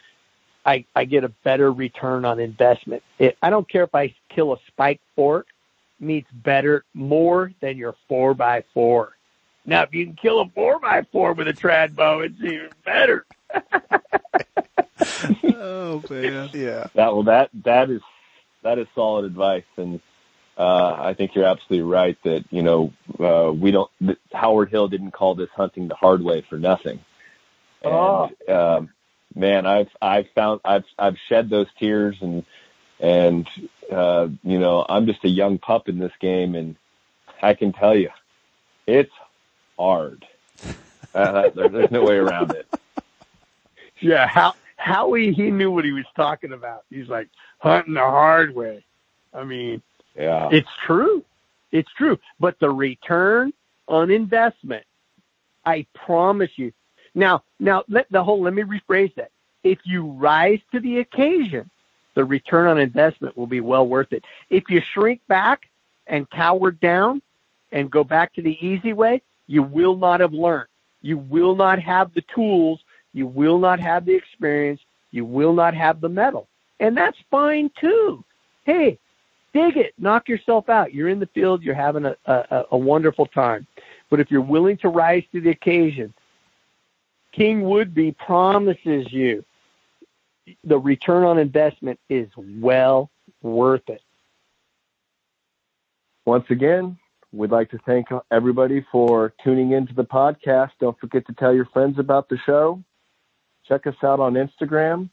I, 0.67 0.83
I 0.93 1.05
get 1.05 1.23
a 1.23 1.29
better 1.29 1.71
return 1.71 2.25
on 2.25 2.41
investment. 2.41 3.01
It, 3.17 3.37
I 3.41 3.49
don't 3.49 3.67
care 3.67 3.85
if 3.85 3.95
I 3.95 4.13
kill 4.27 4.51
a 4.53 4.57
spike 4.67 4.99
fork, 5.15 5.47
meets 5.97 6.29
better 6.31 6.83
more 6.93 7.53
than 7.61 7.77
your 7.77 7.95
four 8.09 8.33
by 8.33 8.65
four. 8.73 9.13
Now, 9.65 9.83
if 9.83 9.93
you 9.93 10.05
can 10.05 10.15
kill 10.15 10.41
a 10.41 10.49
four 10.49 10.79
by 10.79 11.03
four 11.11 11.31
with 11.33 11.47
a 11.47 11.53
trad 11.53 11.95
bow, 11.95 12.19
it's 12.19 12.35
even 12.41 12.69
better. 12.83 13.25
oh 15.55 16.03
man, 16.09 16.49
yeah. 16.53 16.87
That 16.95 17.13
well, 17.13 17.23
that 17.23 17.49
that 17.63 17.89
is 17.89 18.01
that 18.63 18.77
is 18.77 18.87
solid 18.93 19.23
advice, 19.25 19.63
and 19.77 20.01
uh, 20.57 20.95
I 20.99 21.13
think 21.13 21.33
you're 21.33 21.45
absolutely 21.45 21.83
right 21.83 22.17
that 22.23 22.43
you 22.49 22.61
know 22.61 22.93
uh, 23.19 23.51
we 23.51 23.71
don't. 23.71 23.89
Howard 24.33 24.69
Hill 24.69 24.89
didn't 24.89 25.11
call 25.11 25.35
this 25.35 25.49
hunting 25.55 25.87
the 25.87 25.95
hard 25.95 26.21
way 26.21 26.45
for 26.49 26.57
nothing. 26.57 26.99
And, 27.83 27.93
oh. 27.93 28.29
um, 28.49 28.89
man, 29.37 29.65
I've 29.65 29.89
I've 30.01 30.27
found 30.35 30.61
I've 30.65 30.85
I've 30.97 31.17
shed 31.29 31.49
those 31.49 31.67
tears 31.79 32.17
and 32.21 32.43
and 32.99 33.47
uh, 33.91 34.27
you 34.43 34.59
know 34.59 34.85
I'm 34.87 35.05
just 35.05 35.23
a 35.23 35.29
young 35.29 35.59
pup 35.59 35.87
in 35.87 35.99
this 35.99 36.11
game, 36.19 36.55
and 36.55 36.75
I 37.41 37.53
can 37.53 37.71
tell 37.71 37.95
you, 37.95 38.09
it's 38.85 39.13
hard. 39.77 40.25
Uh, 41.13 41.49
there, 41.55 41.69
there's 41.69 41.91
no 41.91 42.03
way 42.03 42.15
around 42.15 42.51
it. 42.51 42.67
Yeah, 43.99 44.27
how 44.27 44.55
Howie 44.75 45.33
he 45.33 45.51
knew 45.51 45.71
what 45.71 45.85
he 45.85 45.91
was 45.91 46.05
talking 46.15 46.51
about. 46.51 46.83
He's 46.89 47.07
like 47.07 47.29
hunting 47.59 47.93
the 47.93 48.01
hard 48.01 48.55
way. 48.55 48.83
I 49.33 49.43
mean, 49.43 49.81
yeah, 50.15 50.49
it's 50.51 50.69
true, 50.85 51.23
it's 51.71 51.91
true. 51.97 52.19
But 52.39 52.59
the 52.59 52.71
return 52.71 53.53
on 53.87 54.09
investment, 54.09 54.85
I 55.65 55.85
promise 55.93 56.51
you, 56.55 56.73
now, 57.17 57.43
now 57.59 57.83
let 57.89 58.05
the 58.11 58.23
whole, 58.23 58.43
let 58.43 58.53
me 58.53 58.61
rephrase 58.61 59.13
that. 59.15 59.31
If 59.63 59.79
you 59.83 60.05
rise 60.11 60.59
to 60.71 60.79
the 60.79 60.99
occasion, 60.99 61.69
the 62.13 62.23
return 62.23 62.67
on 62.67 62.77
investment 62.77 63.35
will 63.35 63.47
be 63.47 63.59
well 63.59 63.87
worth 63.87 64.13
it. 64.13 64.23
If 64.51 64.69
you 64.69 64.81
shrink 64.93 65.19
back 65.27 65.67
and 66.05 66.29
cower 66.29 66.71
down 66.71 67.21
and 67.71 67.89
go 67.89 68.03
back 68.03 68.33
to 68.35 68.41
the 68.43 68.57
easy 68.65 68.93
way, 68.93 69.23
you 69.47 69.63
will 69.63 69.95
not 69.95 70.19
have 70.19 70.31
learned. 70.31 70.67
You 71.01 71.17
will 71.17 71.55
not 71.55 71.79
have 71.79 72.13
the 72.13 72.23
tools. 72.33 72.79
You 73.13 73.25
will 73.25 73.57
not 73.57 73.79
have 73.79 74.05
the 74.05 74.13
experience. 74.13 74.81
You 75.09 75.25
will 75.25 75.53
not 75.53 75.73
have 75.73 76.01
the 76.01 76.09
mettle. 76.09 76.47
And 76.79 76.95
that's 76.95 77.17
fine 77.31 77.71
too. 77.79 78.23
Hey, 78.63 78.99
dig 79.53 79.75
it. 79.75 79.93
Knock 79.97 80.29
yourself 80.29 80.69
out. 80.69 80.93
You're 80.93 81.09
in 81.09 81.19
the 81.19 81.25
field. 81.27 81.63
You're 81.63 81.73
having 81.73 82.05
a, 82.05 82.15
a, 82.25 82.65
a 82.71 82.77
wonderful 82.77 83.25
time. 83.25 83.65
But 84.11 84.19
if 84.19 84.29
you're 84.29 84.41
willing 84.41 84.77
to 84.77 84.89
rise 84.89 85.23
to 85.31 85.41
the 85.41 85.49
occasion, 85.49 86.13
King 87.37 87.61
Woodby 87.61 88.17
promises 88.17 89.05
you 89.11 89.45
the 90.63 90.77
return 90.77 91.23
on 91.23 91.37
investment 91.37 91.99
is 92.09 92.27
well 92.37 93.11
worth 93.43 93.87
it. 93.89 94.01
Once 96.25 96.45
again, 96.49 96.97
we'd 97.31 97.51
like 97.51 97.69
to 97.69 97.77
thank 97.85 98.07
everybody 98.31 98.83
for 98.91 99.33
tuning 99.43 99.73
into 99.73 99.93
the 99.93 100.03
podcast. 100.03 100.71
Don't 100.79 100.97
forget 100.99 101.27
to 101.27 101.33
tell 101.33 101.53
your 101.53 101.65
friends 101.65 101.99
about 101.99 102.27
the 102.27 102.37
show. 102.45 102.81
Check 103.67 103.85
us 103.85 103.95
out 104.03 104.19
on 104.19 104.33
Instagram. 104.33 105.09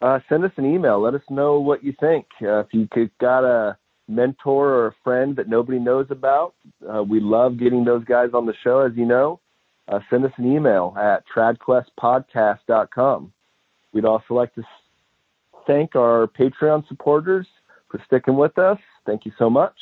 Uh, 0.00 0.20
send 0.28 0.44
us 0.44 0.52
an 0.56 0.64
email. 0.64 1.00
Let 1.00 1.14
us 1.14 1.22
know 1.28 1.60
what 1.60 1.84
you 1.84 1.92
think. 2.00 2.26
Uh, 2.40 2.60
if 2.60 2.68
you 2.72 2.88
could, 2.90 3.10
got 3.18 3.44
a 3.44 3.76
mentor 4.08 4.68
or 4.68 4.86
a 4.88 4.94
friend 5.04 5.36
that 5.36 5.48
nobody 5.48 5.78
knows 5.78 6.06
about, 6.10 6.54
uh, 6.92 7.02
we 7.02 7.20
love 7.20 7.58
getting 7.58 7.84
those 7.84 8.04
guys 8.04 8.30
on 8.32 8.46
the 8.46 8.54
show, 8.64 8.80
as 8.80 8.92
you 8.96 9.04
know 9.04 9.40
uh, 9.88 10.00
send 10.10 10.24
us 10.24 10.32
an 10.36 10.50
email 10.50 10.94
at 10.98 11.24
tradquestpodcast.com. 11.34 13.32
We'd 13.92 14.04
also 14.04 14.34
like 14.34 14.54
to 14.54 14.62
thank 15.66 15.96
our 15.96 16.26
Patreon 16.26 16.86
supporters 16.88 17.46
for 17.90 18.02
sticking 18.06 18.36
with 18.36 18.58
us. 18.58 18.78
Thank 19.06 19.26
you 19.26 19.32
so 19.38 19.50
much. 19.50 19.74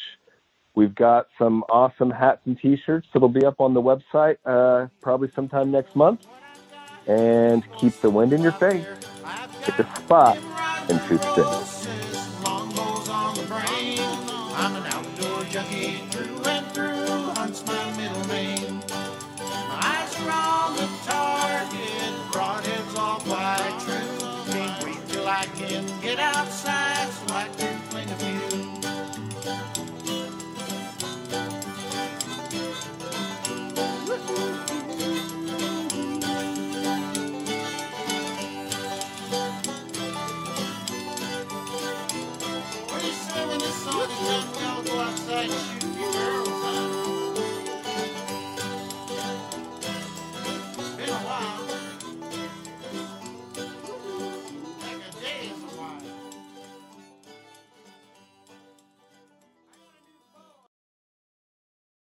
We've 0.74 0.94
got 0.94 1.28
some 1.38 1.64
awesome 1.68 2.10
hats 2.10 2.40
and 2.46 2.58
t-shirts 2.58 3.08
that'll 3.12 3.28
be 3.28 3.44
up 3.44 3.60
on 3.60 3.74
the 3.74 3.82
website 3.82 4.38
uh, 4.44 4.88
probably 5.00 5.30
sometime 5.30 5.70
next 5.70 5.96
month. 5.96 6.26
And 7.06 7.64
keep 7.78 8.00
the 8.00 8.10
wind 8.10 8.32
in 8.32 8.42
your 8.42 8.52
face. 8.52 8.86
Hit 9.62 9.76
the 9.76 9.94
spot 9.96 10.38
and 10.88 11.00
shoot 11.08 11.22
steady. 11.22 11.80
get 26.16 26.18
outside. 26.18 26.79